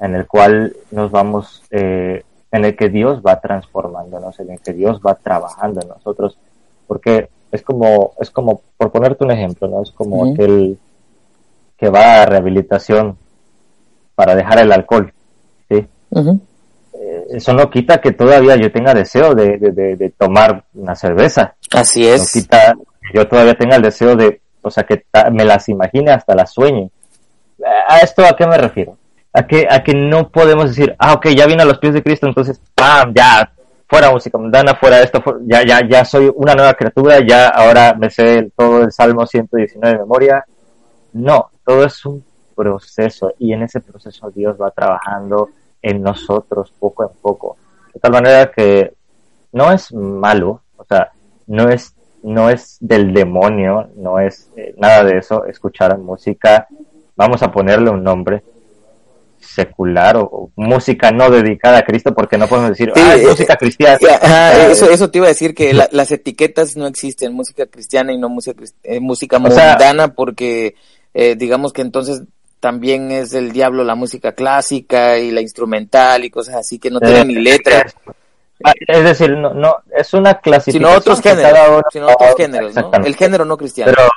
en 0.00 0.14
el 0.14 0.26
cual 0.26 0.74
nos 0.90 1.10
vamos, 1.10 1.62
eh, 1.70 2.22
en 2.52 2.64
el 2.64 2.76
que 2.76 2.88
Dios 2.88 3.22
va 3.26 3.40
transformándonos, 3.40 4.38
en 4.40 4.50
el 4.50 4.60
que 4.60 4.72
Dios 4.72 5.00
va 5.04 5.14
trabajando 5.14 5.80
en 5.80 5.88
nosotros, 5.88 6.38
porque 6.86 7.28
es 7.50 7.62
como, 7.62 8.12
es 8.20 8.30
como, 8.30 8.60
por 8.76 8.90
ponerte 8.92 9.24
un 9.24 9.30
ejemplo, 9.30 9.68
¿no? 9.68 9.82
Es 9.82 9.90
como 9.90 10.22
Ujú. 10.22 10.32
aquel 10.32 10.78
que 11.76 11.88
va 11.88 12.22
a 12.22 12.26
rehabilitación 12.26 13.16
para 14.14 14.34
dejar 14.34 14.58
el 14.58 14.72
alcohol, 14.72 15.12
¿sí? 15.68 15.86
Eso 17.30 17.52
no 17.52 17.70
quita 17.70 18.00
que 18.00 18.12
todavía 18.12 18.56
yo 18.56 18.70
tenga 18.72 18.94
deseo 18.94 19.34
de, 19.34 19.58
de, 19.58 19.72
de- 19.72 19.96
de 19.96 20.10
tomar 20.10 20.64
una 20.74 20.94
cerveza, 20.94 21.54
Así 21.72 22.02
no 22.02 22.08
es. 22.14 22.32
quita 22.32 22.74
que 23.00 23.18
yo 23.18 23.26
todavía 23.28 23.54
tenga 23.54 23.76
el 23.76 23.82
deseo 23.82 24.16
de, 24.16 24.40
o 24.62 24.70
sea, 24.70 24.84
que 24.84 25.04
me 25.32 25.44
las 25.44 25.68
imagine 25.68 26.10
hasta 26.12 26.34
las 26.34 26.52
sueñe. 26.52 26.90
¿A 27.88 27.98
esto 27.98 28.24
a 28.24 28.36
qué 28.36 28.46
me 28.46 28.58
refiero? 28.58 28.96
a 29.32 29.46
que, 29.46 29.66
a 29.68 29.84
que 29.84 29.92
no 29.92 30.30
podemos 30.30 30.70
decir, 30.70 30.94
ah, 30.98 31.12
ok, 31.12 31.26
ya 31.36 31.44
vine 31.46 31.62
a 31.62 31.66
los 31.66 31.76
pies 31.78 31.92
de 31.92 32.02
Cristo, 32.02 32.26
entonces, 32.26 32.58
¡pam! 32.74 33.12
Ya, 33.14 33.52
fuera 33.86 34.10
música 34.10 34.38
mundana, 34.38 34.74
fuera 34.76 35.02
esto, 35.02 35.22
ya, 35.44 35.62
ya, 35.62 35.86
ya 35.86 36.06
soy 36.06 36.32
una 36.34 36.54
nueva 36.54 36.72
criatura, 36.72 37.18
ya 37.20 37.48
ahora 37.48 37.92
me 37.98 38.08
sé 38.08 38.50
todo 38.56 38.82
el 38.84 38.90
Salmo 38.92 39.26
119 39.26 39.92
de 39.92 39.98
memoria. 40.00 40.42
No, 41.12 41.50
todo 41.66 41.84
es 41.84 42.06
un 42.06 42.24
proceso 42.54 43.34
y 43.38 43.52
en 43.52 43.62
ese 43.64 43.80
proceso 43.82 44.30
Dios 44.30 44.56
va 44.58 44.70
trabajando 44.70 45.50
en 45.88 46.02
nosotros 46.02 46.72
poco 46.78 47.02
a 47.04 47.08
poco. 47.08 47.56
De 47.94 48.00
tal 48.00 48.12
manera 48.12 48.50
que 48.50 48.92
no 49.52 49.72
es 49.72 49.92
malo, 49.92 50.62
o 50.76 50.84
sea, 50.84 51.12
no 51.46 51.68
es, 51.68 51.94
no 52.22 52.50
es 52.50 52.76
del 52.80 53.12
demonio, 53.14 53.88
no 53.96 54.18
es 54.18 54.50
eh, 54.56 54.74
nada 54.78 55.04
de 55.04 55.18
eso, 55.18 55.44
escuchar 55.46 55.96
música, 55.98 56.66
vamos 57.14 57.42
a 57.42 57.50
ponerle 57.52 57.90
un 57.90 58.02
nombre 58.02 58.42
secular 59.38 60.16
o, 60.16 60.24
o 60.24 60.50
música 60.56 61.10
no 61.12 61.30
dedicada 61.30 61.78
a 61.78 61.84
Cristo 61.84 62.12
porque 62.14 62.36
no 62.36 62.46
podemos 62.48 62.70
decir, 62.70 62.90
Sí, 62.94 63.00
ah, 63.02 63.14
es 63.14 63.22
eh, 63.22 63.28
música 63.28 63.56
cristiana. 63.56 63.98
Ajá, 64.20 64.48
Ah, 64.50 64.66
eso, 64.70 64.90
eso 64.90 65.10
te 65.10 65.18
iba 65.18 65.26
a 65.26 65.30
decir 65.30 65.54
que 65.54 65.72
la- 65.72 65.88
las 65.92 66.10
etiquetas 66.10 66.76
no 66.76 66.86
existen, 66.86 67.32
música 67.32 67.66
cristiana 67.66 68.12
y 68.12 68.18
no 68.18 68.28
música, 68.28 68.60
eh, 68.82 68.98
música 69.00 69.36
O 69.38 69.50
sea- 69.50 69.70
mundana, 69.72 70.08
porque 70.14 70.74
eh, 71.14 71.36
digamos 71.36 71.72
que 71.72 71.82
entonces 71.82 72.22
también 72.60 73.10
es 73.12 73.32
el 73.34 73.52
diablo 73.52 73.84
la 73.84 73.94
música 73.94 74.32
clásica 74.32 75.18
y 75.18 75.30
la 75.30 75.40
instrumental 75.40 76.24
y 76.24 76.30
cosas 76.30 76.56
así 76.56 76.78
que 76.78 76.90
no 76.90 77.00
tienen 77.00 77.22
Eh, 77.30 77.34
ni 77.34 77.34
letra, 77.36 77.86
Ah, 78.64 78.72
Es 78.88 79.04
decir, 79.04 79.36
no, 79.36 79.52
no, 79.52 79.76
es 79.94 80.14
una 80.14 80.40
clasificación. 80.40 80.88
sino 80.90 80.98
otros 80.98 81.20
géneros, 81.20 81.82
sino 81.92 82.06
otros 82.08 82.34
géneros, 82.38 82.74
¿no? 82.74 82.90
El 83.04 83.14
género 83.14 83.44
no 83.44 83.54
cristiano. 83.58 83.92
Pero, 83.94 84.08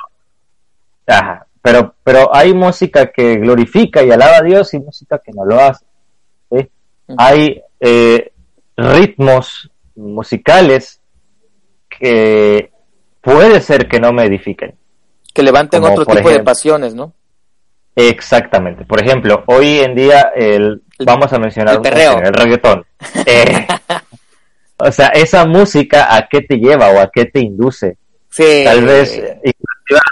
ajá, 1.06 1.46
pero, 1.60 1.94
pero 2.02 2.34
hay 2.34 2.54
música 2.54 3.12
que 3.12 3.34
glorifica 3.36 4.02
y 4.02 4.10
alaba 4.10 4.38
a 4.38 4.42
Dios 4.42 4.72
y 4.72 4.78
música 4.78 5.18
que 5.22 5.32
no 5.32 5.44
lo 5.44 5.60
hace. 5.60 5.84
Hay 7.18 7.62
eh, 7.80 8.32
ritmos 8.76 9.70
musicales 9.96 11.00
que 11.88 12.70
puede 13.20 13.60
ser 13.60 13.88
que 13.88 14.00
no 14.00 14.10
me 14.12 14.24
edifiquen. 14.24 14.74
que 15.34 15.42
levanten 15.42 15.82
como 15.82 15.92
otro 15.94 16.06
tipo 16.14 16.30
de 16.30 16.40
pasiones, 16.42 16.94
¿no? 16.94 17.12
Exactamente. 17.96 18.84
Por 18.84 19.00
ejemplo, 19.00 19.42
hoy 19.46 19.80
en 19.80 19.94
día 19.94 20.32
el, 20.34 20.82
vamos 21.04 21.32
a 21.32 21.38
mencionar 21.38 21.76
el 21.76 21.80
perreo. 21.80 22.18
el 22.18 22.32
reggaetón. 22.32 22.84
Eh, 23.26 23.66
o 24.78 24.92
sea, 24.92 25.08
esa 25.08 25.44
música 25.46 26.14
a 26.14 26.28
qué 26.28 26.42
te 26.42 26.56
lleva 26.56 26.90
o 26.90 27.00
a 27.00 27.10
qué 27.10 27.26
te 27.26 27.40
induce. 27.40 27.96
Sí. 28.30 28.62
Tal 28.64 28.84
vez 28.84 29.20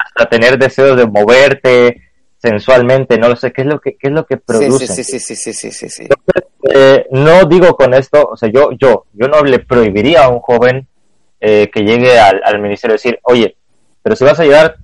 hasta 0.04 0.28
tener 0.28 0.58
deseos 0.58 0.96
de 0.96 1.06
moverte 1.06 2.02
sensualmente, 2.38 3.18
no 3.18 3.28
lo 3.28 3.36
sé, 3.36 3.52
qué 3.52 3.62
es 3.62 3.66
lo 3.68 3.80
que 3.80 3.96
qué 3.96 4.08
es 4.08 4.12
lo 4.12 4.24
que 4.24 4.36
produce. 4.36 4.86
sí, 4.86 5.04
sí, 5.04 5.18
sí, 5.18 5.36
sí, 5.36 5.52
sí, 5.52 5.70
sí, 5.70 5.88
sí. 5.88 6.08
Eh, 6.72 7.06
no 7.10 7.44
digo 7.44 7.76
con 7.76 7.94
esto, 7.94 8.28
o 8.32 8.36
sea, 8.36 8.48
yo 8.48 8.70
yo 8.72 9.06
yo 9.12 9.28
no 9.28 9.42
le 9.42 9.60
prohibiría 9.60 10.24
a 10.24 10.28
un 10.28 10.40
joven 10.40 10.86
eh, 11.40 11.70
que 11.72 11.82
llegue 11.82 12.18
al, 12.18 12.40
al 12.44 12.60
ministerio 12.60 12.94
decir, 12.94 13.18
oye, 13.22 13.56
pero 14.02 14.16
si 14.16 14.24
vas 14.24 14.38
a 14.40 14.44
llegar, 14.44 14.76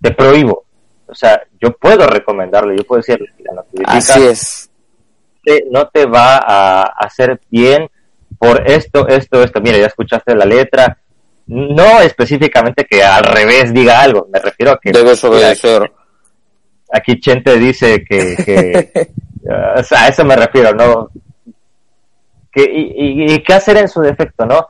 te 0.00 0.12
prohíbo. 0.12 0.64
O 1.12 1.14
sea, 1.14 1.40
yo 1.60 1.70
puedo 1.76 2.06
recomendarle, 2.06 2.76
yo 2.76 2.84
puedo 2.84 2.98
decirle, 3.00 3.30
mira, 3.38 3.52
no 3.54 3.62
te 3.64 3.82
Así 3.86 4.22
es. 4.24 4.70
te- 5.44 5.64
no 5.70 5.86
te 5.88 6.06
va 6.06 6.38
a 6.38 6.82
hacer 6.98 7.40
bien 7.50 7.88
por 8.38 8.68
esto, 8.68 9.06
esto, 9.06 9.42
esto. 9.42 9.60
Mira, 9.60 9.78
ya 9.78 9.86
escuchaste 9.86 10.34
la 10.34 10.44
letra. 10.44 10.98
No 11.46 12.00
específicamente 12.00 12.84
que 12.86 13.02
al 13.02 13.24
revés 13.24 13.72
diga 13.74 14.00
algo, 14.00 14.26
me 14.32 14.38
refiero 14.38 14.72
a 14.72 14.80
que 14.80 14.90
Debes 14.92 15.22
obedecer. 15.24 15.92
aquí 16.92 17.18
Chente 17.20 17.58
dice 17.58 18.04
que, 18.08 18.36
que 18.44 19.08
uh, 19.44 19.78
o 19.80 19.82
sea, 19.82 20.04
a 20.04 20.08
eso 20.08 20.24
me 20.24 20.36
refiero, 20.36 20.72
¿no? 20.72 21.10
Que, 22.50 22.62
y, 22.62 23.24
y- 23.24 23.32
y 23.34 23.42
qué 23.42 23.54
hacer 23.54 23.76
en 23.78 23.88
su 23.88 24.00
defecto, 24.00 24.44
¿no? 24.46 24.68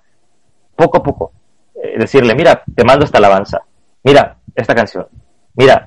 Poco 0.74 0.98
a 0.98 1.02
poco. 1.02 1.32
Eh, 1.74 1.98
decirle, 1.98 2.34
mira, 2.34 2.62
te 2.74 2.84
mando 2.84 3.04
esta 3.04 3.18
alabanza, 3.18 3.60
mira, 4.04 4.36
esta 4.54 4.74
canción, 4.74 5.06
mira, 5.54 5.86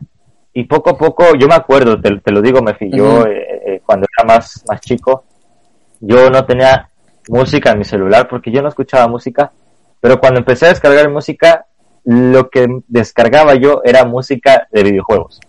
y 0.58 0.64
poco 0.64 0.92
a 0.92 0.98
poco, 0.98 1.36
yo 1.36 1.48
me 1.50 1.56
acuerdo, 1.56 2.00
te, 2.00 2.18
te 2.18 2.32
lo 2.32 2.42
digo, 2.42 2.62
Mefi, 2.62 2.90
yo 2.90 3.26
eh, 3.26 3.62
eh, 3.66 3.82
cuando 3.86 4.08
era 4.18 4.26
más, 4.26 4.64
más 4.70 4.80
chico, 4.80 5.26
yo 6.00 6.30
no 6.30 6.46
tenía 6.46 6.90
música 7.28 7.72
en 7.72 7.80
mi 7.80 7.84
celular 7.84 8.26
porque 8.30 8.52
yo 8.52 8.62
no 8.62 8.70
escuchaba 8.70 9.06
música, 9.10 9.52
pero 10.00 10.18
cuando 10.18 10.40
empecé 10.40 10.68
a 10.68 10.70
descargar 10.70 11.10
música, 11.10 11.66
lo 12.06 12.50
que 12.50 12.68
descargaba 12.88 13.56
yo 13.56 13.82
era 13.84 14.06
música 14.06 14.66
de 14.72 14.84
videojuegos. 14.84 15.42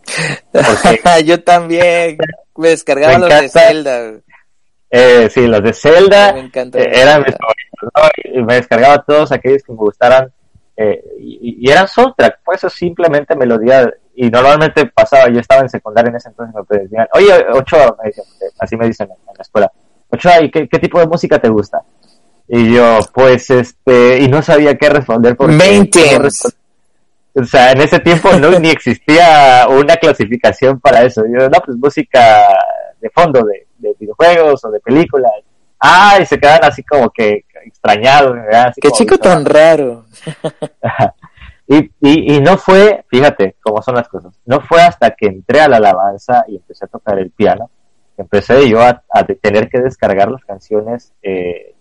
Yo 1.24 1.45
también 1.45 2.16
me 2.57 2.69
descargaba 2.70 3.19
Me 3.19 3.28
los 3.28 3.41
de. 3.43 3.49
Zelda. 3.51 4.12
Eh, 4.91 5.28
sí, 5.31 5.47
los 5.47 5.62
de 5.62 5.73
Zelda 5.74 6.33
Me 6.33 6.41
encanta 6.41 6.78
eran 6.78 7.23
mis 7.23 7.37
favoritos, 7.37 7.91
¿no? 7.95 8.33
Y 8.33 8.43
me 8.43 8.55
descargaba 8.55 9.05
todos 9.05 9.31
aquellos 9.33 9.62
que 9.62 9.73
me 9.73 9.78
gustaran 9.78 10.33
eh, 10.77 11.05
y, 11.20 11.59
y 11.61 11.70
eran 11.70 11.87
soundtrack, 11.87 12.41
pues 12.45 12.59
eso 12.59 12.70
simplemente 12.70 13.37
melodía 13.37 13.93
y 14.16 14.30
normalmente 14.30 14.86
pasaba, 14.86 15.28
yo 15.28 15.40
estaba 15.40 15.60
en 15.60 15.68
secundaria 15.68 16.09
en 16.09 16.16
ese 16.16 16.30
entonces 16.30 16.55
me 16.68 16.78
decían, 16.78 17.06
oye 17.12 17.32
Ochoa, 17.52 17.97
me 18.02 18.09
decían, 18.09 18.26
eh, 18.40 18.52
así 18.59 18.76
me 18.76 18.86
dicen 18.86 19.09
en 19.10 19.34
la 19.36 19.43
escuela, 19.43 19.70
Ochoa, 20.09 20.43
¿y 20.43 20.51
qué, 20.51 20.66
qué 20.68 20.78
tipo 20.78 20.98
de 20.98 21.06
música 21.06 21.38
te 21.38 21.48
gusta? 21.48 21.82
Y 22.48 22.74
yo, 22.74 23.01
pues 23.12 23.51
este, 23.51 24.18
y 24.20 24.28
no 24.28 24.40
sabía 24.40 24.76
qué 24.78 24.88
responder 24.88 25.36
porque 25.36 25.55
Maintenance. 25.55 26.48
o 27.34 27.44
sea, 27.44 27.72
en 27.72 27.80
ese 27.80 27.98
tiempo 27.98 28.32
no 28.32 28.59
ni 28.59 28.70
existía 28.70 29.66
una 29.68 29.97
clasificación 29.97 30.80
para 30.80 31.02
eso. 31.02 31.24
Yo, 31.26 31.48
no, 31.48 31.59
pues 31.64 31.76
música 31.76 32.47
de 33.01 33.10
fondo 33.10 33.44
de, 33.44 33.66
de 33.78 33.94
videojuegos 33.98 34.64
o 34.64 34.70
de 34.70 34.80
películas. 34.80 35.32
Ah, 35.80 36.18
y 36.20 36.26
se 36.26 36.38
quedan 36.38 36.64
así 36.64 36.82
como 36.84 37.10
que 37.10 37.44
extrañados. 37.64 38.34
¿verdad? 38.34 38.68
Así 38.68 38.80
Qué 38.80 38.88
como 38.88 38.98
chico 38.98 39.18
tan 39.18 39.44
raro. 39.44 40.06
Y, 41.68 41.90
y, 42.01 42.36
y 42.36 42.40
no 42.40 42.56
fue, 42.56 43.05
fíjate 43.09 43.56
cómo 43.60 43.82
son 43.82 43.97
las 43.97 44.09
cosas, 44.09 44.38
no 44.44 44.60
fue 44.60 44.82
hasta 44.82 45.10
que 45.10 45.26
entré 45.26 45.60
a 45.60 45.68
la 45.68 45.78
alabanza 45.78 46.44
y 46.48 46.56
empecé 46.56 46.84
a 46.84 46.88
tocar 46.88 47.18
el 47.18 47.30
piano, 47.30 47.70
que 48.14 48.22
empecé 48.22 48.68
yo 48.68 48.80
a, 48.80 49.02
tener 49.43 49.68
que 49.68 49.80
descargar 49.80 50.30
las 50.30 50.44
canciones 50.44 51.12
eh, 51.22 51.74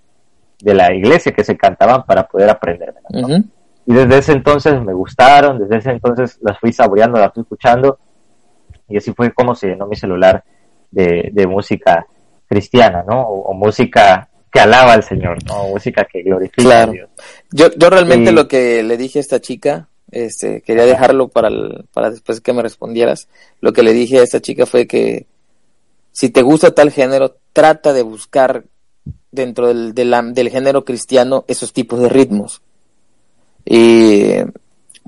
de 0.59 0.73
la 0.73 0.93
iglesia 0.93 1.33
que 1.33 1.43
se 1.43 1.57
cantaban 1.57 2.03
para 2.03 2.27
poder 2.27 2.49
aprenderme. 2.49 2.99
Ujú. 3.09 3.43
Y 3.85 3.93
desde 3.93 4.17
ese 4.17 4.31
entonces 4.31 4.81
me 4.81 4.93
gustaron, 4.93 5.59
desde 5.59 5.77
ese 5.77 5.91
entonces 5.91 6.39
las 6.41 6.59
fui 6.59 6.73
saboreando, 6.73 7.19
las 7.19 7.33
fui 7.33 7.43
escuchando. 7.43 7.99
Y 8.87 8.97
así 8.97 9.13
fue 9.13 9.31
como 9.31 9.53
se 9.53 9.67
llenó 9.67 9.85
mi 9.85 9.95
celular 9.95 10.43
de, 10.89 11.29
de 11.31 11.47
música 11.47 12.05
cristiana, 12.47 13.03
¿no? 13.07 13.21
O, 13.21 13.51
o 13.51 13.53
música 13.53 14.27
que 14.55 14.61
alaba 14.61 14.93
al 14.93 15.03
Señor, 15.03 15.43
¿no? 15.43 15.67
Música 15.67 16.07
que 16.09 16.23
glorifica 16.23 16.63
Claro. 16.63 16.91
a 16.91 16.93
Dios. 16.93 17.09
Yo, 17.51 17.67
yo 17.75 17.89
realmente 17.89 18.31
lo 18.31 18.47
que 18.47 18.83
le 18.83 18.95
dije 18.95 19.19
a 19.19 19.21
esta 19.21 19.41
chica, 19.41 19.89
este, 20.11 20.61
quería 20.61 20.85
dejarlo 20.85 21.27
para, 21.27 21.49
el- 21.49 21.83
para 21.93 22.09
después 22.09 22.39
que 22.39 22.53
me 22.53 22.61
respondieras. 22.61 23.27
Lo 23.59 23.73
que 23.73 23.83
le 23.83 23.91
dije 23.91 24.19
a 24.19 24.23
esta 24.23 24.39
chica 24.39 24.65
fue 24.65 24.87
que 24.87 25.25
si 26.13 26.29
te 26.29 26.41
gusta 26.41 26.73
tal 26.73 26.89
género, 26.91 27.35
trata 27.51 27.91
de 27.91 28.03
buscar 28.03 28.63
dentro 29.29 29.67
del, 29.67 29.93
del, 29.93 30.49
género 30.49 30.85
cristiano 30.85 31.43
esos 31.49 31.73
tipos 31.73 31.99
de 31.99 32.07
ritmos. 32.07 32.61
Y 33.65 34.35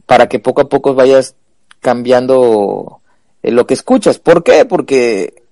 para 0.06 0.28
que 0.28 0.40
poco 0.40 0.60
a 0.60 0.68
poco 0.68 0.94
vayas 0.94 1.36
cambiando 1.80 3.00
eh, 3.44 3.52
lo 3.52 3.66
que 3.66 3.76
escuchas. 3.76 4.20
¿Por 4.20 4.44
qué? 4.44 4.66
Porque 4.66 5.44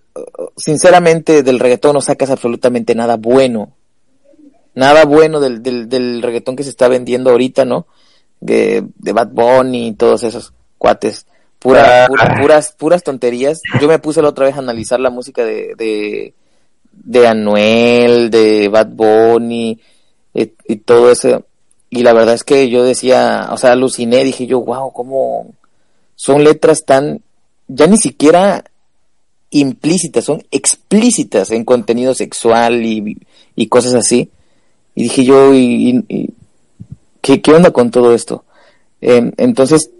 sinceramente 0.57 1.43
del 1.43 1.59
reggaetón 1.59 1.93
no 1.93 2.01
sacas 2.01 2.29
absolutamente 2.29 2.93
nada 2.93 3.15
bueno 3.15 3.71
nada 4.75 5.05
bueno 5.05 5.39
del, 5.39 5.63
del, 5.63 5.89
del 5.89 6.21
reggaetón 6.21 6.55
que 6.55 6.63
se 6.63 6.69
está 6.69 6.87
vendiendo 6.87 7.31
ahorita, 7.31 7.65
¿no? 7.65 7.87
De, 8.39 8.83
de 8.97 9.11
Bad 9.13 9.29
Bunny 9.29 9.87
y 9.87 9.93
todos 9.93 10.23
esos 10.23 10.53
cuates. 10.77 11.25
Pura, 11.59 12.03
Ah. 12.05 12.07
pura- 12.07 12.35
puras, 12.41 12.71
puras 12.77 13.03
tonterías. 13.03 13.61
Yo 13.81 13.87
me 13.87 13.97
puse 13.99 14.21
la 14.21 14.29
otra 14.29 14.45
vez 14.45 14.55
a 14.55 14.59
analizar 14.59 14.99
la 14.99 15.09
música 15.09 15.43
de, 15.43 15.73
de, 15.75 16.33
de 16.91 17.27
Anuel, 17.27 18.29
de 18.29 18.67
Bad 18.69 18.89
Bunny 18.89 19.79
y, 20.33 20.51
y 20.67 20.75
todo 20.77 21.11
eso. 21.11 21.43
Y 21.89 22.03
la 22.03 22.13
verdad 22.13 22.35
es 22.35 22.43
que 22.43 22.69
yo 22.69 22.83
decía, 22.83 23.47
o 23.51 23.57
sea, 23.57 23.71
aluciné, 23.71 24.23
dije 24.23 24.45
yo, 24.45 24.59
wow, 24.61 24.91
cómo 24.91 25.47
son 26.15 26.43
letras 26.43 26.83
tan, 26.85 27.21
ya 27.67 27.87
ni 27.87 27.97
siquiera 27.97 28.63
implícitas, 29.49 30.25
son 30.25 30.43
explícitas 30.51 31.51
en 31.51 31.63
contenido 31.63 32.13
sexual 32.13 32.85
y, 32.85 33.17
y 33.55 33.67
cosas 33.67 33.93
así. 33.95 34.29
Y 34.95 35.03
dije 35.03 35.23
yo, 35.25 35.53
y, 35.53 35.57
y- 35.89 36.05
y- 36.07 36.29
¿qué, 37.21 37.41
¿qué 37.41 37.53
onda 37.53 37.71
con 37.71 37.91
todo 37.91 38.13
esto? 38.13 38.45
Eh, 39.01 39.31
entonces, 39.37 39.91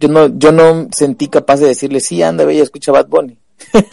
yo 0.00 0.08
no, 0.08 0.26
yo 0.36 0.50
no 0.52 0.88
sentí 0.92 1.28
capaz 1.28 1.60
de 1.60 1.68
decirle, 1.68 2.00
sí, 2.00 2.22
anda, 2.22 2.44
bella, 2.44 2.62
escucha 2.62 2.92
Bad 2.92 3.08
Bunny. 3.08 3.36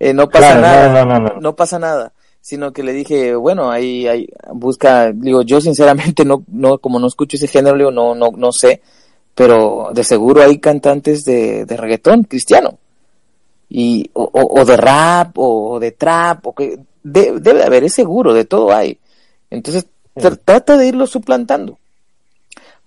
Eh, 0.00 0.12
no 0.14 0.28
pasa 0.30 0.60
Claro, 0.60 0.60
nada, 0.60 1.04
no, 1.04 1.18
no, 1.18 1.28
no, 1.34 1.40
no. 1.40 1.56
pasa 1.56 1.76
nada. 1.80 2.12
Sino 2.40 2.72
que 2.72 2.84
le 2.84 2.92
dije, 2.92 3.34
bueno, 3.34 3.68
ahí, 3.68 4.06
ahí, 4.06 4.28
busca, 4.52 5.10
digo, 5.12 5.42
yo 5.42 5.60
sinceramente 5.60 6.24
no, 6.24 6.44
no, 6.52 6.78
como 6.78 7.00
no 7.00 7.08
escucho 7.08 7.36
ese 7.36 7.48
género, 7.48 7.76
digo, 7.76 7.90
no, 7.90 8.14
no, 8.14 8.30
no 8.36 8.52
sé, 8.52 8.80
pero 9.34 9.90
de 9.92 10.04
seguro 10.04 10.40
hay 10.40 10.58
cantantes 10.60 11.24
de, 11.24 11.64
de 11.64 11.76
reggaetón 11.76 12.22
cristiano. 12.22 12.78
y 13.68 14.08
o, 14.12 14.22
o- 14.22 14.60
o 14.60 14.64
de 14.64 14.76
rap 14.76 15.32
o 15.36 15.80
de 15.80 15.90
trap 15.90 16.46
o 16.46 16.54
que 16.54 16.78
de- 17.02 17.40
debe 17.40 17.64
haber 17.64 17.82
es 17.82 17.94
seguro 17.94 18.32
de 18.32 18.44
todo 18.44 18.72
hay 18.72 18.98
entonces 19.50 19.86
tr- 20.14 20.40
trata 20.44 20.76
de 20.76 20.86
irlo 20.88 21.06
suplantando 21.06 21.78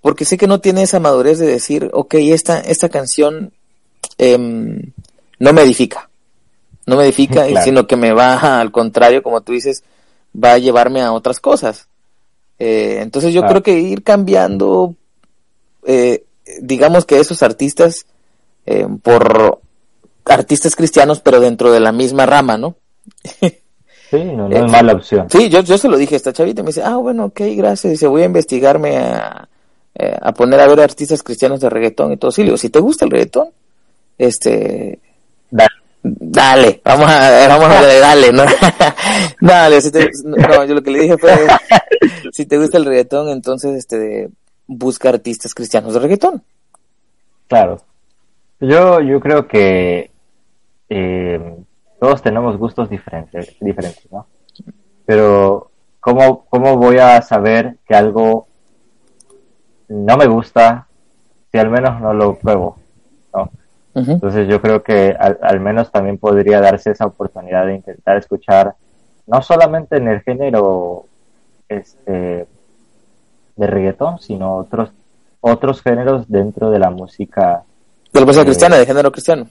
porque 0.01 0.25
sé 0.25 0.37
que 0.37 0.47
no 0.47 0.59
tiene 0.61 0.83
esa 0.83 0.99
madurez 0.99 1.37
de 1.39 1.47
decir 1.47 1.89
ok 1.93 2.15
esta 2.15 2.59
esta 2.59 2.89
canción 2.89 3.53
em, 4.17 4.91
no 5.39 5.53
me 5.53 5.61
edifica 5.63 6.09
no 6.85 6.95
me 6.97 7.03
edifica 7.03 7.45
Claro. 7.47 7.63
sino 7.65 7.87
que 7.87 7.95
me 7.95 8.11
va 8.13 8.59
al 8.61 8.71
contrario 8.71 9.21
como 9.23 9.41
tú 9.41 9.53
dices 9.53 9.83
va 10.33 10.53
a 10.53 10.57
llevarme 10.57 11.01
a 11.01 11.11
otras 11.13 11.39
cosas 11.39 11.87
Eh, 12.63 12.99
entonces 13.01 13.33
yo 13.33 13.41
Claro. 13.41 13.61
creo 13.61 13.63
que 13.63 13.79
ir 13.81 14.03
cambiando 14.03 14.93
eh, 15.87 16.23
digamos 16.61 17.05
que 17.05 17.19
esos 17.19 17.41
artistas 17.41 18.05
eh, 18.67 18.85
por 19.01 19.59
artistas 20.25 20.75
cristianos, 20.75 21.19
pero 21.21 21.39
dentro 21.39 21.71
de 21.71 21.79
la 21.79 21.91
misma 21.91 22.27
rama, 22.27 22.57
¿no? 22.57 22.75
Sí, 24.11 24.23
no, 24.25 24.49
no 24.49 24.55
Eh, 24.55 24.59
es 24.65 24.71
mala 24.71 24.93
opción. 24.93 25.29
Sí, 25.29 25.49
yo, 25.49 25.61
yo 25.61 25.77
se 25.77 25.87
lo 25.87 25.97
dije 25.97 26.15
a 26.15 26.17
esta 26.17 26.33
chavita, 26.33 26.61
me 26.63 26.67
dice, 26.67 26.83
ah, 26.83 26.97
bueno, 26.97 27.25
ok, 27.25 27.41
gracias, 27.55 27.91
dice, 27.91 28.07
voy 28.07 28.23
a 28.23 28.25
investigarme 28.25 28.97
a, 28.97 29.47
eh, 29.95 30.17
a 30.21 30.33
poner 30.33 30.59
a 30.59 30.67
ver 30.67 30.81
artistas 30.81 31.23
cristianos 31.23 31.61
de 31.61 31.69
reggaetón 31.69 32.11
y 32.11 32.17
todo. 32.17 32.29
Sí, 32.31 32.41
le 32.41 32.47
digo, 32.47 32.57
si 32.57 32.69
te 32.69 32.79
gusta 32.81 33.05
el 33.05 33.11
reggaetón, 33.11 33.47
este, 34.17 34.99
Dale. 35.49 35.69
dale, 36.03 36.81
vamos 36.83 37.09
a, 37.09 37.47
vamos 37.47 37.65
a 37.69 37.73
darle, 37.73 37.99
dale, 37.99 38.33
¿no? 38.33 38.43
dale, 39.41 39.81
si 39.81 39.91
te, 39.91 40.09
no, 40.25 40.65
yo 40.65 40.73
lo 40.75 40.83
que 40.83 40.91
le 40.91 40.99
dije 41.03 41.17
fue, 41.17 41.31
si 42.33 42.45
te 42.45 42.57
gusta 42.57 42.77
el 42.77 42.85
reggaetón, 42.85 43.29
entonces, 43.29 43.75
este, 43.77 44.29
busca 44.67 45.07
artistas 45.09 45.53
cristianos 45.53 45.93
de 45.93 45.99
reggaetón. 46.01 46.43
Claro. 47.47 47.81
Yo, 48.59 48.99
yo 48.99 49.19
creo 49.21 49.47
que 49.47 50.11
eh, 50.89 51.55
todos 52.01 52.23
tenemos 52.23 52.57
gustos 52.57 52.89
diferentes, 52.89 53.55
diferentes, 53.59 54.11
¿no? 54.11 54.25
Pero, 55.05 55.69
¿cómo, 55.99 56.45
¿cómo 56.49 56.75
voy 56.77 56.97
a 56.97 57.21
saber 57.21 57.77
que 57.87 57.93
algo 57.93 58.47
no 59.87 60.17
me 60.17 60.25
gusta 60.25 60.87
si 61.51 61.59
al 61.59 61.69
menos 61.69 62.01
no 62.01 62.11
lo 62.15 62.39
pruebo? 62.39 62.77
¿no? 63.35 63.51
Entonces 63.93 64.47
yo 64.47 64.59
creo 64.63 64.81
que 64.81 65.15
al, 65.17 65.37
al 65.43 65.59
menos 65.59 65.91
también 65.91 66.17
podría 66.17 66.59
darse 66.59 66.89
esa 66.89 67.05
oportunidad 67.05 67.67
de 67.67 67.75
intentar 67.75 68.17
escuchar, 68.17 68.73
no 69.27 69.43
solamente 69.43 69.97
en 69.97 70.07
el 70.07 70.21
género 70.21 71.05
este, 71.69 72.47
de 73.57 73.67
reggaetón, 73.67 74.17
sino 74.17 74.55
otros, 74.55 74.91
otros 75.39 75.83
géneros 75.83 76.27
dentro 76.27 76.71
de 76.71 76.79
la 76.79 76.89
música 76.89 77.61
De 78.11 78.19
la 78.21 78.25
música 78.25 78.41
Eh, 78.41 78.45
cristiana, 78.45 78.77
de 78.77 78.85
género 78.87 79.11
cristiano. 79.11 79.45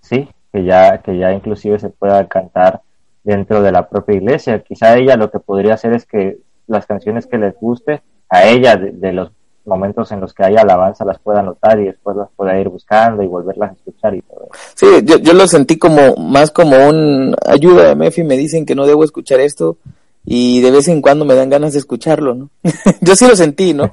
sí, 0.00 0.26
que 0.52 0.64
ya, 0.64 0.98
que 0.98 1.16
ya 1.18 1.32
inclusive 1.32 1.78
se 1.78 1.90
pueda 1.90 2.26
cantar 2.28 2.82
dentro 3.24 3.62
de 3.62 3.72
la 3.72 3.88
propia 3.88 4.16
iglesia. 4.16 4.62
Quizá 4.62 4.96
ella 4.96 5.16
lo 5.16 5.30
que 5.30 5.40
podría 5.40 5.74
hacer 5.74 5.92
es 5.92 6.06
que 6.06 6.38
las 6.66 6.86
canciones 6.86 7.26
que 7.26 7.38
les 7.38 7.54
guste 7.60 8.02
a 8.28 8.46
ella 8.46 8.76
de, 8.76 9.12
los 9.12 9.30
momentos 9.64 10.10
en 10.12 10.20
los 10.20 10.32
que 10.32 10.44
hay 10.44 10.56
alabanza 10.56 11.04
las 11.04 11.18
pueda 11.18 11.40
anotar 11.40 11.78
y 11.78 11.84
después 11.84 12.16
las 12.16 12.28
pueda 12.34 12.58
ir 12.58 12.68
buscando 12.68 13.22
y 13.22 13.26
volverlas 13.26 13.70
a 13.70 13.74
escuchar 13.74 14.14
y 14.14 14.22
todo. 14.22 14.48
Sí, 14.74 14.86
yo, 15.04 15.18
yo 15.18 15.34
lo 15.34 15.46
sentí 15.46 15.78
como 15.78 16.16
más 16.16 16.50
como 16.50 16.76
un 16.88 17.34
ayuda 17.46 17.88
de 17.88 17.94
Mefi, 17.94 18.24
me 18.24 18.36
dicen 18.36 18.64
que 18.64 18.74
no 18.74 18.86
debo 18.86 19.04
escuchar 19.04 19.40
esto 19.40 19.76
y 20.24 20.60
de 20.60 20.70
vez 20.70 20.88
en 20.88 21.02
cuando 21.02 21.24
me 21.24 21.34
dan 21.34 21.50
ganas 21.50 21.72
de 21.72 21.78
escucharlo, 21.78 22.34
¿no? 22.34 22.50
yo 23.00 23.16
sí 23.16 23.26
lo 23.26 23.36
sentí, 23.36 23.74
¿no? 23.74 23.92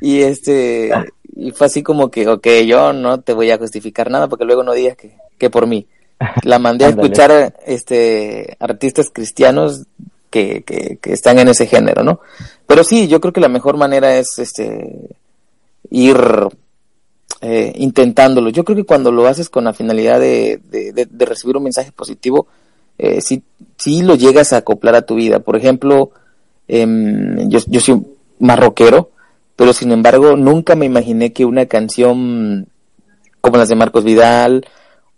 Y 0.00 0.20
este, 0.20 0.90
y 1.40 1.50
fue 1.52 1.66
así 1.66 1.82
como 1.82 2.10
que, 2.10 2.28
ok, 2.28 2.46
yo 2.66 2.92
no 2.92 3.20
te 3.20 3.32
voy 3.32 3.50
a 3.50 3.58
justificar 3.58 4.10
nada 4.10 4.28
porque 4.28 4.44
luego 4.44 4.62
no 4.62 4.72
digas 4.74 4.96
que, 4.96 5.16
que 5.38 5.50
por 5.50 5.66
mí. 5.66 5.86
La 6.44 6.58
mandé 6.58 6.84
a 6.84 6.88
escuchar 7.08 7.54
este 7.66 8.56
artistas 8.60 9.10
cristianos 9.12 9.84
que, 10.30 10.62
que, 10.62 10.98
que 11.00 11.12
están 11.12 11.38
en 11.38 11.48
ese 11.48 11.66
género, 11.66 12.04
¿no? 12.04 12.20
Pero 12.66 12.84
sí, 12.84 13.08
yo 13.08 13.20
creo 13.20 13.32
que 13.32 13.40
la 13.40 13.48
mejor 13.48 13.76
manera 13.76 14.16
es 14.16 14.38
este 14.38 15.08
ir 15.90 16.16
eh, 17.40 17.72
intentándolo. 17.76 18.50
Yo 18.50 18.64
creo 18.64 18.76
que 18.76 18.84
cuando 18.84 19.10
lo 19.10 19.26
haces 19.26 19.48
con 19.48 19.64
la 19.64 19.72
finalidad 19.72 20.20
de, 20.20 20.60
de, 20.70 20.92
de- 20.92 21.06
de 21.06 21.24
recibir 21.24 21.56
un 21.56 21.64
mensaje 21.64 21.90
positivo, 21.92 22.46
eh, 22.98 23.20
sí, 23.20 23.42
sí 23.76 24.02
lo 24.02 24.14
llegas 24.14 24.52
a 24.52 24.58
acoplar 24.58 24.94
a 24.94 25.02
tu 25.02 25.14
vida. 25.14 25.40
Por 25.40 25.56
ejemplo, 25.56 26.10
em, 26.68 27.48
yo, 27.48 27.58
yo 27.66 27.80
soy 27.80 28.02
más 28.40 28.58
rockero, 28.58 29.10
pero 29.60 29.74
sin 29.74 29.92
embargo 29.92 30.38
nunca 30.38 30.74
me 30.74 30.86
imaginé 30.86 31.34
que 31.34 31.44
una 31.44 31.66
canción 31.66 32.66
como 33.42 33.58
las 33.58 33.68
de 33.68 33.74
Marcos 33.74 34.04
Vidal 34.04 34.66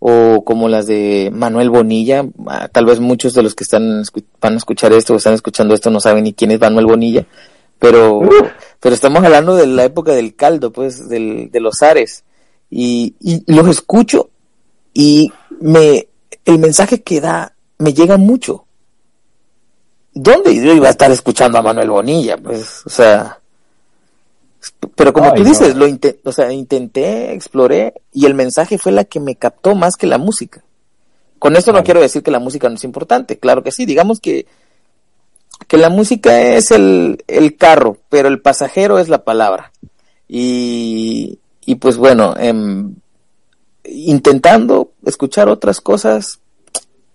o 0.01 0.43
como 0.44 0.69
las 0.69 0.89
de 0.89 1.31
Manuel 1.32 1.70
Bonilla, 1.70 2.24
ah, 2.48 2.66
tal 2.66 2.86
vez 2.86 2.98
muchos 2.98 3.35
de 3.35 3.44
los 3.44 3.55
que 3.55 3.62
están 3.62 4.02
van 4.40 4.55
a 4.55 4.56
escuchar 4.56 4.93
esto 4.94 5.14
o 5.14 5.19
están 5.19 5.35
escuchando 5.35 5.74
esto 5.74 5.90
no 5.90 6.01
saben 6.01 6.24
ni 6.24 6.32
quién 6.32 6.51
es 6.51 6.59
Manuel 6.59 6.86
Bonilla, 6.86 7.24
pero 7.78 8.20
pero 8.81 8.97
estamos 8.97 9.23
hablando 9.23 9.55
de 9.55 9.69
la 9.69 9.85
época 9.85 10.10
del 10.10 10.35
caldo, 10.35 10.73
pues, 10.73 11.09
del, 11.09 11.48
de 11.52 11.60
los 11.60 11.81
ares. 11.81 12.24
Y, 12.69 13.14
y 13.20 13.44
los 13.47 13.69
escucho 13.69 14.31
y 14.93 15.32
me, 15.60 16.09
el 16.44 16.59
mensaje 16.59 17.01
que 17.01 17.20
da 17.20 17.55
me 17.78 17.94
llega 17.94 18.16
mucho. 18.16 18.64
¿Dónde 20.12 20.52
yo 20.56 20.74
iba 20.74 20.89
a 20.89 20.90
estar 20.90 21.12
escuchando 21.12 21.59
a 21.59 21.62
Manuel 21.62 21.90
Bonilla? 21.90 22.36
Pues, 22.39 22.82
o 22.85 22.90
sea, 22.90 23.39
pero 24.94 25.12
como 25.12 25.30
Ay, 25.30 25.36
tú 25.36 25.43
no. 25.43 25.48
dices, 25.48 25.74
lo 25.76 25.86
inte- 25.89 26.20
o 26.24 26.32
sea, 26.32 26.52
intenté, 26.52 27.32
exploré 27.32 27.94
y 28.12 28.26
el 28.26 28.34
mensaje 28.34 28.78
fue 28.78 28.93
la 28.93 29.05
que 29.05 29.20
me 29.20 29.36
captó 29.36 29.74
más 29.74 29.97
que 29.97 30.06
la 30.06 30.18
música. 30.18 30.62
Con 31.39 31.56
esto 31.56 31.72
no 31.72 31.82
quiero 31.82 32.01
decir 32.01 32.22
que 32.22 32.30
la 32.30 32.39
música 32.39 32.68
no 32.68 32.76
es 32.76 32.84
importante, 32.84 33.39
claro 33.39 33.62
que 33.62 33.72
sí, 33.72 33.84
digamos 33.86 34.20
que 34.20 34.47
que 35.68 35.76
la 35.76 35.90
música 35.90 36.40
es 36.40 36.70
el, 36.72 37.22
el 37.28 37.56
carro, 37.56 37.97
pero 38.09 38.26
el 38.28 38.40
pasajero 38.40 38.98
es 38.98 39.09
la 39.09 39.22
palabra. 39.24 39.72
Y, 40.28 41.39
y 41.64 41.74
pues 41.76 41.97
bueno, 41.98 42.34
em, 42.36 42.94
intentando 43.84 44.93
escuchar 45.05 45.48
otras 45.48 45.80
cosas, 45.80 46.40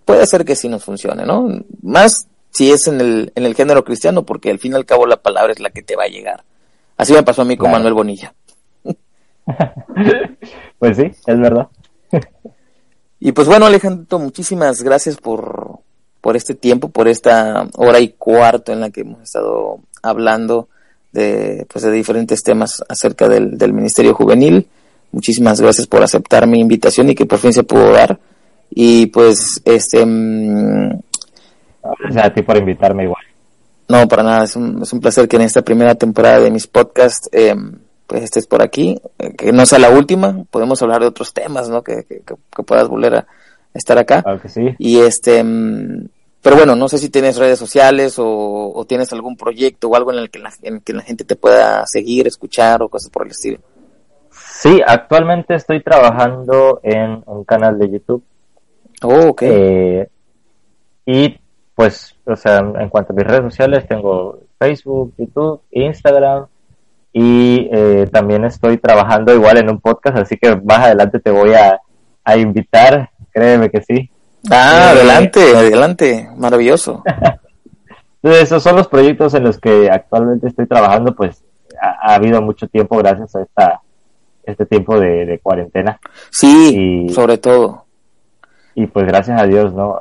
puede 0.05 0.25
ser 0.27 0.45
que 0.45 0.55
sí 0.55 0.69
nos 0.69 0.83
funcione, 0.85 1.25
¿no? 1.25 1.49
Más 1.81 2.27
si 2.51 2.71
es 2.71 2.87
en 2.87 3.01
el, 3.01 3.31
en 3.35 3.45
el 3.45 3.55
género 3.55 3.83
cristiano, 3.83 4.23
porque 4.25 4.49
al 4.49 4.59
fin 4.59 4.73
y 4.73 4.75
al 4.75 4.85
cabo 4.85 5.05
la 5.05 5.21
palabra 5.21 5.51
es 5.51 5.59
la 5.59 5.69
que 5.69 5.83
te 5.83 5.95
va 5.95 6.03
a 6.03 6.09
llegar. 6.09 6.43
Así 6.97 7.13
me 7.13 7.23
pasó 7.23 7.43
a 7.43 7.45
mí 7.45 7.55
con 7.55 7.65
Claro. 7.69 7.77
Manuel 7.77 7.93
Bonilla. 7.93 8.33
Pues 10.79 10.97
sí, 10.97 11.03
es 11.25 11.39
verdad. 11.39 11.67
Y 13.19 13.31
pues 13.31 13.47
bueno, 13.47 13.65
Alejandro, 13.65 14.19
muchísimas 14.19 14.83
gracias 14.83 15.17
por, 15.17 15.79
por 16.21 16.35
este 16.35 16.53
tiempo, 16.53 16.89
por 16.89 17.07
esta 17.07 17.67
hora 17.77 17.99
y 17.99 18.09
cuarto 18.09 18.73
en 18.73 18.81
la 18.81 18.91
que 18.91 19.01
hemos 19.01 19.23
estado 19.23 19.79
hablando 20.03 20.67
de, 21.13 21.65
pues 21.71 21.83
de 21.83 21.91
diferentes 21.91 22.43
temas 22.43 22.83
acerca 22.87 23.27
del, 23.27 23.57
del 23.57 23.73
Ministerio 23.73 24.13
Juvenil. 24.13 24.67
Muchísimas 25.11 25.59
gracias 25.61 25.87
por 25.87 26.03
aceptar 26.03 26.45
mi 26.45 26.59
invitación 26.59 27.09
y 27.09 27.15
que 27.15 27.25
por 27.25 27.39
fin 27.39 27.53
se 27.53 27.63
pudo 27.63 27.91
dar. 27.91 28.19
Y 28.69 29.07
pues, 29.07 29.61
este, 29.65 30.05
mm, 30.05 30.99
Gracias 31.99 32.25
a 32.25 32.33
ti 32.33 32.41
por 32.43 32.57
invitarme 32.57 33.05
igual. 33.05 33.23
No, 33.89 34.07
para 34.07 34.23
nada, 34.23 34.43
es 34.43 34.55
un, 34.55 34.81
es 34.81 34.91
un 34.93 34.99
placer 34.99 35.27
que 35.27 35.35
en 35.37 35.43
esta 35.43 35.61
primera 35.61 35.95
temporada 35.95 36.39
de 36.39 36.51
mis 36.51 36.67
podcasts, 36.67 37.29
eh, 37.31 37.55
pues 38.05 38.23
estés 38.23 38.47
por 38.47 38.61
aquí, 38.61 38.99
eh, 39.19 39.33
que 39.33 39.51
no 39.51 39.65
sea 39.65 39.79
la 39.79 39.89
última, 39.89 40.43
podemos 40.49 40.81
hablar 40.81 41.01
de 41.01 41.07
otros 41.07 41.33
temas, 41.33 41.69
¿no? 41.69 41.81
Que, 41.83 42.03
que, 42.07 42.21
que- 42.21 42.63
puedas 42.63 42.87
volver 42.87 43.15
a 43.15 43.27
estar 43.73 43.97
acá. 43.97 44.23
Claro 44.23 44.41
que 44.41 44.49
sí. 44.49 44.61
Y 44.79 44.99
este, 44.99 45.43
mm, 45.43 46.07
pero 46.41 46.55
bueno, 46.55 46.75
no 46.75 46.87
sé 46.87 46.97
si 46.97 47.09
tienes 47.09 47.37
redes 47.37 47.59
sociales 47.59 48.17
o, 48.19 48.71
o 48.73 48.85
tienes 48.85 49.11
algún 49.13 49.35
proyecto 49.35 49.89
o 49.89 49.95
algo 49.95 50.11
en 50.13 50.19
el 50.19 50.29
que 50.29 50.39
la, 50.39 50.51
en 50.61 50.75
el 50.75 50.81
que 50.81 50.93
la 50.93 51.01
gente 51.03 51.23
te 51.25 51.35
pueda 51.35 51.83
seguir, 51.85 52.27
escuchar 52.27 52.81
o 52.81 52.89
cosas 52.89 53.09
por 53.11 53.25
el 53.25 53.31
estilo. 53.31 53.59
Sí, 54.31 54.81
actualmente 54.85 55.55
estoy 55.55 55.83
trabajando 55.83 56.79
en 56.83 57.21
un 57.25 57.43
canal 57.43 57.77
de 57.77 57.89
YouTube 57.91 58.23
Oh, 59.03 59.27
ok. 59.29 59.41
Eh, 59.43 60.09
y 61.05 61.39
pues, 61.77 62.15
o 62.25 62.35
sea, 62.35 62.57
en 62.57 62.89
cuanto 62.89 63.13
a 63.13 63.15
mis 63.15 63.25
redes 63.25 63.43
sociales, 63.43 63.87
tengo 63.87 64.39
Facebook, 64.59 65.13
YouTube, 65.17 65.61
Instagram 65.71 66.47
y 67.13 67.69
eh, 67.71 68.07
también 68.11 68.43
estoy 68.45 68.77
trabajando 68.79 69.31
igual 69.33 69.57
en 69.59 69.69
un 69.69 69.79
podcast, 69.79 70.17
así 70.17 70.37
que 70.37 70.55
más 70.57 70.79
adelante 70.79 71.19
te 71.19 71.29
voy 71.29 71.53
a, 71.53 71.79
a 72.23 72.35
invitar, 72.37 73.11
créeme 73.31 73.69
que 73.69 73.81
sí. 73.81 74.09
ah, 74.49 74.91
eh, 74.95 74.97
adelante, 74.97 75.55
adelante, 75.55 76.29
maravilloso. 76.35 77.03
Entonces, 78.23 78.43
esos 78.43 78.63
son 78.63 78.75
los 78.75 78.87
proyectos 78.87 79.35
en 79.35 79.43
los 79.43 79.59
que 79.59 79.89
actualmente 79.91 80.47
estoy 80.47 80.65
trabajando, 80.65 81.15
pues 81.15 81.43
ha, 81.79 82.11
ha 82.11 82.15
habido 82.15 82.41
mucho 82.41 82.67
tiempo 82.67 82.97
gracias 82.97 83.35
a 83.35 83.43
esta 83.43 83.81
este 84.43 84.65
tiempo 84.65 84.97
de, 84.99 85.25
de 85.25 85.39
cuarentena 85.39 85.99
Sí, 86.31 87.05
Y- 87.05 87.09
sobre 87.13 87.37
todo. 87.37 87.85
y 88.75 88.87
pues 88.87 89.05
gracias 89.05 89.39
a 89.41 89.45
Dios, 89.45 89.73
¿no? 89.73 89.99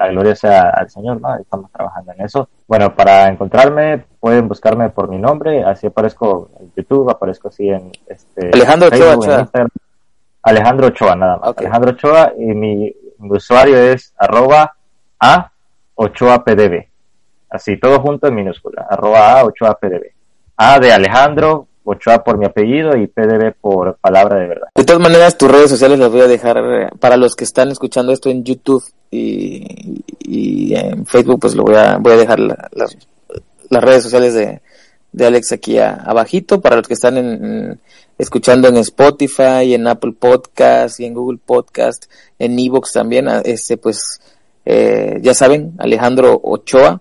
La 0.00 0.08
gloria 0.08 0.34
sea 0.34 0.70
al 0.70 0.90
Señor, 0.90 1.20
¿no? 1.20 1.36
Estamos 1.36 1.70
trabajando 1.70 2.12
en 2.12 2.24
eso. 2.24 2.48
Bueno, 2.66 2.94
para 2.94 3.28
encontrarme 3.28 4.04
pueden 4.18 4.48
buscarme 4.48 4.88
por 4.90 5.08
mi 5.08 5.18
nombre, 5.18 5.62
así 5.62 5.86
aparezco 5.86 6.50
en 6.58 6.72
YouTube, 6.74 7.10
aparezco 7.10 7.48
así 7.48 7.68
en 7.68 7.92
este 8.06 8.50
Alejandro 8.52 8.88
Ochoa, 8.88 8.98
Facebook, 8.98 9.24
en 9.24 9.30
Ochoa. 9.30 9.40
Instagram. 9.40 9.68
Alejandro 10.42 10.86
Ochoa, 10.86 11.16
nada 11.16 11.36
más. 11.36 11.54
Alejandro 11.58 11.90
Ochoa 11.90 12.32
y 12.38 12.46
mi 12.46 12.94
mi 13.20 13.36
usuario 13.36 13.76
es 13.76 14.14
arroba 14.16 14.74
a 15.18 15.52
8apdb. 15.94 16.86
Así, 17.50 17.76
todo 17.76 18.00
junto 18.00 18.28
en 18.28 18.34
minúscula, 18.34 18.86
arroba 18.88 19.40
a 19.40 19.44
8apdb. 19.44 20.12
A 20.56 20.78
de 20.78 20.92
Alejandro, 20.92 21.66
Ochoa 21.84 22.22
por 22.22 22.36
mi 22.38 22.44
apellido 22.46 22.96
y 22.96 23.06
PDB 23.06 23.52
por 23.60 23.96
palabra 23.96 24.36
de 24.38 24.48
verdad. 24.48 24.68
De 24.74 24.84
todas 24.84 25.00
maneras, 25.02 25.36
tus 25.38 25.50
redes 25.50 25.70
sociales 25.70 25.98
las 25.98 26.10
voy 26.10 26.20
a 26.20 26.26
dejar 26.28 26.58
eh, 26.58 26.88
para 26.98 27.16
los 27.16 27.34
que 27.34 27.44
están 27.44 27.70
escuchando 27.70 28.12
esto 28.12 28.28
en 28.30 28.44
YouTube 28.44 28.84
y, 29.10 30.02
y 30.20 30.74
en 30.74 31.06
Facebook, 31.06 31.40
pues 31.40 31.54
lo 31.54 31.64
voy 31.64 31.74
a, 31.76 31.96
voy 31.98 32.12
a 32.12 32.16
dejar 32.16 32.38
la- 32.40 32.68
las, 32.72 32.96
redes 33.82 34.02
sociales 34.02 34.34
de, 34.34 34.60
de 35.12 35.26
Alex 35.26 35.52
aquí 35.52 35.78
abajito. 35.78 36.60
Para 36.60 36.76
los 36.76 36.86
que 36.86 36.94
están 36.94 37.16
en, 37.16 37.80
escuchando 38.18 38.68
en 38.68 38.76
Spotify, 38.78 39.74
en 39.74 39.86
Apple 39.86 40.12
Podcast 40.18 41.00
y 41.00 41.06
en 41.06 41.14
Google 41.14 41.38
Podcast, 41.44 42.06
en 42.38 42.58
Evox 42.58 42.92
también, 42.92 43.28
este 43.44 43.76
pues 43.76 44.20
eh, 44.64 45.18
ya 45.22 45.34
saben, 45.34 45.74
Alejandro 45.78 46.38
Ochoa. 46.42 47.00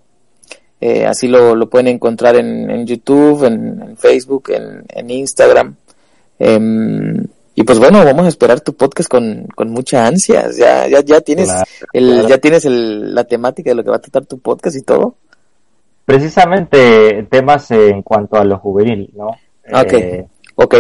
Eh, 0.82 1.06
así 1.06 1.28
lo, 1.28 1.56
lo 1.56 1.70
pueden 1.70 1.88
encontrar 1.88 2.36
en, 2.38 2.70
en 2.70 2.86
YouTube, 2.86 3.44
en, 3.46 3.82
en 3.82 3.98
Facebook, 3.98 4.50
en, 4.52 4.84
en 4.88 5.10
Instagram. 5.10 5.76
Em, 6.40 7.26
y 7.56 7.64
pues 7.64 7.80
bueno, 7.80 8.04
vamos 8.06 8.26
a 8.26 8.30
esperar 8.30 8.62
tu 8.62 8.74
podcast 8.74 9.10
con, 9.10 9.46
con 9.56 9.70
mucha 9.72 10.06
ansias. 10.08 10.56
Ya, 10.56 10.88
ya, 10.88 11.02
ya 11.02 11.20
tienes 11.22 11.48
Claro, 11.50 11.66
el, 11.94 12.10
claro. 12.14 12.28
ya 12.30 12.38
tienes 12.38 12.66
el, 12.66 13.14
la 13.14 13.26
temática 13.26 13.72
de 13.72 13.76
lo 13.76 13.84
que 13.84 13.90
va 13.90 13.98
a 13.98 14.02
tratar 14.02 14.26
tu 14.26 14.40
podcast 14.40 14.78
y 14.78 14.82
todo. 14.84 15.16
Precisamente 16.06 17.28
temas 17.30 17.70
en 17.72 18.02
cuanto 18.02 18.38
a 18.38 18.44
lo 18.44 18.58
juvenil, 18.58 19.12
¿no? 19.16 19.28
Ok. 19.72 19.94
Eh, 19.94 20.28
Ok. 20.56 20.76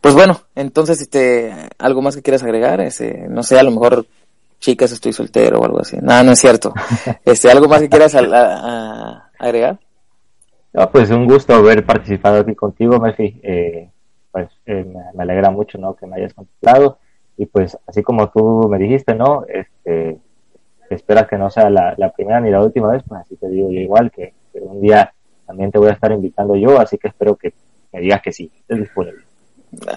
Pues 0.00 0.14
bueno, 0.14 0.40
entonces, 0.54 1.00
este, 1.00 1.52
algo 1.78 2.02
más 2.02 2.14
que 2.14 2.22
quieras 2.22 2.42
agregar, 2.42 2.80
este, 2.82 3.26
no 3.28 3.42
sé, 3.42 3.58
a 3.58 3.62
lo 3.62 3.70
mejor 3.70 4.06
chicas 4.66 4.90
estoy 4.90 5.12
soltero 5.12 5.60
o 5.60 5.64
algo 5.64 5.80
así. 5.80 5.96
No, 6.02 6.22
no 6.24 6.32
es 6.32 6.38
cierto. 6.40 6.72
Este, 7.24 7.50
algo 7.50 7.68
más 7.68 7.80
que 7.80 7.88
quieras 7.88 8.14
al- 8.16 8.34
a- 8.34 8.56
a- 8.56 9.30
agregar. 9.38 9.78
no, 10.72 10.90
pues 10.90 11.10
un 11.10 11.26
gusto 11.26 11.54
haber 11.54 11.84
participado 11.86 12.40
aquí 12.40 12.54
contigo, 12.54 12.98
Murphy. 12.98 13.40
Eh, 13.42 13.88
pues 14.32 14.48
eh, 14.66 14.84
me, 15.14 15.22
alegra 15.22 15.50
mucho, 15.50 15.78
¿no? 15.78 15.94
Que 15.94 16.06
me 16.06 16.16
hayas 16.16 16.34
contemplado. 16.34 16.98
Y 17.38 17.46
pues 17.46 17.78
así 17.86 18.02
como 18.02 18.28
tú 18.30 18.66
me 18.68 18.78
dijiste, 18.78 19.14
¿no? 19.14 19.44
Este, 19.48 20.18
esperas 20.90 21.28
que 21.28 21.36
no 21.38 21.48
sea 21.50 21.70
la, 21.70 21.94
la 21.96 22.10
primera 22.12 22.40
ni 22.40 22.50
la 22.50 22.62
última 22.62 22.90
vez, 22.90 23.02
pues 23.08 23.20
así 23.20 23.36
te 23.36 23.48
digo 23.48 23.70
yo 23.70 23.78
igual, 23.80 24.10
que, 24.10 24.34
que 24.52 24.58
un 24.60 24.80
día 24.80 25.12
también 25.46 25.70
te 25.70 25.78
voy 25.78 25.88
a 25.90 25.92
estar 25.92 26.10
invitando 26.12 26.56
yo, 26.56 26.78
así 26.80 26.98
que 26.98 27.08
espero 27.08 27.36
que 27.36 27.52
me 27.92 28.00
digas 28.00 28.20
que 28.22 28.32
sí, 28.32 28.50
estés 28.60 28.78
disponible. 28.80 29.22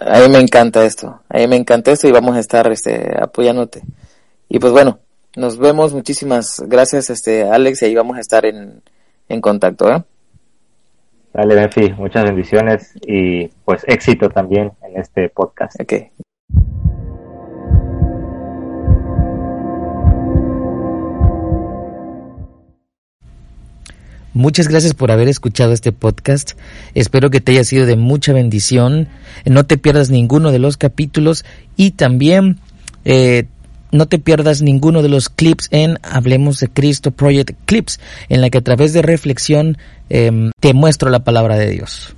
A 0.02 0.20
mí 0.20 0.30
me 0.30 0.40
encanta 0.40 0.84
esto, 0.84 1.22
a 1.30 1.38
mí 1.38 1.48
me 1.48 1.56
encanta 1.56 1.92
esto 1.92 2.08
y 2.08 2.12
vamos 2.12 2.36
a 2.36 2.40
estar 2.40 2.70
este, 2.72 3.12
apoyándote. 3.22 3.82
Y 4.50 4.58
pues 4.58 4.74
bueno, 4.74 5.00
nos 5.36 5.60
vemos, 5.60 5.94
muchísimas 5.94 6.64
gracias 6.66 7.12
este 7.12 7.44
Alex 7.44 7.84
y 7.84 7.86
ahí 7.86 7.96
vamos 7.96 8.18
a 8.18 8.20
estar 8.20 8.46
en, 8.48 8.82
en 9.30 9.42
contacto, 9.42 9.90
¿eh? 9.92 10.04
Dale, 11.32 11.54
Benfi, 11.54 11.94
muchas 11.94 12.24
bendiciones 12.24 12.94
y 13.06 13.48
pues 13.64 13.84
éxito 13.88 14.30
también 14.30 14.72
en 14.82 15.00
este 15.00 15.30
podcast. 15.30 15.80
Ok. 15.80 15.94
Muchas 24.34 24.68
gracias 24.68 24.96
por 24.96 25.12
haber 25.12 25.28
escuchado 25.28 25.74
este 25.74 25.92
podcast. 25.92 26.54
Espero 26.96 27.30
que 27.30 27.42
te 27.42 27.52
haya 27.52 27.64
sido 27.64 27.86
de 27.86 27.98
mucha 27.98 28.34
bendición. 28.34 29.10
No 29.46 29.66
te 29.66 29.78
pierdas 29.78 30.10
ninguno 30.10 30.52
de 30.52 30.60
los 30.60 30.78
capítulos 30.78 31.46
y 31.76 31.92
también 31.92 32.60
eh, 33.06 33.48
no 33.92 34.08
te 34.08 34.20
pierdas 34.20 34.62
ninguno 34.62 35.02
de 35.02 35.10
los 35.10 35.30
clips 35.30 35.68
en 35.72 36.00
Hablemos 36.04 36.60
de 36.60 36.70
Cristo 36.70 37.12
Project 37.12 37.52
Clips, 37.66 38.00
en 38.30 38.42
la 38.42 38.50
que 38.50 38.60
a 38.60 38.64
través 38.64 38.94
de 38.94 39.02
reflexión 39.02 39.78
em, 40.10 40.52
te 40.60 40.74
muestro 40.74 41.10
la 41.10 41.24
palabra 41.24 41.56
de 41.56 41.70
Dios. 41.70 42.16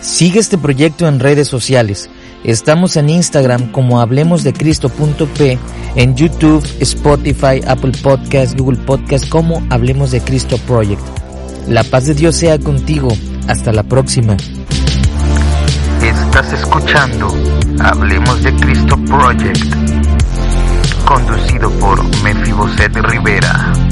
Sigue 0.00 0.40
este 0.40 0.58
proyecto 0.58 1.06
en 1.08 1.20
redes 1.20 1.48
sociales. 1.48 2.08
Estamos 2.42 2.96
en 2.96 3.10
Instagram 3.10 3.70
como 3.70 4.00
Hablemos 4.00 4.44
de 4.44 4.52
Cristo.p, 4.52 5.58
en 5.96 6.16
YouTube, 6.16 6.66
Spotify, 6.80 7.60
Apple 7.66 7.92
Podcast, 8.02 8.58
Google 8.58 8.78
Podcast 8.78 9.28
como 9.28 9.62
Hablemos 9.68 10.10
de 10.10 10.20
Cristo 10.22 10.56
Project. 10.66 11.02
La 11.68 11.84
paz 11.84 12.06
de 12.06 12.14
Dios 12.14 12.36
sea 12.36 12.58
contigo. 12.58 13.08
Hasta 13.46 13.72
la 13.72 13.82
próxima. 13.82 14.36
Estás 16.02 16.52
escuchando 16.52 17.28
Hablemos 17.80 18.42
de 18.42 18.54
Cristo 18.54 18.96
Project, 19.04 19.99
conducido 21.10 21.68
por 21.80 22.00
Mefiboset 22.22 22.94
Rivera. 22.94 23.89